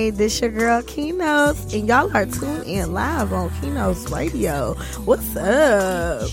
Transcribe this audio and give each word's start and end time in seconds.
Hey, 0.00 0.08
this 0.08 0.40
your 0.40 0.48
girl 0.48 0.80
Keynotes, 0.80 1.74
and 1.74 1.86
y'all 1.86 2.10
are 2.16 2.24
tuned 2.24 2.64
in 2.64 2.94
live 2.94 3.34
on 3.34 3.50
Keynotes 3.60 4.10
Radio. 4.10 4.72
What's 5.04 5.36
up? 5.36 6.30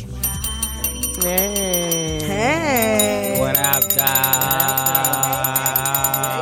Hey. 1.21 2.21
Hey. 2.23 3.35
What 3.41 3.57
up, 3.57 3.83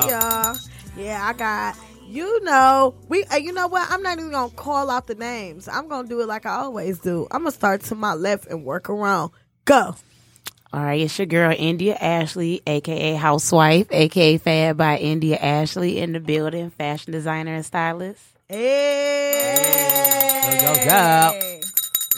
Hey, 0.04 0.12
y'all. 0.12 0.56
Yeah, 0.96 1.26
I 1.26 1.34
got. 1.36 1.76
You 2.08 2.44
know, 2.44 2.94
we. 3.10 3.24
Uh, 3.24 3.38
you 3.38 3.54
know 3.54 3.70
what? 3.70 3.90
I'm 3.90 4.04
not 4.04 4.20
even 4.20 4.30
gonna 4.30 4.52
call 4.52 4.92
out 4.92 5.08
the 5.08 5.16
names. 5.16 5.68
I'm 5.68 5.88
gonna 5.88 6.08
do 6.08 6.22
it 6.22 6.28
like 6.28 6.46
I 6.46 6.58
always 6.58 7.00
do. 7.00 7.26
I'm 7.32 7.40
gonna 7.42 7.52
start 7.54 7.82
to 7.86 7.96
my 7.96 8.14
left 8.14 8.46
and 8.46 8.64
work 8.64 8.88
around. 8.88 9.32
Go. 9.66 9.96
All 10.76 10.84
right, 10.84 11.00
it's 11.00 11.18
your 11.18 11.26
girl 11.26 11.56
India 11.58 11.96
Ashley, 11.96 12.62
aka 12.68 13.14
Housewife, 13.14 13.88
aka 13.92 14.38
Fab 14.38 14.76
by 14.76 14.98
India 14.98 15.38
Ashley 15.38 16.00
in 16.00 16.12
the 16.12 16.20
building, 16.20 16.70
fashion 16.70 17.14
designer 17.14 17.54
and 17.56 17.66
stylist. 17.66 18.22
Hey. 18.50 19.56
Go, 20.44 20.74
go, 20.74 20.86
go. 20.86 21.60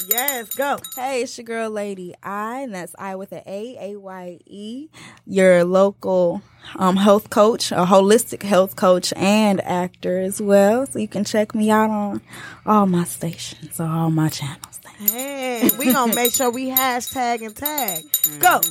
Yes, 0.09 0.55
go. 0.55 0.79
Hey, 0.95 1.21
it's 1.21 1.37
your 1.37 1.45
girl 1.45 1.69
Lady 1.69 2.15
I, 2.23 2.61
and 2.61 2.73
that's 2.73 2.95
I 2.97 3.15
with 3.15 3.31
an 3.31 3.43
A, 3.45 3.91
A 3.91 3.95
Y 3.95 4.39
E, 4.47 4.87
your 5.27 5.63
local 5.63 6.41
um, 6.77 6.95
health 6.95 7.29
coach, 7.29 7.71
a 7.71 7.85
holistic 7.85 8.41
health 8.41 8.75
coach, 8.75 9.13
and 9.15 9.61
actor 9.61 10.17
as 10.19 10.41
well. 10.41 10.87
So 10.87 10.97
you 10.97 11.07
can 11.07 11.25
check 11.25 11.53
me 11.53 11.69
out 11.69 11.91
on 11.91 12.21
all 12.65 12.87
my 12.87 13.03
stations, 13.03 13.79
or 13.79 13.85
all 13.85 14.09
my 14.09 14.29
channels. 14.29 14.79
Hey, 14.99 15.69
we 15.77 15.93
gonna 15.93 16.15
make 16.15 16.33
sure 16.33 16.49
we 16.49 16.69
hashtag 16.69 17.45
and 17.45 17.55
tag. 17.55 18.03
Mm-hmm. 18.03 18.39
Go. 18.39 18.61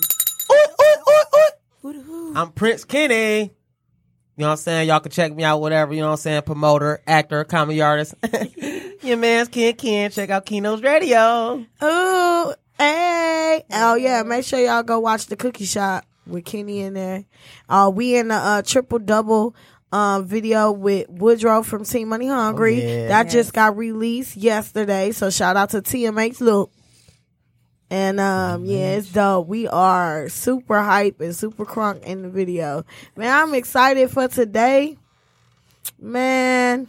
Ooh, 0.53 1.89
ooh, 1.89 1.89
ooh, 1.89 2.11
ooh. 2.11 2.33
I'm 2.35 2.51
Prince 2.51 2.85
Kenny. 2.85 3.43
You 3.43 3.51
know 4.43 4.49
what 4.49 4.53
I'm 4.53 4.57
saying? 4.57 4.89
Y'all 4.89 4.99
can 5.01 5.13
check 5.13 5.35
me 5.35 5.45
out, 5.45 5.61
whatever, 5.61 5.95
you 5.95 6.01
know 6.01 6.09
what 6.09 6.15
I'm 6.15 6.19
saying? 6.19 6.43
Promoter, 6.43 7.01
actor, 7.07 7.45
comedy 7.45 7.81
artist. 7.81 8.15
Your 9.03 9.17
man's 9.17 9.49
Ken 9.49 9.75
Ken. 9.75 10.11
Check 10.11 10.31
out 10.31 10.45
Keynotes 10.45 10.83
Radio. 10.83 11.65
Ooh, 11.83 12.55
hey. 12.77 13.65
Oh 13.73 13.95
yeah, 13.95 14.25
make 14.25 14.45
sure 14.45 14.59
y'all 14.59 14.83
go 14.83 14.99
watch 14.99 15.27
the 15.27 15.37
cookie 15.37 15.65
shop 15.65 16.05
with 16.27 16.45
Kenny 16.45 16.81
in 16.81 16.95
there. 16.95 17.25
Uh 17.69 17.91
we 17.95 18.17
in 18.17 18.29
the 18.29 18.35
uh 18.35 18.63
triple 18.63 18.99
double 18.99 19.55
um 19.92 20.27
video 20.27 20.73
with 20.73 21.09
Woodrow 21.09 21.62
from 21.62 21.84
Team 21.84 22.09
Money 22.09 22.29
Hungry. 22.29 22.83
Oh, 22.83 22.87
yeah. 22.87 23.09
That 23.09 23.31
just 23.31 23.53
got 23.53 23.77
released 23.77 24.37
yesterday. 24.37 25.12
So 25.12 25.31
shout 25.31 25.56
out 25.56 25.70
to 25.70 25.83
TMH 25.83 26.41
Look. 26.41 26.73
And 27.89 28.19
um 28.19 28.65
yeah, 28.65 28.97
it's 28.97 29.12
dope. 29.12 29.47
We 29.47 29.69
are 29.69 30.28
super 30.28 30.83
hype 30.83 31.20
and 31.20 31.34
super 31.34 31.65
crunk 31.65 32.03
in 32.03 32.23
the 32.23 32.28
video. 32.28 32.84
Man, 33.17 33.33
I'm 33.33 33.55
excited 33.55 34.11
for 34.11 34.28
today. 34.28 34.98
Man. 36.00 36.89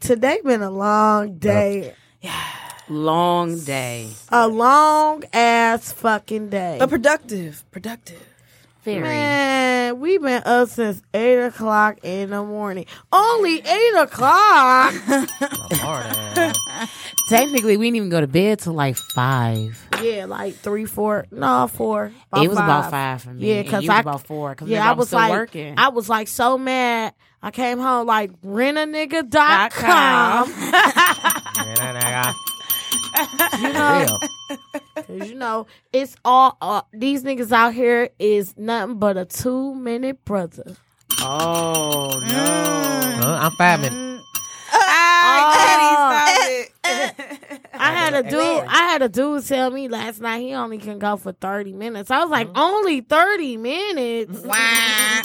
Today 0.00 0.40
been 0.44 0.60
a 0.60 0.70
long 0.70 1.38
day. 1.38 1.94
Yeah. 2.20 2.42
Long 2.90 3.58
day. 3.60 4.10
A 4.28 4.46
long 4.46 5.24
ass 5.32 5.92
fucking 5.92 6.50
day. 6.50 6.76
But 6.78 6.90
productive, 6.90 7.64
productive. 7.70 8.33
Very. 8.84 9.00
Man, 9.00 9.98
we've 10.00 10.20
been 10.20 10.42
up 10.44 10.68
since 10.68 11.00
eight 11.14 11.38
o'clock 11.42 11.98
in 12.02 12.30
the 12.30 12.42
morning. 12.44 12.84
Only 13.12 13.60
eight 13.60 13.94
o'clock. 13.96 14.94
Oh, 15.86 16.32
eh. 16.36 16.52
Technically, 17.28 17.76
we 17.76 17.86
didn't 17.86 17.96
even 17.96 18.08
go 18.08 18.20
to 18.20 18.26
bed 18.26 18.58
till 18.58 18.72
like 18.72 18.96
five. 19.14 19.78
yeah, 20.02 20.24
like 20.24 20.54
three, 20.54 20.86
four. 20.86 21.26
No, 21.30 21.68
four. 21.68 22.12
it 22.34 22.48
was 22.48 22.56
about 22.56 22.90
five 22.90 23.20
for 23.22 23.30
me. 23.30 23.48
Yeah, 23.48 23.54
and 23.56 23.66
because 23.66 23.88
I 23.88 23.96
was 23.96 24.00
about 24.00 24.26
four. 24.26 24.54
Cause 24.54 24.68
yeah, 24.68 24.88
I 24.88 24.92
was 24.92 25.08
still 25.08 25.18
like, 25.18 25.32
working. 25.32 25.74
I 25.76 25.88
was 25.88 26.08
like 26.08 26.28
so 26.28 26.56
mad. 26.56 27.12
I 27.42 27.50
came 27.50 27.78
home 27.78 28.06
like 28.06 28.40
rentanigga.com. 28.42 29.28
Dot 29.28 29.72
com. 29.72 30.48
Man, 30.50 32.34
you 33.60 33.72
know, 33.72 34.18
that 34.18 34.58
nigga. 34.72 34.80
'Cause 34.94 35.28
you 35.28 35.34
know, 35.34 35.66
it's 35.92 36.16
all 36.24 36.56
uh, 36.60 36.82
these 36.92 37.22
niggas 37.24 37.52
out 37.52 37.74
here 37.74 38.10
is 38.18 38.54
nothing 38.56 38.98
but 38.98 39.16
a 39.16 39.24
two 39.24 39.74
minute 39.74 40.24
brother. 40.24 40.76
oh 41.20 42.20
no. 42.28 43.26
Uh, 43.26 43.38
I'm 43.42 43.52
five 43.52 43.80
minutes. 43.80 43.96
Oh. 44.76 46.64
I 47.76 47.92
had 47.92 48.14
a 48.14 48.22
dude. 48.22 48.34
I 48.68 48.82
had 48.90 49.02
a 49.02 49.08
dude 49.08 49.44
tell 49.46 49.70
me 49.70 49.88
last 49.88 50.20
night 50.20 50.40
he 50.40 50.54
only 50.54 50.78
can 50.78 50.98
go 50.98 51.16
for 51.16 51.32
thirty 51.32 51.72
minutes. 51.72 52.10
I 52.10 52.20
was 52.20 52.30
like, 52.30 52.48
only 52.56 53.00
thirty 53.00 53.56
minutes. 53.56 54.40
Wow! 54.40 55.22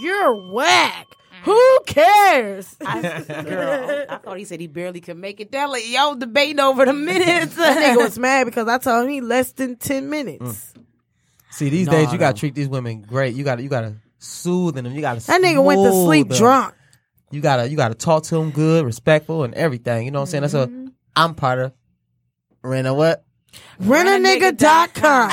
You're 0.00 0.52
whack. 0.52 1.06
Who 1.44 1.80
cares? 1.86 2.76
I, 2.86 3.24
girl, 3.44 4.06
I 4.08 4.16
thought 4.18 4.38
he 4.38 4.44
said 4.44 4.60
he 4.60 4.66
barely 4.68 5.00
could 5.00 5.16
make 5.16 5.40
it 5.40 5.50
down. 5.50 5.70
Like, 5.70 5.88
y'all 5.90 6.14
debating 6.14 6.60
over 6.60 6.84
the 6.84 6.92
minutes. 6.92 7.56
that 7.56 7.76
nigga 7.96 8.02
was 8.02 8.18
mad 8.18 8.44
because 8.44 8.68
I 8.68 8.78
told 8.78 9.04
him 9.04 9.10
he 9.10 9.20
less 9.20 9.52
than 9.52 9.76
ten 9.76 10.08
minutes. 10.10 10.72
See, 11.50 11.68
these 11.68 11.86
No, 11.86 11.92
days 11.92 12.12
you 12.12 12.18
gotta 12.18 12.38
treat 12.38 12.54
these 12.54 12.68
women 12.68 13.02
great. 13.02 13.34
You 13.34 13.44
gotta, 13.44 13.62
you 13.62 13.68
gotta 13.68 13.96
soothe 14.18 14.74
them. 14.76 14.86
You 14.86 15.00
gotta. 15.00 15.20
That 15.26 15.42
nigga 15.42 15.62
went 15.64 15.82
to 15.82 15.90
sleep 15.92 16.28
them. 16.28 16.38
drunk. 16.38 16.74
You 17.30 17.40
gotta, 17.40 17.68
you 17.68 17.76
gotta 17.76 17.94
talk 17.94 18.22
to 18.24 18.34
them 18.36 18.50
good, 18.50 18.84
respectful, 18.84 19.42
and 19.44 19.54
everything. 19.54 20.04
You 20.04 20.10
know 20.12 20.20
what 20.20 20.28
I'm 20.28 20.30
saying? 20.30 20.42
That's 20.42 20.54
Mm-hmm. 20.54 20.86
a. 20.88 20.92
I'm 21.16 21.34
part 21.34 21.58
of. 21.58 21.72
Rena, 22.62 22.94
what? 22.94 23.24
Rentanigga.com. 23.82 25.30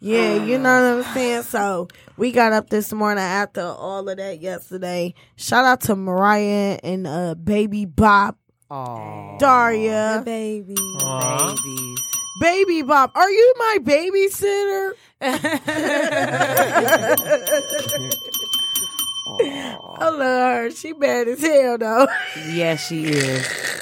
Yeah, 0.00 0.44
you 0.44 0.58
know 0.58 0.96
what 0.98 1.06
I'm 1.06 1.14
saying? 1.14 1.42
So 1.44 1.88
we 2.16 2.30
got 2.32 2.52
up 2.52 2.70
this 2.70 2.92
morning 2.92 3.22
after 3.24 3.62
all 3.62 4.08
of 4.08 4.16
that 4.16 4.40
yesterday. 4.40 5.14
Shout 5.36 5.64
out 5.64 5.80
to 5.82 5.96
Mariah 5.96 6.78
and 6.82 7.06
uh 7.06 7.34
baby 7.34 7.84
Bop. 7.84 8.36
Oh, 8.70 9.36
Daria. 9.40 10.22
baby. 10.24 10.74
Aw. 10.78 11.54
babies. 11.54 11.98
Baby 12.40 12.82
Bop, 12.82 13.10
are 13.16 13.30
you 13.30 13.54
my 13.58 13.78
babysitter? 13.82 14.92
I 19.40 20.08
love 20.10 20.18
her. 20.20 20.70
She 20.70 20.92
bad 20.92 21.28
as 21.28 21.40
hell 21.40 21.78
though. 21.78 22.08
Yes, 22.50 22.86
she 22.86 23.04
is. 23.06 23.64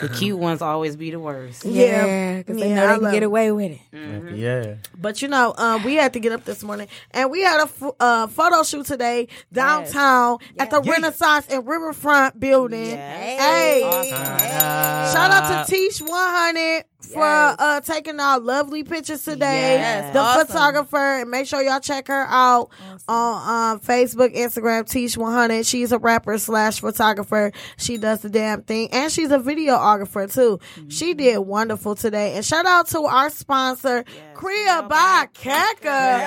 The 0.00 0.08
cute 0.08 0.38
ones 0.38 0.62
always 0.62 0.96
be 0.96 1.10
the 1.10 1.20
worst. 1.20 1.64
Yeah, 1.64 2.38
because 2.38 2.56
they 2.58 2.72
know 2.74 2.86
I 2.86 2.94
they 2.94 3.00
can 3.00 3.12
get 3.12 3.22
away 3.22 3.52
with 3.52 3.72
it. 3.72 3.80
Mm-hmm. 3.92 4.34
Yeah. 4.36 4.76
But 4.96 5.20
you 5.20 5.28
know, 5.28 5.54
um, 5.58 5.84
we 5.84 5.94
had 5.94 6.14
to 6.14 6.20
get 6.20 6.32
up 6.32 6.44
this 6.44 6.62
morning, 6.64 6.88
and 7.10 7.30
we 7.30 7.42
had 7.42 7.60
a 7.60 7.64
f- 7.64 7.82
uh, 8.00 8.26
photo 8.28 8.62
shoot 8.62 8.86
today 8.86 9.28
downtown 9.52 10.38
at 10.58 10.70
the 10.70 10.80
Renaissance 10.80 11.46
and 11.50 11.66
Riverfront 11.66 12.40
building. 12.40 12.86
Yes. 12.86 13.40
Hey, 13.40 13.82
Awesome. 13.84 15.14
shout 15.14 15.30
out 15.30 15.66
to 15.66 15.70
Teach 15.70 15.98
One 16.00 16.10
Hundred 16.12 16.84
for 17.00 17.22
uh, 17.22 17.80
taking 17.80 18.18
our 18.18 18.40
lovely 18.40 18.82
pictures 18.82 19.22
today. 19.24 19.74
Yes, 19.76 20.12
the 20.12 20.18
awesome. 20.18 20.46
photographer, 20.48 21.24
make 21.26 21.46
sure 21.46 21.62
y'all 21.62 21.78
check 21.80 22.08
her 22.08 22.26
out 22.28 22.70
on 23.06 23.72
um, 23.74 23.80
Facebook, 23.80 24.34
Instagram. 24.36 24.88
Teach 24.88 25.16
One 25.16 25.32
Hundred. 25.32 25.64
She's 25.64 25.92
a 25.92 25.98
rapper 25.98 26.36
slash 26.38 26.80
photographer. 26.80 27.52
She 27.76 27.98
does 27.98 28.20
the 28.22 28.28
damn 28.28 28.62
thing, 28.62 28.88
and 28.92 29.12
she's 29.12 29.30
a 29.30 29.38
videographer 29.38 30.32
too. 30.32 30.58
She 30.88 31.14
did 31.14 31.38
wonderful 31.38 31.94
today. 31.94 32.34
And 32.34 32.44
shout 32.44 32.66
out 32.66 32.88
to 32.88 33.02
our 33.02 33.30
sponsor, 33.30 34.04
Kriya 34.34 34.88
by 34.88 35.28
Keka. 35.34 36.18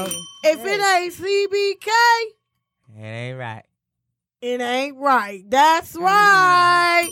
Hey. 0.00 0.16
If 0.42 0.64
it 0.64 0.80
ain't 0.80 1.12
CBK, 1.14 1.88
It 2.98 3.02
ain't 3.02 3.38
right. 3.38 3.64
it 4.40 4.60
ain't 4.60 4.96
right. 4.96 5.42
That's 5.48 5.94
right. 5.96 7.10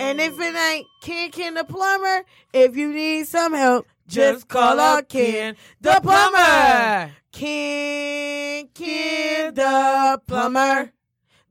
And 0.00 0.18
if 0.18 0.40
it 0.40 0.56
ain't 0.56 0.86
Ken 1.02 1.30
Ken 1.30 1.52
the 1.52 1.62
plumber, 1.62 2.24
if 2.54 2.74
you 2.74 2.90
need 2.90 3.26
some 3.26 3.52
help, 3.52 3.86
just 4.08 4.48
call 4.48 4.80
up 4.80 5.10
Ken 5.10 5.56
the 5.82 6.00
plumber. 6.02 7.12
Ken 7.30 8.66
Ken 8.74 9.52
the 9.52 10.22
plumber. 10.26 10.90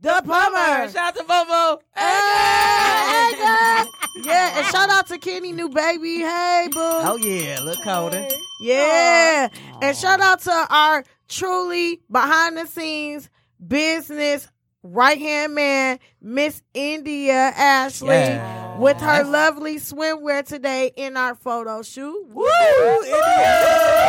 The 0.01 0.21
plumber. 0.25 0.89
Shout 0.89 0.97
out 0.97 1.15
to 1.15 1.23
Bobo. 1.25 1.83
Hey, 1.95 3.35
hey, 3.35 3.85
Yeah, 4.23 4.57
and 4.57 4.65
shout 4.67 4.89
out 4.89 5.05
to 5.09 5.19
Kenny 5.19 5.51
New 5.51 5.69
Baby. 5.69 6.21
Hey, 6.21 6.69
boo. 6.71 6.79
Oh 6.81 7.19
yeah, 7.21 7.59
look 7.61 7.83
colder. 7.83 8.27
Yeah. 8.61 9.49
And 9.79 9.95
shout 9.95 10.21
out 10.21 10.41
to 10.41 10.67
our 10.71 11.03
truly 11.27 12.01
behind 12.11 12.57
the 12.57 12.65
scenes 12.65 13.29
business 13.65 14.47
right 14.83 15.17
hand 15.19 15.55
man, 15.55 15.99
Miss 16.21 16.61
India 16.73 17.33
Ashley, 17.33 18.09
Yeah. 18.09 18.77
with 18.77 18.97
her 18.97 19.23
lovely 19.23 19.75
swimwear 19.77 20.45
today 20.45 20.91
in 20.95 21.17
our 21.17 21.35
photo 21.35 21.81
shoot. 21.81 22.27
Woo! 22.29 22.45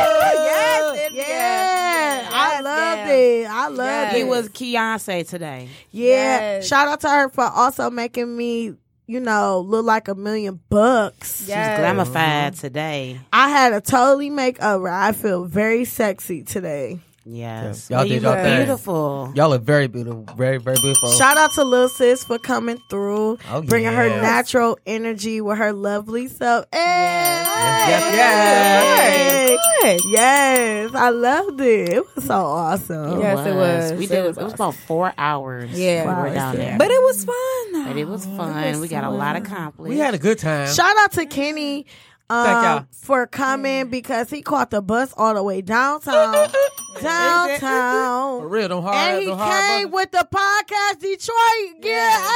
Yes, 0.00 1.06
India. 1.08 1.24
Yeah, 1.26 2.28
I 2.32 2.52
Yes, 2.52 2.64
loved 2.64 2.96
ma'am. 2.98 3.08
it. 3.10 3.46
I 3.50 3.68
loved 3.68 3.78
Yes. 3.80 4.14
it. 4.14 4.16
He 4.18 4.24
was 4.24 4.48
Beyonce 4.48 5.28
today. 5.28 5.68
Yeah. 5.90 6.06
Yes. 6.06 6.66
Shout 6.66 6.88
out 6.88 7.00
to 7.00 7.08
her 7.08 7.28
for 7.28 7.44
also 7.44 7.90
making 7.90 8.36
me, 8.36 8.74
you 9.06 9.20
know, 9.20 9.60
look 9.66 9.84
like 9.84 10.08
a 10.08 10.14
million 10.14 10.60
bucks. 10.68 11.44
Yes. 11.46 11.78
She's 11.78 11.84
glamified 11.84 12.60
today. 12.60 13.20
I 13.32 13.48
had 13.48 13.72
a 13.72 13.80
totally 13.80 14.30
make 14.30 14.58
makeover. 14.58 14.90
I 14.92 15.12
feel 15.12 15.44
very 15.44 15.84
sexy 15.84 16.42
today. 16.42 17.00
Yes. 17.32 17.88
Y'all 17.90 17.98
Well, 18.00 18.08
did 18.08 18.22
y'all 18.22 18.32
look 18.32 18.42
thing. 18.42 18.56
beautiful. 18.56 19.32
Y'all 19.36 19.48
look 19.50 19.62
very 19.62 19.86
beautiful, 19.86 20.26
very 20.36 20.58
very 20.58 20.76
beautiful. 20.80 21.12
Shout 21.12 21.36
out 21.36 21.52
to 21.54 21.64
Lil 21.64 21.88
Sis 21.88 22.24
for 22.24 22.38
coming 22.38 22.78
through, 22.90 23.38
Oh, 23.50 23.62
bringing 23.62 23.92
her 23.92 24.08
natural 24.20 24.78
energy 24.86 25.40
with 25.40 25.58
her 25.58 25.72
lovely 25.72 26.26
self. 26.26 26.66
Hey! 26.72 26.78
Yes, 27.90 28.14
yes, 28.14 29.60
Good. 29.82 30.00
Yes, 30.10 30.94
I 30.94 31.08
loved 31.10 31.60
it. 31.60 31.88
It 31.90 32.04
was 32.14 32.24
so 32.24 32.34
awesome. 32.34 33.20
Yes, 33.20 33.46
it 33.46 33.54
was. 33.54 33.92
We 33.98 34.04
It 34.04 34.08
did. 34.08 34.24
was 34.26 34.38
It 34.38 34.44
was 34.44 34.52
about 34.54 34.74
four 34.74 35.12
hours. 35.16 35.70
Yeah. 35.78 36.04
we 36.22 36.28
were 36.30 36.34
down 36.34 36.56
there, 36.56 36.76
But 36.78 36.90
it 36.90 37.02
was 37.02 37.24
fun. 37.24 37.72
though. 37.72 37.84
But 37.86 37.96
it 37.96 38.08
was 38.08 38.24
fun. 38.26 38.80
we 38.80 38.88
got 38.88 39.04
a 39.04 39.10
lot 39.10 39.36
accomplished. 39.36 39.90
we 39.90 39.98
had 39.98 40.14
a 40.14 40.18
good 40.18 40.38
time. 40.38 40.72
Shout 40.72 40.96
out 41.00 41.12
to 41.12 41.26
Kenny 41.26 41.86
um, 42.30 42.86
for 42.92 43.26
coming 43.26 43.88
because 43.88 44.30
he 44.30 44.40
caught 44.42 44.70
the 44.70 44.80
bus 44.80 45.12
all 45.16 45.34
the 45.34 45.42
way 45.42 45.60
downtown. 45.62 46.48
Downtown. 47.00 47.48
For 47.60 47.60
downtown. 47.60 48.42
real, 48.50 48.68
them 48.68 48.82
hard, 48.82 48.96
And 48.96 49.20
he 49.20 49.26
them 49.28 49.38
hard 49.38 49.62
came 49.64 49.90
buses. 49.90 49.94
with 49.94 50.10
the 50.10 50.28
podcast 50.30 51.00
Detroit. 51.00 51.84
Yeah. 51.84 52.26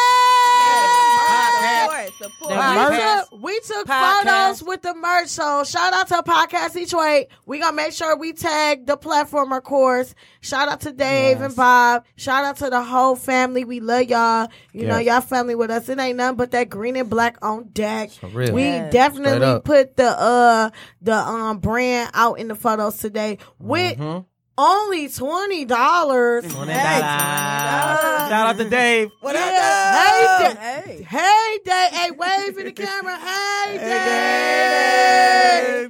Support, 1.84 2.12
support. 2.18 2.50
The 2.50 2.90
We 2.90 2.96
took, 2.96 3.42
we 3.42 3.60
took 3.60 3.86
Podcast. 3.88 4.22
photos 4.22 4.62
with 4.62 4.82
the 4.82 4.94
merch. 4.94 5.28
So 5.28 5.64
shout 5.64 5.92
out 5.92 6.08
to 6.08 6.22
Podcast 6.22 6.74
Detroit. 6.74 7.26
We 7.46 7.58
gonna 7.58 7.74
make 7.76 7.92
sure 7.92 8.16
we 8.16 8.32
tag 8.32 8.86
the 8.86 8.96
platformer 8.96 9.62
course. 9.62 10.14
Shout 10.40 10.68
out 10.68 10.80
to 10.82 10.92
Dave 10.92 11.38
Yes. 11.38 11.46
and 11.46 11.56
Bob. 11.56 12.04
Shout 12.16 12.44
out 12.44 12.56
to 12.58 12.70
the 12.70 12.82
whole 12.82 13.16
family. 13.16 13.64
We 13.64 13.80
love 13.80 14.04
y'all. 14.04 14.48
You 14.72 14.86
know, 14.86 14.98
y'all 14.98 15.20
family 15.20 15.54
with 15.54 15.70
us. 15.70 15.88
It 15.88 15.98
ain't 15.98 16.16
nothing 16.18 16.36
but 16.36 16.50
that 16.52 16.68
green 16.68 16.96
and 16.96 17.08
black 17.10 17.38
on 17.42 17.64
deck. 17.72 18.10
For 18.10 18.28
real. 18.28 18.52
We 18.52 18.62
Yes. 18.62 18.92
Definitely 18.92 19.46
up. 19.46 19.64
Put 19.84 19.96
the 19.96 20.18
uh 20.20 20.70
the 21.02 21.14
um 21.14 21.58
brand 21.58 22.10
out 22.14 22.38
in 22.38 22.48
the 22.48 22.54
photos 22.54 22.96
today 22.98 23.38
with 23.58 23.98
Mhm. 23.98 24.24
only 24.56 25.08
twenty 25.08 25.64
dollars. 25.64 26.44
$20. 26.44 26.66
Shout 26.74 28.32
out 28.32 28.56
to 28.58 28.68
Dave. 28.68 29.10
What 29.20 29.34
up, 29.36 29.42
Yeah. 29.42 30.02
Dave? 30.02 30.10
Hey, 30.26 30.48
Da- 30.54 30.60
Hey. 30.60 31.02
Hey, 31.02 31.58
Dave. 31.64 31.90
Hey, 31.92 32.10
wave 32.12 32.58
in 32.58 32.64
the 32.66 32.72
camera. 32.72 33.16
Hey, 33.18 33.78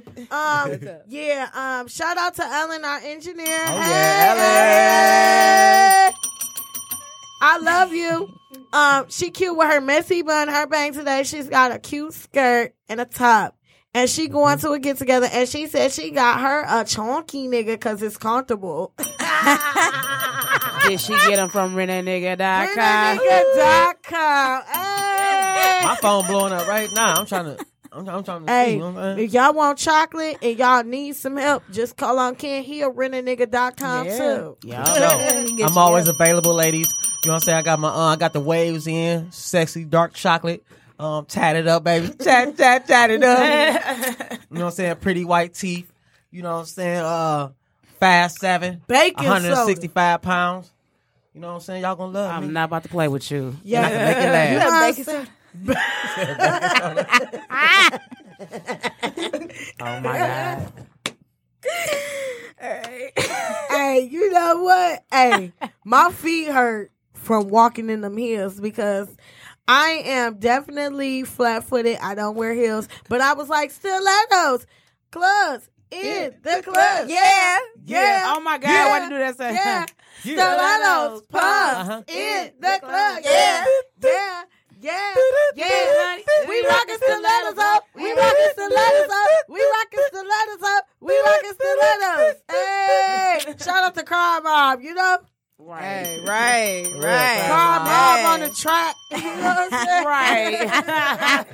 Dave. 0.05 0.31
Um, 0.31 0.69
What's 0.69 0.85
up? 0.85 1.01
yeah. 1.07 1.49
Um, 1.53 1.87
shout 1.87 2.17
out 2.17 2.35
to 2.35 2.43
Ellen, 2.43 2.83
our 2.83 2.99
engineer. 2.99 3.61
Oh, 3.67 3.81
hey, 3.81 3.89
yeah, 3.89 4.33
Ellen. 6.09 6.13
I 7.41 7.57
love 7.59 7.93
you. 7.93 8.29
Um, 8.73 9.05
she 9.09 9.29
cute 9.29 9.55
with 9.55 9.69
her 9.71 9.81
messy 9.81 10.21
bun, 10.23 10.47
her 10.47 10.65
bang 10.67 10.93
today. 10.93 11.23
She's 11.23 11.47
got 11.47 11.71
a 11.71 11.79
cute 11.79 12.13
skirt 12.13 12.73
and 12.89 12.99
a 12.99 13.05
top. 13.05 13.55
And 13.95 14.09
she 14.09 14.27
going 14.27 14.57
to 14.59 14.71
a 14.71 14.79
get 14.79 14.97
together 14.97 15.27
and 15.31 15.47
she 15.47 15.67
said 15.67 15.91
she 15.91 16.11
got 16.11 16.41
her 16.41 16.65
a 16.67 16.83
chunky 16.83 17.47
nigga 17.47 17.67
because 17.67 18.01
it's 18.03 18.17
comfortable. 18.17 18.93
Did 20.87 20.99
she 20.99 21.13
get 21.13 21.37
them 21.37 21.49
from 21.49 21.75
Rentanigga.com? 21.75 23.17
Nigga.com. 23.17 24.63
Hey. 24.63 25.81
My 25.85 25.97
phone 26.01 26.25
blowing 26.27 26.53
up 26.53 26.67
right 26.67 26.89
now. 26.93 27.13
I'm 27.15 27.25
trying 27.25 27.45
to. 27.45 27.65
I'm, 27.91 28.07
I'm 28.09 28.23
trying 28.23 28.45
to 28.45 28.47
see. 28.47 28.53
Hey, 28.53 28.73
You 28.73 28.79
know 28.79 28.91
what 28.91 29.01
I'm 29.03 29.15
saying? 29.17 29.27
if 29.27 29.33
y'all 29.33 29.53
want 29.53 29.77
chocolate 29.77 30.37
and 30.41 30.59
y'all 30.59 30.83
need 30.83 31.15
some 31.15 31.37
help, 31.37 31.63
just 31.71 31.95
call 31.95 32.19
on 32.19 32.35
Ken 32.35 32.63
Hill, 32.63 32.93
rentanigga.com 32.93 34.05
Yeah. 34.07 34.17
too. 34.17 34.57
Yo, 34.63 34.83
Get 35.55 35.65
I'm 35.69 35.77
always 35.77 36.07
up. 36.09 36.15
available, 36.19 36.53
ladies. 36.53 36.93
You 37.23 37.29
know 37.29 37.33
what 37.35 37.35
I'm 37.35 37.39
saying? 37.45 37.57
I 37.57 37.61
got 37.61 37.79
my 37.79 37.87
uh, 37.89 38.13
I 38.13 38.15
got 38.17 38.33
the 38.33 38.41
waves 38.41 38.85
in, 38.87 39.31
sexy 39.31 39.85
dark 39.85 40.13
chocolate, 40.13 40.63
um, 40.99 41.25
tatted 41.25 41.67
up, 41.67 41.83
baby, 41.83 42.09
tat 42.09 42.55
tat 42.57 42.87
tatted 42.87 43.23
up. 43.23 43.39
you 44.31 44.37
know 44.57 44.61
what 44.61 44.65
I'm 44.65 44.71
saying? 44.71 44.95
Pretty 44.97 45.25
white 45.25 45.53
teeth. 45.53 45.91
You 46.31 46.41
know 46.43 46.53
what 46.53 46.59
I'm 46.61 46.65
saying? 46.65 46.99
Uh, 46.99 47.49
fast 47.99 48.39
seven, 48.39 48.81
Bacon 48.87 49.23
165 49.25 50.21
pounds. 50.21 50.71
You 51.33 51.41
know 51.41 51.47
what 51.47 51.53
I'm 51.55 51.59
saying? 51.61 51.81
Y'all 51.81 51.95
gonna 51.95 52.11
love 52.13 52.31
I'm 52.31 52.47
me. 52.47 52.53
not 52.53 52.65
about 52.65 52.83
to 52.83 52.89
play 52.89 53.07
with 53.07 53.29
you. 53.29 53.55
Yeah. 53.63 53.85
I 53.85 53.89
can 53.89 54.05
make 54.05 54.17
it 54.17 54.31
laugh. 54.31 54.49
You 54.49 54.53
You 54.53 54.59
know 54.59 54.71
have 54.71 54.71
what 54.71 54.95
bacon 54.95 55.27
I'm 55.67 55.75
soda. 57.97 57.99
Oh 59.81 59.99
my 60.01 60.17
god. 60.17 60.71
hey, 63.69 64.07
you 64.11 64.31
know 64.31 64.61
what? 64.63 65.03
Hey, 65.11 65.51
my 65.83 66.11
feet 66.11 66.47
hurt 66.47 66.91
from 67.13 67.49
walking 67.49 67.89
in 67.89 68.01
them 68.01 68.17
heels 68.17 68.59
because 68.59 69.07
I 69.67 70.01
am 70.05 70.37
definitely 70.39 71.23
flat 71.23 71.63
footed. 71.63 71.97
I 72.01 72.15
don't 72.15 72.35
wear 72.35 72.53
heels, 72.53 72.87
but 73.09 73.21
I 73.21 73.33
was 73.33 73.49
like 73.49 73.71
stilettos, 73.71 74.65
clubs 75.11 75.69
in 75.91 76.35
the 76.43 76.61
club. 76.63 77.07
Yeah. 77.09 77.57
yeah. 77.85 78.33
Oh 78.35 78.39
my 78.41 78.57
god. 78.57 78.69
Yeah. 78.69 78.89
Why 78.89 78.99
did 78.99 79.05
you 79.11 79.17
do 79.17 79.17
that? 79.19 79.37
Say? 79.37 79.53
Yeah. 79.53 79.85
Yeah. 80.23 80.35
Stilettos, 80.35 81.21
pumps 81.27 81.45
Uh-huh. 81.79 82.01
in 82.07 82.51
the 82.59 82.79
club. 82.81 83.19
Yeah. 83.23 83.65
Yeah. 84.03 84.03
Yeah. 84.03 84.43
Yeah. 84.81 85.13
Yeah. 85.55 86.17
We 86.49 86.67
rockin' 86.67 86.97
stilettos 86.97 87.57
up. 87.57 87.85
We 87.95 88.11
rockin' 88.11 88.53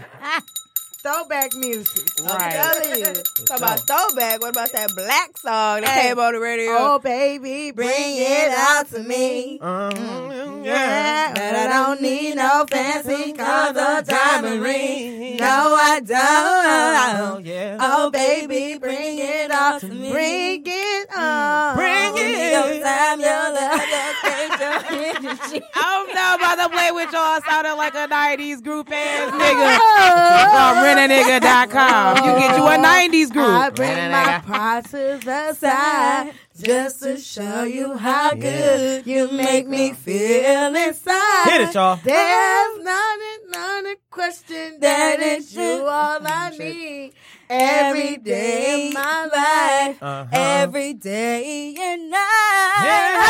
Throwback 1.01 1.55
music. 1.55 2.09
Right. 2.23 2.51
Telling 2.53 2.99
you. 2.99 3.13
Talk 3.45 3.57
about 3.57 3.79
throwback. 4.11 4.41
What 4.41 4.49
about 4.51 4.71
that 4.73 4.89
Blaque 4.91 5.37
song 5.37 5.81
that 5.81 5.89
Hey. 5.89 6.09
came 6.09 6.19
on 6.19 6.33
the 6.33 6.39
radio? 6.39 6.71
Oh, 6.77 6.99
baby, 6.99 7.71
bring 7.71 7.89
it 8.17 8.51
out 8.51 8.89
to 8.91 8.99
me. 8.99 9.59
Uh-huh. 9.61 10.61
Yeah, 10.63 11.31
but 11.33 11.55
I 11.55 11.67
don't 11.67 12.01
need 12.01 12.35
no 12.35 12.65
fancy 12.69 13.33
cars 13.33 13.75
or 13.75 14.01
diamond 14.03 14.61
ring. 14.61 15.37
No, 15.37 15.45
I 15.75 15.99
Oh, 16.01 17.33
don't. 17.35 17.45
yeah. 17.45 17.77
Oh, 17.79 18.11
baby, 18.11 18.77
bring 18.77 19.17
it 19.17 19.51
on 19.51 19.79
to 19.79 19.87
me. 19.87 20.11
Bring 20.11 20.63
it 20.65 21.07
on. 21.17 21.75
Bring 21.75 22.13
it. 22.17 22.51
Your 22.51 22.83
time, 22.83 23.19
your 23.19 23.53
love, 23.53 23.81
your 23.89 24.13
strength, 24.19 24.59
your 24.59 25.29
energy. 25.31 25.61
I 25.75 25.81
don't 25.81 26.13
know 26.13 26.35
about 26.35 26.55
to 26.63 26.69
play 26.69 26.91
with 26.91 27.11
y'all 27.11 27.39
sounding 27.49 27.77
like 27.77 27.95
a 27.95 28.07
90s 28.07 28.61
group 28.63 28.91
ass 28.91 29.31
nigga. 29.41 29.77
Oh. 29.81 30.51
From 30.51 30.83
Rentanigga.com. 30.85 32.17
You 32.17 32.39
get 32.39 32.57
you 32.57 32.65
a 32.67 32.77
90s 32.77 33.31
I 33.31 33.33
group. 33.33 33.75
Bring 34.01 34.11
my 34.11 34.39
pride 34.39 34.85
to 34.85 35.19
the 35.23 35.53
side 35.53 36.33
just 36.61 37.03
to 37.03 37.17
show 37.17 37.63
you 37.63 37.97
how 37.97 38.33
good 38.33 39.05
you 39.05 39.31
make 39.31 39.67
me 39.67 39.93
feel 39.93 40.75
inside. 40.75 41.49
Hit 41.49 41.61
it, 41.61 41.73
y'all. 41.73 41.99
There's 42.03 42.83
not 42.83 43.19
a, 43.19 43.51
not 43.51 43.85
a 43.85 43.97
question 44.09 44.79
that 44.79 45.17
it's 45.19 45.53
you 45.53 45.85
all 45.85 46.19
I 46.23 46.49
need 46.57 47.13
every 47.51 48.17
day 48.17 48.87
in 48.87 48.93
my 48.93 49.25
life. 49.25 50.01
Uh-huh. 50.01 50.25
Every 50.31 50.93
day 50.93 51.75
and 51.77 52.09
night. 52.09 52.81
Yeah. 52.83 53.21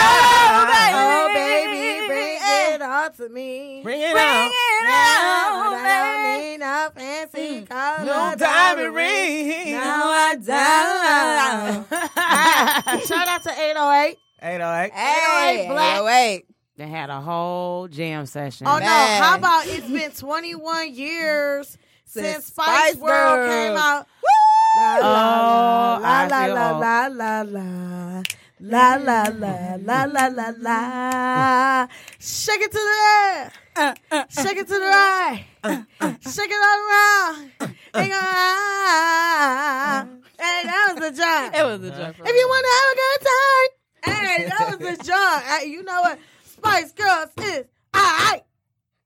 Oh, 0.94 1.32
baby, 1.34 2.08
bring 2.08 2.38
it 2.74 2.82
all 2.82 3.10
to 3.10 3.30
me. 3.30 3.82
Bring 3.84 4.02
it 4.02 4.16
out. 4.16 4.52
Yeah, 4.52 5.70
but 5.70 5.80
I 5.84 5.88
don't 6.34 6.42
need 6.42 6.58
no 6.60 6.90
fancy 6.96 7.66
color. 7.66 8.06
No 8.06 8.36
diamond 8.38 8.96
ring. 8.96 9.72
Now 9.74 10.10
I 10.10 10.36
don't. 10.36 11.88
Shout 13.08 13.28
out 13.28 13.44
to 13.44 13.52
808. 13.52 14.18
808. 14.44 14.92
Hey, 14.94 15.68
Blaque. 15.70 15.94
hey, 15.94 16.02
wait. 16.02 16.46
They 16.78 16.88
had 16.88 17.10
a 17.10 17.22
whole 17.22 17.88
jam 17.88 18.26
session. 18.26 18.66
Oh 18.66 18.80
no! 18.80 18.86
How 18.86 19.38
about 19.38 19.68
it's 19.68 19.88
been 19.88 20.10
21 20.12 20.94
years 20.96 21.78
since, 22.12 22.28
Since 22.28 22.46
Spice, 22.48 22.92
Spice 22.92 22.96
World 22.98 23.38
Girls. 23.38 23.50
came 23.50 23.78
out? 23.78 24.06
La 24.78 24.96
la 24.98 25.02
Oh, 25.02 25.04
la 26.02 26.26
la 26.28 26.46
la 26.46 26.78
la 26.78 27.08
la 27.08 27.42
la. 27.42 28.22
La 28.64 28.96
la 28.96 29.24
la 29.24 29.76
la 29.82 30.04
la 30.06 30.28
la 30.28 30.52
la. 30.60 31.88
Shake 32.20 32.62
it 32.62 32.72
to 32.72 32.78
the 32.78 32.96
left. 33.04 33.56
Shake 34.40 34.58
it 34.58 34.68
to 34.68 34.74
the 34.74 34.80
right. 34.80 35.46
Shake 36.22 36.52
it 36.52 36.62
all 36.70 36.80
around. 36.88 37.52
Ain't 37.96 38.12
gonna- 38.12 40.08
Hey, 40.40 40.62
that 40.66 40.84
was 40.94 41.00
the 41.00 41.12
joint. 41.22 41.56
It 41.56 41.64
was 41.66 41.82
a 41.84 41.90
joke. 41.90 42.16
If 42.28 42.36
you 42.36 42.48
want 42.48 42.66
to 42.66 42.72
have 42.78 42.90
a 42.92 42.96
good 43.02 43.20
time, 43.32 43.70
hey, 44.16 44.38
that 44.50 44.64
was 44.70 44.80
the 44.80 44.96
joint. 45.04 45.44
Hey, 45.46 45.64
you 45.70 45.82
know 45.84 46.02
what? 46.02 46.18
Spice 46.46 46.92
Girls 46.94 47.30
is 47.44 47.66
alright. 47.96 48.44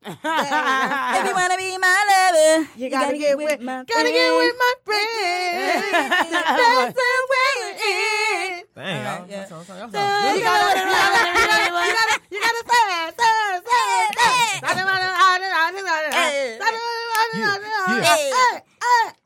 If 0.06 1.26
you 1.26 1.34
wanna 1.40 1.58
be 1.58 1.78
my 1.80 1.98
lover, 2.06 2.70
You 2.78 2.90
gotta, 2.92 3.18
get 3.18 3.38
with, 3.38 3.60
my 3.62 3.84
gotta 3.84 4.10
get 4.12 4.38
with 4.38 4.56
my 4.60 4.74
friends. 4.86 5.82
That's 6.32 6.94
the 6.94 7.14
way 7.32 7.52
it 7.66 7.78
is. 7.82 8.68
Dang, 8.76 8.86
y'all. 8.86 9.26
yeah. 9.28 9.36
That 9.42 9.50
sounds- 9.50 9.68
that 9.68 9.78
sounds 9.80 9.94
You 9.94 9.98
good. 9.98 10.44
gotta, 10.44 10.80
you 10.80 10.86
gotta, 10.86 11.18
you 11.26 11.46
gotta, 11.48 11.66
you 11.66 11.94
gotta, 11.96 12.16
you 12.30 12.40
gotta 12.40 12.62
say, 12.70 12.84
it, 12.86 13.16
say, 13.18 13.34
it, 13.56 13.64
say, 13.66 13.84
it. 13.98 14.36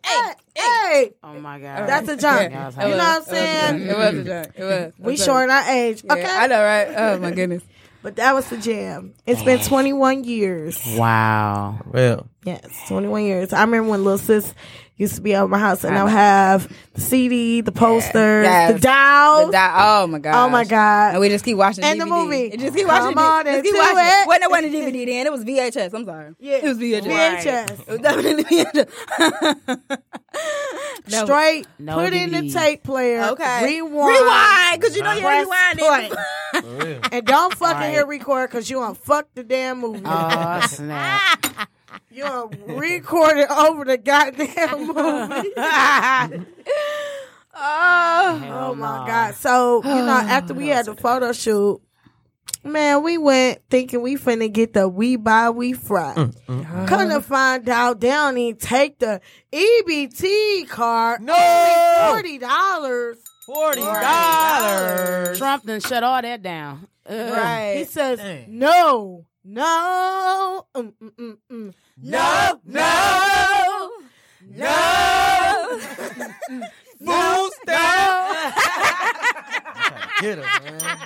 Hey, 0.06 0.34
hey, 0.56 1.12
Oh 1.24 1.34
my 1.40 1.60
god. 1.60 1.88
That's 1.88 2.08
a 2.10 2.18
jump. 2.18 2.52
Yeah, 2.52 2.70
You 2.72 2.96
know 2.96 2.98
what 2.98 3.02
I'm 3.02 3.24
saying? 3.24 3.82
It 3.82 3.98
was 3.98 4.14
a 4.16 4.24
joke. 4.24 4.52
It 4.56 4.64
was. 4.64 4.94
We 5.00 5.18
showing 5.18 5.50
our 5.50 5.64
age, 5.70 6.04
Yeah, 6.04 6.14
okay? 6.14 6.26
I 6.26 6.48
know, 6.48 6.64
right? 6.64 6.88
Oh 6.96 7.18
my 7.20 7.32
goodness. 7.32 7.64
But 8.02 8.16
that 8.16 8.34
was 8.34 8.50
the 8.50 8.58
jam. 8.58 9.14
It's 9.26 9.44
been 9.44 9.60
21 9.60 10.24
years. 10.24 10.80
Wow. 10.98 11.80
Well, 11.86 12.28
Yes, 12.46 12.66
21 12.88 13.24
years. 13.26 13.52
I 13.52 13.62
remember 13.62 13.90
when 13.90 14.04
little 14.06 14.18
sis 14.18 14.54
used 14.96 15.16
to 15.16 15.22
be 15.22 15.36
over 15.36 15.48
my 15.50 15.60
house 15.60 15.84
and 15.84 15.98
I 15.98 16.04
would 16.04 16.12
have 16.14 16.72
the 16.94 17.02
CD, 17.02 17.60
the 17.62 17.74
posters, 17.74 18.46
Yes. 18.46 18.74
the 18.74 18.80
dolls. 18.80 19.48
The 19.48 19.52
di- 19.52 19.76
oh 19.78 20.08
my 20.08 20.20
god. 20.20 20.46
oh 20.46 20.50
my 20.50 20.64
God. 20.64 21.12
And 21.12 21.20
we 21.20 21.28
just 21.30 21.44
keep 21.44 21.58
watching 21.58 21.84
And 21.84 22.00
the 22.00 22.06
movie. 22.06 22.52
And 22.52 22.60
just 22.62 22.76
keep 22.76 22.88
Come 22.88 23.16
watching 23.16 23.18
on 23.18 23.48
it. 23.48 23.52
Just 23.52 23.64
keep 23.66 23.76
watching 23.76 23.98
it. 23.98 24.24
it. 24.24 24.28
Wasn't 24.28 24.44
it 24.44 24.50
wasn't 24.52 24.74
a 24.74 24.78
DVD 24.78 25.06
then? 25.06 25.26
It 25.28 25.32
was 25.32 25.44
VHS. 25.44 25.94
I'm 25.94 26.06
sorry. 26.06 26.36
Yeah. 26.40 26.56
It 26.58 26.64
was 26.64 26.78
VHS. 26.78 27.04
VHS. 27.44 27.80
It 27.82 27.88
was 27.90 28.00
definitely 28.00 28.44
VHS. 28.64 29.98
No. 31.08 31.26
Straight, 31.26 31.68
No 31.80 31.96
put 31.96 32.14
in 32.14 32.32
the 32.32 32.50
tape 32.52 32.84
player. 32.84 33.24
Okay. 33.32 33.64
Rewind. 33.66 34.08
Rewind, 34.08 34.82
because 34.82 34.96
you 34.96 35.04
know 35.04 35.14
you 35.14 35.22
Press 35.22 35.46
rewind 35.46 35.80
play. 35.80 36.10
it. 36.12 36.64
for 36.64 36.86
real. 36.86 37.00
And 37.12 37.26
don't 37.26 37.54
fucking 37.56 37.78
Right. 37.82 37.94
hit 37.94 38.08
record 38.08 38.50
because 38.50 38.70
you 38.70 38.78
want 38.80 38.96
to 38.98 39.02
fuck 39.02 39.28
the 39.36 39.44
damn 39.44 39.80
movie. 39.80 40.02
Oh 40.06 40.62
snap. 40.68 41.46
you 42.12 42.24
want 42.24 42.52
to 42.52 42.74
record 42.76 43.38
it 43.38 43.50
over 43.50 43.86
the 43.86 43.98
goddamn 43.98 44.88
movie. 44.88 45.54
Oh. 47.62 48.42
Oh 48.52 48.76
my 48.76 49.06
god! 49.08 49.36
So 49.36 49.82
you 49.84 49.90
know, 49.90 50.08
after 50.10 50.54
we 50.54 50.68
had 50.70 50.86
the 50.86 50.96
photo 50.96 51.32
shoot, 51.34 51.82
man, 52.64 53.04
we 53.04 53.18
went 53.18 53.62
thinking 53.70 54.02
we 54.02 54.16
finna 54.16 54.52
get 54.52 54.74
the 54.74 54.88
we 54.88 55.16
buy 55.16 55.50
we 55.50 55.74
fry. 55.74 56.14
Mm, 56.16 56.88
Come 56.88 57.10
to 57.10 57.22
find 57.22 57.68
out, 57.70 58.00
they 58.00 58.10
don't 58.10 58.38
even 58.38 58.60
take 58.60 59.00
the 59.00 59.22
EBT 59.52 60.68
card. 60.70 61.22
No! 61.22 62.10
Forty 62.14 62.38
dollars. 62.38 63.18
Forty 63.46 63.82
dollars. 63.82 65.38
Trump 65.38 65.64
done 65.66 65.80
shut 65.80 66.04
all 66.04 66.22
that 66.22 66.42
down. 66.42 66.88
Ugh. 67.08 67.78
He 67.78 67.84
says 67.86 68.20
Dang. 68.20 68.46
no, 68.60 69.26
no, 69.44 70.68
mm, 70.76 70.94
mm, 71.02 71.12
mm, 71.20 71.38
mm. 71.52 71.74
No, 72.02 72.60
no, 72.66 73.92
no. 74.52 75.80
Fools 77.04 77.54
down. 77.66 78.54
Get 80.22 80.38
him, 80.38 80.46
man. 80.64 80.98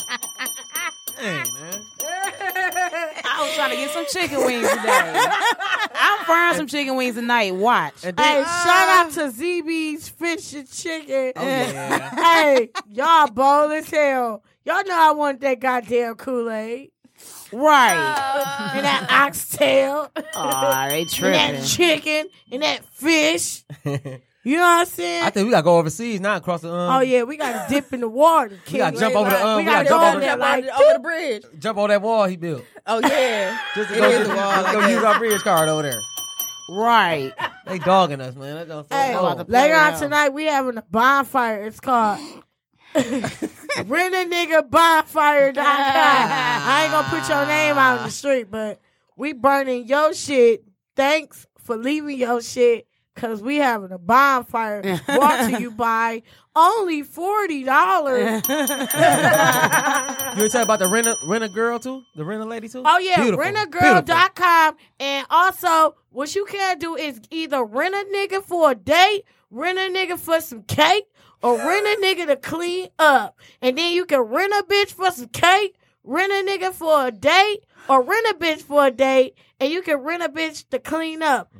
Dang, 1.17 1.53
man. 1.53 1.81
I 2.05 3.39
was 3.45 3.55
trying 3.55 3.69
to 3.71 3.75
get 3.75 3.89
some 3.91 4.05
chicken 4.07 4.43
wings 4.45 4.67
today. 4.69 5.25
I'm 5.95 6.25
frying 6.25 6.55
some 6.57 6.67
chicken 6.67 6.95
wings 6.95 7.15
tonight. 7.15 7.55
Watch. 7.55 8.03
And 8.03 8.19
Hey, 8.19 8.35
then, 8.35 8.43
shout 8.45 8.89
out 8.89 9.11
to 9.13 9.19
ZB's 9.31 10.09
Fish 10.09 10.53
and 10.53 10.69
Chicken. 10.71 11.33
oh 11.35 11.41
yeah. 11.45 12.15
hey, 12.43 12.69
y'all 12.91 13.29
bold 13.29 13.71
as 13.73 13.89
hell. 13.89 14.43
Y'all 14.65 14.83
know 14.85 14.97
I 14.97 15.11
want 15.11 15.41
that 15.41 15.59
goddamn 15.59 16.15
Kool 16.15 16.49
Aid 16.49 16.91
Right. 17.51 17.93
and 18.75 18.85
that 18.85 19.07
oxtail 19.11 20.09
Oh, 20.35 20.87
they 20.89 21.01
and 21.01 21.57
that 21.57 21.65
chicken 21.65 22.27
and 22.51 22.63
that 22.63 22.83
fish. 22.85 23.63
You 24.45 24.57
know 24.57 24.63
what 24.63 24.79
I'm 24.81 24.85
saying? 24.87 25.23
I 25.23 25.29
think 25.29 25.45
we 25.45 25.51
gotta 25.51 25.63
go 25.63 25.77
overseas 25.77 26.19
now 26.19 26.35
across 26.35 26.61
the. 26.61 26.69
Um, 26.73 26.97
oh 26.97 26.99
yeah, 26.99 27.23
we 27.23 27.37
gotta 27.37 27.65
dip 27.73 27.93
in 27.93 28.01
the 28.01 28.09
water. 28.09 28.59
We 28.71 28.77
gotta 28.77 28.97
jump 28.99 29.15
over 29.15 29.29
the. 29.29 29.45
Um, 29.45 29.57
We 29.57 29.63
we 29.63 29.71
gotta 29.71 29.87
gotta 29.87 29.89
jump 29.89 30.01
go 30.01 30.07
over, 30.09 30.21
in 30.21 30.31
the, 30.31 30.37
like 30.37 30.65
over 30.81 30.93
the 30.93 30.99
bridge. 30.99 31.43
jump 31.59 31.77
over 31.77 31.87
that 31.87 32.01
wall 32.01 32.25
he 32.25 32.35
built. 32.35 32.63
Oh 32.85 32.99
yeah. 32.99 33.57
Just 33.75 33.89
to 33.89 33.95
It 33.95 33.99
go, 33.99 34.09
is 34.09 34.27
just, 34.27 34.29
wall 34.37 34.51
just 34.51 34.63
like 34.65 34.73
go 34.73 34.87
use 34.87 35.03
our 35.03 35.17
bridge 35.17 35.41
card 35.43 35.69
over 35.69 35.83
there. 35.83 35.99
Right. 36.69 37.33
They 37.67 37.79
dogging 37.79 38.19
us, 38.21 38.35
man. 38.35 38.55
That 38.55 38.67
don't 38.67 38.87
Hey, 38.91 39.13
about 39.13 39.37
to 39.37 39.45
play 39.45 39.61
later 39.61 39.75
on 39.75 39.99
tonight 39.99 40.29
we 40.29 40.45
having 40.45 40.77
a 40.77 40.83
bonfire. 40.91 41.63
It's 41.65 41.79
called 41.79 42.19
Rent 42.95 43.05
a 43.05 44.29
nigga 44.29 44.69
bonfire.com. 44.69 45.65
I 45.65 46.81
ain't 46.83 46.91
gonna 46.91 47.07
put 47.09 47.29
your 47.29 47.45
name 47.45 47.77
out 47.77 47.99
in 47.99 48.03
the 48.05 48.11
street, 48.11 48.51
but 48.51 48.79
we 49.15 49.33
burning 49.33 49.87
your 49.87 50.13
shit. 50.13 50.63
Thanks 50.95 51.47
for 51.59 51.75
leaving 51.77 52.17
your 52.19 52.41
shit. 52.41 52.87
Cause 53.15 53.41
we 53.43 53.57
having 53.57 53.91
a 53.91 53.97
bonfire 53.99 54.81
brought 55.05 55.49
to 55.49 55.61
you 55.61 55.69
by 55.71 56.23
only 56.55 57.03
forty 57.03 57.63
dollars. 57.63 58.41
You 58.47 58.55
ever 58.55 60.49
tell 60.49 60.63
about 60.63 60.79
the 60.79 60.89
rent 60.89 61.05
a, 61.07 61.15
rent 61.27 61.43
a 61.43 61.49
girl 61.49 61.77
too? 61.79 62.01
The 62.15 62.25
rent 62.25 62.41
a 62.41 62.45
lady 62.45 62.67
too? 62.67 62.81
Oh 62.83 62.97
yeah, 62.97 63.21
Beautiful. 63.21 63.45
rentagirl.com. 63.45 64.75
And 64.99 65.27
also 65.29 65.95
what 66.09 66.33
you 66.35 66.45
can 66.45 66.79
do 66.79 66.95
is 66.95 67.21
either 67.29 67.63
rent 67.63 67.93
a 67.93 68.05
nigga 68.13 68.43
for 68.43 68.71
a 68.71 68.75
date, 68.75 69.23
rent 69.51 69.77
a 69.77 69.81
nigga 69.83 70.17
for 70.17 70.41
some 70.41 70.63
cake, 70.63 71.05
or 71.43 71.55
rent 71.57 71.85
a 71.85 72.01
nigga 72.03 72.25
to 72.27 72.35
clean 72.35 72.87
up. 72.97 73.37
And 73.61 73.77
then 73.77 73.93
you 73.93 74.05
can 74.05 74.21
rent 74.21 74.53
a 74.53 74.63
bitch 74.63 74.91
for 74.91 75.11
some 75.11 75.27
cake, 75.29 75.75
rent 76.03 76.31
a 76.31 76.43
nigga 76.51 76.73
for 76.73 77.07
a 77.07 77.11
date, 77.11 77.59
or 77.87 78.01
rent 78.01 78.25
a 78.31 78.33
bitch 78.33 78.61
for 78.63 78.87
a 78.87 78.91
date, 78.91 79.35
and 79.59 79.71
you 79.71 79.81
can 79.83 79.97
rent 79.97 80.23
a 80.23 80.29
bitch 80.29 80.67
to 80.69 80.79
clean 80.79 81.21
up. 81.21 81.51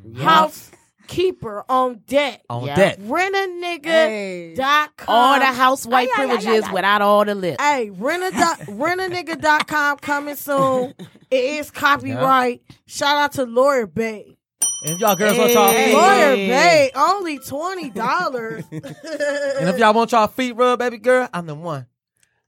Housekeeper 1.07 1.63
on 1.69 2.01
deck. 2.07 2.41
On 2.50 2.65
Yeah. 2.65 2.75
deck. 2.75 2.98
Rent 3.01 3.36
a 3.36 3.39
nigga 3.39 3.86
Hey. 3.86 4.53
dot 4.55 4.95
com. 4.98 5.15
All 5.15 5.39
the 5.39 5.45
housewife 5.45 6.07
Ay, 6.07 6.12
ay, 6.12 6.24
ay, 6.24 6.27
privileges 6.27 6.63
ay, 6.65 6.69
ay. 6.69 6.74
without 6.74 7.01
all 7.01 7.25
the 7.25 7.36
lip. 7.36 7.60
Hey, 7.60 7.89
rent 7.89 8.24
a 8.24 8.27
nigga 8.27 8.39
dot- 8.39 8.60
rentanigga.com 8.62 9.98
coming 9.98 10.36
soon. 10.36 10.93
It 11.29 11.43
is 11.60 11.72
copyright. 11.72 12.62
Shout 12.86 13.17
out 13.17 13.31
to 13.33 13.43
Lawyer 13.45 13.88
Bay. 13.88 14.38
And 14.86 14.93
if 14.95 15.00
y'all 15.00 15.15
girls 15.15 15.38
want 15.38 15.53
y'all 15.53 15.72
feet, 15.74 15.93
Lawyer 15.93 16.36
Bay, 16.36 16.91
only 16.95 17.39
twenty 17.39 17.89
dollars. 17.89 18.63
and 18.72 19.69
if 19.69 19.77
y'all 19.77 19.93
want 19.93 20.12
y'all 20.12 20.27
feet 20.27 20.53
rubbed, 20.55 20.79
baby 20.79 20.98
girl, 20.98 21.27
I'm 21.33 21.45
the 21.45 21.55
one. 21.55 21.86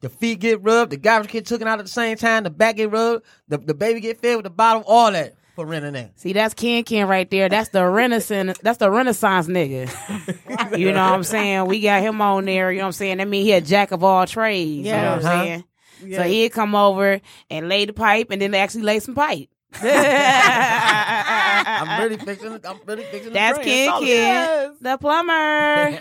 The 0.02 0.10
feet 0.10 0.40
get 0.40 0.62
rubbed, 0.64 0.92
the 0.92 0.98
garbage 0.98 1.32
get 1.32 1.46
taken 1.46 1.68
out 1.68 1.80
at 1.80 1.86
the 1.86 1.92
same 1.92 2.18
time, 2.18 2.44
the 2.44 2.50
back 2.50 2.76
get 2.76 2.92
rubbed, 2.92 3.26
the, 3.48 3.58
the 3.58 3.74
baby 3.74 4.02
get 4.02 4.20
fed 4.22 4.36
with 4.36 4.44
the 4.44 4.50
bottom, 4.50 4.84
all 4.86 5.12
that 5.12 5.34
for 5.56 5.66
renting. 5.66 6.12
See, 6.16 6.34
that's 6.34 6.54
Ken 6.54 6.84
Ken 6.84 7.08
right 7.08 7.30
there. 7.32 7.50
That's 7.50 7.70
the 7.70 7.86
Renaissance. 7.88 8.58
That's 8.62 8.78
the 8.78 8.92
Renaissance 8.92 9.48
nigga. 9.48 9.88
you 10.78 10.92
know 10.92 11.04
what 11.04 11.14
I'm 11.14 11.24
saying? 11.24 11.66
We 11.66 11.80
got 11.82 12.02
him 12.02 12.22
on 12.22 12.46
there. 12.46 12.72
You 12.72 12.80
know 12.80 12.84
what 12.84 12.88
I'm 12.88 12.94
saying? 12.94 13.18
That 13.18 13.28
mean 13.28 13.44
he 13.46 13.54
a 13.54 13.62
jack 13.62 13.92
of 13.92 14.04
all 14.04 14.26
trades. 14.28 14.86
You 14.86 14.92
know 14.92 15.16
what 15.16 15.26
I'm 15.26 15.26
Uh-huh. 15.26 15.44
saying? 15.46 15.64
So 16.16 16.22
he'd 16.24 16.52
come 16.52 16.76
over 16.76 17.22
and 17.50 17.70
lay 17.70 17.86
the 17.86 17.94
pipe, 17.94 18.28
and 18.30 18.42
then 18.42 18.52
they 18.52 18.60
actually 18.60 18.84
lay 18.84 19.00
some 19.00 19.16
pipe. 19.16 19.50
I'm 20.56 22.02
really 22.04 22.18
fixing. 22.18 22.60
I'm 22.64 22.80
really 22.86 23.04
fixing. 23.06 23.34
That's. 23.34 23.58
Ken. 23.60 23.90
Ken, 24.04 24.76
the 24.82 24.98
plumber. 24.98 26.00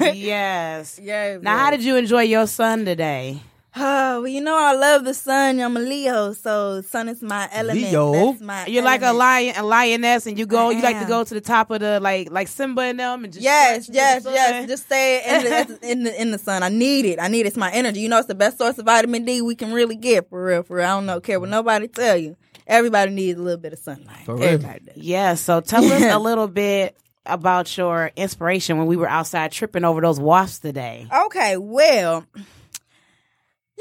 yes. 0.14 0.98
Yes. 1.02 1.42
Now, 1.42 1.58
how 1.58 1.70
did 1.70 1.82
you 1.84 1.96
enjoy 1.96 2.22
your 2.22 2.46
son 2.46 2.84
today? 2.84 3.40
Oh, 3.74 4.20
well, 4.20 4.28
you 4.28 4.40
know 4.40 4.56
I 4.56 4.74
love 4.74 5.04
the 5.04 5.14
sun. 5.14 5.60
I'm 5.60 5.76
a 5.76 5.80
Leo, 5.80 6.32
so 6.32 6.82
sun 6.82 7.08
is 7.08 7.22
my 7.22 7.48
element. 7.52 7.90
Leo? 7.90 8.12
That's 8.12 8.40
my 8.40 8.66
You're 8.66 8.82
like 8.82 9.02
a 9.02 9.12
lion, 9.12 9.54
a 9.56 9.62
lioness, 9.62 10.26
and 10.26 10.38
you 10.38 10.46
go. 10.46 10.68
I 10.68 10.72
You 10.72 10.82
like 10.82 11.00
to 11.00 11.06
go 11.06 11.24
to 11.24 11.34
the 11.34 11.40
top 11.40 11.70
of 11.70 11.80
the 11.80 12.00
like, 12.00 12.30
like 12.30 12.48
Simba 12.48 12.82
and 12.82 13.00
them, 13.00 13.24
and 13.24 13.32
just 13.32 13.42
Yes, 13.42 13.88
yes, 13.90 14.24
yes. 14.24 14.68
Just 14.68 14.86
stay 14.86 15.22
in 15.26 15.44
the, 15.68 15.90
in 15.90 16.02
the 16.04 16.22
in 16.22 16.30
the 16.30 16.38
sun. 16.38 16.62
I 16.62 16.68
need 16.68 17.04
it. 17.06 17.18
I 17.20 17.28
need 17.28 17.40
it. 17.40 17.48
It's 17.48 17.56
my 17.56 17.72
energy. 17.72 18.00
You 18.00 18.08
know, 18.08 18.18
it's 18.18 18.28
the 18.28 18.34
best 18.34 18.58
source 18.58 18.78
of 18.78 18.86
vitamin 18.86 19.24
D 19.24 19.42
we 19.42 19.54
can 19.54 19.72
really 19.72 19.96
get 19.96 20.28
for 20.28 20.44
real. 20.44 20.62
For 20.62 20.76
real. 20.76 20.86
I 20.86 20.88
don't 20.90 21.06
know 21.06 21.20
care 21.20 21.40
what 21.40 21.46
mm-hmm. 21.46 21.52
nobody 21.52 21.88
tell 21.88 22.16
you. 22.16 22.36
Everybody 22.66 23.10
needs 23.12 23.38
a 23.38 23.42
little 23.42 23.60
bit 23.60 23.72
of 23.72 23.78
sunlight. 23.78 24.24
For 24.24 24.36
real. 24.36 24.44
Everybody 24.44 24.80
does. 24.86 24.96
Yeah, 24.96 25.34
so 25.34 25.60
tell 25.60 25.84
us 25.84 26.02
a 26.02 26.18
little 26.20 26.48
bit 26.48 26.96
about 27.26 27.76
your 27.76 28.12
inspiration 28.16 28.78
when 28.78 28.86
we 28.86 28.96
were 28.96 29.08
outside 29.08 29.52
tripping 29.52 29.84
over 29.84 30.00
those 30.00 30.18
wasps 30.18 30.60
today. 30.60 31.06
Okay, 31.26 31.56
well, 31.56 32.24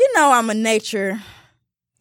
you 0.01 0.13
know 0.15 0.31
I'm 0.31 0.49
a 0.49 0.53
nature 0.55 1.21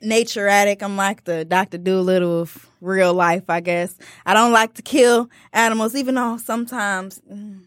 nature 0.00 0.48
addict. 0.48 0.82
I'm 0.82 0.96
like 0.96 1.24
the 1.24 1.44
Dr. 1.44 1.76
Dolittle 1.76 2.40
of 2.40 2.66
real 2.80 3.12
life, 3.12 3.44
I 3.50 3.60
guess. 3.60 3.94
I 4.24 4.32
don't 4.32 4.52
like 4.52 4.72
to 4.74 4.82
kill 4.82 5.28
animals, 5.52 5.94
even 5.94 6.14
though 6.14 6.38
sometimes 6.38 7.20
mm, 7.30 7.60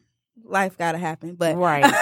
life 0.43 0.75
gotta 0.75 0.97
happen. 0.97 1.35
But 1.35 1.55
Right. 1.55 1.83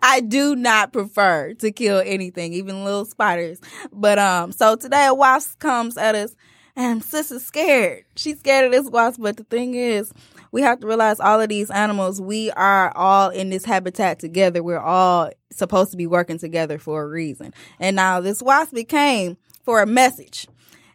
I 0.00 0.22
do 0.26 0.54
not 0.54 0.92
prefer 0.92 1.54
to 1.54 1.72
kill 1.72 2.00
anything, 2.06 2.52
even 2.52 2.84
little 2.84 3.04
spiders. 3.04 3.60
But 3.92 4.20
um, 4.20 4.52
so 4.52 4.76
today 4.76 5.06
a 5.06 5.14
wasp 5.14 5.58
comes 5.58 5.96
at 5.98 6.14
us. 6.14 6.36
and 6.76 7.02
sis 7.02 7.32
is 7.32 7.44
scared. 7.44 8.04
She's 8.14 8.38
scared 8.38 8.66
of 8.66 8.70
this 8.70 8.88
wasp. 8.88 9.20
But 9.20 9.36
the 9.36 9.44
thing 9.44 9.74
is, 9.74 10.12
we 10.52 10.62
have 10.62 10.80
to 10.80 10.86
realize 10.86 11.20
all 11.20 11.40
of 11.40 11.48
these 11.48 11.70
animals, 11.70 12.20
we 12.20 12.50
are 12.52 12.92
all 12.96 13.30
in 13.30 13.50
this 13.50 13.64
habitat 13.64 14.18
together. 14.18 14.62
We're 14.62 14.78
all 14.78 15.30
supposed 15.50 15.90
to 15.92 15.96
be 15.96 16.06
working 16.06 16.38
together 16.38 16.78
for 16.78 17.02
a 17.02 17.08
reason. 17.08 17.52
And 17.78 17.96
now 17.96 18.20
this 18.20 18.42
wasp 18.42 18.74
came 18.88 19.36
for 19.64 19.82
a 19.82 19.86
message. 19.86 20.46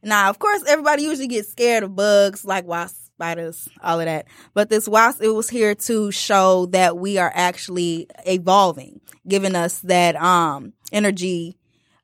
Now, 0.02 0.30
of 0.30 0.40
course, 0.40 0.64
everybody 0.68 1.04
usually 1.04 1.28
gets 1.28 1.50
scared 1.50 1.84
of 1.84 1.96
bugs 1.96 2.44
like 2.44 2.66
wasps, 2.66 3.10
spiders, 3.16 3.70
all 3.82 4.00
of 4.00 4.06
that. 4.06 4.28
But 4.54 4.70
this 4.70 4.88
wasp, 4.88 5.22
it 5.22 5.30
was 5.30 5.50
here 5.50 5.76
to 5.76 6.12
show 6.12 6.66
that 6.68 6.98
we 6.98 7.18
are 7.18 7.32
actually 7.34 8.08
evolving, 8.26 9.00
giving 9.28 9.56
us 9.56 9.80
that 9.82 10.16
um 10.18 10.74
energy 10.92 11.58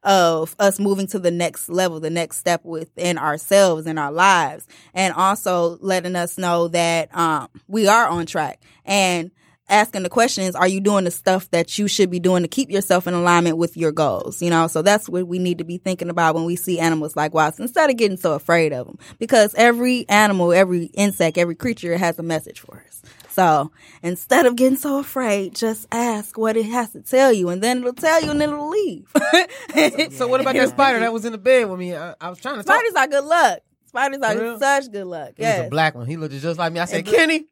of 0.03 0.55
us 0.59 0.79
moving 0.79 1.07
to 1.07 1.19
the 1.19 1.31
next 1.31 1.69
level, 1.69 1.99
the 1.99 2.09
next 2.09 2.37
step 2.37 2.63
within 2.63 3.17
ourselves 3.17 3.85
and 3.85 3.99
our 3.99 4.11
lives, 4.11 4.67
and 4.93 5.13
also 5.13 5.77
letting 5.81 6.15
us 6.15 6.37
know 6.37 6.67
that 6.69 7.15
um, 7.15 7.49
we 7.67 7.87
are 7.87 8.07
on 8.07 8.25
track. 8.25 8.61
And 8.85 9.31
asking 9.69 10.03
the 10.03 10.09
questions, 10.09 10.55
are 10.55 10.67
you 10.67 10.81
doing 10.81 11.03
the 11.03 11.11
stuff 11.11 11.49
that 11.51 11.77
you 11.77 11.87
should 11.87 12.09
be 12.09 12.19
doing 12.19 12.43
to 12.43 12.49
keep 12.49 12.69
yourself 12.71 13.07
in 13.07 13.13
alignment 13.13 13.57
with 13.57 13.77
your 13.77 13.91
goals? 13.91 14.41
You 14.41 14.49
know, 14.49 14.67
so 14.67 14.81
that's 14.81 15.07
what 15.07 15.27
we 15.27 15.39
need 15.39 15.59
to 15.59 15.63
be 15.63 15.77
thinking 15.77 16.09
about 16.09 16.35
when 16.35 16.45
we 16.45 16.55
see 16.55 16.79
animals 16.79 17.15
like 17.15 17.33
wasps 17.33 17.59
instead 17.59 17.89
of 17.89 17.97
getting 17.97 18.17
so 18.17 18.33
afraid 18.33 18.73
of 18.73 18.87
them. 18.87 18.97
Because 19.19 19.53
every 19.55 20.07
animal, 20.09 20.53
every 20.53 20.85
insect, 20.85 21.37
every 21.37 21.55
creature 21.55 21.97
has 21.97 22.17
a 22.19 22.23
message 22.23 22.59
for 22.59 22.83
us. 22.87 23.01
So 23.29 23.71
instead 24.01 24.45
of 24.45 24.55
getting 24.55 24.77
so 24.77 24.99
afraid, 24.99 25.55
just 25.55 25.87
ask 25.91 26.37
what 26.37 26.57
it 26.57 26.65
has 26.65 26.91
to 26.91 27.01
tell 27.01 27.31
you, 27.31 27.49
and 27.49 27.61
then 27.61 27.79
it'll 27.79 27.93
tell 27.93 28.21
you, 28.23 28.31
and 28.31 28.41
then 28.41 28.49
it'll 28.49 28.69
leave. 28.69 29.11
So 30.11 30.27
what 30.27 30.41
about 30.41 30.55
that 30.55 30.69
spider 30.69 30.99
that 30.99 31.13
was 31.13 31.25
in 31.25 31.31
the 31.31 31.37
bed 31.37 31.69
with 31.69 31.79
me? 31.79 31.95
I, 31.95 32.15
I 32.19 32.29
was 32.29 32.39
trying 32.39 32.57
to 32.57 32.63
talk. 32.63 32.75
Spiders 32.75 32.95
are 32.95 33.07
good 33.07 33.23
luck. 33.25 33.59
Spiders 33.87 34.19
For 34.19 34.25
are 34.25 34.59
such 34.59 34.91
good 34.91 35.05
luck. 35.05 35.31
He 35.37 35.43
was 35.43 35.59
a 35.59 35.69
black 35.69 35.95
one. 35.95 36.05
He 36.07 36.17
looked 36.17 36.33
just 36.33 36.59
like 36.59 36.73
me. 36.73 36.79
I 36.79 36.85
said, 36.85 37.05
Kenny. 37.05 37.45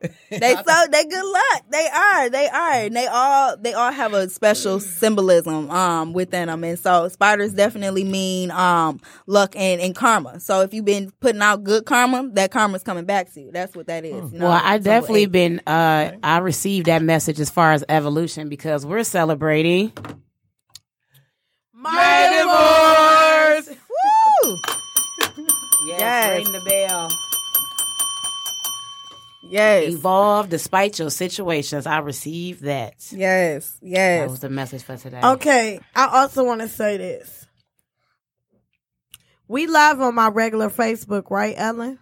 they 0.30 0.54
so 0.54 0.86
they 0.90 1.04
good 1.04 1.24
luck. 1.24 1.62
They 1.70 1.86
are. 1.94 2.30
They 2.30 2.48
are. 2.48 2.72
And 2.84 2.96
they 2.96 3.06
all 3.06 3.56
they 3.58 3.74
all 3.74 3.92
have 3.92 4.14
a 4.14 4.30
special 4.30 4.80
symbolism 4.80 5.70
um 5.70 6.14
within 6.14 6.48
them. 6.48 6.64
And 6.64 6.78
so 6.78 7.08
spiders 7.08 7.52
definitely 7.52 8.04
mean 8.04 8.50
um 8.50 9.00
luck 9.26 9.54
and, 9.56 9.78
and 9.80 9.94
karma. 9.94 10.40
So 10.40 10.62
if 10.62 10.72
you've 10.72 10.86
been 10.86 11.10
putting 11.20 11.42
out 11.42 11.64
good 11.64 11.84
karma, 11.84 12.30
that 12.32 12.50
karma's 12.50 12.82
coming 12.82 13.04
back 13.04 13.30
to 13.34 13.40
you. 13.42 13.50
That's 13.52 13.76
what 13.76 13.88
that 13.88 14.06
is. 14.06 14.32
you 14.32 14.38
know? 14.38 14.46
Well, 14.48 14.60
I 14.64 14.78
definitely 14.78 15.20
hey, 15.20 15.26
been 15.26 15.60
uh 15.66 16.12
I 16.22 16.38
received 16.38 16.86
that 16.86 17.02
message 17.02 17.38
as 17.38 17.50
far 17.50 17.72
as 17.72 17.84
evolution 17.88 18.48
because 18.48 18.86
we're 18.86 19.04
celebrating 19.04 19.92
My 21.74 23.62
divorce. 23.66 23.78
Woo! 24.44 24.58
Yes, 25.86 25.98
Yes. 26.00 26.36
ring 26.44 26.52
the 26.52 26.60
bell. 26.60 27.10
Yes. 29.50 29.92
Evolve 29.92 30.48
despite 30.48 30.98
your 30.98 31.10
situations. 31.10 31.86
I 31.86 31.98
received 31.98 32.62
that. 32.62 32.94
Yes. 33.10 33.76
Yes. 33.82 34.20
That 34.20 34.30
was 34.30 34.40
the 34.40 34.50
message 34.50 34.82
for 34.82 34.96
today. 34.96 35.20
Okay, 35.22 35.80
I 35.94 36.20
also 36.20 36.44
want 36.44 36.60
to 36.60 36.68
say 36.68 36.96
this. 36.96 37.46
We 39.48 39.66
live 39.66 40.00
on 40.00 40.14
my 40.14 40.28
regular 40.28 40.70
Facebook, 40.70 41.30
right, 41.30 41.54
Ellen? 41.56 41.98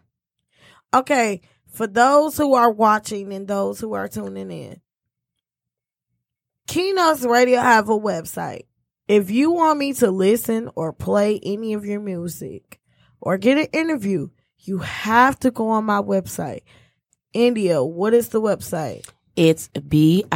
Okay, 0.92 1.40
for 1.70 1.86
those 1.86 2.36
who 2.36 2.54
are 2.54 2.70
watching 2.70 3.32
and 3.32 3.48
those 3.48 3.80
who 3.80 3.94
are 3.94 4.08
tuning 4.08 4.50
in, 4.50 4.80
Keynotes 6.66 7.24
Radio 7.24 7.60
have 7.60 7.88
a 7.88 7.98
website. 7.98 8.66
If 9.08 9.30
you 9.30 9.52
want 9.52 9.78
me 9.78 9.94
to 9.94 10.10
listen 10.10 10.68
or 10.74 10.92
play 10.92 11.40
any 11.42 11.72
of 11.72 11.86
your 11.86 12.00
music 12.00 12.78
or 13.22 13.38
get 13.38 13.56
an 13.56 13.68
interview, 13.72 14.28
you 14.58 14.78
have 14.78 15.38
to 15.40 15.50
go 15.50 15.70
on 15.70 15.86
my 15.86 16.02
website. 16.02 16.60
India, 17.32 17.82
what 17.82 18.14
is 18.14 18.28
the 18.28 18.40
website? 18.40 19.08
It's 19.36 19.68
bit 19.68 20.28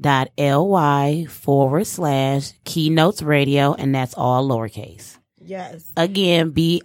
dot 0.00 0.30
ly 0.38 1.26
forward 1.28 1.86
slash 1.86 2.52
keynotes 2.64 3.22
radio, 3.22 3.74
and 3.74 3.94
that's 3.94 4.14
all 4.14 4.48
lowercase. 4.48 5.18
Yes. 5.40 5.90
Again, 5.96 6.50
bit 6.50 6.82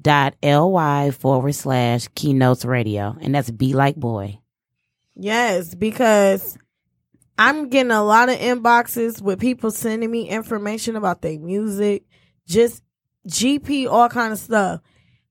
dot 0.00 0.34
ly 0.42 1.10
forward 1.10 1.54
slash 1.54 2.08
keynotes 2.14 2.64
radio, 2.64 3.16
and 3.20 3.34
that's 3.34 3.50
B 3.50 3.74
like 3.74 3.96
boy. 3.96 4.38
Yes, 5.14 5.74
because 5.74 6.56
I'm 7.38 7.68
getting 7.68 7.92
a 7.92 8.04
lot 8.04 8.28
of 8.28 8.38
inboxes 8.38 9.20
with 9.20 9.40
people 9.40 9.70
sending 9.70 10.10
me 10.10 10.28
information 10.28 10.96
about 10.96 11.22
their 11.22 11.38
music, 11.38 12.04
just 12.46 12.82
GP, 13.28 13.88
all 13.90 14.08
kind 14.08 14.32
of 14.32 14.38
stuff. 14.38 14.80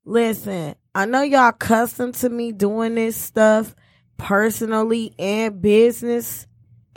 Listen, 0.05 0.75
I 0.95 1.05
know 1.05 1.21
y'all 1.21 1.49
accustomed 1.49 2.15
to 2.15 2.29
me 2.29 2.51
doing 2.51 2.95
this 2.95 3.15
stuff 3.15 3.75
personally 4.17 5.13
and 5.17 5.61
business, 5.61 6.47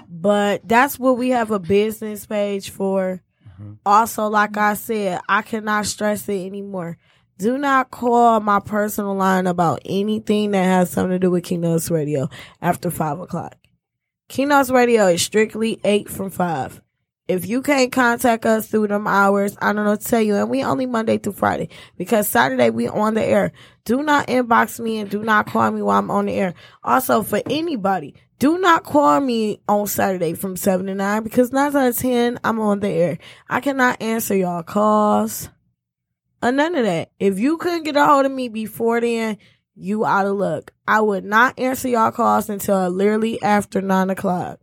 but 0.09 0.67
that's 0.67 0.99
what 0.99 1.19
we 1.19 1.31
have 1.31 1.51
a 1.51 1.59
business 1.59 2.27
page 2.27 2.71
for. 2.71 3.23
Mm-hmm. 3.53 3.75
Also, 3.85 4.29
like 4.29 4.57
I 4.57 4.75
said, 4.75 5.21
I 5.29 5.43
cannot 5.43 5.87
stress 5.87 6.29
it 6.29 6.47
anymore. 6.47 6.99
Do 7.37 7.59
not 7.59 7.91
call 7.91 8.41
my 8.41 8.61
personal 8.61 9.15
line 9.15 9.47
about 9.47 9.83
anything 9.85 10.53
that 10.53 10.65
has 10.65 10.91
something 10.91 11.11
to 11.11 11.19
do 11.19 11.31
with 11.31 11.45
Keynotes 11.45 11.91
Radio 11.91 12.29
after 12.63 12.91
five 12.91 13.19
o'clock. 13.19 13.57
Keynotes 14.29 14.71
Radio 14.71 15.09
is 15.09 15.23
strictly 15.23 15.81
eight 15.85 16.09
from 16.09 16.31
five. 16.31 16.81
If 17.27 17.47
you 17.47 17.63
can't 17.63 17.91
contact 17.91 18.45
us 18.45 18.69
through 18.69 18.89
them 18.89 19.07
hours, 19.07 19.57
I 19.61 19.73
don't 19.73 19.87
know 19.87 19.97
tell 19.97 20.21
you. 20.21 20.37
And 20.37 20.51
we 20.51 20.63
only 20.63 20.85
Monday 20.85 21.17
through 21.17 21.33
Friday 21.33 21.71
because 21.97 22.29
Saturday 22.29 22.69
we 22.69 22.87
on 22.87 23.15
the 23.15 23.25
air. 23.25 23.53
Do 23.87 24.03
not 24.03 24.27
inbox 24.29 24.79
me 24.79 24.99
and 24.99 25.09
do 25.09 25.23
not 25.23 25.47
call 25.47 25.71
me 25.71 25.81
while 25.81 25.99
I'm 25.99 26.11
on 26.11 26.27
the 26.27 26.35
air. 26.35 26.55
Also, 26.83 27.23
for 27.23 27.41
anybody, 27.47 28.15
do 28.39 28.59
not 28.59 28.85
call 28.85 29.21
me 29.21 29.63
on 29.67 29.87
Saturday 29.87 30.35
from 30.35 30.57
seven 30.57 30.87
to 30.87 30.95
nine 30.95 31.23
because 31.23 31.51
nine 31.51 31.75
out 31.75 31.89
of 31.89 31.97
ten 31.97 32.39
I'm 32.45 32.61
on 32.61 32.81
the 32.81 32.91
air. 32.91 33.19
I 33.49 33.61
cannot 33.61 34.03
answer 34.03 34.37
y'all 34.37 34.63
calls 34.63 35.49
or 36.43 36.53
none 36.53 36.75
of 36.75 36.85
that. 36.85 37.11
If 37.19 37.39
you 37.39 37.57
couldn't 37.57 37.85
get 37.85 37.97
a 37.97 38.05
hold 38.05 38.27
of 38.27 38.33
me 38.33 38.51
before 38.51 39.01
then, 39.01 39.39
you 39.75 40.05
out 40.05 40.27
of 40.27 40.37
luck. 40.37 40.75
I 40.87 41.01
would 41.01 41.25
not 41.25 41.59
answer 41.59 41.89
y'all 41.89 42.13
calls 42.13 42.51
until 42.51 42.91
literally 42.91 43.43
after 43.43 43.81
nine 43.81 44.11
o'clock. 44.11 44.61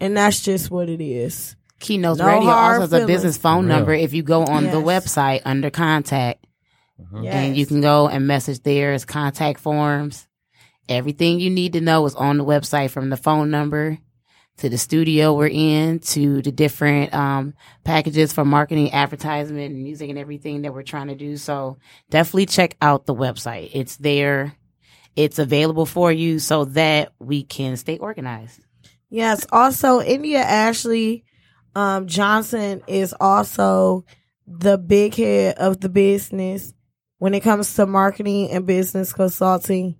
And 0.00 0.18
that's 0.18 0.42
just 0.42 0.70
what 0.70 0.90
it 0.90 1.00
is. 1.02 1.56
Keynotes 1.80 2.18
No 2.18 2.26
Radio 2.26 2.50
also 2.50 2.80
has 2.82 2.92
a 2.92 3.06
business 3.06 3.36
phone 3.36 3.66
number. 3.68 3.92
If 3.92 4.12
you 4.12 4.22
go 4.22 4.44
on 4.44 4.64
the 4.64 4.80
website 4.80 5.42
under 5.44 5.70
contact, 5.70 6.46
Yes. 7.20 7.34
and 7.34 7.56
you 7.56 7.66
can 7.66 7.80
go 7.80 8.08
and 8.08 8.26
message 8.26 8.62
there 8.62 8.92
as 8.92 9.04
contact 9.04 9.58
forms. 9.60 10.26
Everything 10.88 11.40
you 11.40 11.50
need 11.50 11.72
to 11.72 11.80
know 11.80 12.04
is 12.06 12.14
on 12.14 12.38
the 12.38 12.44
website 12.44 12.90
from 12.90 13.10
the 13.10 13.16
phone 13.16 13.50
number 13.50 13.98
to 14.58 14.68
the 14.68 14.78
studio 14.78 15.34
we're 15.34 15.48
in 15.48 15.98
to 15.98 16.40
the 16.42 16.52
different 16.52 17.12
um, 17.12 17.54
packages 17.82 18.32
for 18.32 18.44
marketing, 18.44 18.92
advertisement, 18.92 19.72
and 19.72 19.82
music 19.82 20.08
and 20.08 20.18
everything 20.18 20.62
that 20.62 20.72
we're 20.72 20.82
trying 20.84 21.08
to 21.08 21.16
do. 21.16 21.36
So 21.36 21.78
definitely 22.10 22.46
check 22.46 22.76
out 22.80 23.06
the 23.06 23.14
website. 23.14 23.70
It's 23.72 23.96
there. 23.96 24.54
It's 25.16 25.40
available 25.40 25.86
for 25.86 26.12
you 26.12 26.38
so 26.38 26.66
that 26.66 27.12
we 27.18 27.42
can 27.42 27.76
stay 27.76 27.98
organized. 27.98 28.60
Yes. 29.10 29.44
Also, 29.50 30.00
India 30.00 30.38
Ashley 30.40 31.24
um, 31.74 32.06
Johnson 32.06 32.82
is 32.86 33.14
also 33.18 34.04
the 34.46 34.78
big 34.78 35.14
head 35.14 35.56
of 35.58 35.80
the 35.80 35.88
business 35.88 36.72
when 37.18 37.34
it 37.34 37.40
comes 37.40 37.74
to 37.74 37.86
marketing 37.86 38.50
and 38.50 38.66
business 38.66 39.12
consulting. 39.12 39.96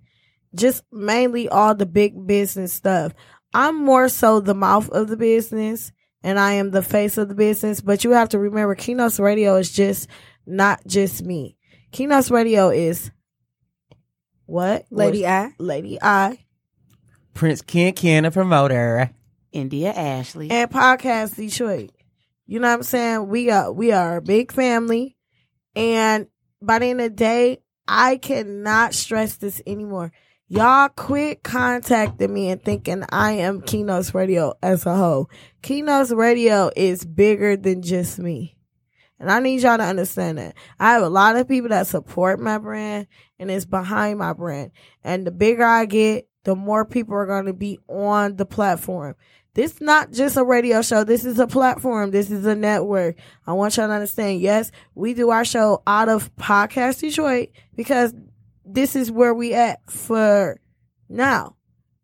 Just 0.53 0.83
mainly 0.91 1.49
all 1.49 1.75
the 1.75 1.85
big 1.85 2.25
business 2.27 2.71
stuff. 2.71 3.13
I'm 3.53 3.83
more 3.83 4.09
so 4.09 4.39
the 4.39 4.53
mouth 4.53 4.89
of 4.89 5.07
the 5.07 5.17
business 5.17 5.91
and 6.23 6.39
I 6.39 6.53
am 6.53 6.71
the 6.71 6.81
face 6.81 7.17
of 7.17 7.29
the 7.29 7.35
business. 7.35 7.81
But 7.81 8.03
you 8.03 8.11
have 8.11 8.29
to 8.29 8.39
remember, 8.39 8.75
Keynotes 8.75 9.19
Radio 9.19 9.55
is 9.55 9.71
just 9.71 10.07
not 10.45 10.81
just 10.87 11.23
me. 11.23 11.57
Keynotes 11.91 12.31
Radio 12.31 12.69
is 12.69 13.11
what? 14.45 14.85
Lady 14.91 15.25
I. 15.25 15.53
Lady 15.57 15.97
I. 16.01 16.39
Prince 17.33 17.61
Ken 17.61 17.93
Ken, 17.93 18.25
a 18.25 18.31
promoter. 18.31 19.11
India 19.55 19.91
Ashley. 19.93 20.51
and 20.51 20.69
podcast 20.69 21.35
Detroit. 21.35 21.91
You 22.45 22.59
know 22.59 22.67
what 22.67 22.73
I'm 22.75 22.83
saying? 22.83 23.27
We 23.27 23.49
are 23.49 23.71
we 23.71 23.91
are 23.91 24.17
a 24.17 24.21
big 24.21 24.51
family, 24.51 25.17
and 25.75 26.27
by 26.61 26.79
the 26.79 26.87
end 26.87 27.01
of 27.01 27.11
the 27.11 27.15
day, 27.15 27.59
I 27.87 28.17
cannot 28.17 28.93
stress 28.93 29.37
this 29.37 29.61
anymore. 29.65 30.11
Y'all 30.47 30.89
quit 30.89 31.41
contacting 31.41 32.31
me 32.31 32.49
and 32.49 32.63
thinking 32.63 33.03
I 33.09 33.31
am 33.31 33.61
Keynotes 33.61 34.13
Radio 34.13 34.53
as 34.61 34.85
a 34.85 34.95
whole. 34.95 35.29
Keynotes 35.63 36.11
Radio 36.11 36.69
is 36.75 37.03
bigger 37.03 37.57
than 37.57 37.81
just 37.81 38.19
me. 38.19 38.55
And 39.19 39.31
I 39.31 39.39
need 39.39 39.61
y'all 39.61 39.77
to 39.77 39.83
understand 39.83 40.37
that. 40.37 40.55
I 40.79 40.91
have 40.93 41.01
a 41.01 41.09
lot 41.09 41.35
of 41.35 41.47
people 41.47 41.69
that 41.69 41.87
support 41.87 42.39
my 42.39 42.59
brand 42.59 43.07
and 43.39 43.49
it's 43.49 43.65
behind 43.65 44.19
my 44.19 44.33
brand. 44.33 44.71
And 45.03 45.25
the 45.25 45.31
bigger 45.31 45.63
I 45.63 45.85
get, 45.85 46.27
the 46.43 46.55
more 46.55 46.85
people 46.85 47.15
are 47.15 47.25
going 47.25 47.45
to 47.45 47.53
be 47.53 47.79
on 47.87 48.35
the 48.35 48.45
platform. 48.45 49.15
This 49.55 49.75
is 49.75 49.81
not 49.81 50.11
just 50.11 50.35
a 50.35 50.43
radio 50.43 50.81
show. 50.81 51.05
This 51.05 51.23
is 51.23 51.39
a 51.39 51.47
platform. 51.47 52.11
This 52.11 52.29
is 52.29 52.45
a 52.45 52.55
network. 52.55 53.15
I 53.47 53.53
want 53.53 53.77
y'all 53.77 53.87
to 53.87 53.93
understand. 53.93 54.41
Yes, 54.41 54.69
we 54.95 55.13
do 55.13 55.29
our 55.29 55.45
show 55.45 55.81
out 55.87 56.09
of 56.09 56.35
Podcast 56.35 56.99
Detroit 56.99 57.49
because 57.73 58.13
this 58.65 58.97
is 58.97 59.09
where 59.09 59.33
we 59.33 59.53
at 59.53 59.79
for 59.89 60.59
now. 61.07 61.55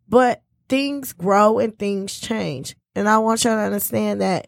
But 0.08 0.42
things 0.70 1.12
grow 1.12 1.60
and 1.60 1.78
things 1.78 2.18
change. 2.18 2.78
And 2.96 3.10
I 3.10 3.18
want 3.18 3.44
y'all 3.44 3.56
to 3.56 3.62
understand 3.62 4.22
that 4.22 4.48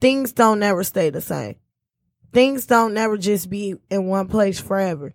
things 0.00 0.32
don't 0.32 0.58
never 0.58 0.82
stay 0.84 1.10
the 1.10 1.20
same. 1.20 1.56
Things 2.32 2.64
don't 2.64 2.94
never 2.94 3.18
just 3.18 3.50
be 3.50 3.74
in 3.90 4.06
one 4.06 4.26
place 4.26 4.58
forever. 4.58 5.14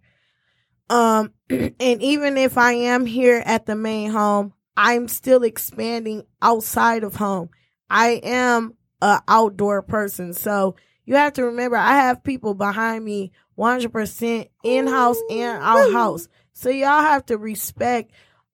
Um, 0.88 1.34
and 1.50 1.74
even 1.80 2.38
if 2.38 2.60
I 2.60 2.74
am 2.74 3.08
here 3.08 3.42
at 3.44 3.66
the 3.66 3.76
main 3.76 4.12
home, 4.12 4.54
I'm 4.76 5.08
still 5.08 5.44
expanding 5.44 6.24
outside 6.42 7.04
of 7.04 7.16
home. 7.16 7.50
I 7.90 8.22
am 8.24 8.76
a 9.02 9.22
outdoor 9.28 9.82
person. 9.82 10.34
So 10.34 10.76
you 11.06 11.16
have 11.16 11.34
to 11.34 11.46
remember 11.46 11.76
I 11.76 11.94
have 11.94 12.24
people 12.24 12.54
behind 12.54 13.04
me 13.04 13.32
100% 13.58 14.50
in 14.64 14.88
house 14.88 15.18
and 15.30 15.62
out 15.62 15.92
house. 15.92 16.28
So 16.54 16.70
y'all 16.70 17.02
have 17.02 17.26
to 17.28 17.38
respect 17.38 18.12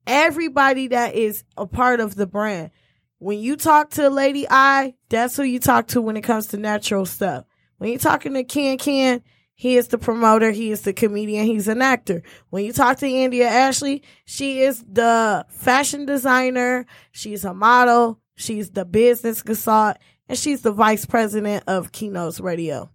everybody 0.08 0.88
that 0.88 1.16
is 1.16 1.44
a 1.58 1.68
part 1.68 2.00
of 2.00 2.16
the 2.16 2.28
brand. 2.28 2.72
When 3.20 3.40
you 3.40 3.56
talk 3.58 3.92
to 3.92 4.10
Lady 4.10 4.48
I, 4.50 4.96
that's 5.10 5.36
who 5.36 5.44
you 5.44 5.60
talk 5.60 5.88
to 5.90 6.02
when 6.02 6.18
it 6.18 6.22
comes 6.22 6.48
to 6.48 6.58
natural 6.58 7.06
stuff. 7.06 7.46
When 7.78 7.92
you're 7.92 8.00
talking 8.00 8.34
to 8.34 8.44
Ken 8.44 8.78
Ken, 8.78 9.22
he 9.60 9.76
is 9.76 9.90
the 9.90 9.98
promoter, 9.98 10.52
he 10.52 10.72
is 10.72 10.84
the 10.84 10.94
comedian, 10.94 11.46
he's 11.46 11.68
an 11.68 11.82
actor. 11.82 12.24
When 12.50 12.64
you 12.64 12.72
talk 12.72 12.98
to 13.00 13.06
India 13.06 13.46
Ashley, 13.46 14.04
she 14.24 14.62
is 14.62 14.82
the 14.90 15.46
fashion 15.50 16.06
designer, 16.06 16.86
she's 17.12 17.44
a 17.44 17.54
model, 17.54 18.22
she's 18.38 18.70
the 18.70 18.86
business 18.86 19.42
consultant, 19.42 19.98
and 20.30 20.38
she's 20.38 20.62
the 20.62 20.72
vice 20.72 21.06
president 21.06 21.66
of 21.68 21.92
Keynotes 21.92 22.40
Radio. 22.40 22.90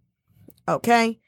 Okay? 0.66 1.20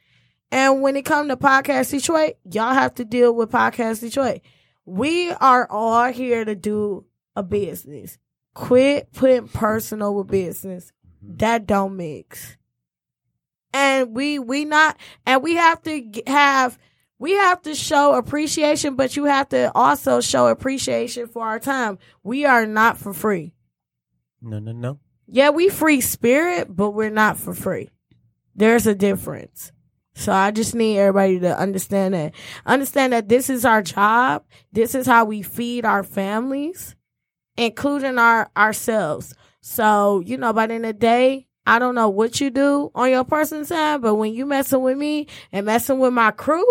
And 0.51 0.81
when 0.81 0.96
it 0.96 1.05
comes 1.05 1.29
to 1.29 1.37
Podcast 1.37 1.90
Detroit, 1.90 2.37
y'all 2.51 2.72
have 2.72 2.94
to 2.94 3.05
deal 3.05 3.35
with 3.35 3.51
Podcast 3.51 4.01
Detroit. 4.01 4.40
We 4.87 5.33
are 5.33 5.70
all 5.70 6.11
here 6.12 6.46
to 6.46 6.55
do 6.55 7.05
a 7.37 7.42
business. 7.42 8.16
Quit 8.55 9.12
putting 9.12 9.49
personal 9.49 10.14
with 10.14 10.29
business. 10.29 10.92
Mm-hmm. 11.22 11.37
That 11.37 11.66
don't 11.66 11.94
mix. 11.94 12.57
And 13.76 14.16
we 14.16 14.38
we 14.38 14.64
not 14.64 14.96
and 15.26 15.42
we 15.42 15.56
have 15.56 15.82
to 15.82 16.22
have 16.26 16.78
we 17.18 17.32
have 17.32 17.60
to 17.62 17.74
show 17.74 18.14
appreciation, 18.14 18.96
but 18.96 19.16
you 19.16 19.24
have 19.24 19.50
to 19.50 19.70
also 19.74 20.22
show 20.22 20.48
appreciation 20.48 21.26
for 21.28 21.44
our 21.44 21.58
time. 21.58 21.98
We 22.22 22.46
are 22.46 22.64
not 22.64 22.96
for 22.96 23.12
free. 23.12 23.52
No, 24.40 24.60
no, 24.60 24.72
no. 24.72 24.98
Yeah, 25.26 25.50
we 25.50 25.68
free 25.68 26.00
spirit, 26.00 26.74
but 26.74 26.92
we're 26.92 27.10
not 27.10 27.36
for 27.36 27.52
free. 27.52 27.90
There's 28.54 28.86
a 28.86 28.94
difference. 28.94 29.72
So 30.14 30.32
I 30.32 30.52
just 30.52 30.74
need 30.74 30.98
everybody 30.98 31.40
to 31.40 31.58
understand 31.58 32.14
that. 32.14 32.32
Understand 32.64 33.12
that 33.12 33.28
this 33.28 33.50
is 33.50 33.66
our 33.66 33.82
job. 33.82 34.44
This 34.72 34.94
is 34.94 35.06
how 35.06 35.26
we 35.26 35.42
feed 35.42 35.84
our 35.84 36.02
families, 36.02 36.96
including 37.58 38.18
our 38.18 38.50
ourselves. 38.56 39.34
So, 39.60 40.20
you 40.20 40.38
know, 40.38 40.54
by 40.54 40.66
the 40.66 40.74
end 40.74 40.86
of 40.86 40.94
the 40.94 40.98
day, 40.98 41.45
I 41.66 41.79
don't 41.79 41.94
know 41.94 42.09
what 42.09 42.40
you 42.40 42.50
do 42.50 42.90
on 42.94 43.11
your 43.11 43.24
personal 43.24 43.64
time, 43.66 44.00
but 44.00 44.14
when 44.14 44.33
you 44.33 44.46
messing 44.46 44.83
with 44.83 44.96
me 44.96 45.26
and 45.52 45.66
messing 45.66 45.98
with 45.98 46.12
my 46.12 46.31
crew, 46.31 46.64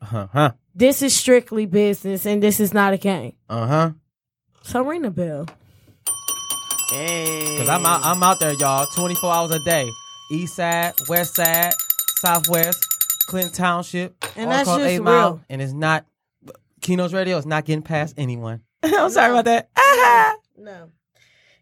Uh 0.00 0.26
huh. 0.32 0.52
this 0.74 1.02
is 1.02 1.14
strictly 1.14 1.66
business 1.66 2.26
and 2.26 2.42
this 2.42 2.60
is 2.60 2.72
not 2.72 2.92
a 2.92 2.98
game. 2.98 3.32
Uh 3.48 3.66
huh. 3.66 3.90
So 4.62 4.82
ring 4.82 5.02
the 5.02 5.10
bell. 5.10 5.46
Cause 6.88 7.68
I'm 7.68 7.84
out, 7.84 8.04
I'm 8.04 8.22
out 8.22 8.38
there, 8.38 8.52
y'all, 8.52 8.86
24 8.86 9.32
hours 9.32 9.50
a 9.50 9.58
day. 9.60 9.88
East 10.30 10.54
side, 10.56 10.94
west 11.08 11.34
side, 11.34 11.72
southwest, 12.18 12.84
Clinton 13.28 13.52
Township, 13.52 14.14
And 14.36 14.46
all 14.46 14.50
that's 14.56 14.68
across 14.68 14.78
just 14.80 14.90
Eight 14.90 15.02
Mile, 15.02 15.40
and 15.48 15.60
it's 15.60 15.72
not 15.72 16.06
Keynotes 16.80 17.12
Radio. 17.12 17.36
is 17.38 17.46
not 17.46 17.64
getting 17.64 17.82
past 17.82 18.14
anyone. 18.16 18.60
I'm 18.82 19.10
sorry 19.10 19.32
about 19.36 19.44
that. 19.46 20.36
No. 20.56 20.90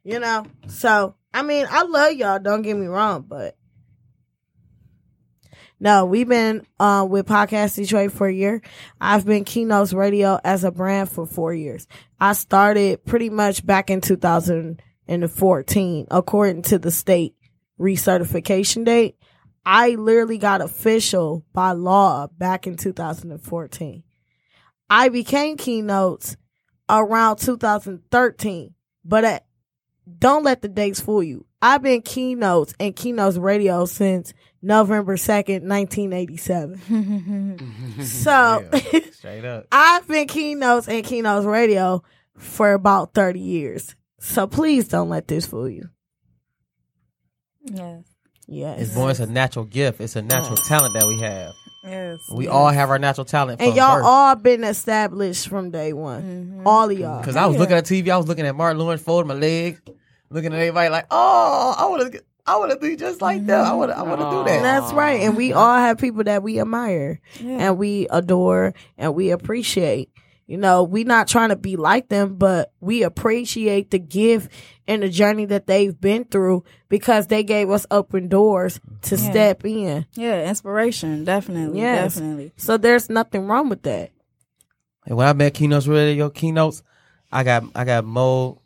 You 0.05 0.21
know, 0.21 0.47
so 0.69 1.17
I 1.33 1.43
mean, 1.43 1.67
I 1.69 1.83
love 1.83 2.13
y'all, 2.13 2.39
don't 2.39 2.63
get 2.63 2.77
me 2.77 2.87
wrong, 2.87 3.25
but 3.27 3.57
no, 5.81 6.05
we've 6.05 6.29
been 6.29 6.67
uh, 6.79 7.07
with 7.09 7.27
Podcast 7.27 7.77
Detroit 7.77 8.13
for 8.13 8.27
a 8.27 8.33
year. 8.33 8.63
I've 9.01 9.27
been 9.27 9.45
Keynotes 9.45 9.93
Radio 9.93 10.39
as 10.45 10.65
a 10.65 10.71
brand 10.71 11.11
for 11.11 11.27
four 11.27 11.53
years. 11.53 11.87
I 12.21 12.35
started 12.35 13.05
pretty 13.05 13.29
much 13.29 13.67
back 13.67 13.91
in 13.91 14.01
2014, 14.01 16.07
according 16.11 16.63
to 16.63 16.79
the 16.79 16.91
state 16.91 17.35
recertification 17.81 18.85
date. 18.85 19.17
I 19.67 19.91
literally 19.91 20.39
got 20.39 20.61
official 20.61 21.45
by 21.53 21.73
law 21.73 22.29
back 22.29 22.67
in 22.67 22.77
2014. 22.77 24.05
I 24.89 25.09
became 25.09 25.57
Keynotes 25.57 26.37
around 26.89 27.39
2013, 27.39 28.75
but 29.05 29.25
uh, 29.25 29.41
don't 30.19 30.45
let 30.45 30.63
the 30.63 30.69
dates 30.69 31.01
fool 31.01 31.23
you. 31.23 31.47
I've 31.63 31.83
been 31.83 32.03
Keynotes 32.03 32.75
and 32.79 32.95
Keynotes 32.95 33.37
Radio 33.37 33.87
since 33.87 34.35
November 34.61 35.17
2nd, 35.17 35.63
1987. 35.63 37.99
so 38.05 38.69
Straight 39.13 39.45
up. 39.45 39.67
I've 39.73 40.07
been 40.07 40.27
Keynotes 40.27 40.89
and 40.89 41.05
Keynotes 41.05 41.47
Radio 41.47 42.03
for 42.37 42.73
about 42.73 43.15
30 43.15 43.41
years. 43.41 43.95
So 44.21 44.47
please 44.47 44.89
don't 44.89 45.09
let 45.09 45.29
this 45.29 45.47
fool 45.47 45.69
you. 45.69 45.89
Yes. 47.63 48.05
Yes. 48.47 48.81
It's 48.81 48.95
born. 48.95 49.11
It's 49.11 49.21
a 49.21 49.27
natural 49.27 49.65
gift. 49.65 50.01
It's 50.01 50.17
a 50.17 50.23
natural 50.23 50.59
oh. 50.59 50.69
talent 50.69 50.95
that 50.95 51.07
we 51.07 51.19
have. 51.21 51.53
Yes. 51.85 52.21
We 52.31 52.49
all 52.49 52.69
have 52.69 52.91
our 52.91 52.99
natural 52.99 53.25
talent. 53.25 53.61
and 53.61 53.77
y'all 53.77 53.97
birth. 53.99 54.05
all 54.07 54.35
been 54.37 54.65
established 54.65 55.49
from 55.49 55.71
day 55.71 55.93
one. 55.93 56.23
Mm-hmm. 56.23 56.67
All 56.67 56.89
of 56.91 56.99
y'all. 56.99 57.23
Cause 57.23 57.37
I 57.37 57.47
was 57.47 57.57
looking 57.59 57.77
at 57.77 57.85
TV, 57.85 58.09
I 58.09 58.17
was 58.17 58.27
looking 58.27 58.47
at 58.47 58.55
Martin 58.57 58.79
Lawrence 58.79 59.03
folding 59.03 59.29
my 59.29 59.35
legs, 59.35 59.81
looking 60.31 60.53
at 60.53 60.59
everybody 60.59 60.89
like, 60.89 61.07
oh, 61.11 61.75
I 61.77 61.87
want 61.87 62.13
to, 62.13 62.25
I 62.47 62.57
want 62.57 62.73
to 62.73 62.79
be 62.79 62.97
just 62.97 63.21
like 63.23 63.45
them. 63.47 63.65
I 63.65 63.73
want 63.75 63.91
to, 63.91 63.99
I 63.99 64.03
want 64.03 64.21
to 64.21 64.31
do 64.31 64.45
that. 64.45 64.63
That's 64.63 64.93
right. 64.93 65.21
And 65.23 65.37
we 65.37 65.53
all 65.53 65.79
have 65.79 65.99
people 65.99 66.25
that 66.25 66.43
we 66.43 66.61
admire 66.61 67.21
and 67.41 67.79
we 67.79 68.07
adore 68.11 68.75
and 68.99 69.15
we 69.15 69.31
appreciate. 69.31 70.11
You 70.47 70.59
know, 70.59 70.83
we 70.83 71.05
not 71.05 71.27
trying 71.27 71.49
to 71.49 71.57
be 71.57 71.77
like 71.77 72.11
them, 72.11 72.35
but 72.35 72.71
we 72.81 73.03
appreciate 73.03 73.91
the 73.91 73.99
gift 73.99 74.51
and 74.87 75.03
the 75.03 75.09
journey 75.09 75.47
that 75.47 75.67
they've 75.67 75.99
been 75.99 76.25
through 76.25 76.65
because 76.89 77.27
they 77.27 77.43
gave 77.43 77.71
us 77.71 77.87
open 77.91 78.29
doors 78.29 78.81
to 79.03 79.17
step 79.17 79.65
in. 79.65 80.07
Yeah, 80.13 80.49
inspiration. 80.49 81.25
Definitely. 81.25 81.81
Yes. 81.81 82.15
Definitely. 82.15 82.53
So 82.57 82.77
there's 82.77 83.09
nothing 83.09 83.47
wrong 83.47 83.69
with 83.69 83.83
that. 83.83 84.11
And 85.07 85.17
when 85.17 85.27
I 85.27 85.33
met 85.33 85.55
Keynotes 85.55 85.87
Radio, 85.87 86.31
Keynotes, 86.31 86.83
I 87.33 87.45
got, 87.45 87.65
I 87.75 87.85
got 87.85 88.05
more, 88.05 88.59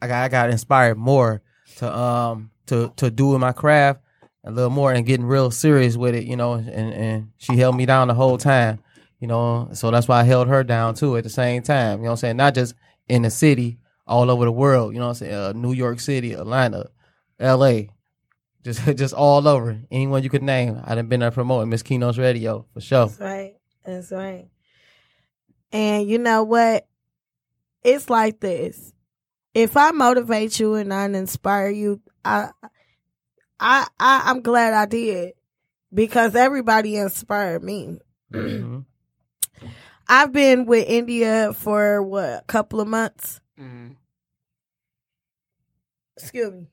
I 0.00 0.06
got, 0.06 0.24
I 0.24 0.28
got 0.28 0.50
inspired 0.50 0.96
more 0.96 1.42
to, 1.76 1.96
um, 1.96 2.50
to, 2.66 2.92
to 2.96 3.10
doing 3.10 3.40
my 3.40 3.52
craft 3.52 4.00
a 4.44 4.50
little 4.50 4.70
more 4.70 4.92
and 4.92 5.04
getting 5.04 5.26
real 5.26 5.50
serious 5.50 5.96
with 5.96 6.14
it, 6.14 6.24
you 6.24 6.36
know, 6.36 6.54
and, 6.54 6.68
and 6.68 7.32
she 7.36 7.56
held 7.56 7.76
me 7.76 7.84
down 7.84 8.08
the 8.08 8.14
whole 8.14 8.38
time, 8.38 8.78
you 9.18 9.26
know, 9.26 9.68
so 9.72 9.90
that's 9.90 10.06
why 10.06 10.20
I 10.20 10.24
held 10.24 10.48
her 10.48 10.62
down 10.62 10.94
too 10.94 11.16
at 11.16 11.24
the 11.24 11.30
same 11.30 11.62
time, 11.62 11.98
you 11.98 12.04
know 12.04 12.10
what 12.10 12.12
I'm 12.12 12.16
saying? 12.18 12.36
Not 12.36 12.54
just 12.54 12.74
in 13.08 13.22
the 13.22 13.30
city, 13.30 13.78
all 14.06 14.30
over 14.30 14.44
the 14.44 14.52
world, 14.52 14.92
you 14.92 14.98
know 15.00 15.06
what 15.06 15.20
I'm 15.22 15.26
saying? 15.26 15.34
Uh, 15.34 15.52
New 15.52 15.72
York 15.72 16.00
City, 16.00 16.32
Atlanta, 16.32 16.90
LA, 17.40 17.80
just, 18.62 18.84
just 18.96 19.14
all 19.14 19.46
over. 19.48 19.78
Anyone 19.90 20.22
you 20.22 20.30
could 20.30 20.42
name. 20.42 20.80
I 20.84 20.94
done 20.94 21.08
been 21.08 21.20
there 21.20 21.30
promoting 21.30 21.70
Miss 21.70 21.82
Keynotes 21.82 22.18
Radio 22.18 22.66
for 22.72 22.80
sure. 22.80 23.06
That's 23.06 23.20
right. 23.20 23.54
That's 23.84 24.12
right. 24.12 24.48
And 25.72 26.08
you 26.08 26.18
know 26.18 26.44
what? 26.44 26.86
It's 27.82 28.08
like 28.10 28.40
this. 28.40 28.92
If 29.54 29.76
I 29.76 29.90
motivate 29.92 30.58
you 30.60 30.74
and 30.74 30.92
I 30.92 31.04
inspire 31.06 31.70
you, 31.70 32.00
I, 32.24 32.50
I, 33.58 33.86
I 33.98 34.22
I'm 34.26 34.42
glad 34.42 34.74
I 34.74 34.86
did 34.86 35.32
because 35.94 36.34
everybody 36.34 36.96
inspired 36.96 37.62
me. 37.62 37.98
Mhm. 38.32 38.84
I've 40.08 40.32
been 40.32 40.66
with 40.66 40.86
India 40.88 41.52
for 41.54 42.02
what 42.02 42.28
a 42.28 42.44
couple 42.46 42.80
of 42.80 42.86
months. 42.88 43.40
Mm-hmm. 43.60 43.92
Excuse 46.16 46.52
me. 46.52 46.66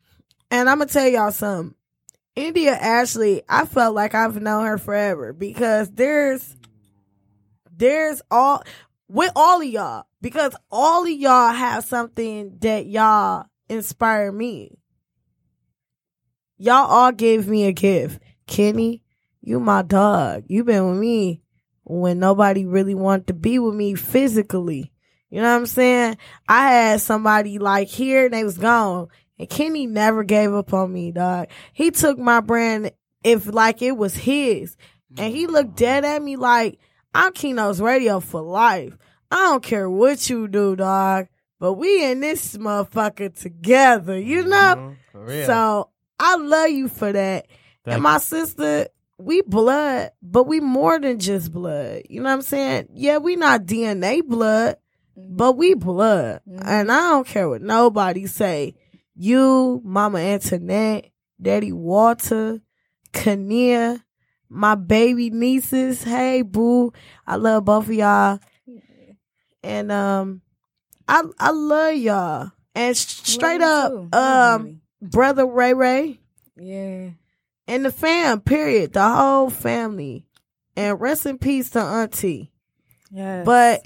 And 0.52 0.70
I'm 0.70 0.80
gonna 0.80 0.90
tell 0.90 1.08
y'all 1.08 1.32
something. 1.32 1.76
India 2.36 2.72
Ashley, 2.72 3.44
I 3.48 3.66
felt 3.66 3.94
like 3.94 4.16
I've 4.16 4.42
known 4.42 4.66
her 4.66 4.78
forever 4.78 5.34
because 5.34 5.90
there's 5.92 6.58
there's 7.72 8.22
all 8.32 8.64
with 9.08 9.32
all 9.36 9.62
of 9.62 9.68
y'all 9.68 10.06
because 10.22 10.56
all 10.72 11.04
of 11.04 11.10
y'all 11.10 11.54
have 11.54 11.84
something 11.84 12.58
that 12.62 12.88
y'all 12.88 13.46
inspire 13.70 14.32
me. 14.32 14.78
Y'all 16.58 16.88
all 16.88 17.12
gave 17.12 17.48
me 17.48 17.66
a 17.66 17.74
gift. 17.74 18.22
Kenny, 18.48 19.04
you 19.42 19.60
my 19.60 19.82
dog. 19.82 20.46
You 20.48 20.64
been 20.64 20.90
with 20.90 21.00
me 21.00 21.42
when 21.84 22.20
nobody 22.20 22.66
really 22.66 22.96
wanted 22.96 23.28
to 23.28 23.34
be 23.34 23.60
with 23.60 23.76
me 23.76 23.96
physically. 23.96 24.93
You 25.34 25.42
know 25.42 25.50
what 25.52 25.62
I'm 25.62 25.66
saying? 25.66 26.18
I 26.48 26.70
had 26.70 27.02
somebody 27.02 27.58
like 27.58 27.88
here 27.88 28.26
and 28.26 28.34
they 28.36 28.44
was 28.44 28.60
gone. 28.60 29.08
And 29.40 29.50
Kenny 29.50 29.88
never 29.88 30.24
gave 30.24 30.54
up 30.54 30.72
on 30.76 30.94
me, 30.94 31.12
dog. 31.12 31.48
He 31.74 31.90
took 31.90 32.20
my 32.20 32.40
brand 32.40 32.92
if 33.24 33.52
like 33.52 33.82
it 33.82 33.98
was 33.98 34.14
his. 34.16 34.78
And 35.18 35.34
he 35.34 35.48
looked 35.48 35.76
dead 35.76 36.06
at 36.06 36.22
me 36.22 36.36
like, 36.36 36.78
I'm 37.16 37.34
Keynotes 37.34 37.80
radio 37.80 38.20
for 38.20 38.42
life. 38.42 38.96
I 39.32 39.38
don't 39.38 39.64
care 39.64 39.90
what 39.90 40.30
you 40.30 40.48
do, 40.48 40.76
dog. 40.76 41.26
But 41.60 41.74
we 41.74 42.06
in 42.06 42.20
this 42.20 42.56
motherfucker 42.56 43.34
together, 43.36 44.20
you 44.20 44.44
know? 44.46 44.94
Mhm, 45.16 45.46
So 45.48 45.90
I 46.20 46.36
love 46.36 46.70
you 46.70 46.88
for 46.90 47.12
that. 47.12 47.48
Thank 47.86 47.96
and 47.96 48.04
my 48.04 48.20
sister, 48.20 48.86
we 49.18 49.42
blood, 49.42 50.12
but 50.22 50.44
we 50.44 50.60
more 50.60 51.00
than 51.00 51.18
just 51.18 51.52
blood. 51.52 52.04
You 52.08 52.22
know 52.22 52.30
what 52.30 52.34
I'm 52.36 52.42
saying? 52.44 52.90
Yeah, 52.94 53.18
we 53.18 53.36
not 53.36 53.66
DNA 53.66 54.22
blood, 54.22 54.76
but 55.16 55.54
we 55.54 55.74
blood. 55.74 56.42
And 56.46 56.92
I 56.92 57.10
don't 57.10 57.28
care 57.28 57.50
what 57.50 57.62
nobody 57.62 58.26
say. 58.26 58.76
You, 59.16 59.82
Mama 59.84 60.20
Antoinette, 60.20 61.12
Daddy 61.42 61.72
Walter, 61.72 62.62
Kania, 63.12 64.02
my 64.50 64.76
baby 64.76 65.30
nieces. 65.30 66.04
Hey, 66.04 66.42
boo. 66.42 66.94
I 67.28 67.36
love 67.36 67.66
both 67.66 67.86
of 67.88 67.94
y'all. 67.94 68.40
And 69.64 69.92
um 69.92 70.42
I 71.08 71.24
I 71.40 71.52
love 71.52 71.96
y'all. 71.96 72.52
And 72.76 72.98
straight 72.98 73.62
up, 73.62 73.92
too. 73.92 74.18
um, 74.18 74.82
brother 75.00 75.46
Ray 75.46 75.76
Ray 75.76 76.20
yeah. 76.58 77.10
and 77.68 77.86
the 77.86 77.92
fam, 77.92 78.42
period. 78.42 78.94
The 78.94 79.08
whole 79.08 79.52
family. 79.52 80.26
And 80.76 81.00
rest 81.00 81.28
in 81.28 81.38
peace 81.38 81.70
to 81.72 81.80
Auntie. 81.80 82.52
Yes. 83.12 83.46
But. 83.46 83.86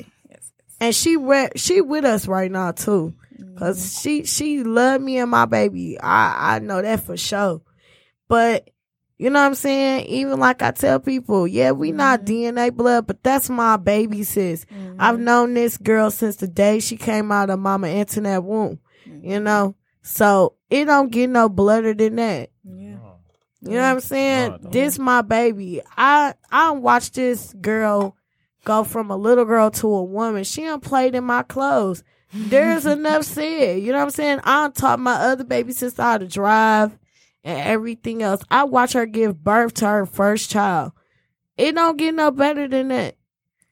And 0.79 0.93
she 0.95 1.17
re- 1.17 1.49
she 1.55 1.81
with 1.81 2.05
us 2.05 2.27
right 2.27 2.51
now 2.51 2.71
too. 2.71 3.13
Mm-hmm. 3.39 3.57
Cause 3.57 3.99
she 4.01 4.25
she 4.25 4.63
love 4.63 5.01
me 5.01 5.17
and 5.17 5.31
my 5.31 5.45
baby. 5.45 5.99
I 5.99 6.55
I 6.55 6.59
know 6.59 6.81
that 6.81 7.01
for 7.03 7.17
sure. 7.17 7.61
But 8.27 8.69
you 9.17 9.29
know 9.31 9.39
what 9.39 9.47
I'm 9.47 9.55
saying? 9.55 10.05
Even 10.07 10.39
like 10.39 10.61
I 10.61 10.71
tell 10.71 10.99
people, 10.99 11.47
yeah, 11.47 11.71
we 11.71 11.91
not 11.91 12.21
Mm-hmm. 12.21 12.57
DNA 12.57 12.75
blood, 12.75 13.07
but 13.07 13.23
that's 13.23 13.49
my 13.49 13.77
baby 13.77 14.23
sis. 14.23 14.65
I've 14.99 15.19
known 15.19 15.53
this 15.55 15.77
girl 15.77 16.11
since 16.11 16.35
the 16.35 16.47
day 16.47 16.79
she 16.79 16.97
came 16.97 17.31
out 17.31 17.49
of 17.49 17.59
Mama 17.59 17.87
Antoinette 17.87 18.43
womb. 18.43 18.79
Mm-hmm. 19.07 19.27
You 19.27 19.39
know? 19.39 19.75
So 20.03 20.55
it 20.69 20.85
don't 20.85 21.11
get 21.11 21.29
no 21.29 21.49
bloodier 21.49 21.93
than 21.95 22.15
that. 22.17 22.51
Yeah. 22.63 22.97
You 23.61 23.71
know 23.71 23.81
what 23.81 23.83
I'm 23.85 23.99
saying? 24.01 24.59
No, 24.61 24.69
this 24.69 24.99
my 24.99 25.23
baby. 25.23 25.81
I 25.97 26.35
I 26.51 26.67
don't 26.67 26.83
watch 26.83 27.11
this 27.11 27.53
girl 27.59 28.15
go 28.67 28.83
from 28.83 29.09
a 29.09 29.15
little 29.17 29.45
girl 29.45 29.71
to 29.71 29.87
a 29.87 30.03
woman. 30.03 30.43
She 30.43 30.61
done 30.63 30.81
played 30.81 31.15
in 31.15 31.23
my 31.23 31.41
clothes. 31.43 32.03
There's 32.33 32.85
enough 32.97 33.23
said. 33.23 33.81
You 33.81 33.91
know 33.93 33.99
what 33.99 34.03
I'm 34.03 34.09
saying? 34.11 34.39
I 34.43 34.69
taught 34.69 34.99
my 34.99 35.13
other 35.13 35.45
baby 35.45 35.71
sister 35.71 36.01
how 36.01 36.17
to 36.17 36.27
drive 36.27 36.97
and 37.43 37.59
everything 37.59 38.21
else. 38.21 38.43
I 38.51 38.65
watch 38.65 38.93
her 38.93 39.05
give 39.05 39.41
birth 39.43 39.75
to 39.75 39.87
her 39.87 40.05
first 40.05 40.51
child. 40.51 40.91
It 41.57 41.73
don't 41.75 41.97
get 41.97 42.13
no 42.13 42.29
better 42.29 42.67
than 42.67 42.89
that. 42.89 43.15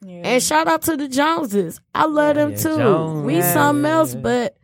Yeah. 0.01 0.21
And 0.23 0.41
shout 0.43 0.67
out 0.67 0.84
to 0.84 0.95
the 0.97 1.08
Joneses. 1.08 1.81
I 1.93 2.05
love 2.05 2.36
them 2.36 2.51
Yeah, 2.51 2.58
too. 2.58 2.77
Jones. 2.77 3.25
We 3.25 3.38
Yeah, 3.38 3.53
something 3.53 3.86
else, 3.86 4.15
but 4.15 4.58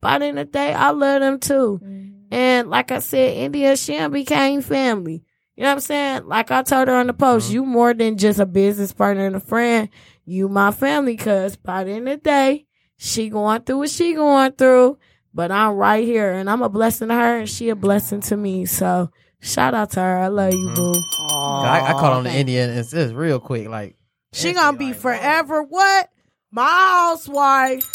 by 0.00 0.18
the 0.18 0.26
end 0.26 0.38
of 0.38 0.46
the 0.46 0.52
day, 0.52 0.72
I 0.72 0.90
love 0.90 1.20
them 1.20 1.38
too. 1.40 1.80
Mhm. 1.82 2.12
And 2.30 2.70
like 2.70 2.90
I 2.92 3.00
said, 3.00 3.36
India 3.36 3.76
Sham 3.76 4.12
became 4.12 4.62
family. 4.62 5.24
You 5.62 5.66
know 5.66 5.70
what 5.70 5.74
I'm 5.74 5.80
saying? 5.82 6.26
Like 6.26 6.50
I 6.50 6.62
told 6.64 6.88
her 6.88 6.96
on 6.96 7.06
the 7.06 7.12
post, 7.12 7.46
Mm-hmm. 7.46 7.54
you 7.54 7.64
more 7.64 7.94
than 7.94 8.16
just 8.18 8.40
a 8.40 8.46
business 8.46 8.92
partner 8.92 9.24
and 9.28 9.36
a 9.36 9.40
friend. 9.40 9.90
You 10.24 10.48
my 10.48 10.72
family, 10.72 11.16
cause 11.16 11.54
by 11.54 11.84
the 11.84 11.92
end 11.92 12.08
of 12.08 12.18
the 12.18 12.24
day, 12.24 12.66
she 12.96 13.28
going 13.28 13.62
through 13.62 13.78
what 13.78 13.90
she 13.90 14.14
going 14.14 14.50
through. 14.54 14.98
But 15.32 15.52
I'm 15.52 15.74
right 15.74 16.04
here 16.04 16.32
and 16.32 16.50
I'm 16.50 16.62
a 16.62 16.68
blessing 16.68 17.06
to 17.10 17.14
her 17.14 17.38
and 17.38 17.48
she 17.48 17.68
a 17.68 17.76
blessing 17.76 18.22
to 18.22 18.36
me. 18.36 18.66
So 18.66 19.12
shout 19.38 19.72
out 19.72 19.92
to 19.92 20.00
her. 20.00 20.18
I 20.18 20.26
love 20.26 20.52
you, 20.52 20.68
Mhm. 20.68 20.74
boo. 20.74 20.94
I, 21.30 21.90
I 21.90 21.92
caught 21.92 22.12
on 22.12 22.24
the 22.24 22.32
Indian. 22.32 22.68
It's, 22.70 22.92
it's 22.92 23.12
real 23.12 23.38
quick. 23.38 23.68
Like 23.68 23.94
She 24.32 24.54
gonna 24.54 24.76
be 24.76 24.92
forever 24.92 25.62
what? 25.62 26.08
My 26.50 26.66
housewife. 26.66 27.88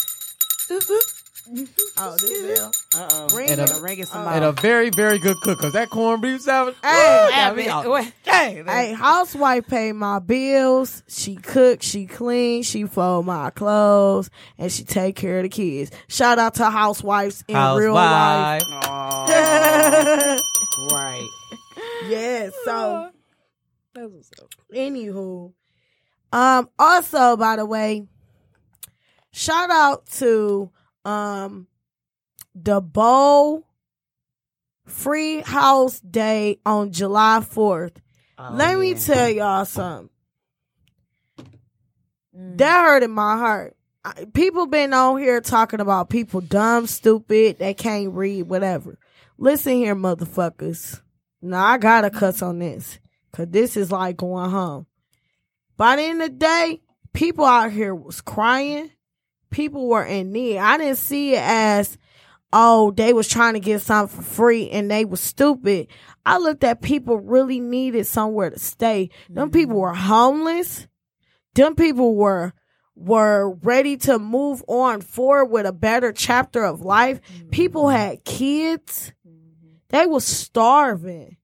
oh, 1.97 2.15
this 2.19 2.41
bill. 2.57 2.71
Uh-oh. 2.95 3.27
Ring 3.35 3.49
And 3.51 3.61
a- 3.61 3.81
Ring 3.81 4.05
some 4.05 4.27
and 4.27 4.43
a 4.45 4.51
very 4.51 4.89
very 4.89 5.17
good 5.19 5.37
cook 5.41 5.57
because 5.59 5.73
that 5.73 5.89
corned 5.89 6.21
beef 6.21 6.41
sandwich. 6.41 6.75
Hey, 6.83 7.23
woo, 7.25 7.29
got 7.31 7.55
me 7.55 7.67
out. 7.67 8.03
Hey, 8.23 8.63
Hey, 8.65 8.93
housewife 8.93 9.67
pay 9.67 9.91
my 9.93 10.19
bills. 10.19 11.03
She 11.07 11.35
cook, 11.35 11.81
she 11.81 12.05
clean, 12.05 12.63
she 12.63 12.83
fold 12.85 13.25
my 13.25 13.49
clothes, 13.51 14.29
and 14.57 14.71
she 14.71 14.83
take 14.83 15.15
care 15.15 15.37
of 15.37 15.43
the 15.43 15.49
kids. 15.49 15.91
Shout 16.07 16.39
out 16.39 16.55
to 16.55 16.69
housewives 16.69 17.43
in 17.47 17.55
real 17.55 17.93
life. 17.93 18.63
Housewife. 18.63 20.39
Right. 20.91 21.27
yeah, 22.07 22.49
so 22.63 23.09
That's 23.95 24.31
anywho. 24.73 25.53
Um 26.31 26.69
also 26.77 27.35
by 27.35 27.55
the 27.55 27.65
way, 27.65 28.05
shout 29.31 29.71
out 29.71 30.05
to 30.17 30.69
um 31.07 31.67
the 32.53 32.81
Bowl 32.81 33.65
Free 34.85 35.41
House 35.41 35.99
Day 35.99 36.59
on 36.65 36.91
July 36.91 37.39
4th. 37.41 37.97
Oh, 38.37 38.49
Let 38.53 38.77
me 38.79 38.93
tell 38.93 39.29
y'all 39.29 39.65
something. 39.65 40.09
That 42.33 42.83
hurted 42.85 43.09
my 43.09 43.37
heart. 43.37 43.75
I- 44.05 44.25
People 44.33 44.67
been 44.67 44.93
on 44.93 45.19
here 45.19 45.41
talking 45.41 45.79
about 45.79 46.09
people 46.09 46.41
dumb, 46.41 46.87
stupid, 46.87 47.57
they 47.59 47.73
can't 47.73 48.13
read, 48.13 48.43
whatever. 48.43 48.97
Listen 49.37 49.73
here, 49.73 49.95
motherfuckers. 49.95 51.01
Now 51.41 51.63
I 51.65 51.77
gotta 51.77 52.09
cuss 52.09 52.41
on 52.41 52.59
this, 52.59 52.99
cause 53.31 53.47
this 53.49 53.77
is 53.77 53.91
like 53.91 54.17
going 54.17 54.49
home. 54.49 54.87
By 55.77 55.95
the 55.95 56.01
end 56.03 56.21
of 56.21 56.29
the 56.31 56.35
day, 56.37 56.81
people 57.13 57.45
out 57.45 57.71
here 57.71 57.93
was 57.93 58.21
crying. 58.21 58.91
People 59.49 59.87
were 59.87 60.03
in 60.03 60.31
need. 60.31 60.57
I 60.57 60.77
didn't 60.77 60.97
see 60.97 61.33
it 61.33 61.41
as, 61.41 61.97
oh, 62.51 62.91
they 62.91 63.13
was 63.13 63.27
trying 63.27 63.53
to 63.53 63.59
get 63.59 63.81
something 63.81 64.17
for 64.17 64.23
free 64.23 64.69
and 64.69 64.89
they 64.89 65.05
was 65.05 65.21
stupid. 65.21 65.87
I 66.25 66.37
looked 66.37 66.63
at 66.63 66.81
people 66.81 67.17
really 67.17 67.59
needed 67.59 68.05
somewhere 68.07 68.49
to 68.49 68.59
stay. 68.59 69.09
Them 69.29 69.49
people 69.49 69.75
mm-hmm. 69.75 69.81
were 69.81 69.93
homeless. 69.93 70.87
Them 71.55 71.75
people 71.75 72.15
were 72.15 72.53
were 72.95 73.51
ready 73.61 73.95
to 73.95 74.17
move 74.17 74.63
on 74.67 75.01
forward 75.01 75.45
with 75.45 75.67
a 75.67 75.71
better 75.71 76.11
chapter 76.11 76.63
of 76.63 76.81
life. 76.81 77.21
People 77.51 77.83
mm-hmm. 77.83 77.95
had 77.95 78.25
kids. 78.25 79.13
Mm-hmm. 79.25 79.75
They 79.89 80.05
was 80.07 80.25
starving. 80.25 81.37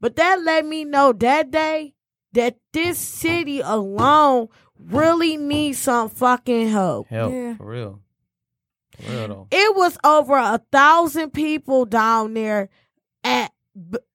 But 0.00 0.16
that 0.16 0.40
let 0.42 0.64
me 0.64 0.84
know 0.84 1.12
that 1.12 1.50
day 1.50 1.94
that 2.32 2.56
this 2.72 2.98
city 2.98 3.60
alone 3.60 4.48
really 4.86 5.36
need 5.36 5.74
some 5.74 6.08
fucking 6.08 6.68
help. 6.68 7.08
Help 7.08 7.32
Yeah. 7.32 7.56
for 7.56 7.66
real. 7.66 8.00
For 9.00 9.10
real 9.12 9.28
though. 9.28 9.46
It 9.50 9.76
was 9.76 9.98
over 10.04 10.36
a 10.36 10.60
thousand 10.72 11.30
people 11.32 11.84
down 11.84 12.34
there 12.34 12.68
at 13.24 13.52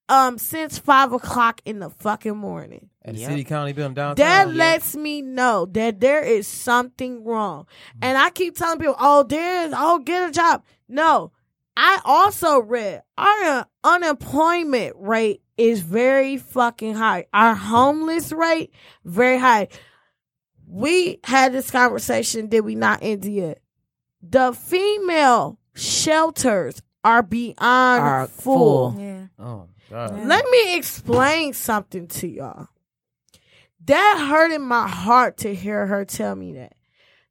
um 0.09 0.37
since 0.37 0.77
five 0.77 1.11
o'clock 1.13 1.61
in 1.65 1.79
the 1.79 1.89
fucking 1.89 2.37
morning. 2.37 2.89
At 3.03 3.13
the 3.15 3.21
Yep. 3.21 3.29
city 3.29 3.43
county 3.43 3.73
building 3.73 3.93
downtown. 3.95 4.15
That 4.15 4.47
yeah. 4.49 4.53
lets 4.53 4.95
me 4.95 5.21
know 5.21 5.65
that 5.71 5.99
there 5.99 6.21
is 6.21 6.47
something 6.47 7.23
wrong. 7.23 7.67
And 8.01 8.17
I 8.17 8.29
keep 8.31 8.57
telling 8.57 8.79
people, 8.79 8.95
oh, 8.99 9.23
there's, 9.23 9.73
oh, 9.75 9.99
get 9.99 10.29
a 10.29 10.31
job. 10.31 10.63
No, 10.87 11.31
I 11.77 11.99
also 12.05 12.59
read 12.61 13.03
our 13.17 13.65
unemployment 13.83 14.95
rate 14.97 15.41
is 15.57 15.81
very 15.81 16.37
fucking 16.37 16.95
high. 16.95 17.25
Our 17.33 17.53
homeless 17.55 18.31
rate, 18.31 18.71
very 19.03 19.37
high. 19.37 19.67
We 20.67 21.19
had 21.23 21.53
this 21.53 21.71
conversation, 21.71 22.47
did 22.47 22.61
we 22.61 22.75
not, 22.75 23.03
India? 23.03 23.55
The 24.21 24.53
female 24.53 25.59
shelters 25.75 26.81
are 27.03 27.21
beyond 27.21 27.57
Are 28.03 28.27
full. 28.27 28.91
full. 28.91 29.01
Yeah. 29.01 29.25
Oh 29.37 29.67
God. 29.89 30.17
Yeah. 30.17 30.23
Let 30.25 30.45
me 30.49 30.75
explain 30.77 31.53
something 31.53 32.07
to 32.07 32.27
y'all. 32.27 32.67
That 33.85 34.25
hurt 34.29 34.51
in 34.51 34.63
my 34.63 34.87
heart 34.87 35.37
to 35.37 35.53
hear 35.53 35.85
her 35.85 36.05
tell 36.05 36.35
me 36.35 36.53
that. 36.53 36.73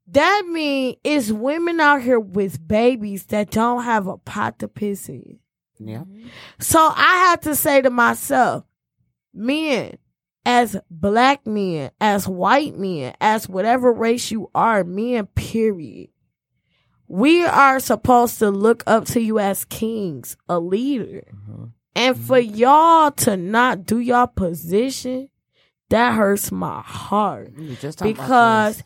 That 0.07 0.45
mean 0.49 0.97
it's 1.03 1.33
women 1.33 1.81
out 1.81 2.03
here 2.03 2.21
with 2.21 2.67
babies 2.67 3.27
that 3.27 3.51
don't 3.51 3.83
have 3.83 4.07
a 4.07 4.19
pot 4.19 4.61
to 4.61 4.69
piss 4.69 5.09
in. 5.09 5.41
Yeah. 5.81 6.05
So 6.61 6.79
I 6.79 7.27
had 7.29 7.43
to 7.43 7.57
say 7.57 7.83
to 7.83 7.91
myself, 7.91 8.65
men, 9.33 9.99
as 10.45 10.77
black 10.91 11.47
men, 11.47 11.91
as 12.01 12.29
white 12.29 12.77
men, 12.79 13.15
as 13.21 13.49
whatever 13.49 13.93
race 13.93 14.31
you 14.31 14.51
are, 14.55 14.85
men, 14.85 15.27
period. 15.27 16.11
We 17.09 17.45
are 17.45 17.81
supposed 17.81 18.39
to 18.39 18.51
look 18.51 18.83
up 18.87 19.05
to 19.07 19.21
you 19.21 19.39
as 19.39 19.65
kings, 19.65 20.37
a 20.49 20.59
leader. 20.59 21.25
Mhm. 21.33 21.73
And 21.95 22.17
for 22.19 22.39
y'all 22.39 23.11
to 23.13 23.37
not 23.37 23.87
do 23.87 23.99
y'all 24.01 24.27
position, 24.27 25.29
that 25.91 26.15
hurts 26.15 26.51
my 26.51 26.81
heart. 26.81 27.53
Because. 28.03 28.83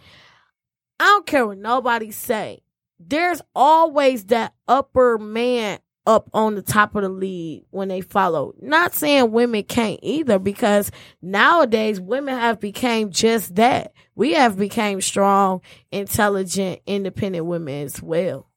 I 1.01 1.05
don't 1.05 1.27
care 1.27 1.47
what 1.47 1.59
nobody 1.59 2.11
say. 2.11 2.62
There's 2.99 3.40
always 3.55 4.25
that 4.25 4.55
upper 4.66 5.16
man 5.16 5.79
up 6.09 6.31
on 6.33 6.55
the 6.55 6.62
top 6.62 6.97
of 6.97 7.03
the 7.03 7.09
league 7.11 7.64
when 7.68 7.88
they 7.88 8.01
follow. 8.01 8.55
Not 8.62 8.94
saying 8.94 9.31
women 9.31 9.62
can't 9.62 10.01
either 10.03 10.38
because 10.38 10.90
nowadays 11.21 12.01
women 12.01 12.35
have 12.37 12.59
became 12.59 13.11
just 13.11 13.57
that. 13.57 13.92
We 14.14 14.33
have 14.33 14.57
became 14.57 15.03
strong, 15.03 15.61
intelligent, 15.92 16.81
independent 16.87 17.44
women 17.44 17.85
as 17.85 18.03
well. 18.03 18.49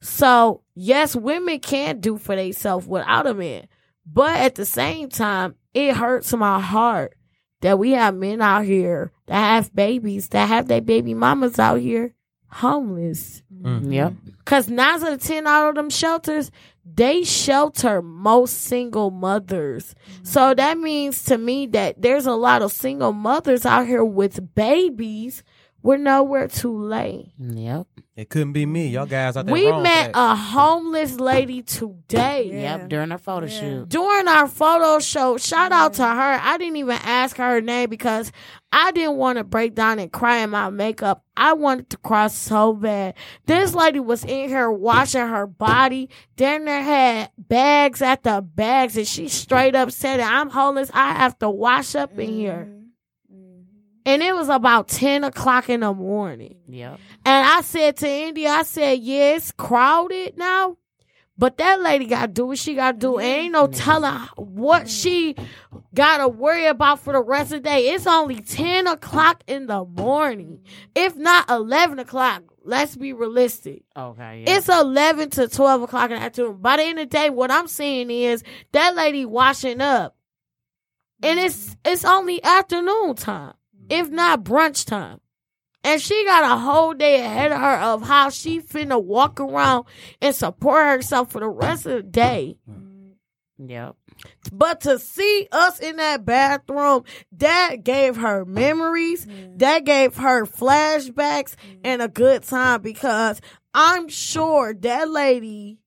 So 0.00 0.62
yes, 0.74 1.14
women 1.14 1.60
can 1.60 2.00
do 2.00 2.18
for 2.18 2.34
themselves 2.34 2.88
without 2.88 3.28
a 3.28 3.34
man. 3.34 3.68
But 4.04 4.36
at 4.38 4.56
the 4.56 4.66
same 4.66 5.10
time, 5.10 5.54
it 5.72 5.94
hurts 5.94 6.34
my 6.34 6.58
heart 6.58 7.16
that 7.60 7.78
we 7.78 7.92
have 7.92 8.16
men 8.16 8.42
out 8.42 8.64
here 8.64 9.12
that 9.26 9.34
have 9.34 9.72
babies, 9.72 10.28
that 10.30 10.48
have 10.48 10.66
their 10.66 10.80
baby 10.80 11.14
mamas 11.14 11.60
out 11.60 11.78
here 11.78 12.16
homeless. 12.50 13.42
Mm. 13.62 13.92
Yep. 13.92 14.12
Cause 14.44 14.68
nine 14.68 15.02
out 15.02 15.12
of 15.12 15.22
ten 15.22 15.46
out 15.46 15.70
of 15.70 15.74
them 15.76 15.90
shelters, 15.90 16.50
they 16.84 17.22
shelter 17.24 18.02
most 18.02 18.62
single 18.62 19.10
mothers. 19.10 19.94
Mm-hmm. 19.94 20.24
So 20.24 20.54
that 20.54 20.78
means 20.78 21.24
to 21.24 21.38
me 21.38 21.66
that 21.68 22.00
there's 22.00 22.26
a 22.26 22.32
lot 22.32 22.62
of 22.62 22.72
single 22.72 23.12
mothers 23.12 23.66
out 23.66 23.86
here 23.86 24.04
with 24.04 24.54
babies 24.54 25.42
with 25.82 26.00
nowhere 26.00 26.48
too 26.48 26.76
late. 26.76 27.32
Yep. 27.38 27.86
It 28.16 28.28
couldn't 28.28 28.52
be 28.52 28.66
me. 28.66 28.88
Y'all 28.88 29.06
guys 29.06 29.36
out 29.36 29.46
there 29.46 29.52
We 29.52 29.66
wrong 29.66 29.82
met 29.82 30.10
a 30.12 30.36
homeless 30.36 31.18
lady 31.18 31.62
today. 31.62 32.50
Yeah. 32.52 32.76
Yep. 32.78 32.88
During 32.90 33.12
our 33.12 33.18
photo 33.18 33.46
Yeah. 33.46 33.60
shoot. 33.60 33.88
during 33.88 34.28
our 34.28 34.46
photo 34.46 34.98
show, 34.98 35.38
shout 35.38 35.72
out 35.72 35.94
to 35.94 36.02
her. 36.04 36.40
I 36.42 36.58
didn't 36.58 36.76
even 36.76 36.98
ask 37.02 37.36
her 37.38 37.48
her 37.50 37.60
name 37.62 37.88
because 37.88 38.30
I 38.72 38.92
didn't 38.92 39.16
want 39.16 39.38
to 39.38 39.44
break 39.44 39.74
down 39.74 39.98
and 39.98 40.12
cry 40.12 40.38
in 40.38 40.50
my 40.50 40.68
makeup. 40.70 41.24
I 41.36 41.54
wanted 41.54 41.88
to 41.90 41.96
cry 41.96 42.26
so 42.28 42.74
bad. 42.74 43.14
This 43.46 43.74
lady 43.74 44.00
was 44.00 44.22
in 44.22 44.48
here 44.48 44.70
washing 44.70 45.26
her 45.26 45.46
body. 45.46 46.10
Then 46.36 46.66
there 46.66 46.82
had 46.82 47.30
bags 47.38 48.02
at 48.02 48.22
the 48.22 48.42
bags, 48.42 48.96
and 48.98 49.08
she 49.08 49.28
straight 49.28 49.74
up 49.74 49.90
said, 49.92 50.20
"I'm 50.20 50.50
homeless. 50.50 50.90
I 50.92 51.14
have 51.14 51.38
to 51.38 51.48
wash 51.48 51.94
up 51.94 52.18
in 52.18 52.28
here." 52.28 52.68
Mm-hmm. 52.68 52.79
And 54.06 54.22
it 54.22 54.34
was 54.34 54.48
about 54.48 54.88
ten 54.88 55.24
o'clock 55.24 55.68
in 55.68 55.80
the 55.80 55.92
morning. 55.92 56.56
Yep. 56.68 56.98
And 57.24 57.46
I 57.46 57.60
said 57.60 57.96
to 57.98 58.08
India, 58.08 58.48
I 58.48 58.62
said, 58.62 58.98
yeah, 59.00 59.36
it's 59.36 59.52
crowded 59.52 60.36
now. 60.36 60.76
But 61.40 61.56
that 61.56 61.80
lady 61.80 62.04
got 62.04 62.26
to 62.26 62.28
do 62.28 62.44
what 62.44 62.58
she 62.58 62.74
got 62.74 62.92
to 62.92 62.98
do. 62.98 63.12
Mm-hmm. 63.12 63.20
Ain't 63.22 63.52
no 63.52 63.66
telling 63.66 64.12
what 64.36 64.82
mm-hmm. 64.82 64.88
she 64.88 65.36
got 65.94 66.18
to 66.18 66.28
worry 66.28 66.66
about 66.66 67.00
for 67.00 67.14
the 67.14 67.22
rest 67.22 67.50
of 67.52 67.62
the 67.62 67.68
day. 67.70 67.88
It's 67.88 68.06
only 68.06 68.42
10 68.42 68.86
o'clock 68.86 69.42
in 69.46 69.66
the 69.66 69.86
morning. 69.86 70.60
If 70.94 71.16
not 71.16 71.48
11 71.48 71.98
o'clock. 71.98 72.42
Let's 72.62 72.94
be 72.94 73.14
realistic. 73.14 73.84
Okay. 73.96 74.44
Yeah. 74.46 74.58
It's 74.58 74.68
11 74.68 75.30
to 75.30 75.48
12 75.48 75.82
o'clock 75.82 76.10
in 76.10 76.18
the 76.18 76.22
afternoon. 76.22 76.58
By 76.60 76.76
the 76.76 76.82
end 76.82 76.98
of 76.98 77.08
the 77.08 77.16
day, 77.16 77.30
what 77.30 77.50
I'm 77.50 77.68
seeing 77.68 78.10
is 78.10 78.42
that 78.72 78.94
lady 78.94 79.24
washing 79.24 79.80
up. 79.80 80.14
And 81.22 81.38
mm-hmm. 81.38 81.46
it's 81.46 81.76
it's 81.86 82.04
only 82.04 82.44
afternoon 82.44 83.14
time, 83.14 83.54
if 83.90 84.08
not 84.08 84.44
brunch 84.44 84.86
time. 84.86 85.20
And 85.82 86.00
she 86.00 86.24
got 86.24 86.44
a 86.44 86.60
whole 86.60 86.92
day 86.92 87.24
ahead 87.24 87.52
of 87.52 87.60
her 87.60 87.76
of 87.76 88.02
how 88.02 88.28
she 88.28 88.60
finna 88.60 89.02
walk 89.02 89.40
around 89.40 89.86
and 90.20 90.34
support 90.34 90.86
herself 90.86 91.32
for 91.32 91.40
the 91.40 91.48
rest 91.48 91.86
of 91.86 91.92
the 91.92 92.02
day. 92.02 92.56
yep. 93.58 93.96
But 94.52 94.82
to 94.82 94.98
see 94.98 95.48
us 95.50 95.80
in 95.80 95.96
that 95.96 96.26
bathroom, 96.26 97.04
that 97.32 97.84
gave 97.84 98.16
her 98.16 98.44
memories, 98.44 99.24
mm-hmm. 99.24 99.56
that 99.56 99.84
gave 99.84 100.16
her 100.16 100.44
flashbacks 100.44 101.54
and 101.82 102.02
a 102.02 102.08
good 102.08 102.42
time 102.42 102.82
because 102.82 103.40
I'm 103.72 104.08
sure 104.08 104.74
that 104.74 105.10
lady 105.10 105.78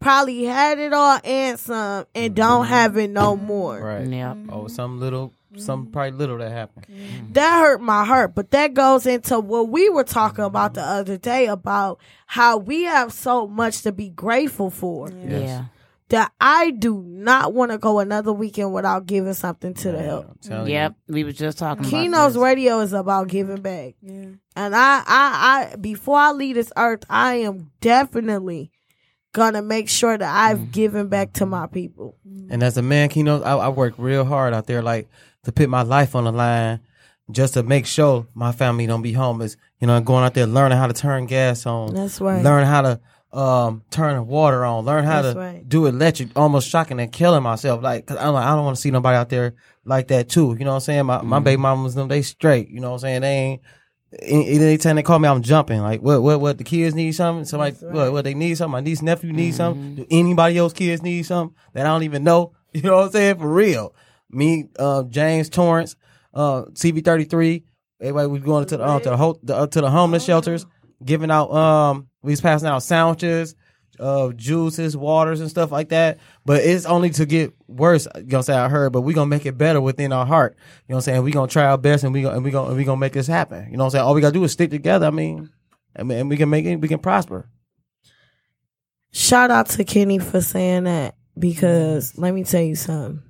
probably 0.00 0.44
had 0.44 0.78
it 0.78 0.92
all 0.92 1.20
and 1.24 1.58
some 1.58 2.06
and 2.14 2.34
don't 2.34 2.64
mm-hmm. 2.64 2.72
have 2.72 2.96
it 2.96 3.10
no 3.10 3.36
more. 3.36 3.80
Right. 3.80 4.08
Yep. 4.08 4.36
Oh, 4.50 4.68
some 4.68 5.00
little, 5.00 5.34
some 5.56 5.84
mm-hmm. 5.84 5.92
probably 5.92 6.12
little 6.12 6.38
that 6.38 6.52
happened. 6.52 6.86
Mm-hmm. 6.86 7.32
That 7.32 7.60
hurt 7.60 7.80
my 7.80 8.04
heart, 8.04 8.34
but 8.34 8.50
that 8.50 8.74
goes 8.74 9.06
into 9.06 9.40
what 9.40 9.68
we 9.68 9.88
were 9.88 10.04
talking 10.04 10.44
about 10.44 10.74
the 10.74 10.82
other 10.82 11.16
day 11.16 11.46
about 11.46 12.00
how 12.26 12.58
we 12.58 12.82
have 12.82 13.12
so 13.12 13.46
much 13.46 13.82
to 13.82 13.92
be 13.92 14.10
grateful 14.10 14.70
for. 14.70 15.10
Yeah. 15.10 15.66
That 16.10 16.32
I 16.40 16.70
do 16.70 17.02
not 17.06 17.52
want 17.52 17.70
to 17.70 17.76
go 17.76 17.98
another 17.98 18.32
weekend 18.32 18.72
without 18.72 19.04
giving 19.04 19.34
something 19.34 19.74
to 19.74 19.92
the 19.92 20.02
help. 20.02 20.26
I'm 20.30 20.38
telling 20.40 20.72
Yep. 20.72 20.94
We 21.08 21.24
were 21.24 21.32
just 21.32 21.58
talking 21.58 21.84
about 21.84 21.90
Keno's 21.90 22.32
this. 22.32 22.42
radio 22.42 22.80
is 22.80 22.94
about 22.94 23.28
giving 23.28 23.60
back. 23.60 23.94
Yeah. 24.00 24.24
And 24.56 24.74
I, 24.74 25.02
I, 25.06 25.72
I, 25.72 25.76
before 25.76 26.18
I 26.18 26.32
leave 26.32 26.54
this 26.54 26.72
earth, 26.78 27.04
I 27.10 27.36
am 27.36 27.70
definitely 27.82 28.70
gonna 29.32 29.62
make 29.62 29.88
sure 29.88 30.16
that 30.16 30.34
I've 30.34 30.58
mm-hmm. 30.58 30.70
given 30.70 31.08
back 31.08 31.34
to 31.34 31.46
my 31.46 31.66
people. 31.66 32.16
you. 32.24 32.48
And 32.50 32.62
as 32.62 32.76
a 32.76 32.82
man, 32.82 33.08
Keno, 33.08 33.42
I, 33.42 33.56
I 33.56 33.68
work 33.68 33.94
real 33.98 34.24
hard 34.24 34.54
out 34.54 34.66
there, 34.66 34.82
like 34.82 35.08
to 35.44 35.52
put 35.52 35.68
my 35.68 35.82
life 35.82 36.14
on 36.14 36.24
the 36.24 36.32
line, 36.32 36.80
just 37.30 37.54
to 37.54 37.62
make 37.62 37.86
sure 37.86 38.26
my 38.34 38.52
family 38.52 38.86
don't 38.86 39.02
be 39.02 39.12
homeless. 39.12 39.56
You 39.80 39.86
know, 39.86 40.00
going 40.00 40.24
out 40.24 40.34
there 40.34 40.46
learning 40.46 40.78
how 40.78 40.86
to 40.86 40.92
turn 40.92 41.26
gas 41.26 41.66
on, 41.66 41.94
That's 41.94 42.20
right. 42.20 42.42
learn 42.42 42.66
how 42.66 42.82
to 42.82 43.00
um 43.30 43.82
turn 43.90 44.26
water 44.26 44.64
on, 44.64 44.84
learn 44.86 45.04
how 45.04 45.20
That's 45.22 45.34
to 45.34 45.38
right. 45.40 45.68
do 45.68 45.86
electric. 45.86 46.30
Almost 46.36 46.68
shocking 46.68 46.98
and 46.98 47.12
killing 47.12 47.42
myself, 47.42 47.82
like 47.82 48.06
because 48.06 48.20
I'm 48.22 48.32
like 48.32 48.46
I 48.46 48.54
don't 48.56 48.64
want 48.64 48.76
to 48.76 48.80
see 48.80 48.90
nobody 48.90 49.16
out 49.16 49.28
there 49.28 49.54
like 49.84 50.08
that 50.08 50.28
too. 50.28 50.56
You 50.58 50.64
know 50.64 50.70
what 50.70 50.76
I'm 50.76 50.80
saying? 50.80 51.06
My 51.06 51.22
my 51.22 51.38
baby 51.38 51.60
mamas 51.60 51.94
them 51.94 52.08
they 52.08 52.22
straight. 52.22 52.68
You 52.70 52.80
know 52.80 52.88
what 52.90 52.94
I'm 52.96 53.00
saying? 53.00 53.20
They 53.22 53.28
ain't. 53.34 53.62
any- 54.22 54.48
Anytime 54.48 54.96
they 54.96 55.02
call 55.02 55.18
me, 55.18 55.28
I'm 55.28 55.42
jumping. 55.42 55.80
Like, 55.82 56.00
what, 56.00 56.22
what, 56.22 56.40
what? 56.40 56.56
The 56.56 56.64
kids 56.64 56.94
need 56.94 57.12
something. 57.12 57.44
Somebody, 57.44 57.76
right. 57.82 57.92
what, 57.94 58.12
what? 58.12 58.24
They 58.24 58.32
need 58.32 58.56
something. 58.56 58.72
My 58.72 58.80
niece, 58.80 59.02
nephew 59.02 59.34
need 59.34 59.54
something. 59.54 59.96
Do 59.96 60.06
anybody 60.10 60.56
else 60.56 60.72
kids 60.72 61.02
need 61.02 61.24
something 61.26 61.54
that 61.74 61.84
I 61.84 61.90
don't 61.90 62.04
even 62.04 62.24
know? 62.24 62.52
You 62.72 62.82
know 62.82 62.96
what 62.96 63.04
I'm 63.06 63.12
saying? 63.12 63.38
For 63.38 63.52
real. 63.52 63.94
Me, 64.30 64.68
uh, 64.78 65.04
James 65.04 65.48
Torrance, 65.48 65.96
uh, 66.34 66.64
CV33. 66.72 67.64
Everybody 68.00 68.28
was 68.28 68.42
going 68.42 68.66
to 68.66 68.76
the 68.76 68.86
um, 68.88 69.02
to 69.02 69.10
the, 69.10 69.16
ho- 69.16 69.40
the 69.42 69.56
uh, 69.56 69.66
to 69.66 69.80
the 69.80 69.90
homeless 69.90 70.24
shelters, 70.24 70.66
giving 71.04 71.30
out 71.30 71.52
um, 71.52 72.08
we 72.22 72.32
was 72.32 72.40
passing 72.40 72.68
out 72.68 72.82
sandwiches, 72.82 73.56
uh, 73.98 74.30
juices, 74.36 74.96
waters, 74.96 75.40
and 75.40 75.50
stuff 75.50 75.72
like 75.72 75.88
that. 75.88 76.18
But 76.44 76.62
it's 76.62 76.86
only 76.86 77.10
to 77.10 77.26
get 77.26 77.54
worse. 77.66 78.06
You 78.14 78.20
know 78.22 78.26
what 78.26 78.34
I'm 78.34 78.42
saying? 78.42 78.58
I 78.60 78.68
heard, 78.68 78.92
but 78.92 79.00
we 79.00 79.14
gonna 79.14 79.26
make 79.26 79.46
it 79.46 79.58
better 79.58 79.80
within 79.80 80.12
our 80.12 80.26
heart. 80.26 80.56
You 80.56 80.92
know 80.92 80.96
what 80.96 80.98
I'm 80.98 81.02
saying? 81.14 81.22
We 81.24 81.32
gonna 81.32 81.48
try 81.48 81.64
our 81.64 81.78
best, 81.78 82.04
and 82.04 82.12
we 82.12 82.22
gonna 82.22 82.36
and 82.36 82.44
we 82.44 82.50
gonna 82.52 82.68
and 82.68 82.76
we 82.76 82.84
gonna 82.84 83.00
make 83.00 83.14
this 83.14 83.26
happen. 83.26 83.66
You 83.70 83.76
know 83.76 83.84
what 83.84 83.86
I'm 83.86 83.90
saying? 83.92 84.04
All 84.04 84.14
we 84.14 84.20
gotta 84.20 84.34
do 84.34 84.44
is 84.44 84.52
stick 84.52 84.70
together. 84.70 85.06
I 85.06 85.10
mean, 85.10 85.50
I 85.96 86.04
mean, 86.04 86.18
and 86.18 86.30
we 86.30 86.36
can 86.36 86.50
make 86.50 86.66
it. 86.66 86.76
We 86.76 86.88
can 86.88 87.00
prosper. 87.00 87.48
Shout 89.10 89.50
out 89.50 89.70
to 89.70 89.84
Kenny 89.84 90.18
for 90.18 90.40
saying 90.40 90.84
that 90.84 91.16
because 91.38 92.16
let 92.16 92.34
me 92.34 92.44
tell 92.44 92.62
you 92.62 92.76
something. 92.76 93.22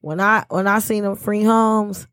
When 0.00 0.20
I 0.20 0.44
when 0.48 0.66
I 0.66 0.78
seen 0.78 1.02
them 1.02 1.16
free 1.16 1.42
homes, 1.44 2.06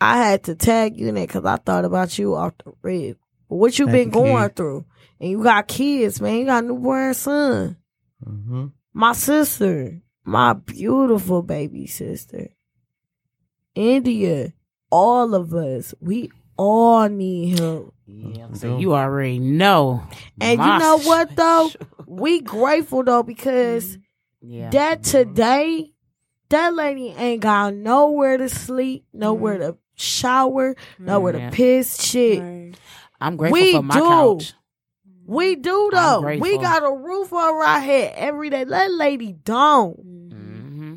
I 0.00 0.16
had 0.18 0.44
to 0.44 0.54
tag 0.54 0.96
you 0.98 1.08
in 1.08 1.16
it 1.16 1.26
because 1.26 1.44
I 1.44 1.56
thought 1.56 1.84
about 1.84 2.18
you 2.18 2.34
off 2.34 2.54
the 2.64 2.72
rib. 2.82 3.16
What 3.48 3.78
you 3.78 3.86
Thank 3.86 3.94
been 3.94 4.08
you, 4.08 4.12
going 4.12 4.48
Key. 4.50 4.54
through, 4.54 4.86
and 5.20 5.30
you 5.30 5.42
got 5.42 5.68
kids, 5.68 6.20
man. 6.20 6.36
You 6.38 6.44
got 6.46 6.64
a 6.64 6.66
newborn 6.66 7.14
son. 7.14 7.76
hmm 8.24 8.66
My 8.92 9.12
sister, 9.12 10.00
my 10.24 10.52
beautiful 10.54 11.42
baby 11.42 11.86
sister, 11.86 12.48
India. 13.74 14.52
All 14.90 15.34
of 15.34 15.52
us, 15.52 15.94
we 16.00 16.30
all 16.56 17.08
need 17.10 17.58
help. 17.58 17.94
Yeah. 18.06 18.52
So 18.54 18.78
you 18.78 18.94
already 18.94 19.38
know. 19.38 20.02
And 20.40 20.58
My- 20.58 20.72
you 20.74 20.78
know 20.78 20.96
what 21.06 21.36
though? 21.36 21.70
We 22.06 22.40
grateful 22.40 23.04
though 23.04 23.22
because 23.22 23.98
Yeah. 24.40 24.70
that 24.70 25.02
today, 25.02 25.92
that 26.50 26.74
lady 26.74 27.08
ain't 27.10 27.42
got 27.42 27.74
nowhere 27.74 28.36
to 28.38 28.48
sleep, 28.48 29.04
nowhere 29.12 29.58
to 29.58 29.76
shower, 29.96 30.74
nowhere 30.98 31.36
Yeah. 31.36 31.50
to 31.50 31.56
piss. 31.56 32.02
Shit, 32.02 32.42
Right. 32.42 32.72
I'm 33.20 33.36
grateful 33.36 33.52
We 33.60 33.72
for 33.72 33.82
my 33.82 33.94
do. 33.94 34.06
couch. 34.06 34.54
we 35.26 35.56
do 35.56 35.90
though. 35.92 36.20
We 36.40 36.56
got 36.58 36.82
a 36.84 36.92
roof 36.92 37.32
over 37.32 37.62
our 37.62 37.80
head 37.80 38.14
every 38.16 38.48
day. 38.50 38.64
That 38.64 38.90
lady 38.92 39.32
don't. 39.32 39.96
hmm 40.32 40.94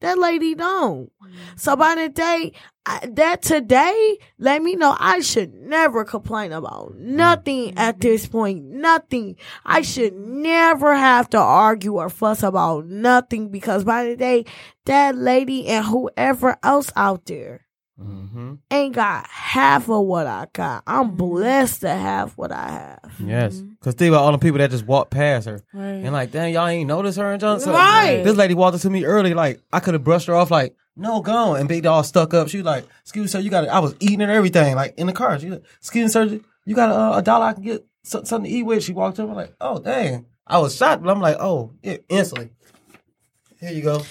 That 0.00 0.18
lady 0.18 0.54
don't. 0.54 1.10
So 1.56 1.76
by 1.76 1.94
the 1.94 2.08
day 2.08 2.52
I, 2.86 3.08
that 3.12 3.42
today, 3.42 4.18
let 4.38 4.62
me 4.62 4.76
know 4.76 4.94
I 4.98 5.20
should 5.20 5.54
never 5.54 6.04
complain 6.04 6.52
about 6.52 6.94
nothing 6.96 7.72
mm. 7.72 7.78
at 7.78 8.00
this 8.00 8.26
point. 8.26 8.62
Nothing. 8.64 9.36
I 9.64 9.82
should 9.82 10.14
never 10.14 10.94
have 10.94 11.30
to 11.30 11.38
argue 11.38 11.98
or 11.98 12.10
fuss 12.10 12.42
about 12.42 12.86
nothing 12.86 13.48
because 13.48 13.84
by 13.84 14.04
the 14.04 14.16
day 14.16 14.44
that 14.84 15.16
lady 15.16 15.66
and 15.66 15.86
whoever 15.86 16.56
else 16.62 16.90
out 16.94 17.24
there 17.26 17.64
Mm-hmm. 18.00 18.54
ain't 18.72 18.92
got 18.92 19.28
half 19.28 19.88
of 19.88 20.04
what 20.04 20.26
I 20.26 20.48
got. 20.52 20.82
I'm 20.84 21.10
mm-hmm. 21.10 21.16
blessed 21.16 21.82
to 21.82 21.90
have 21.90 22.36
what 22.36 22.50
I 22.50 22.68
have. 22.68 23.14
Yes, 23.20 23.54
mm-hmm. 23.54 23.74
because 23.74 23.94
think 23.94 24.08
about 24.08 24.24
all 24.24 24.32
the 24.32 24.38
people 24.38 24.58
that 24.58 24.72
just 24.72 24.84
walked 24.84 25.12
past 25.12 25.46
her 25.46 25.62
Right. 25.72 26.02
and 26.02 26.12
like, 26.12 26.32
damn, 26.32 26.52
y'all 26.52 26.66
ain't 26.66 26.88
notice 26.88 27.14
her 27.14 27.30
and 27.30 27.40
Johnson. 27.40 27.72
Right. 27.72 28.24
This 28.24 28.36
lady 28.36 28.54
walked 28.54 28.74
up 28.74 28.80
to 28.80 28.90
me 28.90 29.04
early, 29.04 29.32
like 29.32 29.60
I 29.72 29.78
could 29.78 29.94
have 29.94 30.02
brushed 30.02 30.26
her 30.26 30.34
off, 30.34 30.50
like 30.50 30.74
no, 30.96 31.20
gone, 31.20 31.58
and 31.58 31.68
Big 31.68 31.82
Dog 31.82 32.04
stuck 32.04 32.34
up. 32.34 32.48
She 32.48 32.58
was 32.58 32.66
like, 32.66 32.84
"Excuse 33.02 33.22
me, 33.24 33.28
sir, 33.28 33.38
you 33.40 33.50
got." 33.50 33.64
It. 33.64 33.70
I 33.70 33.80
was 33.80 33.94
eating 34.00 34.22
and 34.22 34.30
everything, 34.30 34.74
like 34.76 34.94
in 34.96 35.06
the 35.06 35.12
car. 35.12 35.38
She, 35.38 35.50
like, 35.50 35.64
excuse 35.78 36.04
me, 36.04 36.08
sir, 36.08 36.40
you 36.64 36.74
got 36.74 36.90
a, 36.90 37.18
a 37.18 37.22
dollar 37.22 37.46
I 37.46 37.52
can 37.52 37.62
get 37.62 37.86
something 38.02 38.44
to 38.44 38.48
eat 38.48 38.62
with? 38.62 38.84
She 38.84 38.92
walked 38.92 39.18
up, 39.18 39.28
I'm 39.28 39.34
like, 39.34 39.54
oh 39.60 39.78
dang, 39.80 40.26
I 40.46 40.58
was 40.58 40.76
shocked, 40.76 41.02
but 41.02 41.10
I'm 41.10 41.20
like, 41.20 41.36
oh, 41.40 41.72
yeah, 41.82 41.96
instantly. 42.08 42.50
Here 43.60 43.72
you 43.72 43.82
go. 43.82 44.02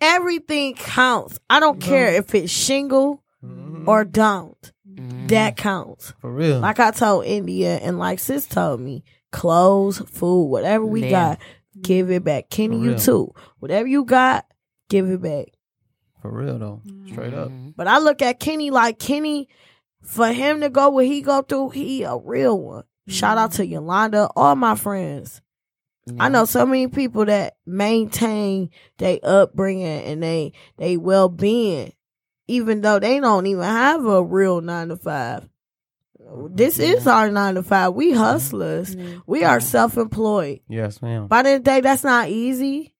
Everything 0.00 0.74
counts. 0.74 1.38
I 1.50 1.60
don't 1.60 1.80
care 1.80 2.14
if 2.14 2.34
it's 2.34 2.52
shingle 2.52 3.22
mm-hmm. 3.44 3.88
or 3.88 4.04
don't. 4.04 4.72
Mm-hmm. 4.88 5.26
That 5.28 5.56
counts. 5.56 6.12
For 6.20 6.30
real. 6.32 6.60
Like 6.60 6.78
I 6.78 6.90
told 6.90 7.24
India 7.24 7.78
and 7.78 7.98
like 7.98 8.18
sis 8.20 8.46
told 8.46 8.80
me, 8.80 9.02
clothes, 9.32 9.98
food, 9.98 10.44
whatever 10.46 10.84
we 10.84 11.02
Yeah. 11.02 11.10
got, 11.10 11.38
give 11.80 12.10
it 12.10 12.22
back. 12.22 12.50
Kenny, 12.50 12.78
you 12.80 12.96
too. 12.96 13.32
Whatever 13.58 13.88
you 13.88 14.04
got, 14.04 14.46
give 14.88 15.08
it 15.10 15.22
back. 15.22 15.48
For 16.28 16.44
real 16.44 16.58
though. 16.58 16.82
Straight 17.10 17.34
up. 17.34 17.48
Mm-hmm. 17.48 17.70
But 17.76 17.88
I 17.88 17.98
look 17.98 18.20
at 18.20 18.38
Kenny 18.38 18.70
like 18.70 18.98
Kenny, 18.98 19.48
for 20.02 20.28
him 20.28 20.60
to 20.60 20.68
go 20.68 20.90
what 20.90 21.06
he 21.06 21.22
go 21.22 21.42
through, 21.42 21.70
he 21.70 22.02
a 22.02 22.16
real 22.16 22.60
one. 22.60 22.84
Shout 23.08 23.38
out 23.38 23.52
to 23.52 23.62
mm-hmm. 23.62 23.72
Yolanda, 23.72 24.28
all 24.36 24.54
my 24.54 24.74
friends. 24.74 25.40
I 26.18 26.30
know 26.30 26.46
so 26.46 26.64
many 26.64 26.88
people 26.88 27.26
that 27.26 27.56
maintain 27.66 28.70
their 28.96 29.18
upbringing 29.22 30.04
and 30.04 30.22
they 30.22 30.52
they 30.78 30.96
well 30.96 31.28
being, 31.28 31.92
even 32.46 32.80
though 32.80 32.98
they 32.98 33.20
don't 33.20 33.46
even 33.46 33.62
have 33.62 34.04
a 34.06 34.22
real 34.22 34.62
nine 34.62 34.88
to 34.88 34.96
five. 34.96 35.46
This 36.50 36.78
is 36.78 37.06
our 37.06 37.30
nine 37.30 37.56
to 37.56 37.62
five. 37.62 37.92
We 37.92 38.12
mm-hmm. 38.12 38.20
hustlers. 38.20 38.96
We 39.26 39.44
are 39.44 39.60
self 39.60 39.98
employed. 39.98 40.60
Yes, 40.66 41.02
ma'am. 41.02 41.26
By 41.26 41.42
the 41.42 41.50
end 41.50 41.58
of 41.58 41.64
the 41.64 41.70
day, 41.70 41.80
that's 41.82 42.04
not 42.04 42.30
easy. 42.30 42.94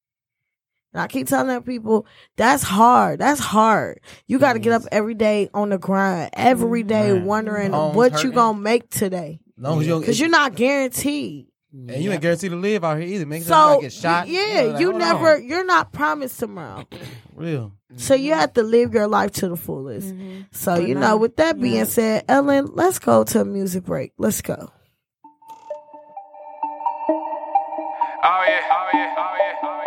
And 0.92 1.02
I 1.02 1.06
keep 1.06 1.26
telling 1.26 1.62
people 1.62 2.06
that's 2.36 2.62
hard. 2.62 3.20
That's 3.20 3.40
hard. 3.40 4.00
You 4.26 4.38
got 4.38 4.54
to 4.54 4.58
get 4.58 4.72
up 4.72 4.82
every 4.90 5.14
day 5.14 5.50
on 5.52 5.68
the 5.68 5.78
grind, 5.78 6.30
every 6.32 6.82
day 6.82 7.10
mm-hmm. 7.10 7.26
wondering 7.26 7.72
Bones 7.72 7.94
what 7.94 8.24
you 8.24 8.32
gonna 8.32 8.58
make 8.58 8.88
today. 8.90 9.40
long 9.58 9.80
as 9.80 9.86
you 9.86 9.92
don't 9.92 10.00
Because 10.00 10.18
you're 10.18 10.30
not 10.30 10.54
guaranteed. 10.54 11.48
and 11.72 12.02
you 12.02 12.10
ain't 12.10 12.22
guaranteed 12.22 12.50
to 12.50 12.56
live 12.56 12.84
out 12.84 12.98
here 12.98 13.06
either. 13.06 13.26
Make 13.26 13.42
sure 13.42 13.48
So 13.48 13.74
you 13.76 13.80
get 13.82 13.92
shot. 13.92 14.28
yeah, 14.28 14.62
know, 14.62 14.68
like, 14.70 14.80
you 14.80 14.90
hold 14.90 14.98
never. 15.00 15.34
on. 15.36 15.44
You're 15.46 15.66
not 15.66 15.92
promised 15.92 16.38
tomorrow. 16.40 16.84
real. 17.34 17.72
So 17.96 18.14
you 18.14 18.32
have 18.34 18.52
to 18.54 18.62
live 18.62 18.94
your 18.94 19.08
life 19.08 19.32
to 19.32 19.48
the 19.48 19.56
fullest. 19.56 20.08
Mm-hmm. 20.14 20.42
So 20.52 20.76
you 20.76 20.94
know, 20.94 21.16
with 21.16 21.36
that 21.36 21.60
being 21.60 21.84
said, 21.86 22.24
Ellen, 22.28 22.70
let's 22.72 22.98
go 22.98 23.24
to 23.24 23.40
a 23.40 23.44
music 23.44 23.84
break. 23.84 24.12
Let's 24.18 24.40
go. 24.42 24.70
Oh 28.20 28.44
yeah, 28.46 28.60
oh 28.70 28.90
yeah, 28.92 28.92
oh 28.92 28.92
yeah, 28.92 29.14
oh 29.16 29.36
yeah, 29.38 29.54
oh 29.62 29.76
yeah. 29.76 29.77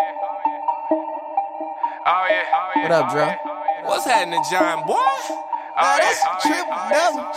Oh 2.03 2.27
yeah, 2.29 2.45
oh 2.49 2.71
yeah. 2.75 2.81
What 2.81 2.91
up, 2.91 3.11
Dre? 3.11 3.37
What's 3.85 4.05
happening, 4.05 4.41
John 4.49 4.87
boy? 4.87 4.97
Oh, 4.97 5.97
that's 6.01 6.21
oh, 6.25 6.41
triple 6.41 6.81
double. 6.89 7.29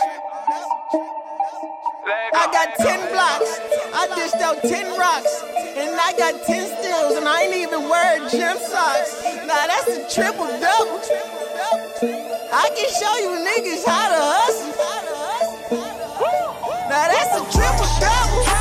I 2.33 2.49
got 2.51 2.73
10 2.73 3.11
blocks, 3.13 3.61
I 3.93 4.07
dished 4.17 4.41
out 4.41 4.61
10 4.61 4.97
rocks, 4.97 5.43
and 5.77 5.95
I 6.01 6.13
got 6.17 6.45
10 6.45 6.65
stills, 6.65 7.17
and 7.17 7.27
I 7.27 7.43
ain't 7.43 7.55
even 7.55 7.89
wearing 7.89 8.27
gym 8.29 8.57
socks. 8.57 9.23
Now 9.45 9.67
that's 9.67 9.87
a 9.87 10.09
triple 10.09 10.47
double. 10.57 10.97
I 12.49 12.65
can 12.73 12.89
show 12.89 13.15
you 13.21 13.37
niggas 13.45 13.85
how 13.85 14.09
to 14.09 14.17
hustle. 14.17 14.73
Now 16.89 17.05
that's 17.05 17.37
a 17.37 17.41
triple 17.53 17.85
double. 18.01 18.54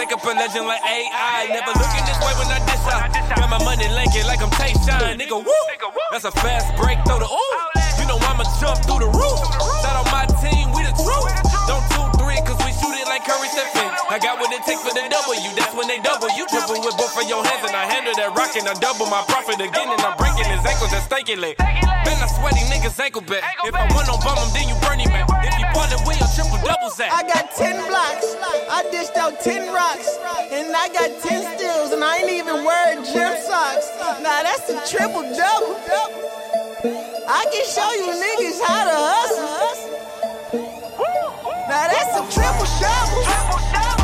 Take 0.00 0.12
up 0.12 0.24
a 0.24 0.28
legend 0.28 0.66
like 0.66 0.80
AI. 0.82 1.46
Never 1.52 1.72
looking 1.76 2.04
this 2.08 2.18
way 2.24 2.32
when 2.40 2.48
I 2.48 2.58
diss 2.64 2.84
out. 2.88 3.12
Got 3.36 3.50
my 3.50 3.62
money 3.64 3.88
linking 3.88 4.24
like 4.26 4.40
I'm 4.40 4.50
Tayshaun. 4.50 5.20
Nigga, 5.20 5.36
woo. 5.44 5.52
That's 6.10 6.24
a 6.24 6.30
fast 6.30 6.74
break 6.80 6.98
through 7.04 7.20
the 7.20 7.28
ooh. 7.28 8.00
You 8.00 8.06
know 8.08 8.16
I'ma 8.28 8.44
jump 8.60 8.78
through 8.86 9.00
the 9.00 9.10
roof. 9.12 9.19
I 14.10 14.18
got 14.18 14.42
what 14.42 14.50
it 14.50 14.66
takes 14.66 14.82
for 14.82 14.90
the 14.90 15.06
W. 15.06 15.50
That's 15.54 15.70
when 15.70 15.86
they 15.86 16.02
double. 16.02 16.26
You 16.34 16.42
triple 16.50 16.82
with 16.82 16.98
both 16.98 17.14
of 17.14 17.30
your 17.30 17.46
hands 17.46 17.62
and 17.62 17.78
I 17.78 17.86
handle 17.86 18.10
that 18.18 18.34
rock 18.34 18.58
and 18.58 18.66
I 18.66 18.74
double 18.82 19.06
my 19.06 19.22
profit 19.30 19.62
again 19.62 19.86
and 19.86 20.02
I'm 20.02 20.18
breaking 20.18 20.50
his 20.50 20.66
ankles 20.66 20.90
and 20.90 20.98
stanking 21.06 21.38
leg. 21.38 21.54
Man, 21.62 22.18
I 22.18 22.26
sweaty 22.26 22.66
niggas 22.66 22.98
ankle 22.98 23.22
back. 23.22 23.46
If 23.62 23.70
I 23.70 23.86
want 23.94 24.10
no 24.10 24.18
bum 24.18 24.34
him, 24.34 24.50
then 24.50 24.66
you 24.66 24.74
burn 24.82 24.98
him 24.98 25.14
back. 25.14 25.30
If 25.46 25.54
you 25.54 25.66
want 25.70 25.94
it, 25.94 26.02
we 26.02 26.18
a 26.18 26.26
triple 26.34 26.58
double 26.58 26.90
sack. 26.90 27.14
I 27.14 27.22
got 27.22 27.54
10 27.54 27.86
blocks, 27.86 28.34
I 28.66 28.82
dished 28.90 29.14
out 29.14 29.38
10 29.46 29.70
rocks, 29.70 30.10
and 30.50 30.74
I 30.74 30.90
got 30.90 31.14
10 31.22 31.46
stills, 31.54 31.94
and 31.94 32.02
I 32.02 32.18
ain't 32.18 32.34
even 32.34 32.66
wearing 32.66 33.06
gym 33.06 33.30
socks. 33.46 33.94
Now 34.26 34.42
that's 34.42 34.66
a 34.74 34.82
triple 34.90 35.22
double. 35.22 35.78
I 37.30 37.46
can 37.46 37.62
show 37.62 37.86
you 37.94 38.10
niggas 38.18 38.58
how 38.58 38.90
to 38.90 38.96
hustle. 39.06 39.70
Now 41.70 41.86
that's 41.86 42.10
a 42.18 42.26
triple 42.34 42.66
double. 42.82 43.99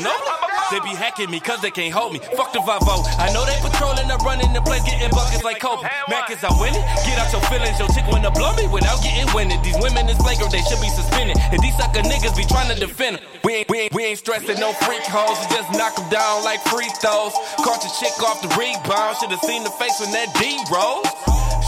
I'm 0.00 0.24
double. 0.26 0.54
They 0.72 0.80
be 0.80 0.96
hacking 0.96 1.30
me 1.30 1.38
cause 1.40 1.60
they 1.60 1.70
can't 1.70 1.92
hold 1.92 2.12
me. 2.14 2.18
Fuck 2.34 2.52
the 2.56 2.58
Vavo. 2.64 3.04
I 3.20 3.28
know 3.36 3.44
they 3.44 3.54
patrolling 3.60 4.08
the 4.08 4.16
running 4.24 4.50
the 4.56 4.62
place, 4.64 4.82
getting 4.82 5.10
buckets 5.10 5.44
like 5.44 5.60
Kobe. 5.60 5.84
Mac 6.08 6.30
is 6.30 6.42
I 6.42 6.50
winning. 6.58 6.80
Get 7.04 7.20
out 7.20 7.30
your 7.30 7.44
feelings. 7.52 7.78
Your 7.78 7.88
chick 7.92 8.08
wanna 8.08 8.30
blow 8.32 8.56
me 8.56 8.66
without 8.68 8.98
getting 9.04 9.28
winning. 9.36 9.60
These 9.62 9.76
women 9.78 10.08
is 10.08 10.16
flagrant, 10.16 10.50
they 10.50 10.64
should 10.64 10.80
be 10.80 10.88
suspended. 10.88 11.36
And 11.52 11.60
these 11.60 11.76
sucker 11.76 12.00
niggas 12.00 12.34
be 12.34 12.48
trying 12.48 12.72
to 12.72 12.78
defend 12.80 13.20
'em. 13.20 13.22
We 13.44 13.60
ain't, 13.60 13.68
we 13.68 13.76
ain't, 13.86 13.92
we 13.92 14.02
ain't 14.04 14.18
stressing 14.18 14.58
no 14.58 14.72
freak 14.72 15.04
hoes. 15.04 15.36
We 15.44 15.46
just 15.54 15.70
knock 15.76 15.94
'em 16.00 16.08
down 16.08 16.42
like 16.42 16.64
free 16.72 16.88
throws. 16.98 17.36
Caught 17.60 17.84
the 17.84 17.92
chick 18.00 18.16
off 18.24 18.40
the 18.40 18.48
rebound. 18.56 19.20
Should've 19.20 19.44
seen 19.44 19.62
the 19.64 19.74
face 19.76 20.00
when 20.00 20.10
that 20.16 20.32
D 20.40 20.58
rolls. 20.72 21.06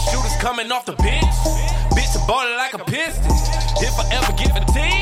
Shooters 0.09 0.35
coming 0.41 0.71
off 0.71 0.85
the 0.85 0.97
bench. 0.97 1.31
Bitch, 1.93 2.11
I'm 2.17 2.25
like 2.57 2.73
a 2.73 2.83
piston. 2.83 3.31
If 3.77 3.93
I 3.99 4.05
ever 4.17 4.33
get 4.33 4.51
nigga, 4.57 4.96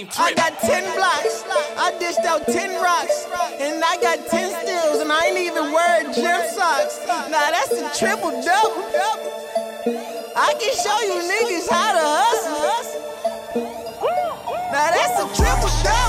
I 0.00 0.02
ain't 0.02 0.16
even 0.16 0.24
I 0.24 0.32
got 0.34 0.58
10 0.60 0.96
blocks, 0.96 1.44
I 1.76 1.92
dished 1.98 2.20
out 2.20 2.46
10 2.46 2.80
rocks, 2.80 3.26
and 3.60 3.84
I 3.84 4.00
got 4.00 4.26
10 4.28 4.64
stills, 4.64 5.00
and 5.02 5.12
I 5.12 5.26
ain't 5.26 5.38
even 5.38 5.72
wearing 5.72 6.14
gym 6.14 6.40
socks. 6.54 7.00
Now 7.06 7.50
that's 7.50 7.72
a 7.72 7.98
triple 7.98 8.30
double. 8.30 8.84
I 10.36 10.54
can 10.56 10.72
show 10.72 11.00
you 11.04 11.20
niggas 11.20 11.68
how 11.68 11.92
to 11.92 12.00
hustle. 12.00 12.80
Now 14.72 14.90
that's 14.90 15.20
a 15.20 15.26
triple 15.36 15.68
double. 15.84 15.99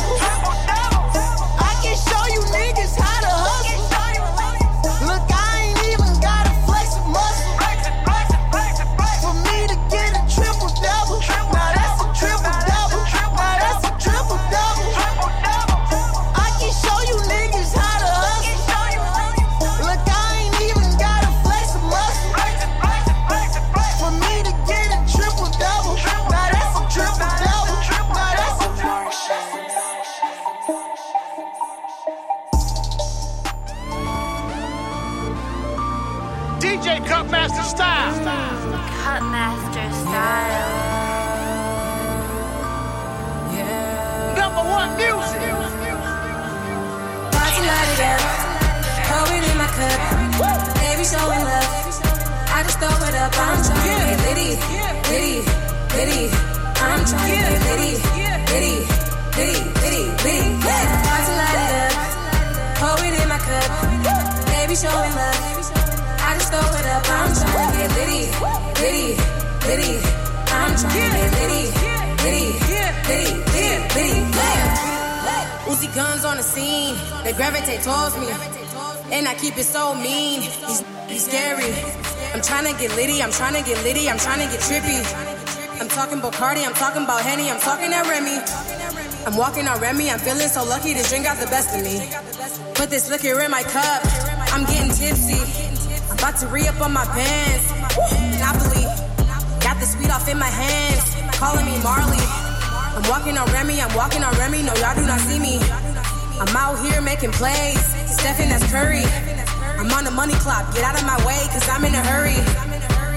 It 49.81 49.99
in 50.01 50.13
my 50.17 50.27
cup. 50.37 50.59
Baby 50.81 51.03
showing 51.03 51.43
love. 51.43 51.69
I 52.53 52.63
just 52.63 52.77
throw 52.79 52.93
it 53.07 53.15
up. 53.15 53.31
I'm 53.37 53.57
trying 53.65 53.81
to 53.81 53.87
get 53.87 54.17
litty, 54.27 54.51
litty, 55.09 55.35
litty. 55.97 56.23
I'm 56.81 57.01
trying 57.05 57.27
to 57.27 57.41
get 57.41 57.61
litty, 57.67 57.93
litty, 58.51 58.75
litty, 59.37 59.57
litty, 59.81 60.03
litty. 60.25 60.49
Party 60.61 61.33
light 61.41 61.59
it 61.65 61.73
up. 61.81 61.93
Pour 62.79 62.97
it 63.05 63.13
in 63.21 63.27
my 63.29 63.39
cup. 63.39 63.69
Baby 64.53 64.75
showing 64.75 65.13
love. 65.17 65.39
I 66.21 66.37
just 66.37 66.49
throw 66.53 66.61
it 66.61 66.87
up. 66.95 67.03
I'm 67.09 67.31
trying 67.33 67.71
to 67.71 67.77
get 67.77 67.89
litty, 67.97 68.23
litty, 68.81 69.09
litty. 69.67 69.93
I'm 70.51 70.73
trying 70.77 70.93
to 70.93 71.17
get 71.17 71.31
litty, 71.39 71.63
litty, 72.23 72.45
litty, 73.09 73.31
litty, 73.53 73.75
litty. 73.95 74.19
Uzi 75.71 75.87
guns 75.95 76.25
on 76.25 76.37
the 76.37 76.43
scene, 76.43 76.95
they 77.23 77.31
gravitate 77.33 77.81
towards 77.81 78.17
me. 78.17 78.27
And 79.11 79.27
I 79.27 79.35
keep 79.35 79.57
it 79.57 79.65
so 79.65 79.93
mean, 79.93 80.41
he's, 80.41 80.83
he's 81.09 81.25
scary. 81.25 81.73
I'm 82.33 82.41
trying 82.41 82.63
to 82.63 82.79
get 82.79 82.95
litty, 82.95 83.21
I'm 83.21 83.31
trying 83.31 83.53
to 83.53 83.61
get 83.61 83.83
litty, 83.83 84.07
I'm 84.09 84.17
trying 84.17 84.39
to 84.39 84.47
get 84.47 84.63
trippy. 84.63 85.03
I'm 85.81 85.89
talking 85.89 86.21
Bacardi, 86.21 86.65
I'm 86.65 86.73
talking 86.73 87.03
about 87.03 87.21
Henny, 87.21 87.51
I'm 87.51 87.59
talking 87.59 87.89
that 87.91 88.07
Remy. 88.07 88.39
I'm 89.27 89.35
walking 89.35 89.67
on 89.67 89.81
Remy, 89.81 90.09
I'm 90.09 90.19
feeling 90.19 90.47
so 90.47 90.63
lucky 90.63 90.93
this 90.93 91.09
drink 91.09 91.25
got 91.25 91.37
the 91.37 91.47
best 91.47 91.75
of 91.75 91.83
me. 91.83 92.07
Put 92.73 92.89
this 92.89 93.09
liquor 93.09 93.37
in 93.41 93.51
my 93.51 93.63
cup, 93.63 93.99
I'm 94.55 94.63
getting 94.63 94.95
tipsy. 94.95 95.43
I'm 96.07 96.17
about 96.17 96.39
to 96.39 96.47
re 96.47 96.67
up 96.67 96.79
on 96.79 96.93
my 96.93 97.03
pants. 97.03 97.67
Monopoly, 98.31 98.87
got 99.59 99.75
the 99.83 99.85
sweet 99.91 100.09
off 100.09 100.29
in 100.31 100.39
my 100.39 100.47
hands, 100.47 101.03
calling 101.35 101.65
me 101.65 101.75
Marley. 101.83 102.23
I'm 102.95 103.03
walking 103.11 103.37
on 103.37 103.51
Remy, 103.51 103.81
I'm 103.81 103.93
walking 103.93 104.23
on 104.23 104.31
Remy, 104.39 104.63
no, 104.63 104.73
y'all 104.79 104.95
do 104.95 105.03
not 105.03 105.19
see 105.19 105.39
me. 105.39 105.59
I'm 106.41 106.57
out 106.57 106.81
here 106.81 107.01
making 107.01 107.29
plays. 107.37 107.77
Stephen, 108.09 108.49
that's 108.49 108.65
Curry. 108.73 109.05
I'm 109.77 109.93
on 109.93 110.05
the 110.05 110.09
money 110.09 110.33
clock. 110.41 110.73
Get 110.73 110.83
out 110.83 110.97
of 110.97 111.05
my 111.05 111.13
way, 111.21 111.37
cause 111.53 111.69
I'm 111.69 111.85
in 111.85 111.93
a 111.93 112.01
hurry. 112.01 112.41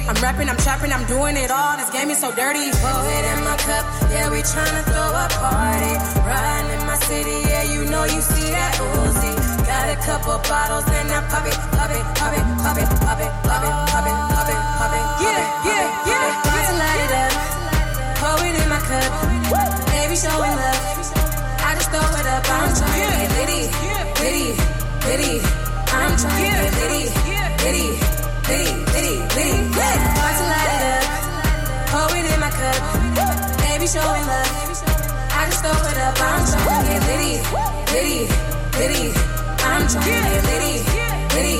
I'm 0.04 0.14
rapping, 0.20 0.50
I'm 0.50 0.58
trapping, 0.58 0.92
I'm 0.92 1.06
doing 1.06 1.38
it 1.40 1.50
all. 1.50 1.78
This 1.78 1.88
game 1.88 2.10
is 2.10 2.20
so 2.20 2.28
dirty. 2.36 2.68
Pour 2.84 3.00
it 3.16 3.24
in 3.24 3.40
my 3.40 3.56
cup. 3.64 3.88
Yeah, 4.12 4.28
we 4.28 4.44
tryna 4.44 4.84
throw 4.84 5.08
a 5.08 5.26
party. 5.40 5.96
Riding 6.20 6.68
in 6.76 6.84
my 6.84 7.00
city. 7.08 7.48
Yeah, 7.48 7.64
you 7.64 7.88
know 7.88 8.04
you 8.04 8.20
see 8.20 8.52
that 8.52 8.76
Uzi. 8.76 9.32
Got 9.64 9.88
a 9.88 9.96
couple 10.04 10.36
bottles 10.44 10.84
and 10.92 11.08
I 11.08 11.24
pop 11.32 11.48
it, 11.48 11.56
pop 11.72 11.88
it, 11.96 12.04
pop 12.20 12.32
it, 12.36 12.44
pop 12.60 12.76
it, 12.76 12.84
pop 13.00 13.20
it, 13.20 13.24
pop 13.24 13.24
it, 13.24 13.32
pop 13.48 13.64
it. 13.64 13.88
Pop 13.88 14.28
it. 14.28 14.33
Litty. 25.16 25.38
I'm 25.94 26.16
trying 26.18 26.34
to 26.34 26.42
get 26.42 26.74
litty, 26.82 27.06
litty, 27.62 27.88
litty, 28.50 28.70
litty, 28.94 29.14
litty. 29.34 29.54
About 29.70 30.34
to 30.38 30.44
light 30.50 30.72
it 30.74 30.82
up. 30.90 31.04
Pour 31.90 32.16
it 32.18 32.26
in 32.32 32.38
my 32.42 32.50
cup. 32.50 32.78
Baby 33.62 33.86
showing 33.86 34.24
love. 34.26 34.50
I 35.38 35.46
just 35.50 35.62
throw 35.62 35.70
it 35.70 35.98
up. 36.02 36.14
I'm 36.18 36.42
trying 36.50 36.82
to 36.82 36.90
get 36.90 37.02
litty, 37.10 37.34
litty, 37.94 38.20
litty. 38.78 39.06
I'm 39.62 39.86
trying 39.86 40.02
to 40.02 40.10
get 40.10 40.42
litty, 40.50 40.74
litty, 41.34 41.58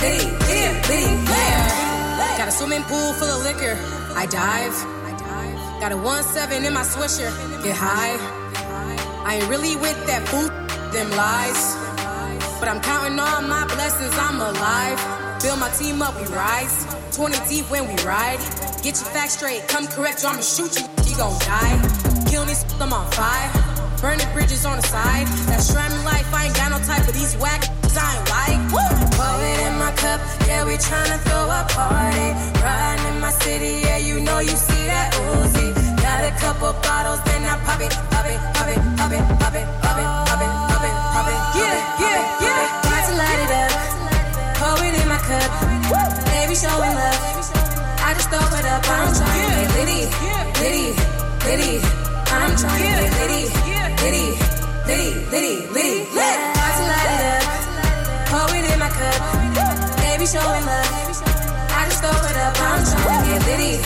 litty, 0.00 0.24
litty, 0.48 0.68
litty. 0.88 1.12
Yeah. 1.28 2.38
Got 2.38 2.48
a 2.48 2.52
swimming 2.52 2.84
pool 2.84 3.12
full 3.14 3.28
of 3.28 3.42
liquor. 3.44 3.76
I 4.16 4.24
dive. 4.26 4.76
Got 5.80 5.92
a 5.92 5.96
1-7 5.96 6.64
in 6.64 6.72
my 6.72 6.80
swisher. 6.80 7.30
Get 7.62 7.76
high. 7.76 8.16
I 9.28 9.36
ain't 9.36 9.48
really 9.50 9.76
with 9.76 9.98
that 10.06 10.26
food, 10.28 10.50
them 10.92 11.10
lies. 11.10 11.75
But 12.58 12.68
I'm 12.68 12.80
counting 12.80 13.18
all 13.18 13.42
my 13.42 13.66
blessings, 13.66 14.14
I'm 14.18 14.40
alive. 14.40 14.98
Build 15.42 15.60
my 15.60 15.68
team 15.70 16.00
up, 16.00 16.18
we 16.18 16.26
rise. 16.34 16.86
20 17.14 17.36
deep 17.48 17.70
when 17.70 17.86
we 17.86 17.94
ride. 18.02 18.38
Get 18.82 18.96
your 18.96 19.08
facts 19.12 19.34
straight, 19.34 19.68
come 19.68 19.86
correct, 19.86 20.24
or 20.24 20.28
I'ma 20.28 20.40
shoot 20.40 20.74
you, 20.78 20.86
you 21.04 21.16
gon' 21.16 21.38
die. 21.40 21.76
Kill 22.28 22.44
these, 22.44 22.64
I'm 22.80 22.92
on 22.92 23.10
fire. 23.12 23.50
Burning 24.00 24.28
bridges 24.32 24.64
on 24.64 24.76
the 24.76 24.86
side. 24.86 25.26
That 25.48 25.60
stramming 25.60 26.04
life, 26.04 26.32
I 26.32 26.46
ain't 26.46 26.56
got 26.56 26.70
no 26.72 26.78
type 26.84 27.06
of 27.06 27.14
these 27.14 27.36
whack, 27.36 27.64
I 27.96 28.16
ain't 28.16 28.28
like. 28.28 28.60
Pour 29.16 29.36
it 29.40 29.58
in 29.68 29.78
my 29.78 29.92
cup, 29.96 30.20
yeah, 30.46 30.64
we 30.64 30.76
tryna 30.76 31.18
throw 31.28 31.44
a 31.48 31.62
party. 31.72 32.28
Riding 32.60 33.14
in 33.14 33.20
my 33.20 33.30
city, 33.30 33.80
yeah, 33.84 33.98
you 33.98 34.20
know 34.20 34.38
you 34.40 34.56
see 34.56 34.84
that 34.86 35.12
Uzi. 35.12 35.72
Got 36.00 36.24
a 36.24 36.32
couple 36.40 36.72
bottles, 36.80 37.20
then 37.24 37.44
I 37.44 37.56
pop 37.64 37.80
it, 37.80 37.92
pop 38.12 38.26
it, 38.26 38.40
pop 38.56 38.68
it, 38.68 38.80
pop 38.96 39.12
it, 39.12 39.12
pop 39.12 39.12
it, 39.12 39.40
pop 39.40 39.54
it, 39.54 39.66
pop 39.82 39.98
it, 39.98 40.25
Yeah, 41.16 41.80
yeah, 41.96 42.44
yeah. 42.44 42.84
About 42.84 43.08
to 43.08 43.14
light 43.16 43.40
it 43.40 43.52
up, 43.56 43.72
pour 44.60 44.76
it 44.84 44.92
in 45.00 45.08
my 45.08 45.16
cup. 45.16 45.48
Baby 46.28 46.52
showing 46.52 46.92
love, 46.92 47.20
I 48.04 48.12
just 48.12 48.28
throw 48.28 48.44
it 48.44 48.66
up. 48.68 48.84
I'm 48.84 49.08
trying 49.16 49.64
litty, 49.80 50.12
litty, 50.60 50.92
litty. 51.48 51.80
I'm 52.28 52.52
trying 52.60 53.00
litty, 53.16 53.48
litty, 53.96 54.28
litty, 54.84 55.08
litty, 55.32 55.56
litty. 55.72 56.04
About 56.12 56.76
to 56.76 56.84
light 56.84 57.12
it 57.16 57.24
up, 57.32 57.48
pour 58.28 58.52
it 58.52 58.68
in 58.68 58.78
my 58.78 58.92
cup. 58.92 59.16
Baby 59.96 60.26
showing 60.28 60.64
love, 60.68 61.16
I 61.72 61.88
just 61.88 62.04
throw 62.04 62.12
it 62.12 62.36
up. 62.44 62.60
I'm 62.60 62.84
trying 62.84 63.40
litty, 63.48 63.80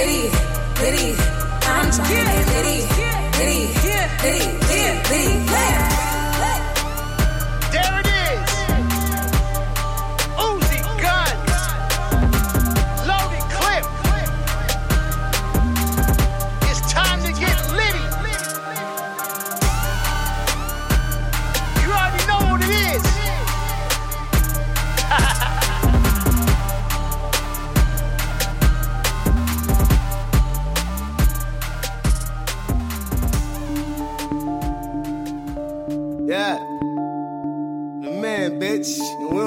litty, 0.00 0.32
litty. 0.80 1.12
I'm 1.60 1.92
trying 1.92 2.24
litty, 2.48 2.88
litty, 3.36 3.68
litty, 3.84 4.00
litty, 4.24 5.36
litty. 5.44 6.09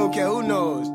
Don't 0.04 0.14
care 0.14 0.28
who 0.28 0.43
knows. 0.43 0.89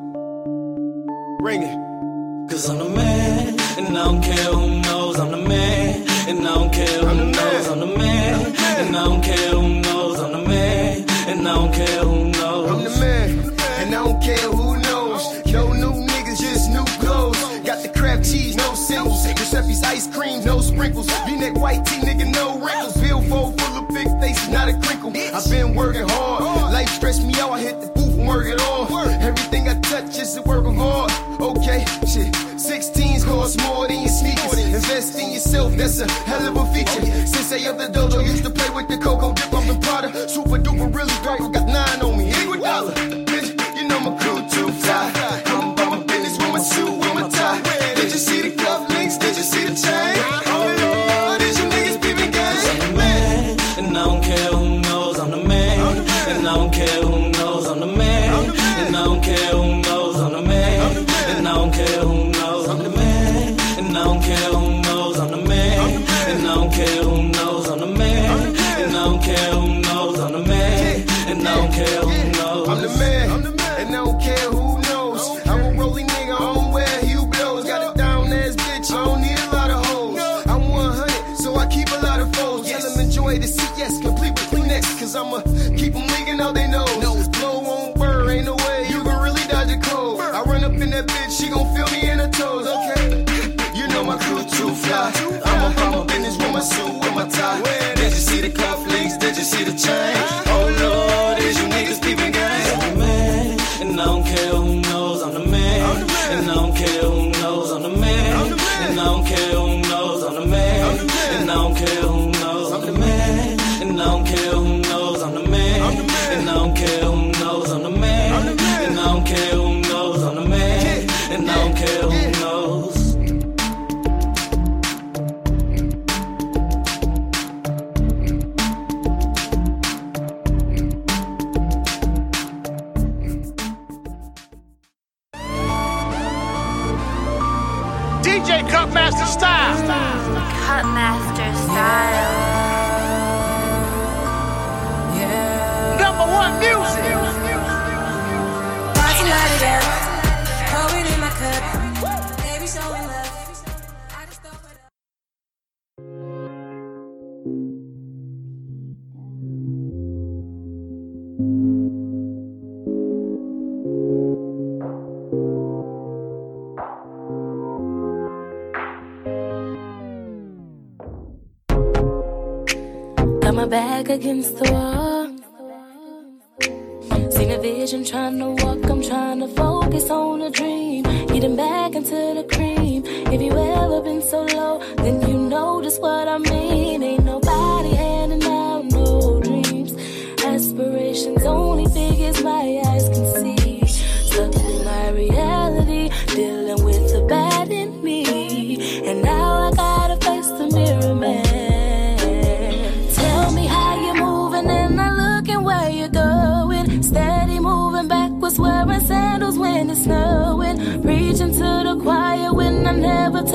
Bring 1.40 1.62
it. 1.62 2.50
Cause 2.50 2.68
I'm 2.68 2.78
the 2.78 2.90
man, 2.90 3.58
and 3.78 3.96
I 3.96 4.04
don't 4.04 4.22
care 4.22 4.52
who 4.52 4.82
knows 4.82 5.18
I'm 5.18 5.30
the 5.30 5.48
man, 5.48 6.06
and 6.28 6.46
I 6.46 6.54
don't 6.54 6.70
care 6.70 7.00
who 7.06 7.30
knows 7.30 7.68
I'm 7.68 7.80
the 7.80 7.86
man, 7.86 8.54
and 8.80 8.96
I 8.96 9.04
don't 9.06 9.22
care 9.22 9.50
who 9.52 9.80
knows 9.80 10.20
I'm 10.20 10.32
the 10.32 10.46
man, 10.46 11.06
and 11.26 11.48
I 11.48 11.54
don't 11.54 11.72
care 11.72 12.02
who 12.04 12.30
knows. 12.32 12.70
I'm 12.70 12.84
the 12.84 13.00
man, 13.00 13.30
and 13.80 13.94
I 13.94 14.04
don't 14.04 14.22
care 14.22 14.50
who 14.50 14.78
knows. 14.78 15.46
No 15.46 15.72
new 15.72 16.06
niggas, 16.06 16.40
just 16.40 16.70
new 16.70 16.84
clothes. 17.00 17.38
Got 17.64 17.82
the 17.82 17.88
crab 17.88 18.22
cheese, 18.22 18.56
no 18.56 18.74
singles. 18.74 19.26
Giuseppe's 19.26 19.82
ice 19.84 20.06
cream, 20.14 20.44
no 20.44 20.60
sprinkles. 20.60 21.08
V-neck 21.26 21.54
white 21.56 21.82
tee, 21.86 22.00
nigga, 22.00 22.30
no 22.30 22.60
wrinkles. 22.60 23.00
Billfold 23.00 23.58
full 23.58 23.76
of 23.78 23.88
big 23.88 24.08
faces, 24.20 24.48
not 24.50 24.68
a 24.68 24.78
crinkle. 24.84 25.12
I've 25.34 25.48
been 25.48 25.74
working 25.74 26.06
hard. 26.06 26.74
Life 26.74 26.90
stressed 26.90 27.24
me 27.24 27.32
out, 27.40 27.52
I 27.52 27.60
hit 27.60 27.80
the 27.80 27.97
work 28.38 28.46
it. 28.46 29.22
Everything 29.22 29.68
I 29.68 29.74
touch 29.80 30.18
is 30.18 30.38
working 30.40 30.76
hard. 30.76 31.10
Okay, 31.40 31.84
shit. 32.06 32.32
16s 32.58 33.24
cost 33.24 33.60
more 33.62 33.86
than 33.88 34.00
your 34.00 34.08
sneakers. 34.08 34.58
Invest 34.58 35.18
in 35.18 35.30
yourself, 35.30 35.72
that's 35.74 36.00
a 36.00 36.10
hell 36.10 36.46
of 36.48 36.56
a 36.56 36.72
feature. 36.72 37.26
Since 37.26 37.52
I 37.52 37.70
of 37.70 37.78
the 37.78 37.86
dojo, 37.86 38.22
used 38.22 38.44
to 38.44 38.50
play 38.50 38.70
with 38.70 38.88
the 38.88 38.98
cocoa 38.98 39.32
dip 39.32 39.52
on 39.52 39.66
the 39.66 39.78
product, 39.86 40.30
Super 40.30 40.58
duper, 40.58 40.94
really 40.94 41.14
great. 41.22 41.57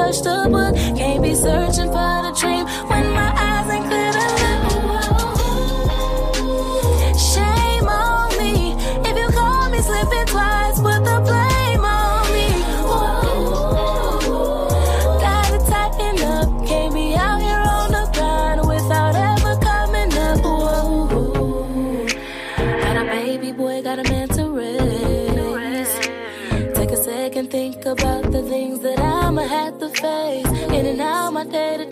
touch 0.03 0.21
the 0.21 0.49
book. 0.49 0.75
Can't 0.97 1.21
be 1.21 1.33
searching 1.35 1.87
for 1.87 2.22
that 31.53 31.82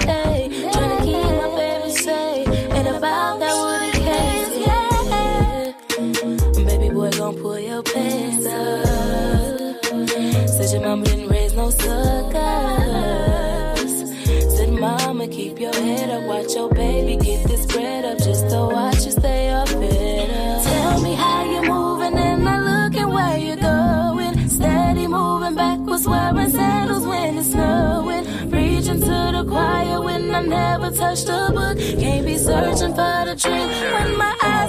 touch 31.02 31.26
the 31.26 31.52
book. 31.52 31.78
Can't 32.00 32.26
be 32.26 32.38
searching 32.38 32.94
for 32.94 33.26
the 33.26 33.36
dream 33.36 33.70
when 33.94 34.18
my 34.18 34.38
eyes. 34.44 34.61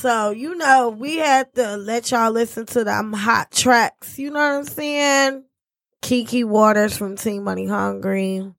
So, 0.00 0.30
you 0.30 0.54
know, 0.54 0.88
we 0.88 1.16
had 1.16 1.54
to 1.56 1.76
let 1.76 2.10
y'all 2.10 2.30
listen 2.30 2.64
to 2.66 2.84
them 2.84 3.12
hot 3.12 3.50
tracks. 3.50 4.18
You 4.18 4.30
know 4.30 4.38
what 4.38 4.58
I'm 4.60 4.64
saying? 4.64 5.44
Kiki 6.00 6.42
Waters 6.42 6.96
from 6.96 7.16
Team 7.16 7.44
Money 7.44 7.66
Hungry. 7.66 8.50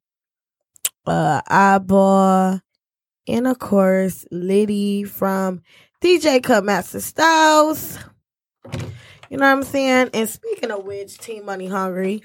Uh 1.03 1.41
Eyeball. 1.47 2.61
And 3.27 3.47
of 3.47 3.57
course, 3.57 4.23
Litty 4.29 5.03
from 5.03 5.63
DJ 5.99 6.43
Cut 6.43 6.63
Master 6.63 6.99
Styles. 6.99 7.97
You 9.31 9.37
know 9.37 9.45
what 9.45 9.57
I'm 9.57 9.63
saying? 9.63 10.11
And 10.13 10.29
speaking 10.29 10.69
of 10.69 10.85
which, 10.85 11.17
Team 11.17 11.45
Money 11.45 11.65
Hungry, 11.65 12.21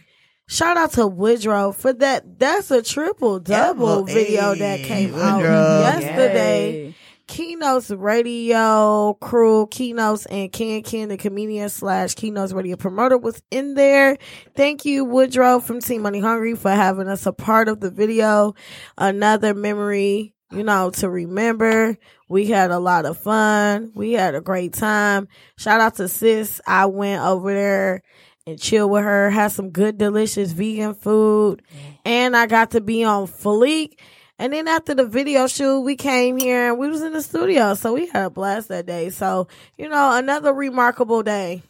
shout 0.47 0.77
out 0.77 0.93
to 0.93 1.07
Woodrow 1.07 1.73
for 1.73 1.95
that. 1.95 2.39
That's 2.39 2.71
a 2.71 2.83
triple 2.83 3.41
double 3.41 4.05
video 4.05 4.55
that 4.55 4.81
came 4.81 5.12
Woodrow. 5.12 5.25
out 5.25 6.03
yesterday. 6.03 6.83
Yay. 6.89 6.95
Keynotes 7.27 7.91
Radio 7.91 9.14
crew, 9.14 9.66
Keynotes 9.68 10.27
and 10.27 10.53
Can 10.53 10.83
Can, 10.83 11.09
the 11.09 11.16
comedian 11.16 11.68
slash 11.68 12.14
Keynotes 12.14 12.53
Radio 12.53 12.77
promoter 12.77 13.18
was 13.18 13.43
in 13.51 13.74
there. 13.74 14.16
Thank 14.55 14.85
you, 14.85 15.05
Woodrow 15.05 15.61
from 15.61 15.81
Team 15.81 16.03
Money 16.03 16.20
Hungry 16.20 16.55
for 16.55 16.70
having 16.70 17.09
us 17.09 17.27
a 17.27 17.33
part 17.33 17.68
of 17.68 17.81
the 17.81 17.91
video. 17.91 18.55
Another 18.97 19.55
memory, 19.55 20.35
you 20.53 20.62
know, 20.62 20.91
to 20.91 21.11
remember. 21.11 21.99
We 22.29 22.47
had 22.47 22.70
a 22.70 22.79
lot 22.79 23.07
of 23.07 23.18
fun. 23.18 23.93
We 23.95 24.12
had 24.12 24.35
a 24.35 24.41
great 24.41 24.72
time. 24.72 25.29
Shout 25.57 25.81
out 25.81 25.97
to 25.97 26.09
sis. 26.09 26.61
I 26.66 26.87
went 26.87 27.22
over 27.22 27.53
there 27.53 28.03
and 28.47 28.61
chill 28.61 28.89
with 28.89 29.03
her, 29.03 29.31
had 29.31 29.49
some 29.49 29.70
good, 29.70 29.99
delicious 29.99 30.53
vegan 30.53 30.95
food, 30.95 31.62
mm. 31.62 31.99
and 32.05 32.37
I 32.37 32.47
got 32.47 32.70
to 32.72 32.81
be 32.81 33.03
on 33.03 33.27
Fleek 33.27 33.99
and 34.39 34.53
then 34.53 34.68
after 34.68 34.95
the 34.95 35.07
video 35.07 35.47
shoot, 35.47 35.80
we 35.80 35.97
came 35.97 36.37
here 36.37 36.68
and 36.70 36.78
we 36.78 36.89
was 36.89 37.03
in 37.03 37.12
the 37.14 37.22
studio. 37.22 37.74
So 37.74 37.95
we 37.95 38.07
had 38.07 38.26
a 38.26 38.30
blast 38.30 38.68
that 38.68 38.87
day. 38.87 39.11
So, 39.11 39.49
you 39.78 39.89
know, 39.89 40.16
another 40.16 40.53
remarkable 40.53 41.22
day. 41.22 41.62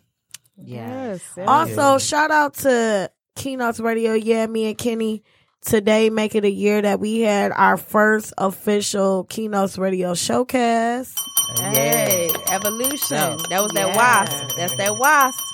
Yes. 0.61 1.23
Also, 1.47 1.99
shout 1.99 2.31
out 2.31 2.55
to 2.55 3.11
Keynotes 3.37 3.79
Radio. 3.79 4.15
Yeah, 4.15 4.47
me 4.47 4.67
and 4.67 4.79
Kenny 4.79 5.23
today 5.65 6.11
make 6.11 6.35
it 6.35 6.45
a 6.45 6.51
year 6.51 6.83
that 6.83 6.99
we 6.99 7.21
had 7.21 7.53
our 7.53 7.77
first 7.77 8.33
official 8.39 9.25
Keynotes 9.25 9.79
Radio 9.79 10.15
showcase. 10.15 11.15
Hey, 11.59 12.29
evolution. 12.51 13.17
No. 13.17 13.37
That 13.49 13.63
was 13.63 13.73
that 13.73 13.95
wasp. 13.95 14.57
That's 14.57 14.77
that 14.77 14.99
wasp. 14.99 15.45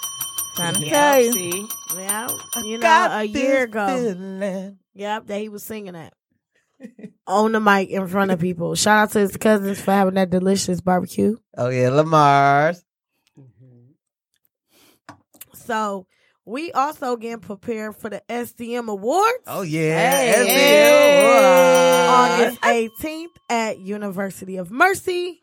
Trying 0.56 0.74
to 0.74 0.88
tell 0.88 1.20
you. 1.20 1.68
Yeah, 1.94 2.28
you 2.62 2.78
know, 2.78 3.08
a 3.10 3.24
year 3.24 3.64
ago. 3.64 3.86
feeling. 3.86 4.78
Yep, 4.94 5.26
that 5.26 5.40
he 5.40 5.48
was 5.50 5.62
singing 5.62 5.92
that 5.92 6.14
on 7.26 7.52
the 7.52 7.60
mic 7.60 7.90
in 7.90 8.06
front 8.08 8.30
of 8.30 8.40
people. 8.40 8.74
Shout 8.74 8.98
out 9.04 9.10
to 9.12 9.20
his 9.20 9.36
cousins 9.36 9.80
for 9.80 9.92
having 9.92 10.14
that 10.14 10.30
delicious 10.30 10.80
barbecue. 10.80 11.36
Oh 11.56 11.68
yeah, 11.68 11.90
Lamar's. 11.90 12.84
Mm-hmm. 13.38 13.92
So 15.54 16.06
we 16.44 16.72
also 16.72 17.16
getting 17.16 17.40
prepared 17.40 17.96
for 17.96 18.10
the 18.10 18.22
SDM 18.28 18.88
Awards. 18.88 19.44
Oh 19.46 19.62
yeah, 19.62 20.34
Hey. 20.44 21.38
SDM. 22.08 22.42
August 22.42 22.60
18th 22.62 23.26
at 23.48 23.78
University 23.78 24.56
of 24.56 24.70
Mercy. 24.70 25.40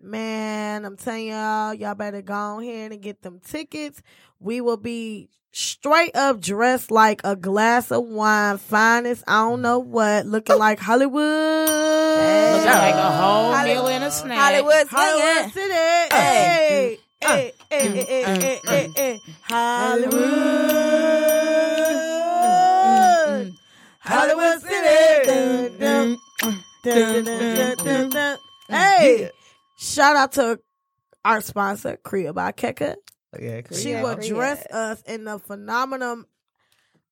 Man, 0.00 0.84
I'm 0.84 0.96
telling 0.96 1.28
y'all, 1.28 1.72
y'all 1.74 1.94
better 1.94 2.20
go 2.22 2.34
on 2.34 2.62
here 2.62 2.90
and 2.90 3.00
get 3.00 3.22
them 3.22 3.40
tickets. 3.40 4.02
We 4.38 4.60
will 4.60 4.76
be 4.76 5.30
straight 5.56 6.14
up 6.14 6.38
dressed 6.38 6.90
like 6.90 7.22
a 7.24 7.34
glass 7.34 7.90
of 7.90 8.04
wine, 8.04 8.58
finest, 8.58 9.24
I 9.26 9.48
don't 9.48 9.62
know 9.62 9.78
what, 9.78 10.26
looking 10.26 10.58
like 10.58 10.78
Hollywood. 10.78 11.16
Looking 11.16 12.66
like 12.66 12.94
a 12.94 13.10
whole 13.10 13.52
meal 13.64 13.86
and 13.86 14.04
a 14.04 14.10
snack. 14.10 14.38
Hollywood 14.38 14.86
Hollywood. 14.88 15.52
City. 15.52 15.72
Hey, 15.72 16.98
hey, 17.22 17.52
hey, 17.70 17.88
hey, 17.88 18.04
hey, 18.04 18.36
hey, 18.36 18.60
hey, 18.64 18.90
hey. 18.94 19.20
Hollywood. 19.42 20.12
Hollywood 24.00 24.60
City. 24.60 26.18
Hey, 28.68 29.30
shout 29.78 30.16
out 30.16 30.32
to 30.32 30.60
our 31.24 31.40
sponsor, 31.40 31.98
Kriya 32.04 32.34
by 32.34 32.52
Keka. 32.52 32.96
Yeah, 33.40 33.60
She 33.72 33.90
Kriya. 33.92 34.02
will 34.02 34.16
dress 34.28 34.66
us 34.66 35.02
in 35.02 35.24
the 35.24 35.38
phenomenal 35.38 36.24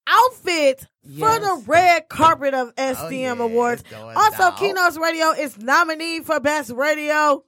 outfit 0.06 0.86
for 1.18 1.38
the 1.38 1.62
red 1.66 2.08
carpet 2.08 2.54
of 2.54 2.74
SDM 2.76 3.40
Awards. 3.40 3.84
Also, 4.16 4.50
Keynotes 4.52 4.96
Radio 4.98 5.30
is 5.32 5.58
nominated 5.58 6.26
for 6.26 6.40
Best 6.40 6.70
Radio. 6.70 7.44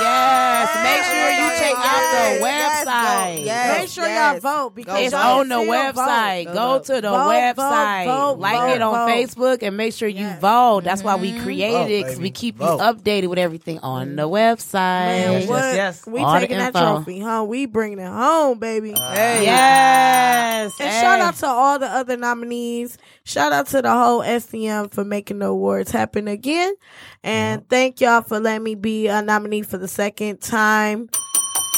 Yes, 0.00 0.74
make 0.82 1.04
sure 1.04 1.30
you 1.30 1.50
check 1.60 1.74
out 1.76 2.12
the 2.12 2.44
website. 2.44 3.44
yes, 3.44 3.78
Make 3.78 3.88
sure 3.90 4.08
y'all 4.08 4.40
vote 4.40 4.74
because 4.74 5.00
it's 5.04 5.14
on 5.14 5.48
the 5.48 5.56
website. 5.56 6.46
vote. 6.46 6.54
Go 6.54 6.78
to 6.94 7.00
the 7.00 7.08
Vote, 7.10 7.24
vote, 7.24 7.30
website, 7.30 8.04
vote, 8.06 8.38
like 8.38 8.56
vote, 8.58 8.74
it 8.74 8.82
on 8.82 8.94
vote. 8.94 9.14
Facebook, 9.14 9.62
and 9.62 9.76
make 9.76 9.92
sure 9.94 10.08
you 10.08 10.28
vote. 10.40 10.82
That's 10.84 11.02
why 11.04 11.16
we 11.16 11.38
created 11.40 11.72
Vote, 11.78 11.90
it 11.90 12.04
because 12.04 12.18
we 12.20 12.30
keep 12.30 12.56
Vote. 12.56 12.78
you 12.78 12.82
updated 12.82 13.28
with 13.28 13.38
everything 13.38 13.78
on 13.80 14.16
the 14.16 14.28
website. 14.28 14.72
Man, 14.72 15.46
what? 15.48 15.58
yes. 15.74 16.06
We 16.06 16.20
All 16.20 16.40
taking 16.40 16.58
that 16.58 16.68
info. 16.74 16.96
trophy, 16.96 17.20
huh? 17.20 17.44
We 17.46 17.66
bringing 17.66 17.98
it 18.00 18.08
home, 18.08 18.58
baby. 18.58 18.92
Hey. 18.92 19.44
Yes, 19.44 20.72
And 20.80 20.90
hey. 20.90 21.00
shout 21.00 21.20
out 21.20 21.36
to 21.36 21.46
all 21.46 21.78
the 21.78 21.86
other 21.86 22.16
nominees. 22.16 22.89
Shout 23.24 23.52
out 23.52 23.66
to 23.68 23.82
the 23.82 23.90
whole 23.92 24.20
SDM 24.20 24.92
for 24.92 25.04
making 25.04 25.38
the 25.40 25.46
awards 25.46 25.90
happen 25.90 26.28
again. 26.28 26.74
And 27.22 27.68
thank 27.68 28.00
y'all 28.00 28.22
for 28.22 28.40
letting 28.40 28.62
me 28.64 28.74
be 28.74 29.06
a 29.08 29.22
nominee 29.22 29.62
for 29.62 29.78
the 29.78 29.88
second 29.88 30.40
time, 30.40 31.08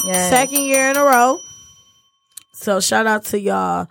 Yes. 0.04 0.30
second 0.30 0.62
year 0.64 0.90
in 0.90 0.96
a 0.96 1.02
row. 1.04 1.38
So 2.52 2.80
shout 2.80 3.06
out 3.06 3.24
to 3.26 3.40
y'all. 3.40 3.88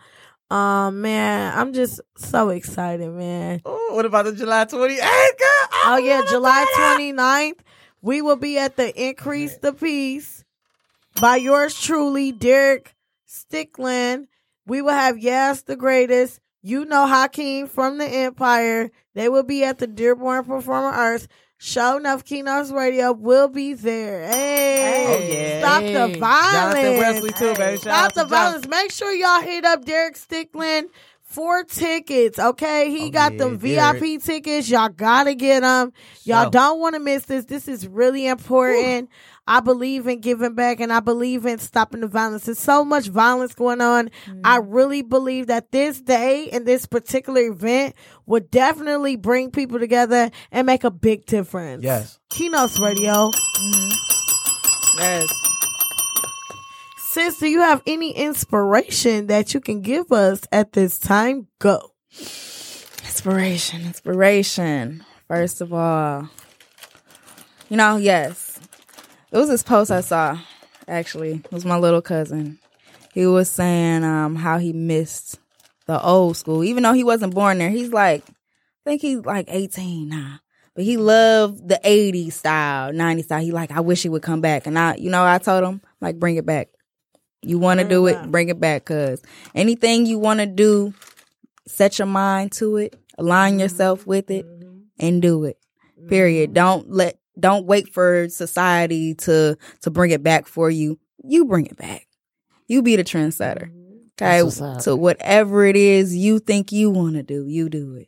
Um, 0.50 1.02
man, 1.02 1.58
I'm 1.58 1.72
just 1.74 2.02
so 2.18 2.50
excited, 2.50 3.10
man. 3.12 3.62
Ooh, 3.68 3.90
what 3.94 4.06
about 4.06 4.26
the 4.26 4.34
July 4.34 4.66
28th, 4.66 5.00
girl? 5.00 5.70
Oh 5.86 6.02
yeah, 6.04 6.22
July 6.30 6.66
29th. 7.00 7.60
We 8.02 8.22
will 8.22 8.36
be 8.36 8.58
at 8.58 8.76
the 8.76 9.02
Increase 9.02 9.58
the 9.58 9.72
Peace 9.74 10.44
by 11.22 11.38
yours 11.38 11.80
truly, 11.80 12.32
Derek 12.32 12.96
Stickland. 13.28 14.28
We 14.66 14.82
will 14.82 14.92
have 14.94 15.18
Yes 15.18 15.62
the 15.62 15.76
Greatest. 15.76 16.40
You 16.62 16.86
know 16.86 17.08
Hakeem 17.08 17.68
from 17.68 17.98
the 17.98 18.06
Empire. 18.06 18.92
They 19.16 19.30
will 19.30 19.44
be 19.44 19.64
at 19.64 19.80
the 19.80 19.88
Dearborn 19.88 20.46
Performing 20.46 20.94
Arts. 20.98 21.28
Show 21.58 21.98
enough 21.98 22.24
Keynotes 22.26 22.72
Radio 22.72 23.12
will 23.12 23.48
be 23.48 23.74
there. 23.74 24.28
Hey, 24.28 25.06
Oh, 25.08 25.34
yeah. 25.34 25.60
stop 25.60 25.84
the 26.14 26.20
violence. 26.20 26.74
Jonathan 26.74 26.98
Wesley 26.98 27.32
too, 27.32 27.54
baby. 27.56 27.78
Shout 27.78 27.82
Stop 27.82 28.14
the 28.14 28.26
violence. 28.26 28.68
Make 28.68 28.92
sure 28.92 29.12
y'all 29.14 29.42
hit 29.42 29.64
up 29.64 29.86
Derek 29.86 30.16
Stickland 30.16 30.86
for 31.22 31.64
tickets. 31.64 32.40
Okay, 32.40 32.90
he 32.90 33.06
Oh, 33.06 33.10
got 33.12 33.34
yeah, 33.34 33.38
them 33.38 33.58
Derek. 33.58 34.00
VIP 34.00 34.22
tickets. 34.24 34.70
Y'all 34.70 34.90
gotta 34.90 35.36
get 35.36 35.62
them. 35.62 35.94
Y'all 36.24 36.46
So. 36.46 36.50
don't 36.50 36.80
want 36.80 36.96
to 36.96 37.00
miss 37.00 37.26
this. 37.26 37.46
This 37.46 37.68
is 37.68 37.88
really 37.88 38.26
important. 38.28 39.10
I 39.48 39.60
believe 39.60 40.08
in 40.08 40.22
giving 40.22 40.54
back 40.54 40.80
and 40.80 40.94
I 40.94 41.00
believe 41.00 41.46
in 41.46 41.58
stopping 41.60 42.02
the 42.02 42.08
violence. 42.08 42.46
There's 42.46 42.60
so 42.60 42.86
much 42.86 43.08
violence 43.08 43.54
going 43.54 43.82
on. 43.82 44.10
I 44.44 44.60
mm. 44.60 44.66
really 44.68 45.02
believe 45.02 45.48
that 45.48 45.72
this 45.72 46.00
day 46.00 46.50
and 46.52 46.66
this 46.66 46.86
particular 46.86 47.42
event 47.42 47.96
would 48.26 48.52
definitely 48.52 49.16
bring 49.16 49.52
people 49.52 49.80
together 49.80 50.30
and 50.52 50.66
make 50.66 50.84
a 50.84 50.92
big 50.92 51.26
difference. 51.26 51.84
Yes. 51.84 52.20
Keynotes 52.30 52.80
Radio. 52.80 53.32
Mm-hmm. 53.32 55.00
Yes. 55.00 55.34
Sis, 57.12 57.40
do 57.40 57.48
you 57.48 57.60
have 57.60 57.82
any 57.86 58.12
inspiration 58.12 59.28
that 59.28 59.54
you 59.54 59.60
can 59.60 59.82
give 59.82 60.12
us 60.14 60.42
at 60.52 60.72
this 60.72 60.98
time? 60.98 61.48
Go. 61.60 61.92
Inspiration, 63.04 63.82
inspiration. 63.82 65.04
First 65.28 65.60
of 65.60 65.74
all, 65.74 66.30
you 67.70 67.78
know, 67.78 67.98
yes. 67.98 68.51
It 69.32 69.38
was 69.38 69.48
this 69.48 69.64
post 69.64 69.92
I 69.92 70.02
saw, 70.02 70.38
actually. 70.88 71.42
It 71.46 71.52
was 71.52 71.66
my 71.66 71.78
little 71.78 72.02
cousin. 72.02 72.60
He 73.14 73.26
was 73.26 73.50
saying 73.50 74.04
um, 74.04 74.36
how 74.36 74.58
he 74.58 74.74
missed 74.74 75.40
the 75.88 76.02
old 76.02 76.38
school. 76.38 76.64
Even 76.64 76.84
though 76.84 76.94
he 76.94 77.04
wasn't 77.04 77.34
born 77.34 77.58
there, 77.58 77.70
he's 77.70 77.94
like, 77.94 78.24
I 78.28 78.90
think 78.90 79.02
he's 79.02 79.20
like 79.20 79.46
18 79.50 80.10
now. 80.10 80.40
But 80.76 80.86
he 80.86 80.98
loved 80.98 81.68
the 81.68 81.80
80s 81.84 82.34
style, 82.34 82.92
90s 82.92 83.26
style. 83.26 83.42
He 83.42 83.52
like, 83.52 83.72
I 83.72 83.82
wish 83.82 84.04
he 84.04 84.10
would 84.10 84.22
come 84.22 84.42
back. 84.42 84.68
And 84.68 84.80
I, 84.80 84.96
you 84.96 85.10
know, 85.10 85.26
I 85.26 85.38
told 85.38 85.64
him, 85.64 85.82
like, 86.00 86.18
bring 86.20 86.38
it 86.38 86.46
back. 86.46 86.70
You 87.42 87.58
want 87.58 87.80
to 87.80 87.88
do 87.88 88.08
it 88.08 88.14
back. 88.14 88.28
bring 88.30 88.50
it 88.50 88.60
back. 88.60 88.86
Cause 88.86 89.22
anything 89.56 90.06
you 90.06 90.20
want 90.20 90.40
to 90.42 90.46
do, 90.46 90.94
set 91.68 92.00
your 92.00 92.06
mind 92.06 92.52
to 92.54 92.78
it, 92.78 92.96
align 93.18 93.54
mm-hmm. 93.54 93.62
yourself 93.62 94.06
with 94.06 94.30
it, 94.30 94.46
mm-hmm. 94.46 94.80
and 95.00 95.22
do 95.22 95.46
it. 95.46 95.58
Period. 96.08 96.50
Mm-hmm. 96.50 96.56
Don't 96.56 96.92
let 96.92 97.21
don't 97.42 97.66
wait 97.66 97.90
for 97.90 98.30
society 98.30 99.16
to 99.16 99.58
to 99.82 99.92
bring 99.92 100.12
it 100.12 100.24
back 100.24 100.48
for 100.48 100.70
you. 100.70 101.00
You 101.24 101.46
bring 101.46 101.66
it 101.66 101.78
back. 101.78 102.08
You 102.68 102.82
be 102.82 102.96
the 102.96 103.04
trendsetter. 103.04 103.64
Okay. 103.64 103.74
That's 104.18 104.44
what's 104.44 104.62
up. 104.62 104.82
So 104.82 104.96
whatever 104.96 105.66
it 105.66 105.76
is 105.76 106.16
you 106.16 106.40
think 106.40 106.72
you 106.72 106.90
want 106.90 107.16
to 107.16 107.24
do, 107.24 107.46
you 107.48 107.70
do 107.70 107.96
it. 107.96 108.08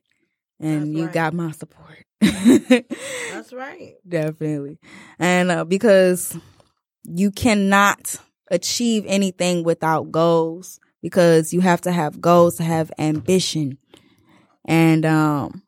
And 0.59 0.81
That's 0.81 0.97
you 0.97 1.05
right. 1.05 1.13
got 1.13 1.33
my 1.33 1.51
support. 1.51 2.05
That's 2.21 3.51
right. 3.51 3.95
Definitely. 4.07 4.79
And 5.19 5.51
uh, 5.51 5.65
because 5.65 6.37
you 7.03 7.31
cannot 7.31 8.15
achieve 8.49 9.03
anything 9.07 9.63
without 9.63 10.11
goals 10.11 10.79
because 11.01 11.53
you 11.53 11.59
have 11.61 11.81
to 11.81 11.91
have 11.91 12.21
goals 12.21 12.55
to 12.57 12.63
have 12.63 12.91
ambition. 12.97 13.77
And 14.65 15.05
um 15.05 15.63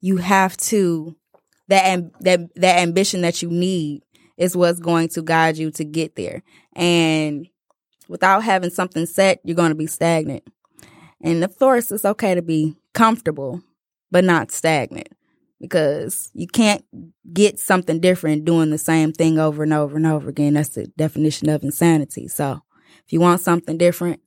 you 0.00 0.16
have 0.16 0.56
to 0.56 1.14
that 1.72 2.22
that 2.22 2.40
that 2.56 2.78
ambition 2.80 3.22
that 3.22 3.42
you 3.42 3.50
need 3.50 4.02
is 4.36 4.56
what's 4.56 4.80
going 4.80 5.08
to 5.08 5.22
guide 5.22 5.56
you 5.56 5.70
to 5.72 5.84
get 5.84 6.16
there. 6.16 6.42
And 6.74 7.48
without 8.08 8.44
having 8.44 8.70
something 8.70 9.06
set, 9.06 9.40
you're 9.44 9.56
going 9.56 9.70
to 9.70 9.76
be 9.76 9.86
stagnant. 9.86 10.44
And 11.22 11.44
of 11.44 11.58
course, 11.58 11.90
it's 11.90 12.04
okay 12.04 12.34
to 12.34 12.42
be 12.42 12.76
comfortable, 12.92 13.62
but 14.10 14.24
not 14.24 14.50
stagnant 14.50 15.08
because 15.60 16.30
you 16.34 16.46
can't 16.46 16.84
get 17.32 17.58
something 17.58 18.00
different 18.00 18.44
doing 18.44 18.70
the 18.70 18.78
same 18.78 19.12
thing 19.12 19.38
over 19.38 19.62
and 19.62 19.72
over 19.72 19.96
and 19.96 20.06
over 20.06 20.28
again. 20.28 20.54
That's 20.54 20.70
the 20.70 20.88
definition 20.98 21.48
of 21.48 21.62
insanity. 21.62 22.28
So 22.28 22.60
if 23.06 23.12
you 23.12 23.20
want 23.20 23.40
something 23.40 23.78
different, 23.78 24.20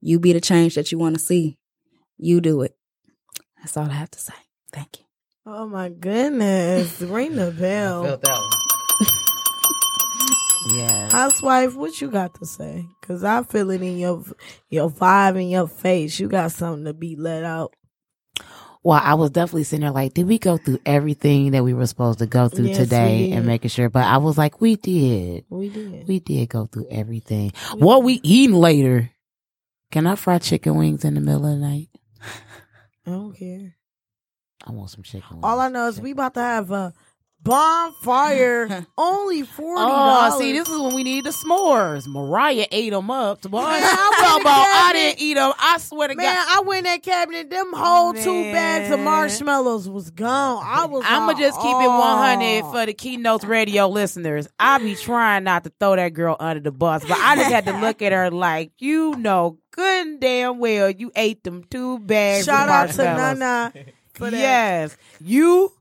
you 0.00 0.18
be 0.18 0.32
the 0.32 0.40
change 0.40 0.74
that 0.74 0.90
you 0.90 0.98
want 0.98 1.14
to 1.14 1.20
see. 1.20 1.58
You 2.16 2.40
do 2.40 2.62
it. 2.62 2.74
That's 3.58 3.76
all 3.76 3.90
I 3.90 3.94
have 3.94 4.10
to 4.12 4.18
say. 4.18 4.34
Thank 4.72 5.00
you. 5.00 5.07
Oh 5.50 5.66
my 5.66 5.88
goodness. 5.88 7.00
Ring 7.00 7.34
the 7.34 7.50
bell. 7.58 8.04
Felt 8.04 8.22
that 8.22 8.38
one. 8.38 8.50
Yeah. 10.70 11.10
Housewife, 11.10 11.74
what 11.76 11.98
you 11.98 12.10
got 12.10 12.34
to 12.34 12.44
say? 12.44 12.84
Cause 13.00 13.24
I 13.24 13.42
feel 13.42 13.70
it 13.70 13.80
in 13.80 13.96
your 13.96 14.22
your 14.68 14.90
vibe 14.90 15.40
in 15.40 15.48
your 15.48 15.66
face. 15.66 16.20
You 16.20 16.28
got 16.28 16.52
something 16.52 16.84
to 16.84 16.92
be 16.92 17.16
let 17.16 17.42
out. 17.42 17.72
Well, 18.82 19.00
I 19.02 19.14
was 19.14 19.30
definitely 19.30 19.64
sitting 19.64 19.84
there 19.84 19.92
like, 19.92 20.12
did 20.12 20.28
we 20.28 20.38
go 20.38 20.58
through 20.58 20.80
everything 20.84 21.52
that 21.52 21.64
we 21.64 21.72
were 21.72 21.86
supposed 21.86 22.18
to 22.18 22.26
go 22.26 22.50
through 22.50 22.66
Yes, 22.66 22.76
today 22.76 23.32
and 23.32 23.46
making 23.46 23.70
sure? 23.70 23.88
But 23.88 24.04
I 24.04 24.18
was 24.18 24.36
like, 24.36 24.60
we 24.60 24.76
did. 24.76 25.46
We 25.48 25.70
did. 25.70 26.06
We 26.06 26.20
did 26.20 26.50
go 26.50 26.66
through 26.66 26.88
everything. 26.90 27.52
What 27.78 28.02
we 28.02 28.20
eating 28.22 28.54
later? 28.56 29.10
Can 29.90 30.06
I 30.06 30.16
fry 30.16 30.38
chicken 30.38 30.76
wings 30.76 31.02
in 31.02 31.14
the 31.14 31.22
middle 31.22 31.46
of 31.46 31.58
the 31.58 31.66
night? 31.66 31.88
I 33.06 33.10
don't 33.10 33.34
care. 33.34 33.77
I 34.66 34.72
want 34.72 34.90
some 34.90 35.02
chicken 35.02 35.28
wings. 35.30 35.44
All 35.44 35.60
I 35.60 35.68
know 35.68 35.88
is 35.88 36.00
we 36.00 36.10
about 36.10 36.34
to 36.34 36.40
have 36.40 36.70
a 36.70 36.92
bonfire. 37.40 38.86
Only 38.98 39.42
forty. 39.42 39.80
Oh, 39.80 39.86
dollars. 39.88 40.38
see, 40.38 40.52
this 40.52 40.68
is 40.68 40.78
when 40.78 40.94
we 40.94 41.04
need 41.04 41.24
the 41.24 41.30
s'mores. 41.30 42.06
Mariah 42.06 42.66
ate 42.70 42.90
them 42.90 43.10
up. 43.10 43.42
Boy, 43.42 43.62
Man, 43.62 43.82
I 43.82 43.88
I'm 43.88 44.24
talking 44.24 44.42
about 44.42 44.66
I 44.66 44.92
didn't 44.92 45.20
eat 45.20 45.34
them. 45.34 45.52
I 45.58 45.78
swear 45.78 46.08
to 46.08 46.14
Man, 46.14 46.24
God. 46.26 46.34
Man, 46.34 46.46
I 46.48 46.60
went 46.66 46.78
in 46.78 46.84
that 46.84 47.02
cabinet. 47.02 47.50
Them 47.50 47.72
whole 47.72 48.12
two 48.12 48.52
bags 48.52 48.90
of 48.90 49.00
marshmallows 49.00 49.88
was 49.88 50.10
gone. 50.10 50.62
I 50.64 50.86
was. 50.86 51.04
I'ma 51.06 51.34
just 51.34 51.58
keep 51.58 51.70
it 51.70 51.88
oh. 51.88 51.98
100 51.98 52.72
for 52.72 52.86
the 52.86 52.94
keynotes 52.94 53.44
radio 53.44 53.88
listeners. 53.88 54.48
I 54.58 54.78
be 54.78 54.94
trying 54.94 55.44
not 55.44 55.64
to 55.64 55.72
throw 55.78 55.96
that 55.96 56.14
girl 56.14 56.36
under 56.38 56.60
the 56.60 56.72
bus, 56.72 57.04
but 57.06 57.18
I 57.18 57.36
just 57.36 57.50
had 57.50 57.66
to 57.66 57.80
look 57.80 58.02
at 58.02 58.12
her 58.12 58.30
like, 58.30 58.72
you 58.78 59.14
know, 59.16 59.58
good 59.70 60.06
and 60.06 60.20
damn 60.20 60.58
well 60.58 60.90
you 60.90 61.12
ate 61.14 61.44
them 61.44 61.64
two 61.70 61.98
bags. 62.00 62.46
Shout 62.46 62.68
of 62.68 62.74
out 62.74 62.94
to. 62.96 63.02
Nana 63.02 63.72
for 64.18 64.30
that. 64.30 64.38
Yes, 64.38 64.96
you 65.20 65.72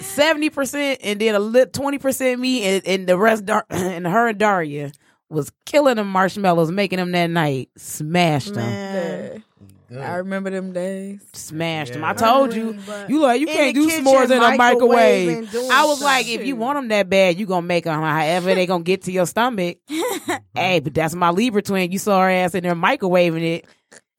seventy 0.00 0.50
percent, 0.50 1.00
and 1.02 1.20
then 1.20 1.34
a 1.34 1.38
lit 1.40 1.72
twenty 1.72 1.98
percent 1.98 2.40
me, 2.40 2.62
and, 2.64 2.86
and 2.86 3.06
the 3.06 3.16
rest, 3.18 3.46
Dar- 3.46 3.66
and 3.70 4.06
her 4.06 4.28
and 4.28 4.38
Daria 4.38 4.92
was 5.28 5.50
killing 5.64 5.96
them 5.96 6.08
marshmallows, 6.08 6.70
making 6.70 6.98
them 6.98 7.12
that 7.12 7.28
night. 7.28 7.70
Smashed 7.76 8.54
them. 8.54 8.64
Man. 8.64 9.42
I 9.88 10.16
remember 10.16 10.50
them 10.50 10.72
days. 10.72 11.20
Smashed 11.32 11.92
them. 11.92 12.02
I 12.02 12.12
told 12.12 12.52
you, 12.52 12.76
you 13.08 13.20
like 13.20 13.40
you 13.40 13.46
in 13.46 13.52
can't 13.54 13.74
do 13.74 13.86
kitchen, 13.86 14.04
s'mores 14.04 14.24
in 14.32 14.32
a 14.32 14.56
microwave 14.56 14.58
microwave. 14.58 15.38
and 15.38 15.50
doing 15.50 15.70
I 15.70 15.84
was 15.84 15.98
stuff. 15.98 16.06
like, 16.06 16.26
if 16.28 16.44
you 16.44 16.56
want 16.56 16.76
them 16.76 16.88
that 16.88 17.08
bad, 17.08 17.38
you 17.38 17.46
gonna 17.46 17.62
make 17.64 17.84
them. 17.84 18.00
However, 18.02 18.52
they 18.52 18.66
gonna 18.66 18.82
get 18.82 19.02
to 19.02 19.12
your 19.12 19.26
stomach. 19.26 19.78
hey, 20.54 20.80
but 20.80 20.92
that's 20.92 21.14
my 21.14 21.30
Libra 21.30 21.62
twin. 21.62 21.92
You 21.92 22.00
saw 22.00 22.20
her 22.20 22.28
ass 22.30 22.56
in 22.56 22.64
there 22.64 22.74
microwaving 22.74 23.42
it 23.42 23.64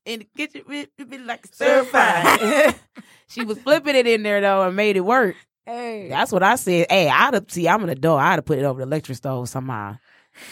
in 0.05 0.19
the 0.19 0.27
kitchen. 0.37 0.61
It, 0.69 0.89
it 0.97 1.09
be 1.09 1.17
like 1.17 1.45
stir 1.47 1.83
fry. 1.83 2.73
she 3.27 3.43
was 3.43 3.57
flipping 3.59 3.95
it 3.95 4.07
in 4.07 4.23
there 4.23 4.41
though 4.41 4.63
and 4.63 4.75
made 4.75 4.97
it 4.97 5.01
work. 5.01 5.35
Hey, 5.65 6.07
That's 6.09 6.31
what 6.31 6.43
I 6.43 6.55
said. 6.55 6.87
Hey, 6.89 7.09
I'd 7.09 7.33
have 7.33 7.45
see. 7.49 7.67
I'm 7.67 7.83
an 7.83 7.89
adult. 7.89 8.21
I'd 8.21 8.35
have 8.35 8.45
put 8.45 8.57
it 8.57 8.63
over 8.63 8.79
the 8.79 8.87
electric 8.87 9.17
stove 9.17 9.49
somehow. 9.49 9.97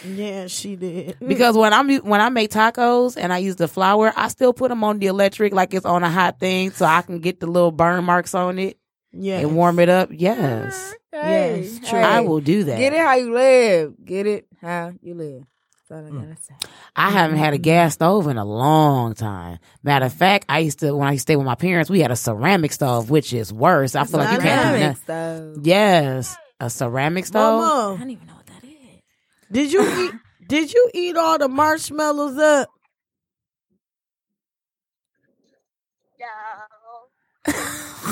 Yeah, 0.06 0.48
she 0.48 0.76
did. 0.76 1.18
Because 1.26 1.56
when 1.56 1.72
I'm 1.74 1.90
when 1.98 2.20
I 2.22 2.30
make 2.30 2.52
tacos 2.52 3.16
and 3.18 3.32
I 3.32 3.38
use 3.38 3.56
the 3.56 3.68
flour, 3.68 4.12
I 4.16 4.28
still 4.28 4.52
put 4.52 4.70
them 4.70 4.84
on 4.84 5.00
the 5.00 5.08
electric 5.08 5.54
like 5.54 5.74
it's 5.74 5.86
on 5.86 6.04
a 6.04 6.10
hot 6.10 6.40
thing, 6.40 6.72
so 6.72 6.86
I 6.86 7.02
can 7.02 7.20
get 7.20 7.40
the 7.40 7.48
little 7.48 7.72
burn 7.72 8.04
marks 8.04 8.34
on 8.36 8.60
it 8.60 8.78
yeah, 9.14 9.40
and 9.40 9.56
warm 9.56 9.80
it 9.80 9.90
up. 9.90 10.10
Yes, 10.12 10.94
hey, 11.12 11.62
Yes, 11.62 11.90
true. 11.90 12.00
I 12.00 12.20
will 12.22 12.42
do 12.42 12.64
that. 12.66 12.78
Get 12.78 12.94
it 12.94 13.00
how 13.00 13.16
you 13.16 13.34
live. 13.34 13.94
Get 14.04 14.28
it 14.28 14.48
how 14.62 14.94
you 15.02 15.14
live. 15.14 15.44
That's 15.88 16.02
all 16.02 16.08
I 16.08 16.10
mm. 16.10 16.28
gotta 16.30 16.42
say. 16.42 16.56
I 16.96 17.10
haven't 17.12 17.38
had 17.38 17.54
a 17.54 17.58
mm-hmm. 17.58 17.64
gas 17.64 17.94
stove 17.94 18.28
in 18.28 18.38
a 18.38 18.46
long 18.46 19.14
time. 19.14 19.60
Matter 19.84 20.06
of 20.06 20.14
fact, 20.14 20.46
I 20.50 20.60
used 20.60 20.80
to 20.80 20.96
when 20.96 21.08
I 21.08 21.12
used 21.12 21.28
to 21.28 21.34
stay 21.34 21.36
with 21.36 21.46
my 21.46 21.56
parents, 21.56 21.90
we 21.92 22.00
had 22.00 22.12
a 22.12 22.16
ceramic 22.16 22.72
stove, 22.74 23.12
which 23.12 23.34
is 23.34 23.54
worse. 23.54 23.94
I 23.96 24.06
feel 24.06 24.20
like 24.20 24.34
you 24.34 24.40
can't 24.40 24.62
do 24.62 24.80
Ceramic 24.80 24.98
that. 24.98 25.04
stove. 25.04 25.66
Yes, 25.66 26.38
a 26.60 26.70
ceramic 26.72 27.26
stove. 27.28 27.62
I 27.62 27.68
Mama, 27.68 27.98
don't 28.00 28.10
even 28.10 28.28
know 28.28 28.34
what 28.34 28.46
that 28.48 28.64
is. 28.64 29.02
did 29.52 29.72
you 29.72 30.06
eat? 30.06 30.14
Did 30.48 30.72
you 30.72 30.92
eat 30.94 31.18
all 31.18 31.40
the 31.40 31.50
marshmallows 31.50 32.38
up? 32.38 32.70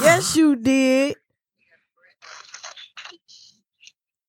Yes, 0.02 0.36
you 0.36 0.56
did. 0.56 1.16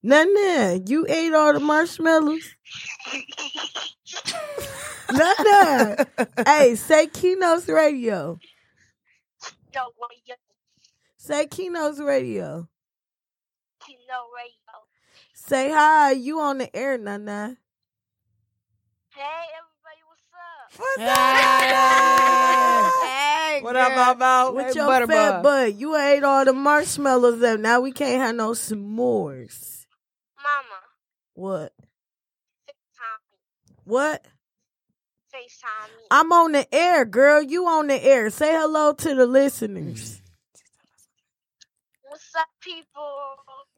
Nana, 0.03 0.81
you 0.87 1.07
ate 1.09 1.33
all 1.33 1.55
the 1.55 1.61
marshmallows. 1.61 2.55
Nana, 5.13 6.07
hey, 6.47 6.75
say 6.75 7.07
Keynotes 7.07 7.69
Radio. 7.69 8.39
Yo, 9.75 9.81
what 9.97 10.11
yo, 10.25 10.35
Say 11.17 11.47
Keynotes 11.47 11.99
Radio. 12.01 12.69
Kino 13.85 13.99
Radio. 14.37 14.75
Say 15.35 15.71
hi. 15.71 16.13
You 16.13 16.41
on 16.41 16.59
the 16.59 16.75
air, 16.75 16.97
Nana. 16.99 17.57
Hey, 19.11 19.45
everybody, 19.59 20.01
what's 20.09 20.23
up? 20.35 20.81
What's 20.81 20.97
Hey, 23.05 23.61
What 23.63 23.77
up, 23.77 24.19
Bobo? 24.19 24.57
With 24.57 24.67
Hey, 24.67 24.73
your 24.81 24.89
Butterball. 24.89 25.07
fat 25.07 25.43
butt, 25.43 25.75
you 25.75 25.97
ate 25.97 26.25
all 26.25 26.45
the 26.45 26.53
marshmallows 26.53 27.43
up. 27.43 27.61
Now 27.61 27.81
we 27.81 27.93
can't 27.93 28.21
have 28.23 28.35
no 28.35 28.51
s'mores. 28.53 29.87
Mama, 30.43 30.81
What? 31.35 31.73
What? 33.85 34.25
FaceTime 35.35 35.89
me. 35.97 36.03
I'm 36.11 36.33
on 36.33 36.53
the 36.53 36.67
air, 36.75 37.05
girl. 37.05 37.43
You 37.43 37.67
on 37.67 37.87
the 37.89 38.03
air. 38.05 38.31
Say 38.31 38.53
hello 38.53 38.93
to 38.93 39.15
the 39.15 39.27
listeners 39.27 40.21
What's 42.03 42.35
up, 42.39 42.47
people? 42.61 43.11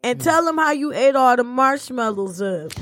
and 0.04 0.20
tell 0.20 0.44
them 0.44 0.58
how 0.58 0.70
you 0.72 0.92
ate 0.92 1.16
all 1.16 1.36
the 1.36 1.44
marshmallows 1.44 2.40
up. 2.42 2.72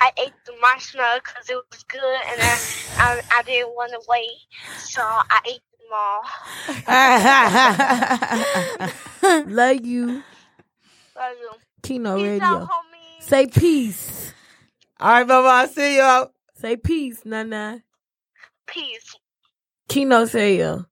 I 0.00 0.10
ate 0.18 0.32
the 0.46 0.52
marshmallow 0.60 1.18
because 1.24 1.48
it 1.50 1.56
was 1.72 1.82
good 1.84 2.20
and 2.30 2.40
I, 2.40 2.58
I, 2.98 3.20
I 3.38 3.42
didn't 3.42 3.74
want 3.74 3.90
to 3.92 4.00
wait. 4.08 4.30
So 4.78 5.00
I 5.02 5.40
ate 5.46 5.62
them 5.80 5.92
all. 5.92 6.22
Love 9.52 9.84
you, 9.84 10.22
Love 11.16 11.36
you. 11.40 11.50
Kino 11.82 12.14
Peace 12.16 12.24
Radio. 12.24 12.44
out, 12.44 12.68
homie. 12.68 13.22
Say 13.22 13.46
peace. 13.48 14.27
All 15.00 15.10
right, 15.10 15.26
Bobo. 15.26 15.48
I 15.48 15.66
see 15.66 15.98
y'all. 15.98 16.32
Say 16.54 16.76
peace, 16.76 17.24
Nana. 17.24 17.84
Peace. 18.66 19.16
Kino 19.88 20.24
say 20.24 20.58
yo. 20.58 20.86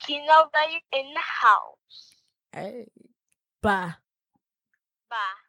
Kino 0.00 0.50
Radio 0.54 0.78
in 0.92 1.14
the 1.14 1.20
house. 1.20 2.16
Hey. 2.52 2.86
Bye. 3.62 3.94
Bye. 5.08 5.41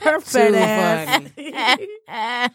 Her 0.00 0.20
Too 0.20 0.52
fat 0.52 1.82
ass. 2.08 2.50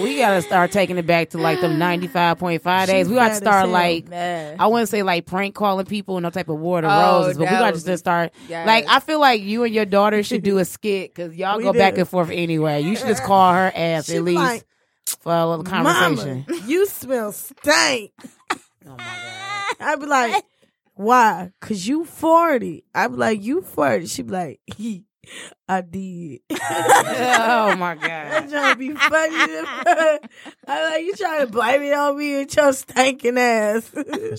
We 0.00 0.18
gotta 0.18 0.42
start 0.42 0.72
taking 0.72 0.98
it 0.98 1.06
back 1.06 1.30
to 1.30 1.38
like 1.38 1.60
them 1.60 1.78
ninety 1.78 2.06
five 2.06 2.38
point 2.38 2.62
five 2.62 2.88
days. 2.88 3.08
We 3.08 3.14
got 3.14 3.28
to 3.28 3.34
start 3.36 3.68
like. 3.68 4.12
I 4.12 4.66
wouldn't 4.66 4.88
say 4.88 5.02
like 5.02 5.26
prank 5.26 5.54
calling 5.54 5.86
people, 5.86 6.16
and 6.16 6.24
no 6.24 6.30
type 6.30 6.48
of 6.48 6.58
war 6.58 6.78
of 6.80 6.84
Oh, 6.84 6.88
roses, 7.22 7.38
but 7.38 7.44
we 7.50 7.56
got 7.56 7.74
to 7.74 7.84
just 7.84 8.02
start. 8.02 8.32
Yes. 8.48 8.66
Like 8.66 8.86
I 8.88 9.00
feel 9.00 9.20
like 9.20 9.42
you 9.42 9.64
and 9.64 9.74
your 9.74 9.84
daughter 9.84 10.22
should 10.22 10.42
do 10.42 10.58
a 10.58 10.64
skit 10.64 11.14
because 11.14 11.34
y'all 11.34 11.56
We 11.58 11.64
go 11.64 11.72
back 11.72 11.98
and 11.98 12.08
forth 12.08 12.30
anyway. 12.30 12.80
You 12.82 12.96
should 12.96 13.06
just 13.08 13.22
call 13.22 13.52
her 13.54 13.72
ass 13.74 14.06
She 14.06 14.16
at 14.16 14.22
least 14.24 14.36
like, 14.38 14.66
for 15.20 15.32
a 15.34 15.46
little 15.46 15.64
conversation. 15.64 16.44
Mama, 16.48 16.62
you 16.66 16.86
smell 16.86 17.32
stank. 17.32 18.12
Oh 18.86 18.90
my 18.90 18.96
god! 18.98 19.76
I'd 19.80 19.98
be 20.00 20.04
like, 20.04 20.44
why? 20.92 21.52
Cause 21.58 21.86
you 21.86 22.04
40. 22.04 22.84
I'd 22.94 23.12
be 23.12 23.16
like, 23.16 23.42
you 23.42 23.62
40. 23.62 24.04
She'd 24.08 24.26
be 24.26 24.32
like, 24.32 24.60
he, 24.66 25.04
I 25.68 25.80
did. 25.80 26.40
oh 26.50 27.76
my 27.76 27.94
god! 27.94 28.00
That 28.00 28.50
god! 28.50 28.72
to 28.72 28.78
be 28.78 28.90
funny. 28.94 29.36
I'm 30.66 30.92
like, 30.92 31.04
you 31.04 31.14
trying 31.16 31.46
to 31.46 31.52
blame 31.52 31.82
it 31.82 31.94
on 31.94 32.18
me 32.18 32.42
and 32.42 32.54
your 32.54 32.72
stinking 32.72 33.38
ass. 33.38 33.90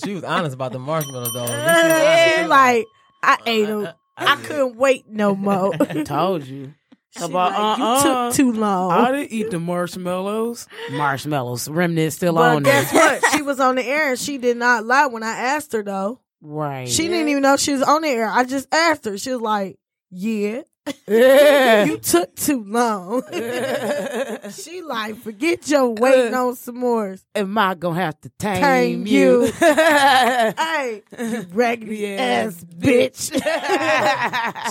She 0.04 0.14
was 0.14 0.24
honest 0.24 0.56
about 0.56 0.72
the 0.72 0.80
marshmallows, 0.80 1.34
though. 1.34 1.46
Uh, 1.46 2.38
she 2.38 2.46
like, 2.46 2.86
I 3.24 3.34
uh, 3.34 3.38
ate 3.46 3.66
them. 3.66 3.88
I 4.18 4.36
couldn't 4.38 4.76
wait 4.78 5.08
no 5.10 5.36
more. 5.36 5.74
Told 6.06 6.46
you. 6.46 6.74
She 7.18 7.24
About, 7.24 7.54
like, 7.54 7.78
you 7.78 7.84
uh-uh. 7.84 8.04
took 8.04 8.16
uh, 8.16 8.32
too 8.34 8.52
long. 8.52 8.92
I 8.92 9.12
didn't 9.12 9.32
eat 9.32 9.50
the 9.50 9.60
marshmallows. 9.60 10.68
Marshmallows, 10.92 11.70
remnant 11.70 12.12
still 12.12 12.34
but 12.34 12.56
on 12.58 12.64
guess 12.64 12.92
there. 12.92 13.02
Guess 13.02 13.24
what? 13.24 13.32
She 13.32 13.42
was 13.42 13.60
on 13.62 13.76
the 13.76 13.86
air 13.86 14.10
and 14.10 14.20
she 14.20 14.38
did 14.38 14.58
not 14.58 14.86
lie 14.86 15.06
when 15.08 15.24
I 15.24 15.32
asked 15.32 15.72
her 15.74 15.82
though. 15.82 16.20
Right. 16.42 16.90
She 16.90 17.08
didn't 17.08 17.30
even 17.30 17.42
know 17.42 17.56
she 17.56 17.72
was 17.72 17.82
on 17.84 18.02
the 18.02 18.10
air. 18.10 18.28
I 18.30 18.44
just 18.44 18.68
asked 18.74 19.06
her. 19.06 19.18
She 19.18 19.32
was 19.32 19.42
like, 19.42 19.80
"Yeah, 20.12 20.50
Yeah. 20.58 20.62
you 21.08 21.98
took 21.98 22.36
too 22.36 22.64
long." 22.64 23.24
she 24.52 24.82
like, 24.82 25.18
"Forget 25.18 25.68
your 25.70 25.90
waiting 25.90 26.34
uh, 26.34 26.46
on 26.48 26.56
some 26.56 26.78
more." 26.78 27.18
Am 27.34 27.58
I 27.58 27.76
gonna 27.76 28.00
have 28.02 28.20
to 28.22 28.30
tame, 28.38 28.62
Tame 28.62 29.08
you? 29.08 29.46
you. 29.46 29.52
Hey, 29.62 31.02
you 31.18 31.46
raggedy 31.54 32.16
ass 32.16 32.64
bitch! 32.64 33.34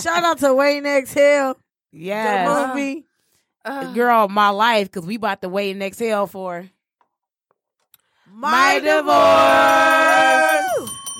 Shout 0.03 0.25
out 0.25 0.39
to 0.39 0.55
Wayne 0.55 0.87
Exhale, 0.87 1.57
yes. 1.93 2.49
the 2.49 2.69
movie. 2.69 3.07
Uh-huh. 3.65 3.93
Girl, 3.95 4.29
my 4.29 4.51
life, 4.51 4.91
because 4.93 5.07
we 5.07 5.15
about 5.17 5.41
to 5.41 5.49
wait 5.49 5.71
and 5.71 5.83
exhale 5.83 6.27
for 6.27 6.69
My, 8.31 8.79
divorce. 8.79 10.54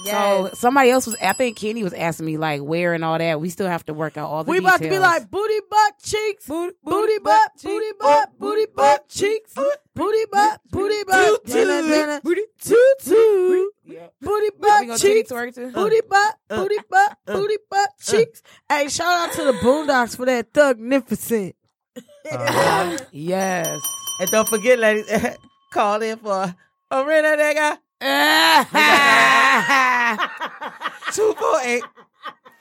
So 0.05 0.51
somebody 0.55 0.91
else 0.91 1.07
was. 1.07 1.17
I 1.21 1.33
think 1.33 1.57
Kenny 1.57 1.83
was 1.83 1.93
asking 1.93 2.27
me 2.27 2.37
like 2.37 2.61
where 2.61 2.95
and 2.95 3.05
all 3.05 3.19
that. 3.19 3.41
We 3.41 3.49
still 3.51 3.69
have 3.69 3.85
to 3.87 3.95
work 3.95 4.17
out 4.17 4.29
all 4.29 4.45
the 4.45 4.53
details. 4.53 4.81
We 4.81 4.87
details. 4.87 4.99
about 4.99 5.19
to 5.19 5.19
be 5.19 5.23
like 5.23 5.31
booty 5.31 5.61
butt 5.71 5.99
cheeks, 6.03 6.47
booty, 6.47 7.19
butt, 7.23 7.51
booty 7.63 7.91
butt, 7.99 8.39
booty 8.39 8.67
butt 8.75 9.09
cheeks, 9.09 9.55
booty 9.95 10.25
butt, 10.31 10.61
booty 10.71 11.05
butt, 11.05 11.45
dinner, 11.45 11.83
dinner, 11.83 12.21
toot 12.23 12.99
toot, 13.03 13.73
booty 14.21 14.51
butt 14.59 14.87
gonna 14.87 14.99
titty 14.99 15.23
cheeks, 15.23 15.73
booty 15.73 16.01
butt, 16.09 16.37
booty 16.49 16.79
butt, 16.91 17.17
uh, 17.29 17.33
uh, 17.33 17.35
uh. 17.35 17.37
booty 17.37 17.57
butt 17.71 17.91
cheeks. 18.01 18.43
Hey, 18.69 18.89
shout 18.89 19.31
out 19.31 19.35
to 19.35 19.45
the 19.45 19.53
Boondocks 19.53 20.17
for 20.17 20.27
that 20.27 20.53
thugnificent. 20.53 21.55
Uh-huh. 21.97 22.99
yes. 23.13 23.81
And 24.21 24.31
don't 24.31 24.49
forget, 24.49 24.79
ladies, 24.79 25.11
call 25.73 26.03
in 26.03 26.19
for 26.19 26.55
a 26.91 27.05
rent 27.05 27.27
nigga. 27.27 27.79
248 31.15 31.83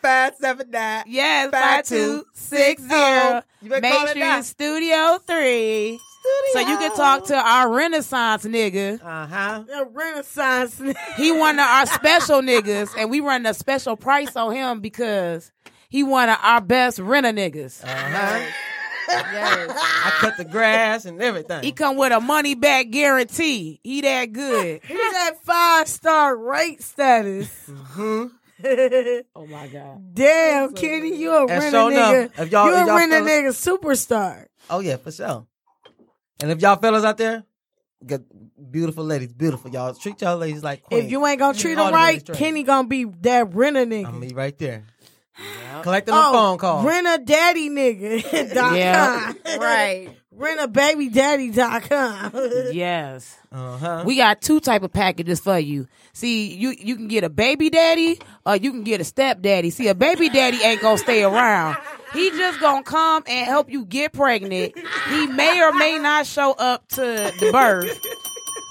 579 0.02 1.04
Yes, 1.08 1.52
five 1.52 1.86
two 1.86 2.24
six 2.34 2.82
zero. 2.82 3.42
You 3.62 3.70
better 3.70 3.82
Main 3.82 3.92
call 3.92 4.06
it 4.06 4.10
Street 4.10 4.20
now. 4.22 4.42
Studio 4.42 5.18
Three. 5.26 6.00
So 6.54 6.60
you 6.60 6.78
can 6.78 6.96
talk 6.96 7.26
to 7.26 7.36
our 7.36 7.70
Renaissance 7.74 8.46
nigga. 8.46 9.02
Uh 9.04 9.28
huh. 9.28 9.64
The 9.68 9.86
Renaissance. 9.92 10.82
He 11.18 11.32
one 11.34 11.56
of 11.60 11.66
our 11.66 11.86
special 11.88 12.42
niggas, 12.42 12.92
and 12.98 13.10
we 13.10 13.20
run 13.20 13.46
a 13.46 13.54
special 13.54 13.98
price 13.98 14.36
on 14.38 14.54
him 14.56 14.80
because 14.80 15.52
he 15.90 16.04
one 16.04 16.30
of 16.30 16.38
our 16.42 16.62
best 16.62 17.00
renter 17.00 17.34
niggas. 17.34 17.84
Uh-huh. 19.10 19.74
I 19.76 20.10
cut 20.20 20.38
the 20.38 20.46
grass 20.46 21.06
and 21.06 21.22
everything. 21.22 21.64
He 21.64 21.72
come 21.72 21.98
with 21.98 22.12
a 22.12 22.20
money 22.20 22.56
back 22.56 22.90
guarantee. 22.90 23.80
He 23.84 24.02
that 24.02 24.32
good. 24.32 24.82
He 24.88 24.94
that 24.94 25.36
five 25.44 25.88
star 25.88 26.36
rate 26.38 26.82
status. 26.82 27.50
Mm-hmm. 27.70 28.28
oh 29.36 29.48
my 29.48 29.68
god. 29.68 30.14
Damn, 30.16 30.74
Kenny, 30.74 31.18
you 31.18 31.32
a 31.34 31.42
And 31.42 31.50
renter 31.50 31.70
sure 31.72 31.92
enough, 31.92 32.14
nigga. 32.14 32.40
if 32.44 32.52
y'all- 32.52 32.66
you 32.68 32.74
if 32.76 32.84
a 32.84 32.88
y'all 32.88 32.96
renter 32.98 33.26
fellas- 33.26 33.66
nigga 33.66 33.78
superstar. 33.80 34.46
Oh 34.70 34.80
yeah, 34.80 34.98
for 34.98 35.12
sure. 35.12 35.46
And 36.42 36.52
if 36.52 36.62
y'all 36.62 36.78
fellas 36.78 37.04
out 37.04 37.18
there, 37.18 37.44
got 38.06 38.22
beautiful 38.72 39.04
ladies, 39.04 39.34
beautiful 39.34 39.70
y'all. 39.72 39.94
Treat 39.94 40.22
y'all 40.22 40.38
ladies 40.38 40.64
like 40.64 40.84
queens. 40.84 41.06
If 41.06 41.12
you 41.12 41.26
ain't 41.26 41.40
gonna 41.40 41.58
treat 41.58 41.76
them 41.76 41.94
right. 41.94 42.26
Kenny 42.34 42.64
gonna 42.64 42.88
be 42.88 43.06
that 43.22 43.54
renter 43.54 43.86
nigga. 43.86 44.08
I'm 44.08 44.20
be 44.20 44.30
right 44.34 44.58
there. 44.58 44.86
Collecting 45.82 46.14
a 46.14 46.18
oh, 46.18 46.32
phone 46.32 46.58
call. 46.58 46.84
Renter 46.84 47.24
daddy 47.24 47.70
nigga. 47.70 48.54
dot 48.54 48.76
Yeah. 48.78 49.34
com. 49.34 49.38
Right. 49.60 50.10
Renter 50.32 50.68
baby 50.68 51.10
daddy 51.10 51.52
dot 51.52 51.84
com. 51.90 52.32
Yes. 52.72 53.38
Uh-huh. 53.52 54.04
We 54.06 54.16
got 54.16 54.42
two 54.42 54.60
type 54.60 54.82
of 54.84 54.92
packages 54.92 55.40
for 55.40 55.60
you. 55.60 55.88
See, 56.14 56.56
you 56.56 56.74
you 56.78 56.96
can 56.96 57.08
get 57.08 57.24
a 57.24 57.30
baby 57.30 57.70
daddy 57.70 58.20
or 58.46 58.56
you 58.56 58.72
can 58.72 58.84
get 58.84 59.00
a 59.02 59.04
step 59.04 59.42
daddy. 59.42 59.70
See, 59.70 59.88
a 59.88 59.96
baby 59.96 60.30
daddy 60.30 60.58
ain't 60.64 60.82
gonna 60.82 60.98
stay 60.98 61.24
around. 61.24 61.78
He 62.14 62.30
just 62.32 62.60
gonna 62.60 62.84
come 62.84 63.24
and 63.28 63.46
help 63.46 63.72
you 63.72 63.86
get 63.86 64.14
pregnant. 64.14 64.74
He 65.10 65.28
may 65.28 65.62
or 65.62 65.74
may 65.74 65.98
not 66.00 66.26
show 66.28 66.52
up 66.54 66.88
to 66.90 67.02
the 67.40 67.50
birth. 67.52 68.00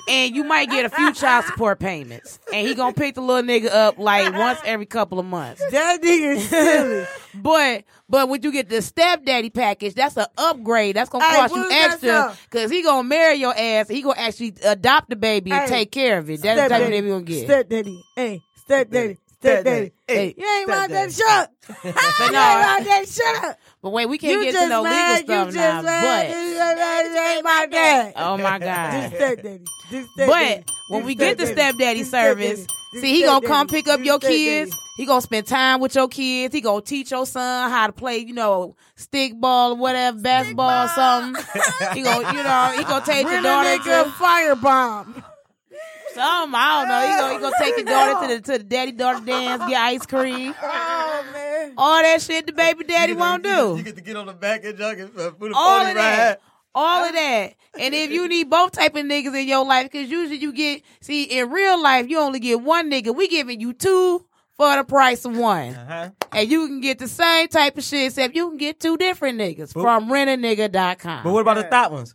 And 0.09 0.35
you 0.35 0.45
might 0.45 0.69
get 0.69 0.85
a 0.85 0.91
few 0.91 1.13
child 1.15 1.45
support 1.45 1.79
payments. 1.79 2.39
And 2.53 2.67
he 2.67 2.75
gonna 2.75 2.93
pick 2.93 3.15
the 3.15 3.21
little 3.21 3.43
nigga 3.43 3.71
up 3.73 3.99
like 3.99 4.33
once 4.35 4.59
every 4.65 4.87
couple 4.87 5.19
of 5.19 5.27
months. 5.27 5.63
that 5.71 6.01
nigga 6.03 6.37
is 6.37 6.49
silly. 6.49 7.07
But 7.35 7.85
but 8.11 8.29
when 8.29 8.43
you 8.43 8.53
get 8.53 8.69
the 8.69 8.83
stepdaddy 8.83 9.49
package, 9.51 9.95
that's 9.95 10.19
an 10.19 10.27
upgrade. 10.37 10.97
That's 10.97 11.09
gonna 11.09 11.25
Hey, 11.25 11.37
cost 11.37 11.51
what 11.53 11.57
you 11.59 11.63
is 11.65 11.69
that 11.71 11.91
extra 11.93 12.11
song? 12.29 12.37
because 12.51 12.71
he 12.71 12.83
gonna 12.83 13.09
marry 13.09 13.37
your 13.37 13.55
ass. 13.57 13.89
He 13.89 14.03
gonna 14.03 14.19
actually 14.21 14.55
adopt 14.63 15.09
the 15.09 15.17
baby 15.17 15.51
and 15.51 15.67
take 15.67 15.91
care 15.91 16.19
of 16.19 16.29
it. 16.29 16.43
That's 16.43 16.61
the 16.61 16.69
type 16.69 16.83
of 16.83 16.89
nigga 16.91 17.03
we 17.05 17.09
gonna 17.09 17.23
get. 17.23 17.45
Step 17.47 17.69
daddy. 17.71 18.05
Hey, 18.15 18.43
step 18.57 18.91
daddy. 18.91 19.17
Step 19.39 19.65
daddy. 19.65 19.93
Hey, 20.07 20.35
You 20.37 20.47
ain't 20.59 20.69
my 20.69 20.75
step 20.85 20.91
daddy. 20.91 21.13
Shut 21.13 21.27
up. 21.29 21.51
you 21.85 21.89
ain't 21.91 22.37
my 22.37 22.81
daddy. 22.85 23.07
Shut 23.07 23.45
up. 23.45 23.59
But 23.83 23.91
wait, 23.91 24.07
we 24.07 24.17
can't 24.19 24.45
You 24.45 24.53
get 24.53 24.63
to 24.63 24.69
no 24.69 24.85
mad. 24.85 25.21
legal 25.23 25.51
stuff 25.51 25.55
now. 25.55 25.73
just 25.73 25.85
mad. 25.85 26.29
But 26.29 26.37
You 26.37 26.55
just 26.55 26.77
mad. 26.77 27.07
You 27.07 27.37
ain't 27.37 27.45
my 27.45 27.67
dad. 27.71 28.13
oh 28.17 28.37
my 28.39 28.59
god. 28.61 28.61
Daddy. 28.61 29.61
But 30.17 30.27
daddy. 30.29 30.65
when 30.89 31.05
we 31.05 31.15
get 31.17 31.37
the 31.37 31.47
stepdaddy. 31.47 32.05
service, 32.05 32.67
see, 32.95 33.15
he 33.17 33.23
gonna 33.25 33.47
come 33.47 33.67
pick 33.67 33.89
up 33.89 34.05
your 34.05 34.19
kids. 34.21 34.75
He 34.97 35.07
gonna 35.07 35.21
spend 35.23 35.47
time 35.47 35.81
with 35.81 35.95
your 35.95 36.07
kids. 36.07 36.55
He 36.55 36.61
gonna 36.61 36.83
teach 36.83 37.11
your 37.11 37.27
son 37.27 37.71
how 37.71 37.87
to 37.89 37.93
play, 37.93 38.19
you 38.19 38.35
know, 38.35 38.77
stick 38.95 39.33
ball 39.41 39.73
or 39.73 39.77
whatever, 39.77 40.19
basketball 40.21 40.85
or 40.85 40.89
something. 40.89 41.43
he 41.95 42.03
gonna, 42.03 42.29
you 42.37 42.43
know, 42.45 42.75
he 42.77 42.85
gonna 42.85 43.05
take 43.05 43.27
your 43.27 43.39
a 43.39 43.43
daughter 43.43 43.83
to 43.83 44.11
firebomb. 44.11 45.25
Something. 46.15 46.55
I 46.55 46.81
don't 46.81 46.89
know. 46.89 47.03
You 47.03 47.19
gonna, 47.19 47.35
he 47.35 47.41
gonna 47.41 47.57
take 47.59 47.77
your 47.77 47.87
daughter 47.87 48.29
to 48.29 48.35
the 48.35 48.41
to 48.53 48.59
the 48.59 48.65
daddy 48.65 48.93
daughter 48.93 49.25
dance, 49.25 49.63
get 49.69 49.81
ice 49.81 50.07
cream, 50.07 50.55
Oh 50.63 51.25
man. 51.33 51.73
all 51.77 52.03
that 52.03 52.21
shit 52.23 52.47
the 52.47 52.53
baby 52.53 52.85
daddy 52.85 53.13
won't 53.15 53.43
do. 53.43 53.75
You 53.77 53.83
get 53.83 53.97
to 53.97 54.03
get 54.03 54.17
on 54.17 54.27
the 54.27 54.33
back 54.33 54.65
and 54.65 54.77
jug 54.79 54.99
and 54.99 55.15
put 55.15 55.53
a 55.53 55.55
all 55.55 55.81
of 55.81 55.87
ride. 55.89 55.97
that. 55.97 56.41
All 56.75 57.05
of 57.05 57.13
that. 57.15 57.55
And 57.79 57.95
if 57.95 58.11
you 58.11 58.29
need 58.29 58.49
both 58.49 58.73
type 58.73 58.97
of 58.97 59.05
niggas 59.05 59.39
in 59.39 59.47
your 59.47 59.65
life, 59.65 59.91
because 59.91 60.11
usually 60.11 60.39
you 60.39 60.53
get, 60.53 60.83
see, 61.01 61.25
in 61.25 61.51
real 61.51 61.83
life, 61.83 62.09
you 62.09 62.19
only 62.19 62.39
get 62.41 62.63
one 62.63 62.91
nigga. 62.91 63.15
We 63.15 63.29
giving 63.29 63.61
you 63.61 63.73
two 63.75 64.25
for 64.57 64.77
the 64.77 64.85
price 64.85 65.25
of 65.27 65.37
one. 65.37 65.75
Uh-huh. 65.75 66.11
And 66.33 66.51
you 66.51 66.67
can 66.69 66.81
get 66.81 66.99
the 66.99 67.09
same 67.09 67.49
type 67.49 67.77
of 67.77 67.85
shit, 67.85 68.07
except 68.07 68.35
you 68.35 68.49
can 68.49 68.57
get 68.57 68.81
two 68.81 68.97
different 68.97 69.39
niggas 69.39 69.73
from 69.75 70.09
rentanigga.com. 70.09 71.25
But 71.25 71.33
what 71.33 71.41
about 71.41 71.57
the 71.57 71.65
thought 71.65 71.93
ones? 71.93 72.15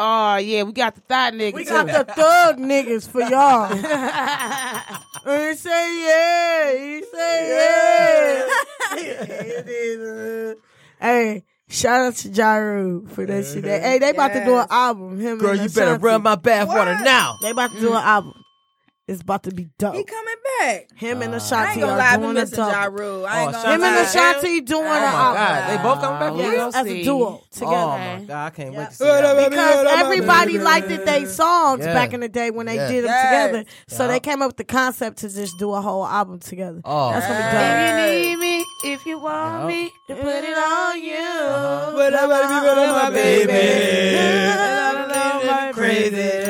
Oh, 0.00 0.36
yeah, 0.36 0.62
we 0.62 0.72
got 0.72 0.94
the 0.94 1.00
thought 1.00 1.32
niggas. 1.32 1.54
We 1.54 1.64
too. 1.64 1.70
got 1.70 1.86
the 1.88 2.04
thug 2.14 2.58
niggas 2.58 3.08
for 3.08 3.20
y'all. 3.20 3.66
he 3.74 5.54
say 5.56 6.04
yeah. 6.06 6.72
He 6.78 7.02
say 7.02 7.48
yeah. 7.50 8.54
Uh, 11.00 11.04
hey, 11.04 11.44
shout 11.68 12.00
out 12.00 12.14
to 12.14 12.28
Ja 12.28 12.54
Rule 12.54 13.06
for 13.08 13.26
that 13.26 13.44
shit. 13.44 13.64
Hey, 13.64 13.98
they 13.98 14.10
about 14.10 14.32
to 14.32 14.44
do 14.44 14.56
an 14.56 14.66
album. 14.70 15.18
Him 15.20 15.38
Girl, 15.38 15.50
and 15.50 15.62
you 15.62 15.68
better 15.68 15.90
Ashanti. 15.90 16.04
run 16.04 16.22
my 16.22 16.36
bath 16.36 16.68
water 16.68 16.98
now. 17.02 17.36
They 17.42 17.50
about 17.50 17.72
to 17.72 17.80
do 17.80 17.92
an 17.92 18.00
mm. 18.00 18.06
album. 18.06 18.44
It's 19.08 19.22
about 19.22 19.42
to 19.44 19.50
be 19.52 19.70
dope. 19.78 19.94
He 19.94 20.04
coming 20.04 20.34
back. 20.60 20.88
Him 20.94 21.22
and 21.22 21.32
I 21.32 21.38
Ashanti 21.38 21.72
ain't 21.72 21.80
gonna 21.80 21.92
are 21.94 21.96
lie, 21.98 22.16
doing 22.18 22.30
a 22.30 22.34
missing 22.34 22.56
double. 22.58 22.72
Ja 22.72 22.84
Rule. 22.84 23.24
I 23.26 23.40
ain't 23.40 23.48
Oh, 23.48 23.52
gonna 23.52 23.74
Him 23.74 23.82
and 23.84 23.94
lie. 23.96 24.00
Ashanti 24.02 24.60
doing 24.60 24.82
Oh 24.84 24.92
an 24.92 25.00
my 25.00 25.08
album. 25.08 25.34
God, 25.34 25.70
they 25.70 25.82
both 25.82 26.00
coming 26.02 26.20
back. 26.20 26.32
we 26.34 26.42
Yes, 26.42 26.56
gonna 26.74 26.76
as 26.76 26.86
a 26.86 27.04
duo 27.04 27.42
together. 27.50 27.74
Oh 27.74 27.88
my 27.98 28.24
God, 28.28 28.46
I 28.46 28.50
can't 28.50 28.74
wait 28.74 28.88
to 28.90 28.94
see 28.94 29.04
that. 29.04 29.50
because 29.50 29.86
everybody 29.98 30.58
liked 30.58 30.90
it 30.90 31.06
they 31.06 31.24
songs 31.24 31.86
Yeah. 31.86 31.94
back 31.94 32.12
in 32.12 32.20
the 32.20 32.28
day 32.28 32.50
when 32.50 32.66
they 32.66 32.74
Yeah. 32.76 32.88
did 32.88 33.04
them 33.04 33.10
Yes. 33.10 33.24
together. 33.48 33.64
So 33.88 34.04
Yeah. 34.04 34.08
they 34.12 34.20
came 34.20 34.42
up 34.42 34.48
with 34.50 34.56
the 34.58 34.64
concept 34.64 35.18
to 35.20 35.30
just 35.30 35.56
do 35.58 35.72
a 35.72 35.80
whole 35.80 36.06
album 36.06 36.38
together. 36.40 36.82
Oh, 36.84 37.10
That's 37.12 37.26
gonna 37.26 37.38
be 37.38 37.50
dope. 37.50 37.62
If 37.64 37.88
you 37.88 37.94
need 37.96 38.36
me, 38.36 38.64
if 38.84 39.06
you 39.06 39.18
want 39.18 39.60
Yep. 39.60 39.68
me 39.68 39.92
to 40.08 40.14
put 40.16 40.44
it 40.44 40.58
on 40.58 41.02
you. 41.02 41.16
Uh-huh. 41.16 41.92
But 41.94 42.14
I 42.14 42.26
wanna 42.26 42.48
be 42.48 42.68
with 42.68 42.90
my 42.90 43.10
baby. 43.10 43.52
And 43.52 45.10
I 45.10 45.42
love 45.64 45.74
Crazy. 45.74 46.47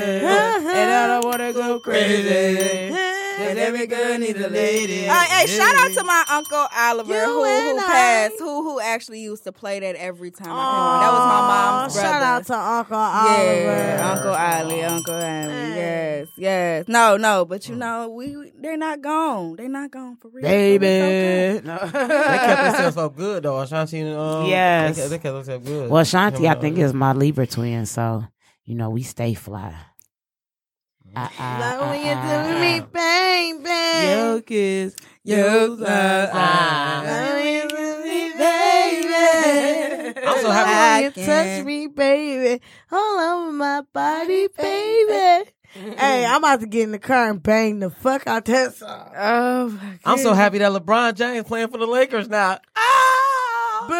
And 1.05 1.13
I 1.13 1.21
don't 1.21 1.25
wanna 1.31 1.53
go 1.53 1.81
crazy. 1.81 2.95
And 3.41 3.57
every 3.57 3.87
girl 3.87 4.19
need 4.19 4.37
a 4.37 4.49
lady. 4.49 4.97
Hey, 5.03 5.27
hey, 5.31 5.47
shout 5.47 5.73
out 5.77 5.93
to 5.93 6.03
my 6.03 6.25
uncle 6.29 6.67
Oliver 6.77 7.15
You 7.15 7.25
who 7.25 7.45
and 7.45 7.79
who 7.79 7.85
I. 7.85 7.87
passed, 7.87 8.35
who 8.41 8.63
who 8.65 8.81
actually 8.81 9.21
used 9.21 9.45
to 9.45 9.53
play 9.53 9.79
that 9.79 9.95
every 9.95 10.33
time 10.33 10.49
I 10.49 10.51
came 10.51 10.57
home. 10.57 11.01
That 11.01 11.13
was 11.13 11.27
my 11.29 11.41
mom's 11.49 11.97
Aw, 11.97 12.01
brother. 12.01 12.09
Shout 12.09 12.23
out 12.23 12.47
to 12.47 12.59
Uncle 12.59 12.97
Oliver. 12.97 13.79
Yeah, 13.79 14.11
Uncle 14.13 14.35
Ali, 14.35 14.83
Uncle 14.83 15.15
Ali. 15.15 15.23
Yes, 15.79 16.29
yes. 16.37 16.85
No, 16.89 17.17
no, 17.17 17.45
but 17.45 17.69
you 17.69 17.77
know, 17.77 18.09
we 18.09 18.37
we- 18.37 18.53
they're 18.61 18.77
not 18.77 19.01
gone. 19.03 19.55
They're 19.55 19.69
not 19.69 19.93
gone 19.93 20.17
for 20.17 20.29
real. 20.31 20.43
Baby. 20.43 21.61
No. 21.65 21.79
They 21.93 22.39
kept 22.39 22.63
themselves 22.73 22.97
up 22.97 23.17
good 23.17 23.45
though. 23.45 23.61
Ashanti 23.61 24.01
and 24.01 24.19
um, 24.19 24.47
Yes. 24.47 24.97
they 24.97 25.01
kept, 25.03 25.11
they 25.11 25.19
kept 25.19 25.35
themselves 25.37 25.69
good. 25.69 25.91
Well, 25.91 26.05
Shanti, 26.05 26.49
I 26.49 26.55
think 26.61 26.77
uh, 26.77 26.83
is 26.83 26.93
my 26.93 27.13
Libra 27.13 27.47
twin, 27.47 27.87
so 27.87 28.25
you 28.65 28.75
know 28.75 28.91
we 28.91 29.03
stay 29.05 29.35
fly. 29.35 29.75
Uh, 31.17 31.29
uh, 31.39 31.59
Like 31.61 31.81
when 31.81 31.89
uh, 31.89 31.93
you're 32.05 32.57
uh, 32.57 32.61
me, 32.61 32.81
bang, 32.93 33.63
bang. 33.63 34.19
Yo 34.19 34.41
kiss, 34.43 34.95
Yo, 35.25 35.37
yo 35.37 35.77
uh, 35.83 36.31
uh, 36.33 37.03
Like 37.05 37.33
when 37.35 37.47
you 37.55 37.69
do 37.69 38.03
me, 38.05 38.19
baby. 38.39 39.15
I'm 40.27 40.39
so 40.43 40.51
happy. 40.51 40.71
When 40.71 41.03
you 41.05 41.11
touch 41.27 41.65
me, 41.65 41.87
baby. 41.89 42.61
All 42.93 43.19
over 43.21 43.53
my 43.53 43.81
body, 43.93 44.49
baby. 44.57 45.51
hey, 45.97 46.25
I'm 46.27 46.39
about 46.39 46.61
to 46.61 46.67
get 46.67 46.83
in 46.85 46.93
the 46.93 46.99
car 46.99 47.29
and 47.31 47.43
bang 47.43 47.79
the 47.81 47.91
fuck 47.91 48.27
out 48.27 48.45
that 48.47 48.75
song. 48.75 49.11
Oh, 49.17 49.69
my 49.71 49.99
I'm 50.05 50.19
so 50.19 50.35
happy 50.35 50.59
that 50.59 50.73
LeBron 50.73 51.15
James 51.15 51.47
playing 51.47 51.69
for 51.69 51.79
the 51.79 51.87
Lakers 51.87 52.29
now. 52.29 52.59
Boo! 53.87 53.95
I 53.95 53.97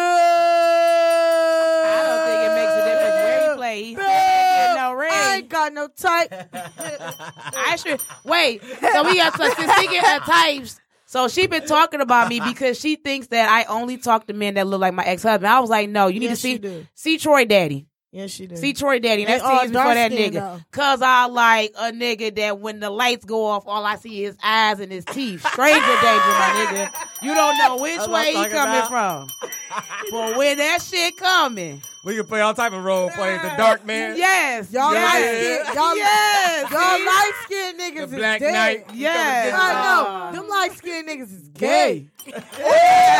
don't 2.05 2.23
think 2.27 2.41
it 2.45 2.53
makes 2.55 2.73
a 2.73 2.83
difference 2.85 3.15
where 3.15 3.49
he 3.49 3.55
plays. 3.55 3.85
He's 3.87 3.97
still 3.97 4.09
ain't 4.09 4.57
getting 4.57 4.75
no 4.75 4.91
ring. 4.93 5.11
I 5.11 5.28
ain't 5.39 5.49
got 5.49 5.73
no 5.73 5.87
type. 5.87 6.31
I 6.53 7.75
should 7.75 8.01
wait. 8.23 8.61
So 8.63 9.03
we 9.03 9.17
got 9.17 9.35
to 9.35 9.51
speaking 9.75 9.99
of 9.99 10.21
types. 10.23 10.79
So 11.05 11.27
she 11.27 11.47
been 11.47 11.65
talking 11.65 12.01
about 12.01 12.29
me 12.29 12.39
because 12.39 12.79
she 12.79 12.95
thinks 12.95 13.27
that 13.27 13.49
I 13.49 13.63
only 13.63 13.97
talk 13.97 14.27
to 14.27 14.33
men 14.33 14.53
that 14.55 14.67
look 14.67 14.79
like 14.81 14.93
my 14.93 15.03
ex 15.03 15.23
husband. 15.23 15.47
I 15.47 15.59
was 15.59 15.69
like, 15.69 15.89
no, 15.89 16.07
you 16.07 16.19
need 16.19 16.27
Yes, 16.27 16.37
to 16.37 16.41
see 16.41 16.57
do. 16.59 16.85
see 16.93 17.17
Troy 17.17 17.45
Daddy. 17.45 17.87
Yes, 18.11 18.31
she 18.31 18.47
did. 18.47 18.57
See 18.57 18.73
Troy 18.73 18.97
Daddy, 18.99 19.21
and 19.23 19.31
that's 19.31 19.43
all 19.43 19.67
before 19.67 19.93
that 19.93 20.11
nigga. 20.11 20.33
though. 20.33 20.59
Cause 20.71 21.01
I 21.03 21.25
like 21.27 21.73
a 21.77 21.91
nigga 21.91 22.35
that 22.37 22.59
when 22.59 22.79
the 22.79 22.89
lights 22.89 23.23
go 23.25 23.45
off, 23.45 23.67
all 23.67 23.85
I 23.85 23.97
see 23.97 24.23
is 24.23 24.35
eyes 24.43 24.79
and 24.79 24.91
his 24.91 25.05
teeth. 25.05 25.45
Stranger 25.45 25.79
danger, 25.79 25.99
my 26.01 26.65
nigga. 26.89 27.23
You 27.23 27.35
don't 27.35 27.57
know 27.59 27.77
which 27.81 28.07
way 28.07 28.33
he 28.33 28.47
coming 28.49 28.87
from. 28.87 29.27
but 30.11 30.37
when 30.37 30.57
that 30.57 30.81
shit 30.81 31.17
coming, 31.17 31.81
We 32.05 32.15
can 32.15 32.25
play 32.25 32.39
all 32.39 32.53
type 32.53 32.71
of 32.71 32.81
role 32.83 33.09
plays. 33.09 33.41
The 33.41 33.53
dark 33.57 33.85
man. 33.85 34.15
yes, 34.17 34.71
Y'all 34.71 34.93
yes, 34.93 35.03
light 35.03 35.65
skinned, 35.65 35.75
y'all, 35.75 35.95
yes, 35.97 36.71
y'all 36.71 37.05
light 37.05 37.31
skinned 37.43 37.79
niggas 37.79 38.09
The 38.11 38.15
Black 38.17 38.41
is 38.41 38.47
dead. 38.47 38.53
Knight. 38.53 38.85
Yes. 38.95 39.53
I 39.53 39.73
some- 39.73 40.33
know 40.33 40.41
them 40.41 40.49
light 40.49 40.71
skinned 40.77 41.07
niggas 41.09 41.31
is 41.33 41.49
gay. 41.49 42.07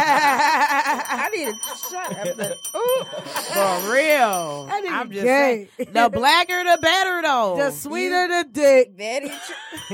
I 0.02 1.30
need 1.36 1.48
a 1.50 1.54
shot 1.92 2.12
after. 2.14 2.54
Ooh. 2.78 3.04
For 3.04 3.92
real. 3.92 4.66
That 4.68 4.82
nigga 4.86 4.92
I'm 4.92 5.12
just 5.12 5.24
gay. 5.26 5.68
saying. 5.78 5.90
The 5.94 6.10
blacker 6.10 6.64
the 6.64 6.78
better 6.82 7.22
though. 7.24 7.56
The 7.58 7.72
sweeter 7.72 8.28
the 8.28 8.46
dick. 8.52 8.92
Very 8.96 9.28
tr- 9.30 9.36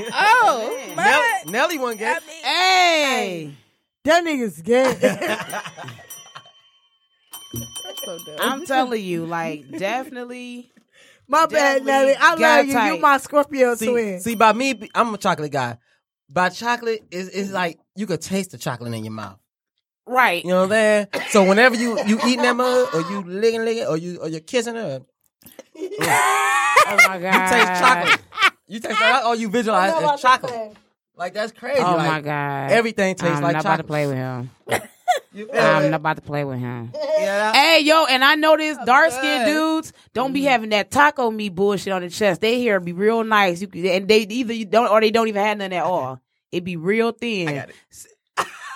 oh, 0.12 0.12
oh 0.12 0.94
Nell- 0.94 1.22
but 1.44 1.50
Nelly 1.50 1.78
one 1.78 1.96
get. 1.96 2.22
Hey. 2.22 3.50
That 4.04 4.22
nigga's 4.24 4.62
gay. 4.62 4.94
so 8.04 8.18
dumb. 8.18 8.36
I'm 8.40 8.66
telling 8.66 9.02
you, 9.02 9.26
like, 9.26 9.68
definitely. 9.70 10.70
My 11.28 11.46
bad, 11.46 11.84
Definitely 11.84 11.84
Nelly. 11.92 12.14
I 12.20 12.34
love 12.34 12.66
you. 12.66 12.72
tight. 12.72 12.94
You 12.94 13.00
my 13.00 13.18
Scorpio 13.18 13.74
See, 13.74 13.86
twin. 13.90 14.20
see, 14.20 14.34
by 14.36 14.52
me, 14.52 14.88
I'm 14.94 15.12
a 15.12 15.18
chocolate 15.18 15.50
guy. 15.50 15.76
By 16.30 16.50
chocolate, 16.50 17.02
is 17.10 17.28
is 17.30 17.50
like 17.50 17.80
you 17.96 18.06
could 18.06 18.20
taste 18.20 18.52
the 18.52 18.58
chocolate 18.58 18.94
in 18.94 19.04
your 19.04 19.12
mouth. 19.12 19.38
Right. 20.06 20.44
You 20.44 20.50
know 20.50 20.60
what 20.68 20.72
I'm 20.72 21.08
saying? 21.12 21.28
So 21.30 21.42
whenever 21.44 21.74
you 21.74 21.98
you 22.04 22.20
eating 22.24 22.42
that 22.42 22.54
mug, 22.54 22.94
or 22.94 23.00
you 23.10 23.22
licking 23.26 23.64
licking, 23.64 23.86
or 23.86 23.96
you 23.96 24.18
or 24.18 24.28
you're 24.28 24.38
kissing 24.38 24.76
her, 24.76 25.00
Oh 25.76 26.96
my 27.08 27.18
god. 27.20 27.32
you 27.34 27.56
taste 27.58 27.80
chocolate. 27.82 28.20
You 28.68 28.80
taste 28.80 28.98
that, 29.00 29.24
or 29.24 29.34
you 29.34 29.48
visualize 29.48 29.92
I 29.94 30.14
as 30.14 30.20
chocolate. 30.20 30.76
Like 31.16 31.34
that's 31.34 31.50
crazy. 31.50 31.80
Oh 31.80 31.96
like, 31.96 32.06
my 32.08 32.20
god. 32.20 32.70
Everything 32.70 33.16
tastes 33.16 33.36
I'm 33.36 33.42
like 33.42 33.54
not 33.54 33.62
chocolate. 33.64 33.64
about 33.64 33.76
to 33.78 33.84
play 33.84 34.06
with 34.06 34.16
him. 34.16 34.50
You 35.36 35.46
feel 35.46 35.60
I'm 35.60 35.82
me? 35.84 35.88
not 35.90 35.96
about 36.00 36.16
to 36.16 36.22
play 36.22 36.44
with 36.44 36.58
him. 36.58 36.92
Yeah, 37.18 37.52
Hey 37.52 37.80
yo, 37.82 38.06
and 38.06 38.24
I 38.24 38.34
know 38.36 38.56
this 38.56 38.78
dark 38.86 39.10
skinned 39.12 39.44
dudes 39.46 39.92
don't 40.14 40.28
Mm-hmm. 40.28 40.34
be 40.34 40.42
having 40.44 40.70
that 40.70 40.90
taco 40.90 41.30
meat 41.30 41.54
bullshit 41.54 41.92
on 41.92 42.02
the 42.02 42.08
chest. 42.10 42.40
They 42.40 42.58
here 42.58 42.80
be 42.80 42.92
real 42.92 43.22
nice. 43.24 43.60
You 43.60 43.68
can, 43.68 43.84
and 43.86 44.08
they 44.08 44.20
either 44.20 44.52
you 44.54 44.64
don't 44.64 44.90
or 44.90 45.00
they 45.00 45.10
don't 45.10 45.28
even 45.28 45.42
have 45.44 45.58
none 45.58 45.72
at 45.72 45.82
all. 45.84 46.20
It 46.52 46.64
be 46.64 46.76
real 46.76 47.12
thin. 47.12 47.54
got 47.54 47.68
it. 47.68 47.74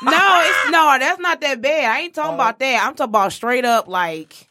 no, 0.03 0.43
it's 0.45 0.71
no, 0.71 0.97
that's 0.99 1.19
not 1.21 1.41
that 1.41 1.61
bad. 1.63 1.85
I 1.85 2.01
ain't 2.01 2.19
Oh. 2.19 2.23
talking 2.23 2.35
about 2.35 2.59
that. 2.59 2.85
I'm 2.87 2.95
talking 2.95 3.11
about 3.11 3.33
straight 3.33 3.65
up 3.65 3.89
like 3.89 4.49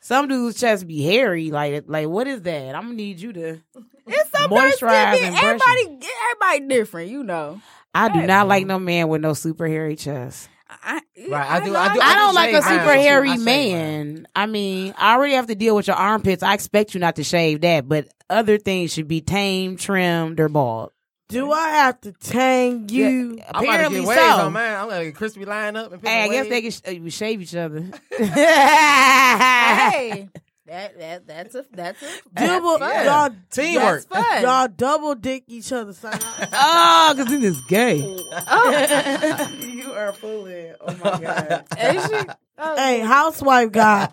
some 0.00 0.28
dudes' 0.28 0.60
chest 0.60 0.86
be 0.86 1.02
hairy. 1.02 1.50
Like 1.50 1.84
like 1.86 2.08
what 2.08 2.26
is 2.26 2.42
that? 2.42 2.74
I'm 2.74 2.82
gonna 2.82 2.94
need 2.94 3.20
you 3.20 3.32
to. 3.32 3.60
it's 4.06 4.30
some 4.30 4.50
Moisturize 4.50 4.78
Moisturize 4.80 5.22
and 5.22 5.34
brush 5.34 5.42
everybody, 5.44 6.06
everybody 6.30 6.68
different, 6.74 7.10
you 7.10 7.24
know. 7.24 7.60
I 7.94 8.10
do 8.10 8.26
not 8.26 8.46
like 8.46 8.66
no 8.66 8.78
man 8.78 9.08
with 9.08 9.22
no 9.22 9.32
super 9.32 9.66
hairy 9.66 9.96
chest. 9.96 10.48
I, 10.68 11.00
Right, 11.28 11.50
I 11.50 11.64
do, 11.64 11.74
I 11.76 11.94
do. 11.94 12.00
I, 12.00 12.14
don't 12.14 12.28
shave 12.28 12.34
like 12.34 12.54
a 12.54 12.62
super 12.62 12.84
too. 12.84 12.90
I 12.90 12.96
hairy 12.98 13.30
shave 13.30 13.40
man. 13.40 14.26
I 14.34 14.46
mean, 14.46 14.94
I 14.98 15.14
already 15.14 15.34
have 15.34 15.46
to 15.46 15.54
deal 15.54 15.76
with 15.76 15.86
your 15.86 15.96
armpits. 15.96 16.42
I 16.42 16.54
expect 16.54 16.94
you 16.94 17.00
not 17.00 17.16
to 17.16 17.24
shave 17.24 17.60
that, 17.62 17.88
but 17.88 18.08
other 18.28 18.58
things 18.58 18.92
should 18.92 19.08
be 19.08 19.20
tamed, 19.20 19.78
trimmed, 19.80 20.40
or 20.40 20.48
bald. 20.48 20.90
Do 21.28 21.50
I 21.50 21.68
have 21.70 22.00
to 22.02 22.12
tang 22.12 22.88
you? 22.88 23.32
I'm 23.32 23.34
about 23.34 23.62
to 23.62 23.68
Apparently 23.68 23.98
get 24.00 24.08
waves 24.08 24.20
so. 24.20 24.46
on 24.46 24.52
man. 24.52 24.80
I'm 24.80 24.88
gonna 24.88 25.04
get 25.06 25.14
crispy 25.16 25.44
line 25.44 25.74
up 25.76 25.92
and 25.92 26.00
pick 26.00 26.08
Hey, 26.08 26.22
I 26.22 26.26
a 26.26 26.30
guess 26.30 26.42
wave. 26.44 26.50
they 26.50 26.62
can 26.62 26.70
sh- 26.70 26.80
uh, 26.86 26.94
we 27.02 27.10
shave 27.10 27.42
each 27.42 27.54
other. 27.56 27.84
hey, 28.18 30.28
that 30.66 30.98
that 30.98 31.26
that's 31.26 31.54
a 31.54 31.64
that's 31.70 32.02
a 32.02 32.06
Double, 32.34 32.78
that's 32.78 33.08
fun. 33.08 33.30
y'all, 33.32 33.38
Teamwork. 33.50 34.04
That's 34.10 34.28
fun. 34.28 34.42
y'all 34.42 34.68
double 34.68 35.14
dick 35.14 35.44
each 35.46 35.72
other. 35.72 35.92
Son. 35.92 36.12
oh, 36.52 37.14
because 37.16 37.32
it 37.32 37.44
is 37.44 37.60
gay. 37.62 38.02
Oh. 38.04 39.48
you 39.60 39.92
are 39.92 40.12
fooling. 40.12 40.74
Oh 40.80 40.96
my 40.96 41.20
god. 41.20 41.64
Is 41.78 42.06
she? 42.06 42.28
Oh, 42.58 42.76
hey, 42.76 43.00
housewife 43.00 43.70
guy. 43.70 44.08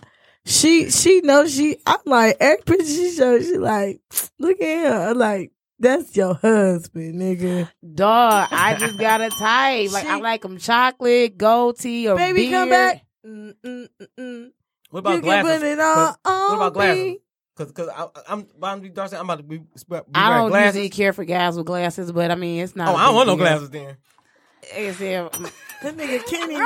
She 0.45 0.91
she 0.91 1.21
knows 1.21 1.53
she. 1.53 1.77
I'm 1.85 1.99
like 2.05 2.37
every 2.39 2.63
picture 2.63 2.85
she 2.85 3.11
shows. 3.11 3.45
She 3.45 3.57
like 3.57 4.01
look 4.37 4.61
at 4.61 4.91
her. 4.91 5.09
I'm 5.09 5.17
like 5.17 5.51
that's 5.79 6.15
your 6.15 6.35
husband, 6.35 7.19
nigga. 7.19 7.69
Dog, 7.93 8.47
I 8.51 8.75
just 8.75 8.97
got 8.97 9.21
a 9.21 9.29
type. 9.29 9.91
Like 9.91 10.05
I 10.05 10.17
like 10.19 10.41
them 10.41 10.57
chocolate, 10.57 11.37
gold 11.37 11.79
tea, 11.79 12.07
or 12.07 12.15
Baby, 12.15 12.49
come 12.49 12.69
back. 12.69 13.05
Mm, 13.25 13.53
mm, 13.63 13.87
mm, 13.99 14.07
mm. 14.19 14.51
What 14.93 14.99
about 14.99 15.09
You 15.15 15.21
can 15.21 15.43
glasses? 15.43 15.59
put 15.59 15.67
it 15.67 15.79
on. 15.79 15.95
'Cause- 15.95 16.17
what 16.49 16.55
about 16.55 16.73
glasses? 16.75 17.03
me. 17.03 17.19
Because 17.57 17.71
because 17.73 17.89
I'm 18.29 18.47
about 18.57 18.75
to 18.75 18.81
be 18.81 18.89
dark. 18.89 19.11
I'm 19.13 19.21
about 19.25 19.37
to 19.37 19.43
be, 19.43 19.57
be 19.57 19.65
I 20.13 20.37
don't 20.37 20.49
glasses. 20.49 20.75
usually 20.75 20.89
care 20.89 21.13
for 21.13 21.25
guys 21.25 21.57
with 21.57 21.65
glasses, 21.65 22.11
but 22.11 22.29
I 22.29 22.35
mean, 22.35 22.63
it's 22.63 22.75
not. 22.75 22.89
oh, 22.89 22.91
a 22.91 22.95
I 22.95 23.05
don't 23.05 23.09
big 23.11 23.15
want 23.15 23.27
no 23.27 23.35
glasses 23.37 23.69
then. 23.71 23.97
It's, 24.71 24.99
yeah, 25.01 25.29
That 25.81 25.97
nigga 25.97 26.25
Kenny. 26.27 26.57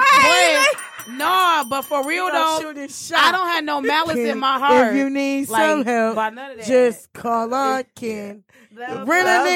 no, 1.17 1.63
but 1.69 1.84
for 1.84 2.05
real 2.05 2.30
though, 2.32 2.59
shoot 2.61 2.75
his 2.78 3.07
shot. 3.07 3.19
I 3.19 3.32
don't 3.32 3.47
have 3.47 3.63
no 3.63 3.80
malice 3.82 4.15
Ken, 4.15 4.28
in 4.28 4.39
my 4.39 4.59
heart. 4.59 4.88
If 4.89 4.95
you 4.97 5.09
need 5.09 5.49
Like, 5.49 5.61
some 5.69 5.86
help, 5.86 6.15
by 6.15 6.30
none 6.30 6.51
of 6.51 6.57
that. 6.57 6.65
just 6.67 7.11
call 7.13 7.53
on 7.53 7.84
Ken. 7.95 8.43
The- 8.71 8.84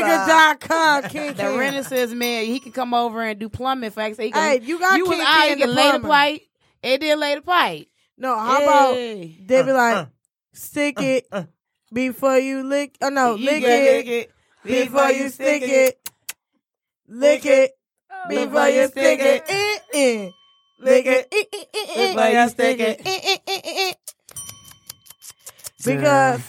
Rentanigga.com. 0.06 1.04
Ken 1.04 1.28
The 1.36 1.44
Ken. 1.44 1.58
Renaissance 1.58 2.12
man, 2.14 2.46
he 2.46 2.60
can 2.60 2.72
come 2.72 2.94
over 2.94 3.22
and 3.22 3.40
do 3.40 3.50
plumbing 3.50 3.92
facts. 3.92 4.18
He 4.18 4.30
Hey, 4.32 4.60
you 4.64 4.80
got 4.80 4.98
you 4.98 5.06
was 5.06 5.18
Ken 5.18 5.26
out, 5.28 5.42
he 5.44 5.48
Ken 5.50 5.58
can 5.60 5.70
the 5.70 5.76
lay 5.76 5.84
the 5.92 6.00
plumber. 6.00 6.08
pipe. 6.08 6.42
It 6.84 7.02
did 7.02 7.20
lay 7.20 7.36
the 7.36 7.42
pipe. 7.42 7.88
No, 8.22 8.38
how 8.38 8.62
about 8.62 8.94
they 8.94 9.36
be 9.48 9.58
Uh, 9.58 9.74
like, 9.74 9.98
uh, 9.98 10.06
stick 10.54 11.02
it 11.02 11.28
before 11.92 12.38
you 12.38 12.62
lick. 12.62 12.96
Oh 13.02 13.10
no, 13.10 13.34
You 13.34 13.46
lick 13.46 13.64
it, 13.64 14.06
lick 14.06 14.08
it 14.08 14.32
before 14.64 15.10
you 15.12 15.30
stick 15.30 15.64
it. 15.64 16.00
Lick 17.08 17.46
it 17.48 17.72
before 18.30 18.70
you 18.70 18.88
stick 18.90 19.20
it. 19.20 19.44
Eh. 19.94 20.30
Lick 20.80 21.06
it. 21.08 21.32
Before 21.32 22.30
you 22.30 22.50
stick 22.50 22.80
it. 22.80 23.98
Because 25.84 26.42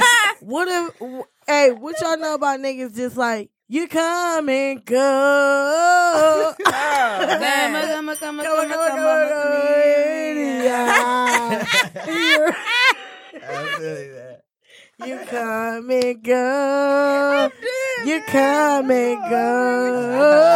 what 0.40 0.66
if? 0.68 1.24
Hey, 1.46 1.70
what 1.70 2.00
y'all 2.00 2.16
know 2.18 2.34
about 2.34 2.58
niggas? 2.58 2.96
Just 2.96 3.16
like 3.16 3.50
you 3.70 3.86
come 3.86 4.48
and 4.48 4.84
go. 4.84 6.54
Come 6.58 6.64
come 6.64 7.36
come 7.38 8.16
come 8.16 8.42
Come 8.42 8.68
come 8.68 8.68
come 8.68 8.98
come. 8.98 9.60
You 15.06 15.18
come 15.24 15.90
and 15.90 16.22
go. 16.24 17.50
You 18.04 18.22
come 18.26 18.90
and 18.90 19.30
go. 19.30 20.50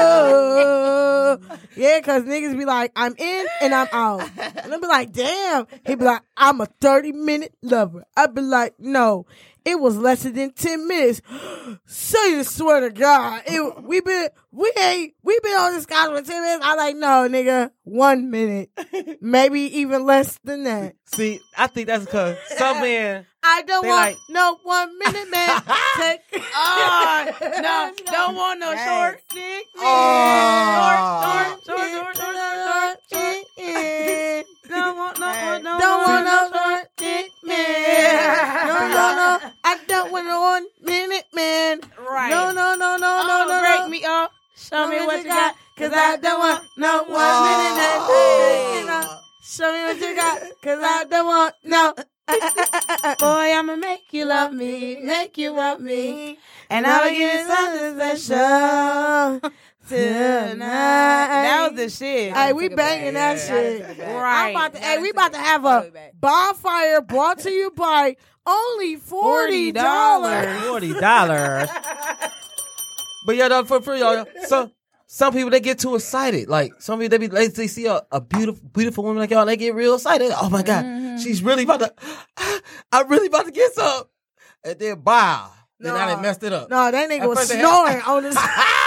Yeah, 1.76 2.00
cause 2.00 2.22
niggas 2.22 2.58
be 2.58 2.64
like, 2.64 2.90
I'm 2.96 3.14
in 3.16 3.46
and 3.62 3.72
I'm 3.74 3.86
out. 3.92 4.28
And 4.38 4.74
I 4.74 4.78
be 4.78 4.86
like, 4.88 5.12
damn. 5.12 5.68
He 5.86 5.94
be 5.94 6.04
like, 6.04 6.22
I'm 6.36 6.60
a 6.60 6.66
30 6.66 7.12
minute 7.12 7.54
lover. 7.62 8.04
I 8.16 8.26
be 8.26 8.42
like, 8.42 8.74
no, 8.78 9.26
it 9.64 9.80
was 9.80 9.96
less 9.96 10.22
than 10.24 10.52
10 10.52 10.86
minutes. 10.88 11.22
so 11.86 12.22
you 12.24 12.44
swear 12.44 12.80
to 12.80 12.90
God, 12.90 13.42
it, 13.46 13.82
we 13.82 14.00
been, 14.00 14.28
we 14.50 14.72
ain't, 14.80 15.14
we 15.22 15.38
been 15.42 15.52
on 15.58 15.72
this 15.72 15.86
guy 15.86 16.06
for 16.06 16.20
10 16.20 16.42
minutes. 16.42 16.64
I 16.64 16.74
like, 16.74 16.96
no, 16.96 17.28
nigga, 17.28 17.70
one 17.84 18.30
minute. 18.30 18.70
Maybe 19.20 19.60
even 19.78 20.04
less 20.04 20.38
than 20.44 20.64
that. 20.64 20.96
See, 21.06 21.40
I 21.56 21.66
think 21.68 21.86
that's 21.88 22.04
because 22.04 22.36
some 22.56 22.80
men. 22.80 23.26
I 23.46 23.62
don't 23.62 23.86
want 23.86 23.96
like- 24.12 24.16
no 24.30 24.58
one 24.62 24.98
minute, 24.98 25.30
man. 25.30 25.62
Take 25.96 26.20
Oh, 26.56 27.30
no, 27.40 27.92
don't 28.10 28.34
want 28.36 28.58
no 28.60 28.70
Yes. 28.70 28.88
short 28.88 29.20
dick. 29.28 29.66
Oh. 29.76 31.58
Short, 31.66 31.78
short, 31.78 31.90
short, 31.92 32.16
short, 32.16 32.26
short, 32.26 32.98
short, 33.12 33.44
short. 33.58 34.46
Don't 34.68 34.96
want 34.96 35.18
no, 35.18 35.58
no, 35.58 35.78
Don't 35.78 36.02
want 36.02 36.24
no 36.24 36.50
short 36.52 36.88
dick 36.96 37.30
man. 37.44 38.66
No, 38.66 38.78
no, 38.88 39.04
no. 39.16 39.50
I 39.64 39.78
don't 39.86 40.10
want 40.12 40.26
no 40.26 40.40
one 40.40 40.66
minute 40.82 41.26
man. 41.34 41.80
Right. 42.08 42.30
No, 42.30 42.50
no, 42.52 42.74
no, 42.74 42.96
no, 42.96 43.20
Oh, 43.22 43.26
no, 43.28 43.54
no. 43.54 43.60
break 43.60 43.90
me 43.90 44.04
up. 44.06 44.30
Oh. 44.32 44.38
Show 44.56 44.88
me 44.88 45.04
what 45.04 45.18
you 45.18 45.24
got. 45.24 45.54
Cause 45.76 45.92
I 45.92 46.16
don't 46.16 46.38
want 46.38 46.64
no 46.78 47.02
one 47.04 47.42
minute 47.44 47.74
man. 48.94 49.18
Show 49.44 49.72
me 49.72 49.82
what 49.84 50.00
you 50.00 50.16
got. 50.16 50.40
Cause 50.62 50.80
I 50.82 51.04
don't 51.04 51.26
want 51.26 51.54
no. 51.64 51.94
Boy, 53.18 53.52
I'ma 53.54 53.76
make 53.76 54.12
you 54.12 54.24
love 54.24 54.52
me, 54.54 54.98
make 55.02 55.36
you 55.36 55.52
want 55.52 55.82
me, 55.82 56.38
and 56.70 56.86
I'ma 56.86 57.10
give 57.10 57.18
you 57.18 57.46
something 57.46 57.94
special 57.98 59.40
tonight. 59.88 60.58
That 60.66 61.70
was 61.72 61.78
the 61.80 61.88
shit. 61.90 62.32
Hey, 62.34 62.52
we 62.52 62.68
banging 62.68 63.14
that 63.14 63.36
Yeah. 63.38 63.46
shit. 63.46 63.98
Right. 63.98 64.46
I'm 64.48 64.56
about 64.56 64.72
to, 64.74 64.78
hey, 64.80 64.98
we 64.98 65.10
about 65.10 65.32
to 65.32 65.38
have 65.38 65.64
a 65.64 65.90
bonfire 66.14 67.00
brought 67.00 67.38
to 67.40 67.50
you 67.50 67.70
by 67.70 68.16
only 68.46 68.96
forty 68.96 69.72
dollars. 69.72 70.62
Forty 70.66 70.92
dollars. 70.92 71.68
but 73.26 73.36
yeah, 73.36 73.48
though, 73.48 73.64
for 73.64 73.80
free, 73.80 74.00
y'all, 74.00 74.26
so 74.46 74.70
some 75.06 75.32
people 75.32 75.50
they 75.50 75.60
get 75.60 75.78
too 75.78 75.94
excited. 75.94 76.48
Like 76.48 76.72
some 76.80 76.98
people 77.00 77.10
they 77.10 77.18
be 77.18 77.26
they, 77.28 77.46
they 77.48 77.66
see 77.68 77.86
a, 77.86 78.02
a 78.12 78.20
beautiful 78.20 78.68
beautiful 78.72 79.04
woman 79.04 79.18
like 79.20 79.30
y'all, 79.30 79.46
they 79.46 79.56
get 79.56 79.74
real 79.74 79.94
excited. 79.94 80.30
Oh 80.34 80.50
my 80.50 80.62
god, 80.62 80.84
mm-hmm. 80.84 81.16
She's 81.18 81.42
really 81.42 81.62
about 81.64 81.80
to. 81.80 81.94
I'm 82.92 83.08
really 83.08 83.28
about 83.28 83.46
to 83.46 83.52
get 83.52 83.72
some, 83.72 84.04
and 84.64 84.78
then 84.78 85.02
wow, 85.04 85.50
then 85.80 85.94
I 85.94 86.06
No. 86.06 86.12
done 86.14 86.22
messed 86.22 86.42
it 86.42 86.52
up. 86.52 86.68
No, 86.70 86.90
that 86.90 87.08
nigga 87.10 87.20
At 87.20 87.28
was 87.28 87.38
first 87.38 87.50
they 87.50 87.56
had- 87.58 87.66
snoring 87.66 88.02
on 88.02 88.24
his. 88.24 88.36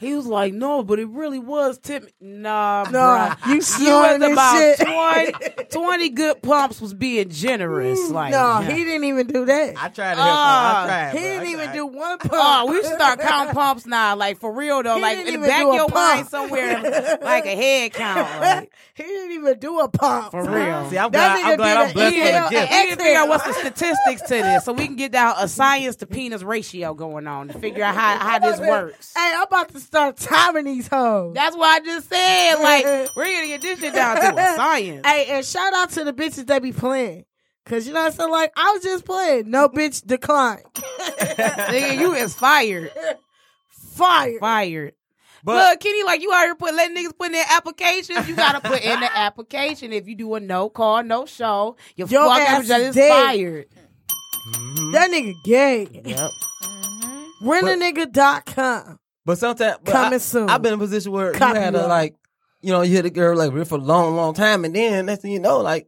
He 0.00 0.14
was 0.14 0.26
like, 0.26 0.54
no, 0.54 0.82
but 0.84 0.98
it 0.98 1.08
really 1.08 1.38
was 1.40 1.78
Tim. 1.78 2.06
Nah, 2.20 2.84
No, 2.90 2.98
bruh. 2.98 3.46
you 3.48 3.54
you 3.56 3.60
snoring 3.62 4.20
was 4.20 4.28
this 4.28 4.32
about 4.32 4.56
shit. 4.56 5.58
20, 5.58 5.64
20 5.70 6.08
good 6.10 6.42
pumps 6.42 6.80
was 6.80 6.94
being 6.94 7.28
generous. 7.30 7.98
Mm, 7.98 8.12
like, 8.12 8.30
no, 8.32 8.60
yeah. 8.60 8.70
he 8.70 8.84
didn't 8.84 9.04
even 9.04 9.26
do 9.26 9.44
that. 9.44 9.74
I 9.76 9.88
tried 9.88 10.14
to 10.14 10.22
help 10.22 10.28
her. 10.28 10.30
I 10.30 10.82
uh, 10.82 10.86
tried. 10.86 11.10
He 11.10 11.18
bro. 11.18 11.20
didn't 11.28 11.46
I 11.46 11.50
even 11.50 11.64
tried. 11.64 11.72
do 11.74 11.86
one 11.86 12.12
uh, 12.12 12.16
pump. 12.18 12.32
Oh, 12.34 12.66
we 12.70 12.76
should 12.82 12.92
start 12.94 13.20
counting 13.20 13.54
pumps 13.54 13.86
now, 13.86 14.14
like 14.16 14.38
for 14.38 14.52
real 14.52 14.82
though, 14.82 14.96
He 14.96 15.02
like 15.02 15.18
didn't 15.18 15.34
in 15.34 15.40
the 15.42 15.46
back 15.48 15.62
do 15.62 15.68
of 15.68 15.74
a 15.74 15.76
your 15.78 15.88
mind 15.88 16.18
pump. 16.18 16.28
somewhere, 16.30 17.18
like 17.22 17.46
a 17.46 17.56
head 17.56 17.92
count. 17.92 18.28
Like, 18.58 18.72
he 18.94 19.02
didn't 19.04 19.32
even 19.32 19.58
do 19.60 19.78
a 19.80 19.88
pump. 19.88 20.30
For 20.32 20.42
real. 20.42 20.90
See, 20.90 20.98
I'm 20.98 21.10
That 21.10 21.40
glad. 21.40 21.50
I'm 21.52 21.56
glad 21.56 21.76
I'm 21.76 21.92
blessed 21.92 22.16
with 22.16 22.24
a 22.24 22.50
gift. 22.50 22.70
we 22.72 22.82
need 22.84 22.90
to 22.90 22.96
figure 22.96 23.18
out 23.18 23.28
what's 23.28 23.44
the 23.44 23.52
statistics 23.52 24.22
to 24.22 24.28
this, 24.34 24.64
so 24.64 24.72
we 24.72 24.86
can 24.86 24.96
get 24.96 25.12
down 25.12 25.34
a 25.38 25.46
science 25.48 25.96
to 25.96 26.06
penis 26.06 26.42
ratio 26.42 26.94
going 26.94 27.26
on 27.26 27.48
to 27.48 27.54
figure 27.58 27.84
out 27.84 27.94
how, 27.94 28.16
how 28.18 28.38
this 28.38 28.58
works. 28.60 29.12
Hey, 29.18 29.32
I'm 29.34 29.42
about 29.42 29.68
to 29.70 29.80
start 29.88 30.16
timing 30.18 30.66
these 30.66 30.86
hoes. 30.86 31.34
That's 31.34 31.56
what 31.56 31.66
I 31.82 31.84
just 31.84 32.08
said. 32.08 32.54
Like, 32.56 32.84
we're 33.16 33.24
gonna 33.24 33.46
get 33.48 33.62
this 33.62 33.80
shit 33.80 33.94
down 33.94 34.16
to 34.16 34.28
a 34.32 34.34
science. 34.56 35.06
Hey, 35.06 35.26
and 35.30 35.44
shout 35.44 35.72
out 35.74 35.90
to 35.90 36.04
the 36.04 36.12
bitches 36.12 36.46
that 36.46 36.62
be 36.62 36.72
playing. 36.72 37.24
Cause 37.64 37.86
you 37.86 37.92
know 37.92 38.00
what 38.00 38.12
I'm 38.12 38.18
saying? 38.18 38.30
Like, 38.30 38.52
I 38.56 38.72
was 38.72 38.82
just 38.82 39.04
playing. 39.04 39.50
No 39.50 39.68
bitch 39.68 40.06
decline. 40.06 40.62
Nigga, 40.76 41.98
you 41.98 42.14
is 42.14 42.34
fired. 42.34 42.90
Fired. 43.70 44.40
Fired. 44.40 44.92
But- 45.44 45.56
Look, 45.70 45.80
Kenny, 45.80 46.02
like 46.02 46.20
you 46.22 46.32
out 46.32 46.44
here 46.44 46.54
put 46.54 46.74
letting 46.74 46.96
niggas 46.96 47.16
put 47.16 47.26
in 47.26 47.32
their 47.32 47.44
applications. 47.50 48.28
You 48.28 48.34
gotta 48.36 48.60
put 48.60 48.82
in 48.82 49.00
the 49.00 49.16
application. 49.18 49.92
If 49.92 50.06
you 50.08 50.14
do 50.16 50.34
a 50.34 50.40
no 50.40 50.68
call, 50.68 51.02
no 51.02 51.26
show, 51.26 51.76
your 51.96 52.08
Your 52.08 52.24
fuck 52.26 52.40
ass 52.40 52.70
ass 52.70 52.80
is 52.80 52.86
is 52.88 52.94
dead. 52.94 53.10
fired. 53.10 53.66
That 54.92 55.10
nigga 55.10 55.34
gay. 55.44 55.88
Yep. 56.04 56.30
Rentanigga.com. 57.42 58.97
But 59.28 59.36
sometimes 59.36 59.76
but 59.84 59.92
Coming 59.92 60.14
I, 60.14 60.18
soon. 60.18 60.48
I've 60.48 60.62
been 60.62 60.72
in 60.72 60.78
a 60.78 60.82
position 60.82 61.12
where 61.12 61.34
you 61.34 61.38
had 61.38 61.74
to 61.74 61.86
like, 61.86 62.16
you 62.62 62.72
know, 62.72 62.80
you 62.80 62.96
hit 62.96 63.04
a 63.04 63.10
girl 63.10 63.36
like 63.36 63.52
for 63.66 63.74
a 63.74 63.78
long, 63.78 64.16
long 64.16 64.32
time, 64.32 64.64
and 64.64 64.74
then 64.74 65.04
next 65.04 65.20
thing 65.20 65.32
you 65.32 65.38
know, 65.38 65.58
like 65.58 65.86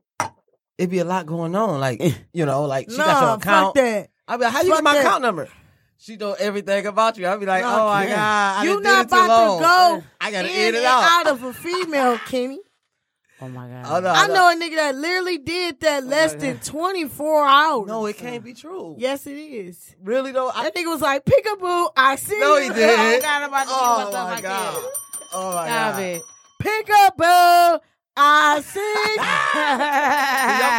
it'd 0.76 0.90
be 0.90 0.98
a 0.98 1.06
lot 1.06 1.24
going 1.24 1.56
on. 1.56 1.80
Like, 1.80 2.02
eh. 2.02 2.12
you 2.34 2.44
know, 2.44 2.64
like 2.64 2.90
she 2.90 2.98
got 2.98 3.22
your 3.22 3.36
account. 3.36 3.40
fuck 3.40 3.74
that. 3.76 4.10
I'd 4.28 4.36
be 4.36 4.44
like, 4.44 4.52
how 4.52 4.60
you 4.60 4.68
Fuck 4.68 4.76
get 4.76 4.84
my 4.84 4.92
that. 4.92 5.06
account 5.06 5.22
number? 5.22 5.48
She 5.96 6.16
know 6.16 6.34
everything 6.34 6.84
about 6.84 7.16
you. 7.16 7.26
I'd 7.26 7.40
be 7.40 7.46
like, 7.46 7.62
Nah, 7.62 7.82
oh 7.82 7.88
my 7.88 8.06
god, 8.08 8.58
I 8.58 8.64
you 8.64 8.74
done 8.74 8.82
not 8.82 9.08
did 9.08 9.16
it 9.16 9.18
too 9.18 9.24
about 9.24 9.56
to 9.56 9.62
go 9.62 10.06
I 10.20 10.30
gotta 10.32 10.48
in 10.50 10.54
edit 10.54 10.74
and 10.74 10.84
out. 10.84 11.26
out 11.26 11.32
of 11.32 11.42
a 11.42 11.52
female, 11.54 12.18
Kenny. 12.18 12.58
Oh 13.42 13.48
my 13.48 13.66
god. 13.68 13.86
Oh, 13.88 14.00
no, 14.00 14.10
I 14.10 14.26
no. 14.26 14.34
know 14.34 14.50
a 14.50 14.54
nigga 14.54 14.76
that 14.76 14.94
literally 14.96 15.38
did 15.38 15.80
that 15.80 16.02
oh, 16.02 16.06
less 16.06 16.34
than 16.34 16.58
24 16.58 17.46
hours. 17.46 17.86
No, 17.88 18.04
it 18.06 18.16
can't 18.18 18.44
be 18.44 18.52
true. 18.52 18.96
Yes, 18.98 19.26
it 19.26 19.32
is. 19.36 19.94
Really 20.02 20.32
though? 20.32 20.50
I, 20.50 20.64
That 20.64 20.74
nigga 20.74 20.86
was 20.86 21.00
like, 21.00 21.24
peekaboo, 21.24 21.90
I 21.96 22.16
see 22.16 22.38
no, 22.38 22.56
you. 22.58 22.64
he 22.64 22.68
did. 22.78 22.98
Oh, 22.98 23.20
God, 23.22 23.42
I'm 23.42 23.48
about 23.48 23.64
to 23.64 23.70
oh 23.72 24.04
myself 24.04 24.14
my 24.14 24.30
like 24.34 24.42
god. 24.42 24.74
that. 24.74 24.90
Oh 25.32 25.54
my 25.54 25.66
Stop 25.66 25.92
god. 25.94 26.02
it. 26.02 26.22
Peekaboo, 26.62 27.80
I 28.16 28.60
see 28.60 28.80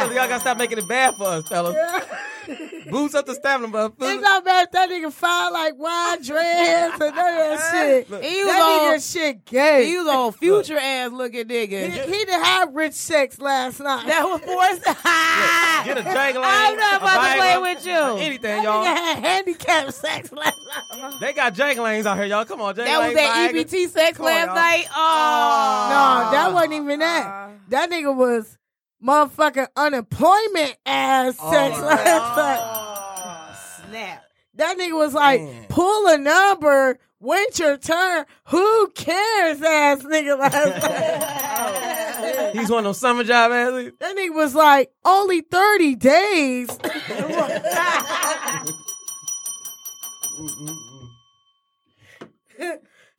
y'all, 0.01 0.09
you. 0.11 0.15
y'all 0.19 0.27
gotta 0.27 0.39
stop 0.41 0.57
making 0.57 0.77
it 0.77 0.87
bad 0.87 1.15
for 1.15 1.25
us, 1.27 1.47
fellas. 1.47 1.75
Boost 2.89 3.15
up 3.15 3.25
the 3.25 3.35
stamina, 3.35 3.71
but 3.71 3.93
It's 3.99 4.21
not 4.21 4.43
bad 4.43 4.67
that 4.71 4.89
nigga 4.89 5.11
found 5.11 5.53
like 5.53 5.73
wide 5.77 6.23
dreads 6.23 6.93
and 7.01 7.15
that 7.15 7.69
shit. 7.71 8.09
Look. 8.09 8.23
He 8.23 8.43
was 8.43 8.51
that 8.51 8.61
on- 8.61 8.93
nigga 8.95 9.11
shit 9.13 9.45
gay. 9.45 9.85
He 9.85 9.97
was 9.97 10.07
on 10.07 10.31
future 10.33 10.77
ass 10.77 11.11
looking 11.11 11.45
nigga. 11.47 11.89
He, 11.89 11.99
he 11.99 12.25
didn't 12.25 12.43
have 12.43 12.73
rich 12.73 12.93
sex 12.93 13.39
last 13.39 13.79
night. 13.79 14.05
that 14.07 14.23
was 14.23 14.41
forced. 14.41 14.83
get 15.85 15.97
a 15.97 16.03
jangle. 16.03 16.43
I'm 16.45 16.75
not 16.77 17.01
about 17.01 17.31
to 17.31 17.37
play 17.39 17.57
with 17.57 17.85
you. 17.85 17.91
Anything, 17.93 18.59
Nigga 18.59 18.63
y'all. 18.63 18.83
had 18.83 19.19
handicap 19.19 19.91
sex 19.91 20.31
last 20.31 20.57
night. 20.91 21.13
They 21.19 21.33
got 21.33 21.53
jangle 21.53 21.85
lanes 21.85 22.05
out 22.05 22.17
here, 22.17 22.25
y'all. 22.25 22.45
Come 22.45 22.61
on, 22.61 22.75
jangle 22.75 22.93
That 23.01 23.07
was 23.07 23.15
that 23.15 23.51
EBT 23.53 23.89
sex 23.89 24.17
Come 24.17 24.25
last 24.25 24.47
night. 24.47 24.87
Oh 24.95 25.87
No, 25.89 26.31
that 26.31 26.53
wasn't 26.53 26.73
even 26.73 26.99
that. 26.99 27.51
That 27.69 27.89
nigga 27.89 28.15
was 28.15 28.57
motherfucking 29.03 29.67
unemployment 29.75 30.75
ass 30.85 31.37
sex 31.37 31.79
last 31.79 32.37
night. 32.37 33.55
snap. 33.89 34.23
That 34.55 34.77
nigga 34.77 34.97
was 34.97 35.13
like, 35.13 35.41
Man. 35.41 35.65
pull 35.69 36.07
a 36.07 36.17
number, 36.17 36.99
wait 37.19 37.57
your 37.57 37.77
turn. 37.77 38.25
Who 38.45 38.87
cares, 38.95 39.61
ass 39.61 40.03
nigga 40.03 40.37
last 40.39 40.83
night. 40.83 42.51
He's 42.55 42.69
one 42.69 42.79
of 42.79 42.83
those 42.85 42.99
summer 42.99 43.23
job 43.23 43.51
athletes. 43.51 43.95
That 43.99 44.15
nigga 44.15 44.35
was 44.35 44.53
like, 44.53 44.91
only 45.05 45.41
30 45.41 45.95
days. 45.95 46.69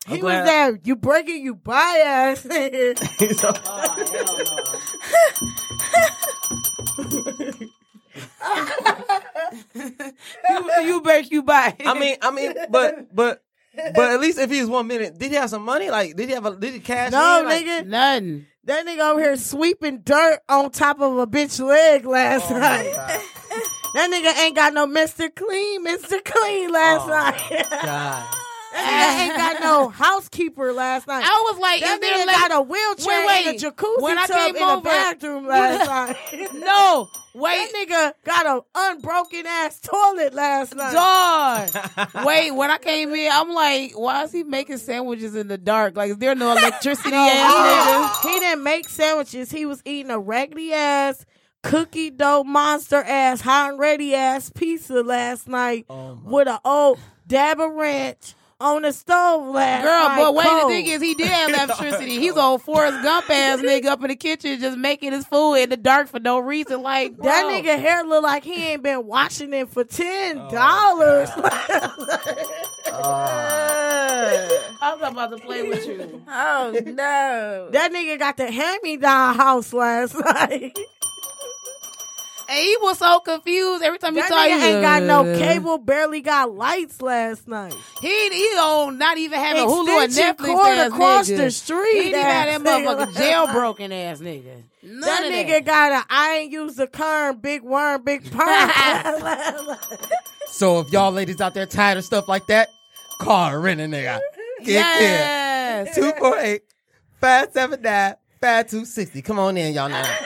he 0.09 0.23
was 0.23 0.45
there. 0.45 0.79
You 0.85 0.97
break 0.97 1.29
it, 1.29 1.41
you 1.41 1.55
buy 1.55 2.03
ass 2.05 2.43
nigga. 2.45 2.99
You, 10.49 10.70
you 10.85 11.01
bet 11.03 11.31
you 11.31 11.43
buy. 11.43 11.77
I 11.85 11.99
mean, 11.99 12.16
I 12.23 12.31
mean, 12.31 12.55
but 12.70 13.15
but 13.15 13.43
but 13.95 14.11
at 14.12 14.20
least 14.20 14.39
if 14.39 14.51
he 14.51 14.61
was 14.61 14.69
one 14.69 14.87
minute, 14.87 15.19
did 15.19 15.31
he 15.31 15.37
have 15.37 15.51
some 15.51 15.62
money? 15.62 15.91
Like, 15.91 16.16
did 16.16 16.29
he 16.29 16.35
have 16.35 16.47
a 16.47 16.57
did 16.57 16.74
he 16.74 16.81
cash? 16.81 17.12
No, 17.12 17.41
in? 17.41 17.45
Like, 17.47 17.65
nigga. 17.65 17.87
nothing. 17.87 18.47
That 18.65 18.87
nigga 18.87 19.11
over 19.12 19.20
here 19.20 19.37
sweeping 19.37 19.99
dirt 20.01 20.39
on 20.49 20.70
top 20.70 21.01
of 21.01 21.16
a 21.19 21.27
bitch 21.27 21.65
leg 21.65 22.07
last 22.07 22.51
Oh, 22.51 22.59
night. 22.59 22.93
That 23.95 24.09
nigga 24.11 24.41
ain't 24.45 24.55
got 24.57 24.73
no 24.73 24.87
Mr. 24.87 25.35
Clean, 25.35 25.85
Mr. 25.85 26.24
Clean 26.24 26.70
last 26.73 27.03
Oh, 27.05 27.09
night. 27.09 27.66
God. 27.85 28.37
Nigga 28.74 29.19
ain't 29.20 29.36
got 29.36 29.61
no 29.61 29.89
housekeeper 29.89 30.73
last 30.73 31.07
night. 31.07 31.24
I 31.24 31.51
was 31.51 31.59
like, 31.61 31.81
that 31.81 32.01
nigga 32.01 32.27
like- 32.27 32.36
got 32.36 32.53
a 32.53 32.61
wheelchair 32.62 33.19
Wait, 33.19 33.27
wait. 33.27 33.47
and 33.49 33.62
a 33.62 33.70
jacuzzi 33.70 34.03
When 34.03 34.19
I 34.19 34.27
tub 34.27 34.36
came 34.39 34.57
in 34.57 34.62
over- 34.62 34.77
the 34.77 34.81
bathroom 34.82 35.47
last 35.47 35.86
night. 36.32 36.51
No, 36.55 37.09
wait, 37.35 37.70
That 37.73 37.86
nigga 37.89 38.12
got 38.24 38.47
a 38.47 38.61
unbroken 38.74 39.47
ass 39.47 39.81
toilet 39.81 40.35
last 40.35 40.74
night. 40.74 40.93
dog. 40.93 42.24
Wait, 42.27 42.51
when 42.53 42.70
I 42.70 42.78
came 42.78 43.12
in, 43.15 43.31
I'm 43.32 43.53
like, 43.53 43.93
why 43.99 44.24
is 44.24 44.32
he 44.32 44.43
making 44.44 44.78
sandwiches 44.78 45.35
in 45.35 45.49
the 45.49 45.59
dark? 45.59 45.97
Like, 45.97 46.11
is 46.12 46.16
there 46.19 46.35
no 46.35 46.53
electricity 46.53 47.11
ass 47.15 48.23
nigga? 48.24 48.32
He 48.32 48.40
didn't 48.40 48.62
make 48.62 48.89
sandwiches. 48.89 49.51
He 49.51 49.66
was 49.66 49.82
eating 49.85 50.11
a 50.11 50.19
raggedy 50.19 50.73
ass, 50.73 51.24
cookie 51.62 52.11
dough 52.11 52.44
monster 52.44 53.03
ass, 53.03 53.40
hot 53.40 53.70
and 53.70 53.78
ready 53.78 54.15
ass 54.15 54.51
pizza 54.51 55.03
last 55.03 55.49
night 55.49 55.86
Oh 55.90 56.19
with 56.24 56.49
an 56.49 56.59
old 56.65 56.99
dab 57.27 57.61
of 57.61 57.73
ranch 57.73 58.35
on 58.62 58.82
the 58.82 58.93
stove 58.93 59.48
last 59.48 59.82
Girl, 59.82 60.09
night. 60.09 60.16
but 60.18 60.34
wait, 60.34 60.62
the 60.62 60.68
thing 60.68 60.86
is, 60.86 61.02
he 61.02 61.14
did 61.14 61.28
have 61.28 61.51
electricity. 61.55 62.18
He's 62.18 62.36
on 62.36 62.59
Forrest 62.60 63.02
Gump 63.02 63.28
ass 63.28 63.60
nigga 63.60 63.86
up 63.86 64.02
in 64.02 64.09
the 64.09 64.16
kitchen 64.16 64.60
just 64.60 64.78
making 64.78 65.12
his 65.12 65.26
food 65.26 65.55
in 65.55 65.70
the 65.70 65.76
dark 65.76 66.09
for 66.09 66.20
no 66.20 66.39
reason. 66.39 66.82
Like, 66.82 67.16
bro. 67.16 67.24
that 67.26 67.44
nigga 67.47 67.78
hair 67.78 68.05
look 68.05 68.22
like 68.22 68.44
he 68.44 68.70
ain't 68.70 68.82
been 68.82 69.06
washing 69.06 69.52
it 69.52 69.68
for 69.68 69.84
ten 69.84 70.39
oh, 70.39 70.51
dollars. 70.51 71.28
I'm 74.80 75.01
about 75.01 75.30
to 75.30 75.39
play 75.39 75.68
with 75.68 75.86
you. 75.86 76.22
Oh 76.28 76.72
no. 76.84 77.68
that 77.72 77.93
nigga 77.93 78.18
got 78.18 78.36
the 78.36 78.51
hand 78.51 78.80
me 78.82 78.97
down 78.97 79.34
house 79.36 79.72
last 79.72 80.14
night. 80.14 80.78
And 82.48 82.59
he 82.59 82.77
was 82.82 82.98
so 82.98 83.20
confused 83.20 83.82
every 83.82 83.98
time 83.98 84.14
he 84.14 84.20
That 84.20 84.28
saw 84.28 84.44
you. 84.44 84.55
nigga 84.56 84.62
ain't 84.74 84.82
got 84.82 85.02
no 85.05 85.39
cable, 85.39 85.78
barely 85.78 86.20
got 86.20 86.55
lights 86.55 87.01
last 87.01 87.48
night. 87.48 87.74
He 88.01 88.28
he 88.28 88.48
don't 88.55 88.98
not 88.98 89.16
even 89.19 89.39
have 89.39 89.56
a 89.56 89.60
Hulu 89.60 89.89
and 89.89 90.05
Extension 90.05 90.36
Netflix 90.44 90.55
cord 90.55 90.78
ass 90.78 90.93
across 90.93 91.28
nigga. 91.31 91.36
the 91.39 91.51
street. 91.51 91.93
He 91.93 91.98
didn't 92.10 92.20
even 92.20 92.20
have 92.23 92.48
ass 92.48 92.62
that 92.62 92.81
nigga 92.85 93.06
motherfucking 93.06 93.47
jailbroken 93.47 93.93
ass 94.10 94.20
nigga. 94.20 94.62
None 94.82 95.01
That 95.01 95.24
of 95.24 95.32
nigga 95.32 95.48
that. 95.48 95.64
got 95.64 95.93
a 95.93 96.06
I 96.10 96.32
ain't 96.39 96.52
use 96.52 96.74
the 96.77 96.86
current 96.89 97.40
big 97.40 97.62
worm, 97.62 98.02
big 98.02 98.31
perm. 98.31 98.70
So 100.48 100.81
if 100.81 100.93
y'all 100.93 101.10
ladies 101.10 101.40
out 101.40 101.55
there 101.55 101.64
tired 101.64 101.97
of 101.97 102.05
stuff 102.05 102.28
like 102.28 102.47
that, 102.48 102.69
call 103.19 103.51
a 103.52 103.59
renting 103.59 103.90
nigga. 103.90 104.20
Get 104.59 104.69
Yes. 104.69 105.97
in. 105.97 106.02
248 106.02 106.62
579 107.20 108.14
5260. 108.40 109.23
Come 109.23 109.39
on 109.39 109.56
in, 109.56 109.73
y'all 109.73 109.89
now. 109.89 110.05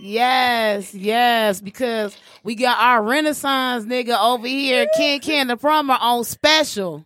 Yes, 0.00 0.94
yes, 0.94 1.60
because 1.60 2.16
we 2.44 2.54
got 2.54 2.78
our 2.80 3.02
Renaissance 3.02 3.84
nigga 3.84 4.16
over 4.16 4.46
here, 4.46 4.86
Ken 4.96 5.18
Ken 5.18 5.48
the 5.48 5.56
Plumber, 5.56 5.98
on 6.00 6.22
special. 6.22 7.04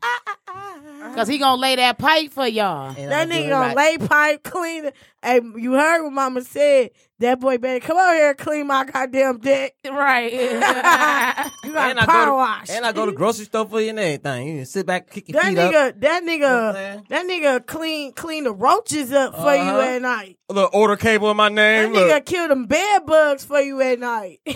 Cause 1.15 1.29
he 1.29 1.39
gonna 1.39 1.61
lay 1.61 1.77
that 1.77 1.99
pipe 1.99 2.33
for 2.33 2.47
y'all. 2.47 2.95
And 2.97 3.11
That 3.11 3.29
nigga 3.29 3.49
gonna 3.51 3.75
lay 3.75 3.99
pipe, 3.99 4.43
clean 4.43 4.87
it. 4.87 4.95
Hey, 5.23 5.41
you 5.57 5.73
heard 5.75 6.03
what 6.03 6.13
mama 6.13 6.43
said. 6.43 6.91
That 7.21 7.39
boy 7.39 7.59
better 7.59 7.79
come 7.79 7.97
over 7.97 8.15
here 8.15 8.31
and 8.31 8.39
clean 8.39 8.67
my 8.67 8.85
goddamn 8.85 9.39
dick. 9.39 9.77
Right. 9.89 10.33
you 11.65 11.73
got 11.73 11.91
and 11.91 12.01
I 12.01 12.07
power 12.07 12.27
go 12.27 12.37
wash. 12.37 12.71
and 12.71 12.85
I 12.85 12.91
go 12.93 13.07
to 13.07 13.13
grocery 13.13 13.45
store 13.45 13.67
for 13.69 13.81
you 13.81 13.91
and 13.91 13.99
everything. 14.01 14.49
You 14.49 14.57
can 14.59 14.67
sit 14.67 14.87
back, 14.87 15.11
kick 15.11 15.29
your 15.29 15.41
That 15.41 15.49
feet 15.51 15.59
nigga, 15.59 15.89
up. 15.91 16.01
that 16.01 16.23
nigga, 16.25 17.09
that 17.09 17.27
nigga 17.27 17.67
clean 17.67 18.13
clean 18.13 18.45
the 18.45 18.53
roaches 18.53 19.13
up 19.13 19.35
for 19.37 19.55
you 19.55 19.61
Uh-huh. 19.61 19.81
at 19.81 20.03
night. 20.03 20.39
The 20.49 20.65
order 20.65 20.97
cable 20.97 21.31
in 21.31 21.37
my 21.37 21.49
name. 21.49 21.93
That 21.93 21.99
name. 22.01 22.09
nigga 22.09 22.25
kill 22.27 22.49
them 22.49 22.67
bed 22.67 23.07
bugs 23.07 23.45
for 23.45 23.61
you 23.61 23.81
at 23.81 23.99
night. 24.01 24.41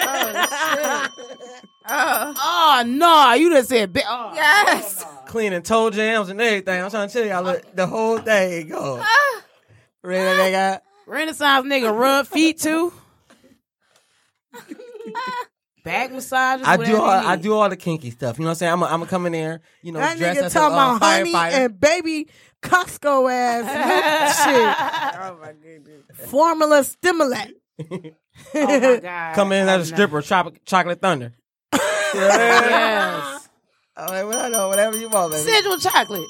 Oh 0.00 1.08
Uh. 1.88 2.34
Ah, 2.36 2.84
no, 2.86 3.32
you 3.34 3.50
just 3.50 3.68
said 3.68 3.92
bi- 3.92 4.00
oh. 4.02 4.06
Ah. 4.08 4.34
Yes. 4.34 5.04
Cleaning 5.26 5.62
toe 5.62 5.90
jams 5.90 6.28
and 6.28 6.40
everything. 6.40 6.82
I'm 6.82 6.90
trying 6.90 7.08
to 7.08 7.12
tell 7.12 7.26
y'all 7.26 7.42
look, 7.42 7.62
the 7.74 7.86
whole 7.86 8.18
thing 8.18 8.68
go. 8.68 8.98
Uh. 9.00 9.40
Really, 10.02 10.30
nigga? 10.38 10.80
Renaissance 11.06 11.66
nigga 11.66 11.96
rub 11.98 12.26
feet 12.26 12.58
too. 12.60 12.92
Back 15.84 16.12
massages. 16.12 16.66
I 16.66 16.76
do 16.76 16.96
all 16.96 17.08
I 17.08 17.36
do 17.36 17.54
all 17.54 17.68
the 17.68 17.76
kinky 17.76 18.10
stuff. 18.10 18.38
You 18.38 18.42
know 18.42 18.48
what 18.48 18.52
I'm 18.52 18.56
saying? 18.56 18.72
I'm 18.72 18.82
I'm 18.84 18.90
gonna 18.90 19.06
come 19.06 19.26
in 19.26 19.32
there, 19.32 19.60
you 19.82 19.92
know, 19.92 20.00
that 20.00 20.18
dressed 20.18 20.40
nigga 20.40 20.44
as 20.44 20.54
a 20.54 20.58
talking 20.58 20.76
uh, 20.78 20.96
about 20.96 21.02
honey 21.02 21.32
firefighter. 21.32 21.52
and 21.64 21.80
baby 21.80 22.28
Costco 22.62 23.32
ass 23.32 24.44
shit. 24.44 25.20
Oh 25.22 25.38
my 25.40 25.52
goodness. 25.52 26.30
Formula 26.30 26.84
stimulant. 26.84 27.54
Oh 28.54 28.66
my 28.80 29.00
god. 29.02 29.34
come 29.34 29.50
in 29.50 29.68
as 29.68 29.90
a 29.90 29.92
stripper, 29.92 30.22
chocolate, 30.22 30.64
chocolate 30.64 31.00
thunder. 31.00 31.32
Yes. 32.14 33.48
I'm 33.96 34.28
like, 34.28 34.50
know 34.52 34.68
whatever 34.68 34.96
you 34.96 35.08
want, 35.08 35.32
baby. 35.32 35.50
Central 35.50 35.76
chocolate. 35.78 36.26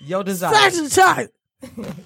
Your 0.00 0.24
desire. 0.24 0.54
Such 0.70 0.86
a 0.86 0.88
chocolate. 0.90 1.34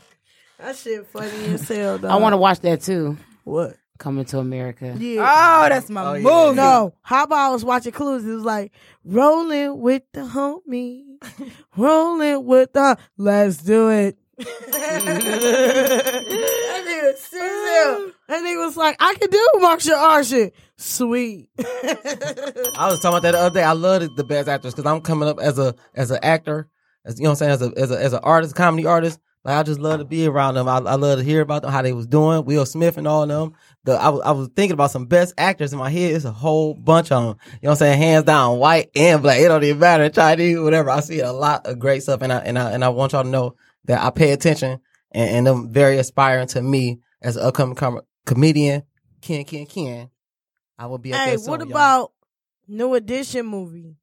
that 0.59 0.77
shit 0.77 1.07
funny 1.07 1.31
as 1.55 1.69
hell, 1.69 1.99
though. 1.99 2.09
I 2.09 2.17
want 2.17 2.33
to 2.33 2.37
watch 2.39 2.61
that 2.61 2.83
too. 2.83 3.17
What? 3.45 3.77
Coming 3.99 4.25
to 4.27 4.39
America. 4.39 4.95
Yeah. 4.99 5.23
Oh, 5.23 5.69
that's 5.69 5.89
my 5.89 6.03
Oh, 6.05 6.13
movie. 6.15 6.25
yeah. 6.25 6.53
No, 6.53 6.95
how 7.03 7.23
about 7.25 7.49
I 7.49 7.51
was 7.51 7.65
watching 7.65 7.93
Clues? 7.93 8.27
It 8.27 8.35
was 8.35 8.45
like 8.45 8.73
rolling 9.05 9.81
with 9.81 10.03
the 10.13 10.21
homie, 10.23 11.05
rolling 11.77 12.45
with 12.45 12.73
the. 12.75 12.99
Let's 13.17 13.59
do 13.59 13.89
it. 13.91 14.19
That 14.39 16.25
nigga 16.87 17.17
serious. 17.17 18.13
That 18.29 18.43
nigga 18.43 18.67
was 18.67 18.77
like, 18.77 18.97
I 18.99 19.15
can 19.15 19.31
do 19.31 19.49
martial 19.61 19.95
arts 19.95 20.31
shit. 20.31 20.53
Sweet. 20.77 21.49
I 21.61 22.89
was 22.91 22.99
talking 22.99 23.19
about 23.19 23.23
that 23.23 23.33
the 23.33 23.39
other 23.39 23.55
day. 23.55 23.63
I 23.63 23.71
love 23.71 24.03
the, 24.03 24.09
the 24.09 24.25
best 24.25 24.49
actors 24.49 24.75
because 24.75 24.91
I'm 24.91 25.01
coming 25.01 25.29
up 25.29 25.39
as 25.39 25.61
a 25.61 25.77
as 25.95 26.11
an 26.11 26.19
actor, 26.25 26.69
as 27.05 27.21
you 27.21 27.23
know 27.23 27.31
what 27.31 27.43
I'm 27.43 27.51
saying, 27.51 27.53
as 27.53 27.63
a 27.63 27.73
as 27.77 27.91
a 27.93 28.03
as 28.03 28.13
an 28.15 28.21
artist, 28.25 28.57
comedy 28.57 28.85
artist. 28.85 29.21
Like 29.45 29.59
I 29.59 29.63
just 29.63 29.79
love 29.79 30.01
to 30.01 30.05
be 30.05 30.27
around 30.27 30.55
them. 30.55 30.69
I, 30.69 30.79
I 30.79 30.97
love 30.97 31.19
to 31.21 31.25
hear 31.25 31.41
about 31.41 31.63
them, 31.63 31.71
how 31.71 31.81
they 31.81 31.93
was 31.93 32.09
doing. 32.09 32.45
Will 32.45 32.67
Smith 32.67 32.99
and 32.99 33.07
all 33.07 33.23
of 33.23 33.29
them. 33.29 33.53
The 33.85 33.93
I 33.93 34.09
was 34.09 34.23
I 34.23 34.33
was 34.33 34.49
thinking 34.57 34.73
about 34.73 34.91
some 34.91 35.07
best 35.07 35.35
actors 35.39 35.73
in 35.73 35.79
my 35.79 35.89
head. 35.89 36.17
It's 36.17 36.25
a 36.25 36.33
whole 36.33 36.75
bunch 36.75 37.13
of 37.13 37.23
them. 37.23 37.37
You 37.53 37.59
know 37.63 37.71
what 37.71 37.71
I'm 37.71 37.77
saying? 37.77 37.99
Hands 37.99 38.25
down, 38.25 38.59
white 38.59 38.91
and 38.97 39.23
black. 39.23 39.39
It 39.39 39.47
don't 39.47 39.63
even 39.63 39.79
matter. 39.79 40.09
Chinese, 40.09 40.59
whatever. 40.59 40.91
I 40.91 40.99
see 40.99 41.21
a 41.21 41.31
lot 41.31 41.65
of 41.65 41.79
great 41.79 42.03
stuff, 42.03 42.23
and 42.23 42.33
I 42.33 42.39
and 42.39 42.59
I 42.59 42.73
and 42.73 42.85
I 42.85 42.89
want 42.89 43.13
y'all 43.13 43.23
to 43.23 43.29
know 43.29 43.55
that 43.87 44.03
I 44.03 44.11
pay 44.11 44.33
attention 44.33 44.81
and, 45.13 45.31
and 45.31 45.47
them 45.47 45.73
very 45.73 45.99
aspiring 45.99 46.47
to 46.49 46.63
me 46.63 47.01
as 47.23 47.37
an 47.37 47.45
upcoming 47.45 47.75
com- 47.75 48.03
comedian. 48.25 48.83
Ken, 49.21 49.45
Ken, 49.45 49.67
Ken. 49.67 50.11
I 50.79 50.87
will 50.87 50.99
be. 50.99 51.13
Up 51.13 51.21
hey, 51.21 51.31
there 51.31 51.39
soon, 51.39 51.51
what 51.51 51.61
y'all. 51.61 51.71
about 51.71 52.13
New 52.69 52.95
Edition 52.95 53.47
movie? 53.47 53.97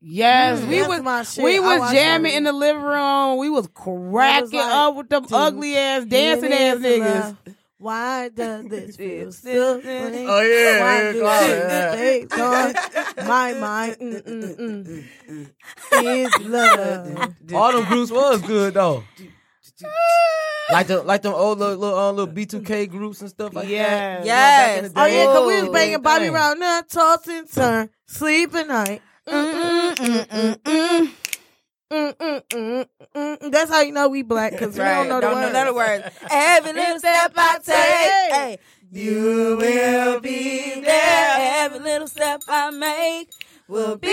Yes, 0.00 0.60
mm, 0.60 0.68
we 0.68 0.86
was 0.86 1.02
my 1.02 1.22
shit. 1.24 1.44
we 1.44 1.60
was 1.60 1.92
jamming 1.92 2.34
in 2.34 2.44
the 2.44 2.52
living 2.52 2.82
room. 2.82 3.36
We 3.38 3.50
was 3.50 3.68
cracking 3.74 4.58
like, 4.58 4.72
up 4.72 4.96
with 4.96 5.08
them 5.10 5.26
ugly 5.30 5.76
ass 5.76 6.06
dancing 6.06 6.52
ass 6.52 6.78
niggas. 6.78 7.20
love. 7.24 7.36
Why 7.80 8.28
does 8.28 8.66
this 8.68 8.96
feel 8.96 9.32
so 9.32 9.80
funny? 9.80 10.26
Oh, 10.28 10.40
yeah, 10.42 10.80
Why 10.80 11.00
yeah, 11.00 11.12
do 11.12 11.20
Clara, 11.20 11.40
things 11.40 11.72
yeah. 11.72 12.26
stay 12.26 12.26
on 12.42 13.26
my 13.26 13.52
mind? 13.54 13.96
Mm, 14.00 14.22
mm, 14.26 15.04
mm. 15.30 15.50
Is 15.92 16.38
love. 16.38 17.34
All 17.54 17.72
them 17.72 17.84
groups 17.86 18.10
was 18.12 18.42
good 18.42 18.74
though. 18.74 19.02
like 20.70 20.86
the 20.88 21.02
like 21.02 21.22
them 21.22 21.32
old 21.34 21.58
little 21.58 21.76
little, 21.78 21.98
uh, 21.98 22.12
little 22.12 22.32
B2K 22.34 22.88
groups 22.90 23.22
and 23.22 23.30
stuff 23.30 23.54
like 23.54 23.66
Yes. 23.68 24.24
that. 24.24 24.26
Yes. 24.26 24.92
Oh 24.94 25.06
yeah, 25.06 25.24
cause 25.26 25.46
we 25.46 25.54
was 25.60 25.68
Oh, 25.68 25.72
banging 25.72 26.02
Bobby 26.02 26.26
thing. 26.26 26.34
around 26.34 26.60
now, 26.60 26.82
toss 26.82 27.26
and 27.28 27.50
turn, 27.50 27.88
sleep 28.06 28.54
at 28.54 28.68
night. 28.68 29.02
Mm, 29.26 29.94
mm, 29.96 30.56
mm, 30.62 31.10
mm, 31.90 32.42
mm. 32.48 32.86
Mm. 33.14 33.50
That's 33.52 33.70
how 33.70 33.80
you 33.82 33.92
know 33.92 34.08
we 34.08 34.22
black, 34.22 34.52
cause 34.58 34.72
we 34.78 34.84
don't 34.84 35.08
know 35.08 35.16
the 35.20 35.20
Don't 35.22 35.34
words. 35.34 35.46
know 35.46 35.52
none 35.52 35.66
of 35.68 35.74
the 35.74 35.76
words. 35.78 36.04
Every 36.30 36.72
little 36.72 36.98
step 36.98 37.32
I 37.36 37.58
take, 37.62 37.74
hey, 37.76 38.58
you 38.92 39.56
will 39.58 40.20
be 40.20 40.80
there. 40.80 41.36
Every 41.64 41.80
little 41.80 42.06
step 42.06 42.42
I 42.48 42.70
make 42.70 43.30
will 43.68 43.96
be 43.96 44.08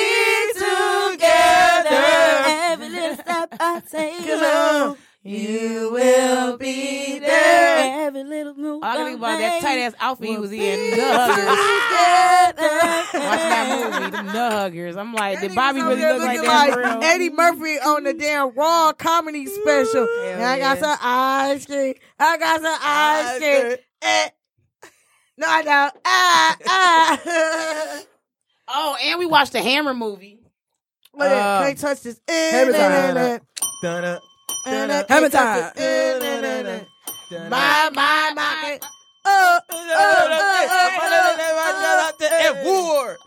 together. 0.54 1.90
Every 1.90 2.90
little 2.90 3.16
step 3.16 3.54
I 3.60 3.82
take. 3.92 5.07
You 5.28 5.90
will 5.92 6.58
be 6.58 7.20
there. 7.20 8.06
Every 8.08 8.24
little 8.24 8.54
move 8.56 8.84
I 8.84 8.96
can 8.96 9.06
think 9.06 9.18
about 9.20 9.38
that 9.40 9.62
tight 9.62 9.80
ass 9.80 9.94
outfit 10.00 10.30
he 10.30 10.38
was 10.38 10.52
in. 10.52 10.92
The 10.92 10.98
will 10.98 11.18
huggers. 11.18 11.46
be 11.46 13.18
that 13.20 13.92
movie, 14.00 14.12
them 14.12 14.26
the 14.28 14.50
huggers. 14.52 14.96
I'm 14.98 15.14
like, 15.14 15.42
did 15.42 15.54
Bobby 15.56 15.82
really 15.82 16.02
look 16.02 16.22
like 16.22 16.42
that? 16.42 16.74
for 16.74 16.80
real? 16.80 17.04
Eddie 17.04 17.30
Murphy 17.30 17.78
on 17.80 18.04
the 18.04 18.14
damn 18.14 18.54
Raw 18.56 18.94
comedy 18.94 19.46
special. 19.46 20.08
and 20.24 20.44
I 20.44 20.60
got 20.60 20.78
some 20.80 20.98
ice 21.02 21.66
cream. 21.66 21.96
I 22.20 22.38
got 22.38 22.62
some 22.62 22.80
ice 22.82 23.38
cream. 23.40 23.78
Eh. 24.02 24.30
No, 25.40 25.48
I 25.48 25.62
don't. 25.64 25.94
Ah, 26.06 26.58
ah. 26.68 28.02
Oh, 28.70 28.98
and 29.02 29.18
we 29.18 29.26
watched 29.26 29.54
the 29.54 29.62
Hammer 29.62 29.94
movie. 29.94 30.40
Look 31.14 31.26
at 31.26 31.32
Uh, 31.32 31.66
can't 31.68 31.78
touch 31.78 32.02
this. 32.02 32.20
Eh, 32.28 32.66
Hammer 34.66 35.30
time. 35.30 35.72
Eh. 35.76 36.84
Eh. 37.32 37.50
My, 37.50 37.90
my, 37.94 38.32
my. 38.36 38.80
Oh, 39.30 39.60
oh, 39.60 39.62
oh, 39.70 39.96
oh, 41.10 42.12
oh, 42.22 42.28
At 42.32 42.66
war. 42.66 43.18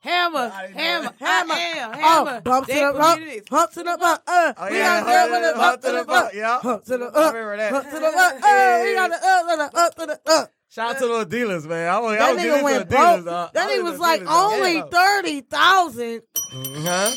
Hammer, 0.00 0.48
hammer, 0.50 1.14
hammer, 1.20 1.54
Oh, 1.54 1.98
hammer. 2.24 2.40
bump 2.40 2.66
to 2.66 2.72
They 2.72 2.80
the 2.80 2.92
put 2.92 2.98
bump, 3.00 3.20
me 3.20 3.26
this. 3.26 3.42
hump 3.50 3.70
to 3.72 3.78
the 3.82 3.98
bump. 4.00 4.22
Uh, 4.26 4.52
Oh, 4.56 4.68
we 4.70 4.78
got 4.78 5.04
the 5.04 5.12
up 5.12 5.30
with 5.30 5.42
the 5.42 5.52
hump 5.60 5.60
hump 5.60 5.82
to 5.82 5.92
the 5.92 6.04
bump. 6.04 6.32
Hump 6.62 6.84
to 6.84 6.96
the 6.96 7.04
I 7.04 7.08
up, 7.08 7.34
hump 7.74 7.84
to 7.90 7.98
the 8.00 8.06
up. 8.06 8.34
Oh, 8.42 8.82
we 8.84 8.94
got 8.94 9.10
the 9.10 9.28
up 9.28 9.46
with 9.46 9.58
the 9.58 9.78
up 9.78 9.94
to 9.96 10.06
the 10.06 10.20
up. 10.32 10.52
Shout 10.70 10.90
out 10.94 10.98
to 11.00 11.06
little 11.06 11.24
dealers, 11.24 11.66
man. 11.66 11.88
I 11.88 11.98
was, 11.98 12.12
I 12.12 12.16
That 12.18 12.34
was 12.34 12.42
nigga 12.44 12.62
went 12.62 12.88
dealers. 12.88 13.24
broke. 13.24 13.32
uh, 13.34 13.48
That 13.52 13.68
I 13.68 13.72
nigga 13.72 13.82
was 13.84 13.98
like 13.98 14.20
dealers, 14.20 14.34
only 14.34 14.82
thirty 14.90 15.40
thousand, 15.42 16.22
Huh? 16.36 17.10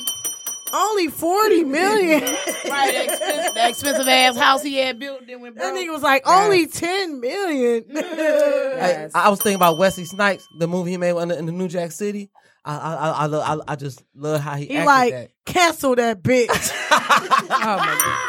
Only 0.73 1.07
forty 1.07 1.63
million. 1.63 2.23
Right, 2.71 2.93
that 2.93 3.03
expensive, 3.05 3.53
that 3.55 3.69
expensive 3.69 4.07
ass 4.07 4.37
house 4.37 4.63
he 4.63 4.77
had 4.77 4.97
built. 4.99 5.25
Then 5.27 5.41
went 5.41 5.55
That 5.57 5.73
nigga 5.73 5.91
was 5.91 6.03
like 6.03 6.23
only 6.27 6.67
ten 6.67 7.19
million. 7.19 7.83
Hey, 7.91 9.09
I, 9.13 9.25
I 9.25 9.29
was 9.29 9.39
thinking 9.39 9.55
about 9.55 9.77
Wesley 9.77 10.05
Snipes, 10.05 10.47
the 10.59 10.67
movie 10.67 10.91
he 10.91 10.97
made 10.97 11.15
in 11.15 11.27
the, 11.27 11.37
in 11.37 11.45
the 11.45 11.51
New 11.51 11.67
Jack 11.67 11.91
City. 11.91 12.29
I 12.63 12.77
I 12.77 12.93
I 12.93 13.09
I, 13.09 13.25
love, 13.25 13.61
I, 13.67 13.73
I 13.73 13.75
just 13.75 14.03
love 14.15 14.39
how 14.41 14.55
he, 14.55 14.65
He 14.67 14.77
acted 14.77 14.85
like 14.85 15.13
that. 15.13 15.31
cancel 15.45 15.95
that 15.95 16.21
bitch. 16.21 16.47
oh 16.91 17.77
my 17.77 18.27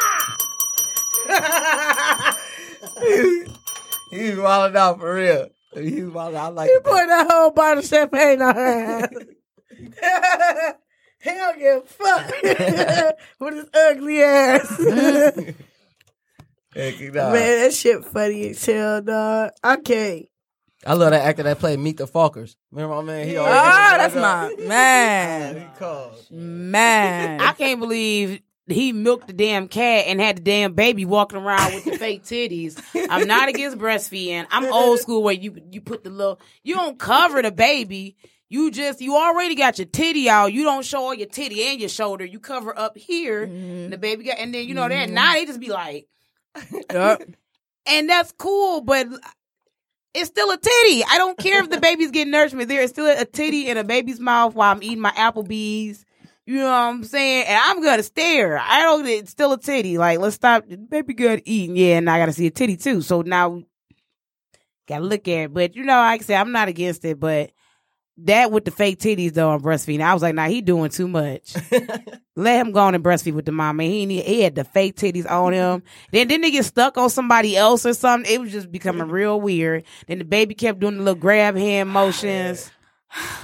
god. 1.29 2.35
He 4.11 4.31
was 4.31 4.39
wilding 4.39 4.77
out 4.77 5.01
for 5.01 5.15
real. 5.15 5.49
He 5.75 6.03
was 6.03 6.13
wilding 6.13 6.39
out. 6.39 6.45
I 6.45 6.49
like 6.49 6.69
He 6.71 6.75
that. 6.75 6.85
put 6.85 7.07
that 7.07 7.31
whole 7.31 7.51
bottle 7.51 7.79
of 7.83 7.89
champagne 7.89 8.43
on 8.43 8.55
her 8.55 8.67
ass. 8.67 9.09
He 11.23 11.31
don't 11.31 11.59
give 11.59 11.77
a 11.77 11.87
fuck 11.87 13.17
with 13.41 13.55
his 13.55 13.67
ugly 13.75 14.23
ass. 14.23 14.69
Heck, 16.75 16.95
he. 16.95 17.11
Man, 17.11 17.33
that 17.33 17.75
shit 17.75 18.05
funny 18.05 18.51
as 18.51 18.65
hell, 18.65 19.03
dog. 19.03 19.51
I 19.63 19.77
can't. 19.77 20.27
I 20.85 20.95
love 20.95 21.11
that 21.11 21.25
actor 21.25 21.43
that 21.45 21.59
played 21.61 21.79
Meet 21.79 21.99
the 21.99 22.07
Fockers. 22.09 22.57
Remember 22.73 22.97
my 22.97 23.03
man? 23.03 23.29
He 23.29 23.37
Oh, 23.37 23.43
always 23.45 23.57
ah, 23.57 23.89
get 23.93 23.99
that's 23.99 24.15
the 24.15 24.21
my 24.21 24.55
He 24.59 24.67
man. 24.67 25.71
Man. 26.73 27.41
I 27.41 27.53
can't 27.53 27.79
believe 27.79 28.41
he 28.67 28.93
milked 28.93 29.27
the 29.29 29.33
damn 29.33 29.69
cat 29.69 30.07
and 30.09 30.21
had 30.21 30.39
the 30.39 30.41
damn 30.43 30.73
baby 30.73 31.05
walking 31.05 31.39
around 31.39 31.75
with 31.75 31.85
the 31.85 31.99
fake 31.99 32.25
titties. 32.25 32.83
I'm 33.11 33.29
not 33.29 33.49
against 33.49 33.79
breastfeeding. 33.79 34.47
I'm 34.51 34.73
old 34.73 34.99
school 34.99 35.23
where 35.23 35.35
you 35.35 35.61
you 35.71 35.81
put 35.81 36.03
the 36.05 36.11
little 36.11 36.41
you 36.65 36.75
don't 36.75 36.99
cover 36.99 37.43
the 37.43 37.53
baby. 37.53 38.17
You 38.53 38.71
just 38.71 39.01
you 39.01 39.17
already 39.17 39.55
got 39.55 39.79
your 39.79 39.87
titty 39.87 40.29
out. 40.29 40.53
You 40.53 40.63
don't 40.63 40.85
show 40.85 41.05
all 41.05 41.15
your 41.15 41.27
titty 41.27 41.67
and 41.69 41.81
your 41.81 41.89
shoulder. 41.89 42.27
You 42.27 42.39
cover 42.39 42.79
up 42.79 42.99
here. 42.99 43.47
Mm-hmm. 43.47 43.89
The 43.89 43.97
baby 43.97 44.25
got 44.25 44.39
and 44.39 44.53
then 44.53 44.69
you 44.69 44.75
know 44.75 44.87
that 44.87 45.07
mm-hmm. 45.07 45.15
now 45.15 45.33
they 45.33 45.47
just 45.47 45.59
be 45.59 45.71
like 45.71 46.07
and 47.87 48.11
that's 48.11 48.31
cool, 48.33 48.83
but 48.83 49.07
it's 50.13 50.29
still 50.29 50.51
a 50.51 50.59
titty. 50.59 51.03
I 51.03 51.17
don't 51.17 51.39
care 51.39 51.65
if 51.65 51.71
the 51.71 51.81
baby's 51.81 52.11
getting 52.11 52.31
nourishment. 52.31 52.69
There 52.69 52.83
is 52.83 52.91
still 52.91 53.07
a 53.07 53.25
titty 53.25 53.71
in 53.71 53.79
a 53.79 53.85
baby's 53.85 54.21
mouth 54.21 54.55
while 54.55 54.71
I'm 54.71 54.83
eating 54.83 55.01
my 55.01 55.13
Applebee's 55.13 56.05
You 56.45 56.57
know 56.57 56.65
what 56.65 56.73
I'm 56.73 57.05
saying? 57.05 57.47
And 57.49 57.59
I'm 57.59 57.83
gonna 57.83 58.03
stare. 58.03 58.59
I 58.59 58.83
don't. 58.83 59.07
It's 59.07 59.31
still 59.31 59.55
a 59.55 59.59
titty. 59.59 59.97
Like 59.97 60.19
let's 60.19 60.37
stop. 60.37 60.65
Baby 60.91 61.15
good 61.15 61.41
eating. 61.47 61.75
Yeah, 61.75 61.97
and 61.97 62.11
I 62.11 62.19
gotta 62.19 62.35
see 62.35 62.49
a 62.49 62.51
titty 62.51 62.77
too. 62.77 63.01
So 63.01 63.23
now 63.23 63.63
gotta 64.87 65.05
look 65.05 65.27
at 65.27 65.45
it. 65.45 65.55
But 65.55 65.75
you 65.75 65.85
know, 65.85 65.97
like 65.97 66.21
I 66.21 66.25
said, 66.25 66.39
I'm 66.39 66.53
not 66.53 66.69
against 66.69 67.03
it. 67.07 67.19
But 67.19 67.53
that 68.19 68.53
with 68.53 68.65
the 68.65 68.71
fake 68.71 68.99
titties 68.99 69.35
though 69.35 69.51
on 69.51 69.61
breastfeeding, 69.63 70.03
I 70.03 70.13
was 70.15 70.23
like, 70.23 70.35
nah, 70.35 70.47
he 70.49 70.61
doing 70.61 70.91
too 70.91 71.09
much. 71.09 71.55
Let 72.37 72.61
him 72.61 72.73
go 72.73 72.81
on 72.81 72.95
and 72.95 73.03
breastfeed 73.05 73.35
with 73.35 73.45
the 73.47 73.53
mama. 73.53 73.83
He 73.85 74.07
need, 74.07 74.25
he 74.25 74.41
had 74.43 74.55
the 74.55 74.65
fake 74.65 74.97
titties 74.97 75.31
on 75.31 75.53
him. 75.53 75.83
Then 76.13 76.29
didn't 76.29 76.43
they 76.43 76.51
get 76.51 76.65
stuck 76.65 76.97
on 76.99 77.11
somebody 77.11 77.57
else 77.57 77.85
or 77.85 77.95
something? 77.95 78.31
It 78.33 78.41
was 78.41 78.53
just 78.53 78.71
becoming 78.73 79.09
real 79.09 79.41
weird. 79.41 79.85
Then 80.07 80.19
the 80.19 80.25
baby 80.25 80.55
kept 80.55 80.79
doing 80.81 80.97
the 80.99 81.03
little 81.03 81.21
grab 81.21 81.57
hand 81.57 81.89
motions. 81.91 82.71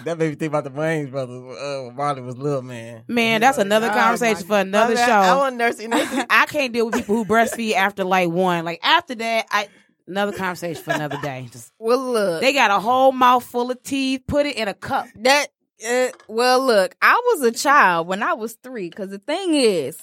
That 0.04 0.16
made 0.16 0.30
me 0.30 0.34
think 0.34 0.50
about 0.50 0.64
the 0.64 0.70
Wayans 0.70 1.10
brothers. 1.10 1.58
Uh, 1.58 1.92
Marley 1.94 2.22
was 2.22 2.38
little 2.38 2.62
man. 2.62 3.04
Man, 3.06 3.42
that's 3.42 3.58
another 3.58 3.88
Oh, 3.88 3.94
conversation 3.94 4.46
for 4.46 4.60
another 4.60 4.94
bad. 4.94 5.06
show. 5.06 5.42
I 5.42 5.50
nursing. 5.50 5.90
I 5.92 6.46
can't 6.48 6.72
deal 6.72 6.86
with 6.86 6.94
people 6.94 7.16
who 7.16 7.24
breastfeed 7.26 7.74
after 7.74 8.02
like 8.02 8.30
one. 8.30 8.64
Like 8.64 8.80
after 8.82 9.14
that, 9.16 9.44
I 9.50 9.68
another 10.08 10.32
conversation 10.32 10.82
for 10.82 10.92
another 10.92 11.18
day. 11.22 11.48
Just 11.50 11.72
Well, 11.78 11.98
look, 12.12 12.40
they 12.40 12.52
got 12.52 12.70
a 12.70 12.80
whole 12.80 13.12
mouth 13.12 13.44
full 13.44 13.70
of 13.70 13.82
teeth. 13.82 14.22
Put 14.26 14.46
it 14.46 14.56
in 14.56 14.68
a 14.68 14.74
cup. 14.74 15.06
that. 15.16 15.48
Uh, 15.88 16.08
well, 16.26 16.60
look, 16.66 16.96
I 17.00 17.20
was 17.26 17.42
a 17.42 17.52
child 17.52 18.08
when 18.08 18.20
I 18.20 18.32
was 18.32 18.54
three. 18.64 18.90
Because 18.90 19.10
the 19.10 19.20
thing 19.20 19.54
is, 19.54 19.96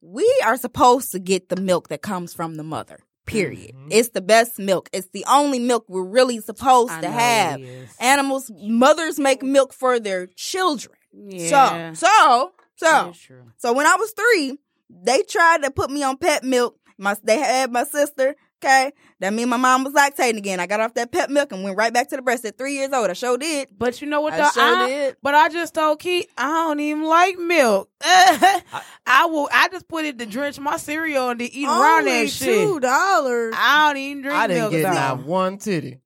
we 0.00 0.26
are 0.46 0.56
supposed 0.56 1.12
to 1.12 1.18
get 1.18 1.50
the 1.50 1.60
milk 1.60 1.88
that 1.88 2.00
comes 2.00 2.32
from 2.32 2.54
the 2.54 2.62
mother. 2.62 3.00
Period. 3.26 3.74
Mm-hmm. 3.76 3.88
It's 3.90 4.08
the 4.08 4.22
best 4.22 4.58
milk. 4.58 4.88
It's 4.92 5.08
the 5.12 5.24
only 5.28 5.58
milk 5.58 5.84
we're 5.88 6.02
really 6.02 6.40
supposed 6.40 6.92
I 6.92 7.00
to 7.02 7.10
have. 7.10 7.60
Animals, 8.00 8.50
mothers 8.60 9.20
make 9.20 9.42
milk 9.42 9.74
for 9.74 10.00
their 10.00 10.26
children. 10.26 10.96
Yeah. 11.12 11.92
So, 11.92 12.52
so, 12.76 13.12
so, 13.12 13.12
so 13.58 13.72
when 13.72 13.86
I 13.86 13.96
was 13.96 14.12
three, 14.12 14.58
they 14.88 15.22
tried 15.22 15.62
to 15.64 15.70
put 15.70 15.90
me 15.90 16.02
on 16.02 16.16
pet 16.16 16.44
milk. 16.44 16.76
My 16.98 17.16
they 17.22 17.38
had 17.38 17.70
my 17.70 17.84
sister. 17.84 18.36
Okay, 18.62 18.92
that 19.20 19.32
mean 19.32 19.48
my 19.48 19.56
mom 19.56 19.84
was 19.84 19.94
lactating 19.94 20.36
again. 20.36 20.60
I 20.60 20.66
got 20.66 20.80
off 20.80 20.92
that 20.94 21.10
pet 21.10 21.30
milk 21.30 21.50
and 21.50 21.64
went 21.64 21.78
right 21.78 21.94
back 21.94 22.10
to 22.10 22.16
the 22.16 22.20
breast 22.20 22.44
at 22.44 22.58
three 22.58 22.74
years 22.74 22.92
old. 22.92 23.08
I 23.08 23.14
sure 23.14 23.38
did. 23.38 23.68
But 23.78 24.02
you 24.02 24.06
know 24.06 24.20
what? 24.20 24.34
I 24.34 24.38
though? 24.38 24.50
sure 24.50 24.62
I- 24.76 24.86
did. 24.88 25.16
But 25.22 25.34
I 25.34 25.48
just 25.48 25.72
told 25.72 25.98
Keith 25.98 26.26
I 26.36 26.46
don't 26.46 26.78
even 26.80 27.04
like 27.04 27.38
milk. 27.38 27.88
I 28.02 29.26
will. 29.30 29.48
I 29.50 29.68
just 29.72 29.88
put 29.88 30.04
it 30.04 30.18
to 30.18 30.26
drench 30.26 30.58
my 30.60 30.76
cereal 30.76 31.30
and 31.30 31.38
to 31.40 31.50
eat 31.50 31.64
around 31.66 32.00
Only 32.00 32.24
that 32.24 32.30
shit. 32.30 32.48
two 32.68 32.80
dollars. 32.80 33.54
I 33.56 33.88
don't 33.88 33.96
even 34.02 34.22
drink 34.24 34.36
I 34.38 34.46
didn't 34.46 34.60
milk. 34.62 34.72
get 34.72 34.82
though. 34.82 34.92
not 34.92 35.24
one 35.24 35.56
titty. 35.56 36.00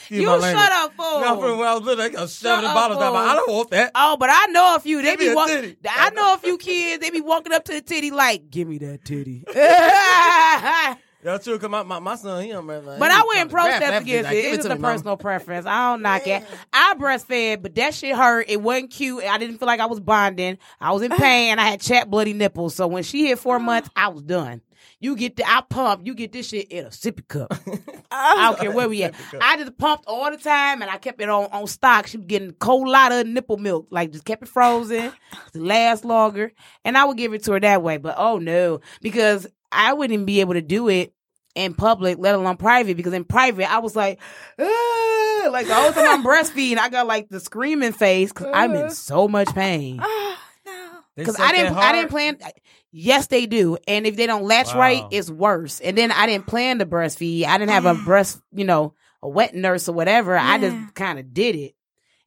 Excuse 0.00 0.20
You 0.20 0.26
shut 0.28 0.72
up, 0.72 0.92
fool. 0.94 1.20
No, 1.20 1.40
for 1.40 1.56
when 1.56 1.66
I 1.66 1.72
was 1.74 1.82
little, 1.82 2.04
they 2.04 2.10
got 2.10 2.28
seven 2.28 2.64
the 2.64 2.68
bottles 2.74 2.98
up, 2.98 3.04
down. 3.04 3.12
my- 3.14 3.20
I 3.32 3.34
don't 3.36 3.50
want 3.50 3.70
that. 3.70 3.90
Oh, 3.94 4.18
but 4.18 4.28
I 4.30 4.46
know 4.50 4.76
a 4.76 4.80
few. 4.80 5.00
They 5.00 5.12
Give 5.12 5.18
be 5.20 5.28
a 5.28 5.34
walking. 5.34 5.54
titty. 5.62 5.76
I 5.88 6.10
know 6.10 6.34
a 6.34 6.36
few 6.36 6.58
kids. 6.58 7.02
They 7.02 7.08
be 7.08 7.22
walking 7.22 7.54
up 7.54 7.64
to 7.64 7.72
the 7.72 7.80
titty 7.80 8.10
like, 8.10 8.50
"Give 8.50 8.68
me 8.68 8.76
that 8.78 9.02
titty." 9.06 9.44
That's 11.24 11.42
true. 11.42 11.58
Cause 11.58 11.70
my, 11.70 11.82
my, 11.82 12.00
my 12.00 12.16
son, 12.16 12.44
he 12.44 12.50
don't 12.50 12.66
remember. 12.66 12.98
But 12.98 13.10
he 13.10 13.16
I 13.16 13.20
was 13.20 13.26
wouldn't 13.28 13.50
trying 13.50 13.72
to 13.72 13.78
grab 13.78 13.80
protest 13.80 14.02
against 14.02 14.30
bitch. 14.30 14.32
it. 14.32 14.44
Like, 14.44 14.54
It's 14.54 14.66
just 14.66 14.78
a 14.78 14.82
personal 14.82 15.16
preference. 15.16 15.64
I 15.64 15.90
don't 15.90 16.02
knock 16.02 16.26
it. 16.26 16.44
I 16.70 16.94
breastfed, 16.98 17.62
but 17.62 17.74
that 17.76 17.94
shit 17.94 18.14
hurt. 18.14 18.44
It 18.50 18.60
wasn't 18.60 18.90
cute. 18.90 19.24
I 19.24 19.38
didn't 19.38 19.56
feel 19.56 19.66
like 19.66 19.80
I 19.80 19.86
was 19.86 20.00
bonding. 20.00 20.58
I 20.82 20.92
was 20.92 21.00
in 21.00 21.12
ah. 21.12 21.16
pain 21.16 21.52
and 21.52 21.60
I 21.60 21.64
had 21.64 21.80
chapped 21.80 22.10
bloody 22.10 22.34
nipples. 22.34 22.74
So 22.74 22.86
when 22.86 23.04
she 23.04 23.26
hit 23.26 23.38
four 23.38 23.56
ah. 23.56 23.60
months, 23.60 23.88
I 23.96 24.08
was 24.08 24.22
done. 24.22 24.60
You 25.00 25.16
get 25.16 25.36
the 25.36 25.48
I 25.48 25.62
pump. 25.62 26.06
You 26.06 26.14
get 26.14 26.32
this 26.32 26.48
shit 26.48 26.70
in 26.70 26.84
a 26.84 26.90
sippy 26.90 27.26
cup. 27.26 27.54
I 28.10 28.50
don't 28.50 28.58
care 28.58 28.70
where 28.70 28.88
we 28.88 29.02
at. 29.02 29.14
I 29.40 29.56
just 29.56 29.78
pumped 29.78 30.04
all 30.06 30.30
the 30.30 30.36
time 30.36 30.82
and 30.82 30.90
I 30.90 30.98
kept 30.98 31.22
it 31.22 31.28
on 31.30 31.48
on 31.52 31.66
stock. 31.68 32.06
She 32.06 32.18
was 32.18 32.26
getting 32.26 32.50
a 32.50 32.52
cold 32.52 32.86
lot 32.86 33.12
of 33.12 33.26
nipple 33.26 33.56
milk. 33.56 33.88
Like 33.90 34.12
just 34.12 34.26
kept 34.26 34.42
it 34.42 34.48
frozen 34.48 35.10
to 35.52 35.58
last 35.58 36.04
longer. 36.04 36.52
And 36.84 36.98
I 36.98 37.06
would 37.06 37.16
give 37.16 37.32
it 37.32 37.44
to 37.44 37.52
her 37.52 37.60
that 37.60 37.82
way. 37.82 37.96
But 37.96 38.16
oh 38.18 38.38
no, 38.38 38.80
because 39.00 39.46
I 39.72 39.92
wouldn't 39.92 40.26
be 40.26 40.40
able 40.40 40.54
to 40.54 40.62
do 40.62 40.88
it 40.88 41.13
in 41.54 41.74
public, 41.74 42.18
let 42.18 42.34
alone 42.34 42.56
private. 42.56 42.96
Because 42.96 43.12
in 43.12 43.24
private, 43.24 43.70
I 43.70 43.78
was 43.78 43.94
like, 43.96 44.20
"Ah," 44.58 45.48
like 45.50 45.66
the 45.66 45.74
whole 45.74 45.92
time 45.92 46.06
I'm 46.08 46.24
breastfeeding, 46.24 46.78
I 46.78 46.88
got 46.88 47.06
like 47.06 47.28
the 47.28 47.40
screaming 47.40 47.92
face 47.92 48.32
because 48.32 48.48
I'm 48.52 48.74
in 48.74 48.90
so 48.90 49.28
much 49.28 49.54
pain. 49.54 49.98
They 51.16 51.22
Because 51.22 51.38
I 51.38 51.52
didn't, 51.52 51.76
I 51.76 51.92
didn't 51.92 52.10
plan. 52.10 52.38
Yes, 52.90 53.28
they 53.28 53.46
do. 53.46 53.76
And 53.86 54.06
if 54.06 54.16
they 54.16 54.26
don't 54.26 54.44
latch 54.44 54.74
right, 54.74 55.04
it's 55.12 55.30
worse. 55.30 55.80
And 55.80 55.96
then 55.96 56.10
I 56.10 56.26
didn't 56.26 56.46
plan 56.46 56.78
to 56.80 56.86
breastfeed. 56.86 57.44
I 57.44 57.56
didn't 57.58 57.70
have 57.72 57.86
a 57.86 57.94
breast, 58.04 58.40
you 58.52 58.64
know, 58.64 58.94
a 59.22 59.28
wet 59.28 59.54
nurse 59.54 59.88
or 59.88 59.92
whatever. 59.94 60.36
I 60.36 60.58
just 60.58 60.94
kind 60.94 61.18
of 61.18 61.32
did 61.32 61.54
it. 61.56 61.74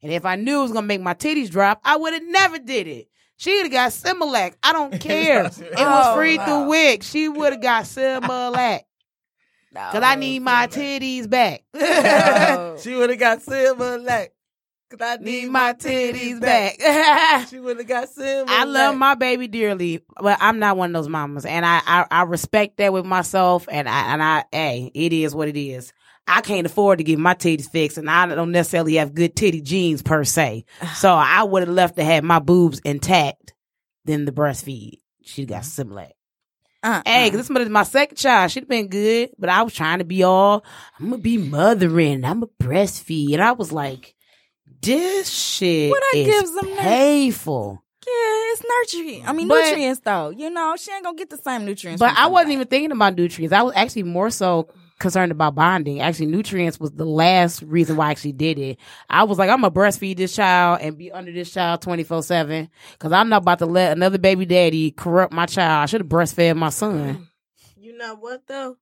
And 0.02 0.12
if 0.12 0.24
I 0.24 0.36
knew 0.36 0.60
it 0.60 0.62
was 0.62 0.72
gonna 0.72 0.86
make 0.86 1.00
my 1.02 1.14
titties 1.14 1.50
drop, 1.50 1.80
I 1.84 1.96
would 1.96 2.12
have 2.14 2.22
never 2.22 2.58
did 2.58 2.86
it. 2.86 3.08
She'd 3.36 3.62
have 3.62 3.70
got 3.72 3.90
Similac. 3.92 4.54
I 4.62 4.72
don't 4.72 4.98
care. 5.00 5.40
it 5.44 5.58
was 5.58 5.62
Oh, 5.76 6.16
free 6.16 6.38
wow. 6.38 6.44
through 6.46 6.68
WIC. 6.68 7.02
She 7.02 7.28
would 7.28 7.52
have 7.52 7.62
got 7.62 7.84
Similac. 7.84 8.80
Cause 9.92 10.02
I 10.02 10.14
need 10.16 10.40
my 10.40 10.66
titties 10.66 11.28
back. 11.28 11.62
she 12.80 12.94
would 12.94 13.10
have 13.10 13.18
got 13.18 13.40
Similac. 13.40 14.28
Cause 14.90 15.00
I 15.02 15.16
need 15.16 15.50
my 15.50 15.74
titties 15.74 16.40
back. 16.40 17.46
she 17.50 17.60
would 17.60 17.76
have 17.76 17.86
got 17.86 18.08
silver. 18.08 18.50
I 18.50 18.64
love 18.64 18.96
my 18.96 19.14
baby 19.16 19.46
dearly, 19.46 20.00
but 20.18 20.38
I'm 20.40 20.58
not 20.58 20.78
one 20.78 20.90
of 20.90 20.94
those 20.94 21.10
mamas, 21.10 21.44
and 21.44 21.66
I, 21.66 21.82
I 21.86 22.06
I 22.10 22.22
respect 22.22 22.78
that 22.78 22.90
with 22.90 23.04
myself, 23.04 23.68
and 23.70 23.86
I 23.86 24.12
and 24.14 24.22
I 24.22 24.44
hey, 24.50 24.90
it 24.94 25.12
is 25.12 25.34
what 25.34 25.48
it 25.48 25.58
is. 25.58 25.92
I 26.26 26.40
can't 26.40 26.66
afford 26.66 26.98
to 26.98 27.04
get 27.04 27.18
my 27.18 27.34
titties 27.34 27.68
fixed, 27.70 27.98
and 27.98 28.08
I 28.08 28.26
don't 28.34 28.50
necessarily 28.50 28.94
have 28.94 29.12
good 29.12 29.36
titty 29.36 29.60
genes 29.60 30.00
per 30.00 30.24
se. 30.24 30.64
So 30.94 31.10
I 31.12 31.42
would 31.42 31.64
have 31.64 31.74
left 31.74 31.96
to 31.96 32.04
have 32.04 32.24
my 32.24 32.38
boobs 32.38 32.80
intact 32.80 33.52
than 34.06 34.24
the 34.24 34.32
breastfeed. 34.32 35.00
She 35.22 35.44
got 35.44 35.64
Similac. 35.64 36.12
Uh, 36.82 37.02
Hey, 37.04 37.30
this 37.30 37.50
is 37.50 37.68
my 37.68 37.82
second 37.82 38.16
child. 38.16 38.50
She'd 38.50 38.68
been 38.68 38.88
good, 38.88 39.30
but 39.38 39.48
I 39.50 39.62
was 39.62 39.74
trying 39.74 39.98
to 39.98 40.04
be 40.04 40.22
all, 40.22 40.64
I'm 40.98 41.10
gonna 41.10 41.22
be 41.22 41.36
mothering, 41.38 42.24
I'm 42.24 42.40
gonna 42.40 42.52
breastfeed. 42.62 43.32
And 43.34 43.42
I 43.42 43.52
was 43.52 43.72
like, 43.72 44.14
this 44.80 45.28
shit 45.28 45.90
What 45.90 46.02
I 46.14 46.18
is 46.18 46.26
gives 46.26 46.54
them 46.54 46.76
painful. 46.76 47.82
Yeah, 48.06 48.12
it's 48.12 48.62
nurturing. 48.94 49.26
I 49.26 49.32
mean, 49.32 49.48
But- 49.48 49.64
nutrients 49.64 50.00
though. 50.04 50.30
You 50.30 50.50
know, 50.50 50.76
she 50.78 50.92
ain't 50.92 51.04
gonna 51.04 51.16
get 51.18 51.30
the 51.30 51.36
same 51.38 51.64
nutrients. 51.64 51.98
But 52.00 52.16
I 52.16 52.28
wasn't 52.28 52.52
even 52.52 52.66
thinking 52.68 52.92
about 52.92 53.16
nutrients. 53.16 53.52
I 53.52 53.62
was 53.62 53.74
actually 53.76 54.04
more 54.04 54.30
so 54.30 54.68
concerned 54.98 55.32
about 55.32 55.54
bonding. 55.54 56.00
Actually, 56.00 56.26
nutrients 56.26 56.80
was 56.80 56.92
the 56.92 57.04
last 57.04 57.62
reason 57.62 57.96
why 57.96 58.08
I 58.08 58.10
actually 58.10 58.32
did 58.32 58.58
it. 58.58 58.78
I 59.08 59.24
was 59.24 59.38
like, 59.38 59.50
I'm 59.50 59.60
gonna 59.60 59.70
breastfeed 59.70 60.16
this 60.16 60.34
child 60.34 60.80
and 60.80 60.98
be 60.98 61.12
under 61.12 61.32
this 61.32 61.52
child 61.52 61.82
24 61.82 62.22
seven 62.22 62.68
because 62.92 63.12
I'm 63.12 63.28
not 63.28 63.42
about 63.42 63.58
to 63.60 63.66
let 63.66 63.92
another 63.92 64.18
baby 64.18 64.46
daddy 64.46 64.90
corrupt 64.90 65.32
my 65.32 65.46
child. 65.46 65.82
I 65.82 65.86
should 65.86 66.00
have 66.00 66.08
breastfed 66.08 66.56
my 66.56 66.70
son. 66.70 67.14
Mm. 67.16 67.26
You 67.76 67.96
know 67.96 68.16
what 68.16 68.46
though? 68.46 68.76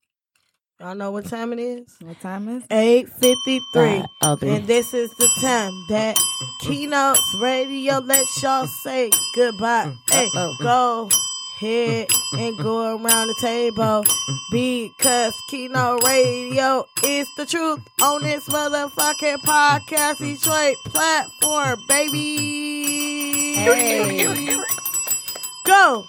Y'all 0.80 0.94
know 0.94 1.10
what 1.10 1.24
time 1.24 1.54
it 1.54 1.58
is? 1.58 1.96
What 2.02 2.20
time 2.20 2.48
is? 2.48 2.64
Eight 2.70 3.08
fifty 3.08 3.60
three. 3.72 4.04
Three. 4.38 4.48
And 4.50 4.66
this 4.66 4.92
is 4.92 5.10
the 5.18 5.28
time 5.40 5.72
that 5.88 6.18
Keynotes 6.60 7.34
Radio 7.40 7.98
lets 7.98 8.42
y'all 8.42 8.66
say 8.66 9.10
goodbye. 9.34 9.86
Mm. 9.86 9.96
Hey, 10.10 10.28
go 10.60 11.08
ahead 11.60 12.08
and 12.32 12.58
go 12.58 12.96
around 12.96 13.28
the 13.28 13.34
table 13.40 14.04
because 14.50 15.34
Keynote 15.48 16.02
Radio 16.04 16.84
is 17.02 17.28
the 17.36 17.46
truth 17.46 17.80
on 18.02 18.22
this 18.22 18.46
motherfucking 18.48 19.38
podcast 19.38 20.18
Detroit 20.18 20.76
platform, 20.86 21.78
baby. 21.88 23.54
Hey. 23.54 24.56
Go. 25.64 26.04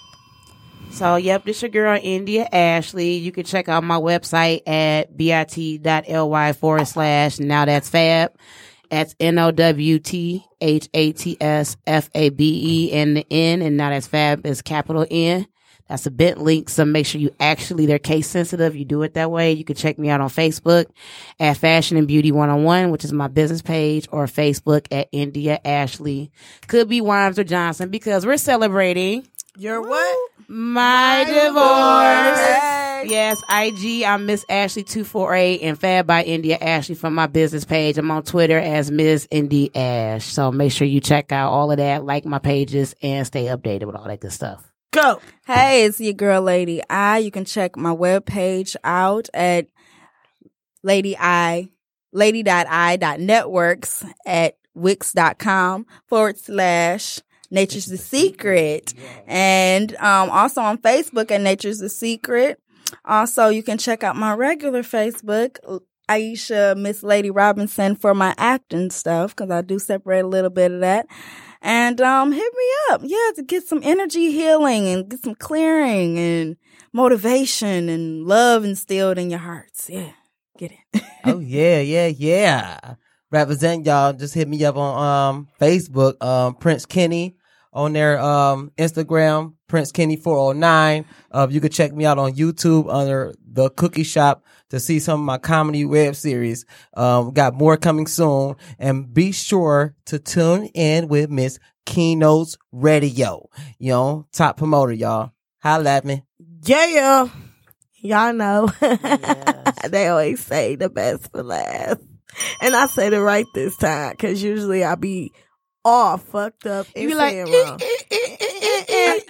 So, 0.90 1.16
yep, 1.16 1.44
this 1.44 1.62
your 1.62 1.68
girl, 1.70 1.98
India 2.02 2.48
Ashley. 2.50 3.14
You 3.14 3.30
can 3.32 3.44
check 3.44 3.68
out 3.68 3.84
my 3.84 3.98
website 3.98 4.66
at 4.66 5.16
bit.ly 5.16 6.52
forward 6.54 6.88
slash 6.88 7.38
now 7.38 7.64
that's 7.64 7.88
fab. 7.88 8.32
That's 8.90 9.14
N 9.20 9.38
O 9.38 9.50
W 9.50 9.98
T 9.98 10.44
H 10.60 10.88
A 10.94 11.12
T 11.12 11.36
S 11.40 11.76
F 11.86 12.10
A 12.14 12.30
B 12.30 12.88
E 12.88 12.92
and 12.92 13.16
the 13.16 13.26
N, 13.30 13.62
and 13.62 13.76
now 13.76 13.90
that's 13.90 14.06
fab 14.06 14.46
as 14.46 14.62
capital 14.62 15.06
N. 15.10 15.46
That's 15.88 16.04
a 16.04 16.10
bit 16.10 16.36
link, 16.36 16.68
so 16.68 16.84
make 16.84 17.06
sure 17.06 17.18
you 17.18 17.30
actually, 17.40 17.86
they're 17.86 17.98
case 17.98 18.28
sensitive. 18.28 18.76
You 18.76 18.84
do 18.84 19.02
it 19.02 19.14
that 19.14 19.30
way. 19.30 19.52
You 19.52 19.64
can 19.64 19.74
check 19.74 19.98
me 19.98 20.10
out 20.10 20.20
on 20.20 20.28
Facebook 20.28 20.84
at 21.40 21.56
Fashion 21.56 21.96
and 21.96 22.06
Beauty 22.06 22.30
101, 22.30 22.90
which 22.90 23.06
is 23.06 23.12
my 23.12 23.26
business 23.26 23.62
page, 23.62 24.06
or 24.12 24.26
Facebook 24.26 24.86
at 24.90 25.08
India 25.12 25.58
Ashley. 25.64 26.30
Could 26.66 26.90
be 26.90 27.00
Wimes 27.00 27.38
or 27.38 27.44
Johnson 27.44 27.88
because 27.88 28.26
we're 28.26 28.36
celebrating 28.36 29.26
Your 29.56 29.80
what? 29.80 30.30
my, 30.46 31.24
divorce. 31.24 32.77
Yes, 33.04 33.42
IG. 33.48 34.04
I'm 34.04 34.26
Miss 34.26 34.44
Ashley 34.48 34.82
two 34.82 35.04
four 35.04 35.34
eight 35.34 35.60
and 35.62 35.78
Fab 35.78 36.06
by 36.06 36.22
India 36.24 36.58
Ashley 36.60 36.94
from 36.94 37.14
my 37.14 37.26
business 37.26 37.64
page. 37.64 37.98
I'm 37.98 38.10
on 38.10 38.22
Twitter 38.22 38.58
as 38.58 38.90
Ms. 38.90 39.28
Indy 39.30 39.74
Ash. 39.74 40.24
So 40.24 40.50
make 40.50 40.72
sure 40.72 40.86
you 40.86 41.00
check 41.00 41.30
out 41.32 41.52
all 41.52 41.70
of 41.70 41.76
that, 41.78 42.04
like 42.04 42.24
my 42.24 42.38
pages, 42.38 42.94
and 43.02 43.26
stay 43.26 43.44
updated 43.46 43.84
with 43.84 43.96
all 43.96 44.04
that 44.04 44.20
good 44.20 44.32
stuff. 44.32 44.64
Go. 44.90 45.20
Hey, 45.46 45.84
it's 45.84 46.00
your 46.00 46.14
girl, 46.14 46.42
Lady 46.42 46.82
I. 46.88 47.18
You 47.18 47.30
can 47.30 47.44
check 47.44 47.76
my 47.76 47.94
webpage 47.94 48.74
out 48.82 49.28
at 49.34 49.66
Lady 50.82 51.16
I, 51.18 51.68
lady.i.networks 52.12 54.04
at 54.24 54.56
wix.com 54.74 55.86
forward 56.06 56.38
slash 56.38 57.20
Nature's 57.50 57.86
the 57.86 57.96
Secret. 57.96 58.94
And 59.26 59.94
um, 59.96 60.30
also 60.30 60.60
on 60.62 60.78
Facebook 60.78 61.30
at 61.30 61.40
Nature's 61.40 61.78
the 61.78 61.88
Secret. 61.88 62.60
Also, 63.04 63.48
you 63.48 63.62
can 63.62 63.78
check 63.78 64.02
out 64.02 64.16
my 64.16 64.34
regular 64.34 64.82
Facebook, 64.82 65.58
Aisha 66.08 66.76
Miss 66.76 67.02
Lady 67.02 67.30
Robinson, 67.30 67.94
for 67.94 68.14
my 68.14 68.34
acting 68.38 68.90
stuff, 68.90 69.34
because 69.34 69.50
I 69.50 69.62
do 69.62 69.78
separate 69.78 70.24
a 70.24 70.28
little 70.28 70.50
bit 70.50 70.72
of 70.72 70.80
that. 70.80 71.06
And 71.60 72.00
um, 72.00 72.32
hit 72.32 72.52
me 72.56 72.64
up, 72.90 73.00
yeah, 73.04 73.30
to 73.34 73.42
get 73.42 73.64
some 73.64 73.80
energy 73.82 74.30
healing 74.30 74.86
and 74.86 75.08
get 75.08 75.22
some 75.22 75.34
clearing 75.34 76.18
and 76.18 76.56
motivation 76.92 77.88
and 77.88 78.24
love 78.24 78.64
instilled 78.64 79.18
in 79.18 79.30
your 79.30 79.40
hearts. 79.40 79.90
Yeah, 79.90 80.12
get 80.56 80.72
it. 80.72 81.02
oh 81.24 81.40
yeah, 81.40 81.80
yeah, 81.80 82.06
yeah. 82.06 82.94
Represent 83.30 83.84
y'all. 83.84 84.12
Just 84.12 84.34
hit 84.34 84.48
me 84.48 84.64
up 84.64 84.76
on 84.76 85.34
um 85.34 85.48
Facebook, 85.60 86.22
um 86.22 86.54
Prince 86.54 86.86
Kenny 86.86 87.37
on 87.78 87.92
their 87.92 88.18
um 88.20 88.72
Instagram, 88.76 89.54
Prince 89.68 89.92
Kenny 89.92 90.16
four 90.16 90.36
oh 90.36 90.52
nine. 90.52 91.04
Uh, 91.30 91.46
you 91.48 91.60
can 91.60 91.70
check 91.70 91.92
me 91.92 92.04
out 92.04 92.18
on 92.18 92.32
YouTube 92.32 92.92
under 92.92 93.32
the 93.46 93.70
Cookie 93.70 94.02
Shop 94.02 94.44
to 94.70 94.80
see 94.80 94.98
some 94.98 95.20
of 95.20 95.24
my 95.24 95.38
comedy 95.38 95.84
web 95.84 96.16
series. 96.16 96.66
Um, 96.94 97.30
got 97.30 97.54
more 97.54 97.76
coming 97.76 98.08
soon, 98.08 98.56
and 98.80 99.14
be 99.14 99.30
sure 99.30 99.94
to 100.06 100.18
tune 100.18 100.66
in 100.74 101.06
with 101.06 101.30
Miss 101.30 101.60
Keynotes 101.86 102.58
Radio. 102.72 103.48
You 103.78 103.92
know, 103.92 104.26
top 104.32 104.56
promoter, 104.56 104.92
y'all. 104.92 105.30
Holla 105.62 105.90
at 105.90 106.04
me. 106.04 106.24
Yeah. 106.64 107.28
Y'all 108.00 108.32
know. 108.32 108.68
they 109.88 110.08
always 110.08 110.44
say 110.44 110.74
the 110.74 110.88
best 110.88 111.30
for 111.30 111.44
last. 111.44 112.00
And 112.60 112.74
I 112.74 112.86
said 112.86 113.12
it 113.12 113.20
right 113.20 113.46
this 113.54 113.76
time 113.76 114.12
because 114.12 114.42
usually 114.42 114.84
I 114.84 114.96
be 114.96 115.32
all 115.84 116.16
fucked 116.18 116.66
up. 116.66 116.86
You 116.96 117.08
be 117.08 117.14
like, 117.14 117.34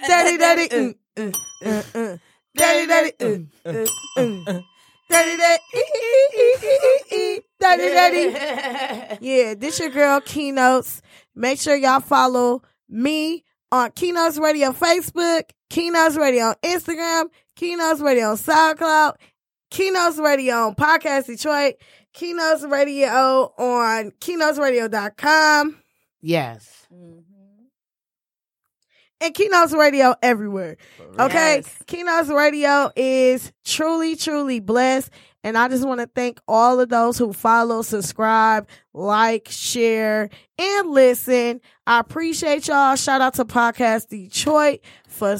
daddy, 0.07 0.37
daddy, 0.37 0.67
mm, 0.67 0.95
mm, 1.15 1.31
mm, 1.63 1.83
mm. 1.91 2.19
daddy, 2.55 2.87
daddy, 2.87 3.11
mm, 3.19 3.47
mm, 3.65 3.87
mm. 4.17 4.63
daddy, 5.09 5.37
daddy, 5.37 5.61
daddy, 7.59 8.29
daddy. 8.31 9.17
Yeah, 9.21 9.53
this 9.55 9.79
your 9.79 9.89
girl 9.89 10.21
Keynotes. 10.21 11.01
Make 11.35 11.59
sure 11.59 11.75
y'all 11.75 11.99
follow 12.01 12.61
me 12.89 13.43
on 13.71 13.91
Keynotes 13.91 14.39
Radio 14.39 14.71
Facebook, 14.71 15.43
Keynotes 15.69 16.17
Radio 16.17 16.45
on 16.45 16.55
Instagram, 16.63 17.25
Keynotes 17.55 18.01
Radio 18.01 18.31
on 18.31 18.37
SoundCloud, 18.37 19.15
Keynotes 19.69 20.17
Radio 20.17 20.67
on 20.67 20.75
Podcast 20.75 21.27
Detroit, 21.27 21.75
Keynotes 22.13 22.63
Radio 22.63 23.53
on 23.57 24.11
keynotesradio.com, 24.19 25.77
Yes. 26.21 26.87
Mm-hmm. 26.93 27.21
and 29.21 29.33
Keynotes 29.33 29.73
Radio 29.73 30.15
everywhere. 30.21 30.77
Okay. 31.19 31.63
Keynotes 31.87 32.29
Radio 32.29 32.91
is 32.95 33.51
truly, 33.65 34.15
truly 34.15 34.59
blessed. 34.59 35.09
And 35.43 35.57
I 35.57 35.69
just 35.69 35.87
want 35.87 36.01
to 36.01 36.07
thank 36.07 36.39
all 36.49 36.81
of 36.81 36.89
those 36.89 37.17
who 37.17 37.31
follow, 37.31 37.81
subscribe, 37.81 38.67
like, 38.93 39.47
share, 39.49 40.29
and 40.57 40.89
listen. 40.89 41.61
I 41.87 41.99
appreciate 41.99 42.67
y'all. 42.67 42.97
Shout 42.97 43.21
out 43.21 43.35
to 43.35 43.45
Podcast 43.45 44.09
Detroit 44.09 44.81
for 45.07 45.37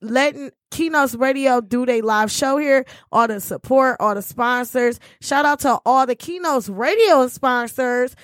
letting 0.00 0.50
Keynotes 0.70 1.14
Radio 1.14 1.60
do 1.60 1.84
their 1.84 2.02
live 2.02 2.30
show 2.30 2.56
here. 2.56 2.86
All 3.12 3.28
the 3.28 3.40
support, 3.40 3.98
all 4.00 4.14
the 4.14 4.22
sponsors. 4.22 4.98
Shout 5.20 5.44
out 5.44 5.60
to 5.60 5.80
all 5.84 6.06
the 6.06 6.16
Keynotes 6.16 6.70
Radio 6.70 7.28
sponsors. 7.28 8.16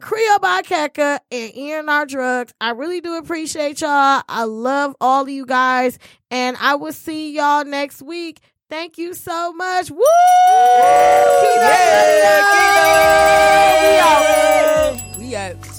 Creole 0.00 0.38
by 0.40 0.62
Keka 0.62 1.18
and 1.30 1.52
ENR 1.52 2.08
Drugs. 2.08 2.52
I 2.60 2.70
really 2.70 3.00
do 3.00 3.16
appreciate 3.16 3.80
y'all. 3.80 4.22
I 4.28 4.44
love 4.44 4.96
all 5.00 5.22
of 5.22 5.28
you 5.28 5.46
guys. 5.46 5.98
And 6.30 6.56
I 6.60 6.74
will 6.74 6.92
see 6.92 7.32
y'all 7.34 7.64
next 7.64 8.02
week. 8.02 8.40
Thank 8.68 8.98
you 8.98 9.14
so 9.14 9.52
much. 9.52 9.90
Woo! 9.90 9.98
Keynotes 11.42 11.80
Radio! 12.52 12.80
We 13.82 13.98
out. 13.98 15.18
We 15.18 15.36
out. 15.36 15.69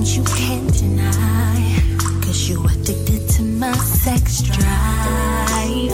things 0.00 0.16
you 0.16 0.24
can't 0.24 0.72
deny. 0.78 1.82
Cause 2.22 2.48
you 2.48 2.64
addicted 2.64 3.28
to 3.36 3.42
my 3.42 3.72
sex 3.72 4.40
drive. 4.42 5.92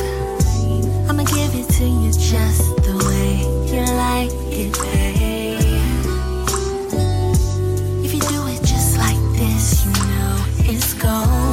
I'ma 1.08 1.24
give 1.24 1.54
it 1.54 1.68
to 1.78 1.84
you 1.84 2.12
just 2.12 2.76
the 2.86 2.94
way 3.06 3.40
you 3.72 3.82
like 4.04 4.30
it, 4.52 4.72
babe. 4.82 5.60
If 8.04 8.14
you 8.14 8.20
do 8.20 8.46
it 8.46 8.60
just 8.60 8.96
like 8.96 9.20
this, 9.38 9.84
you 9.84 9.92
know 9.92 10.44
it's 10.70 10.94
gold. 10.94 11.45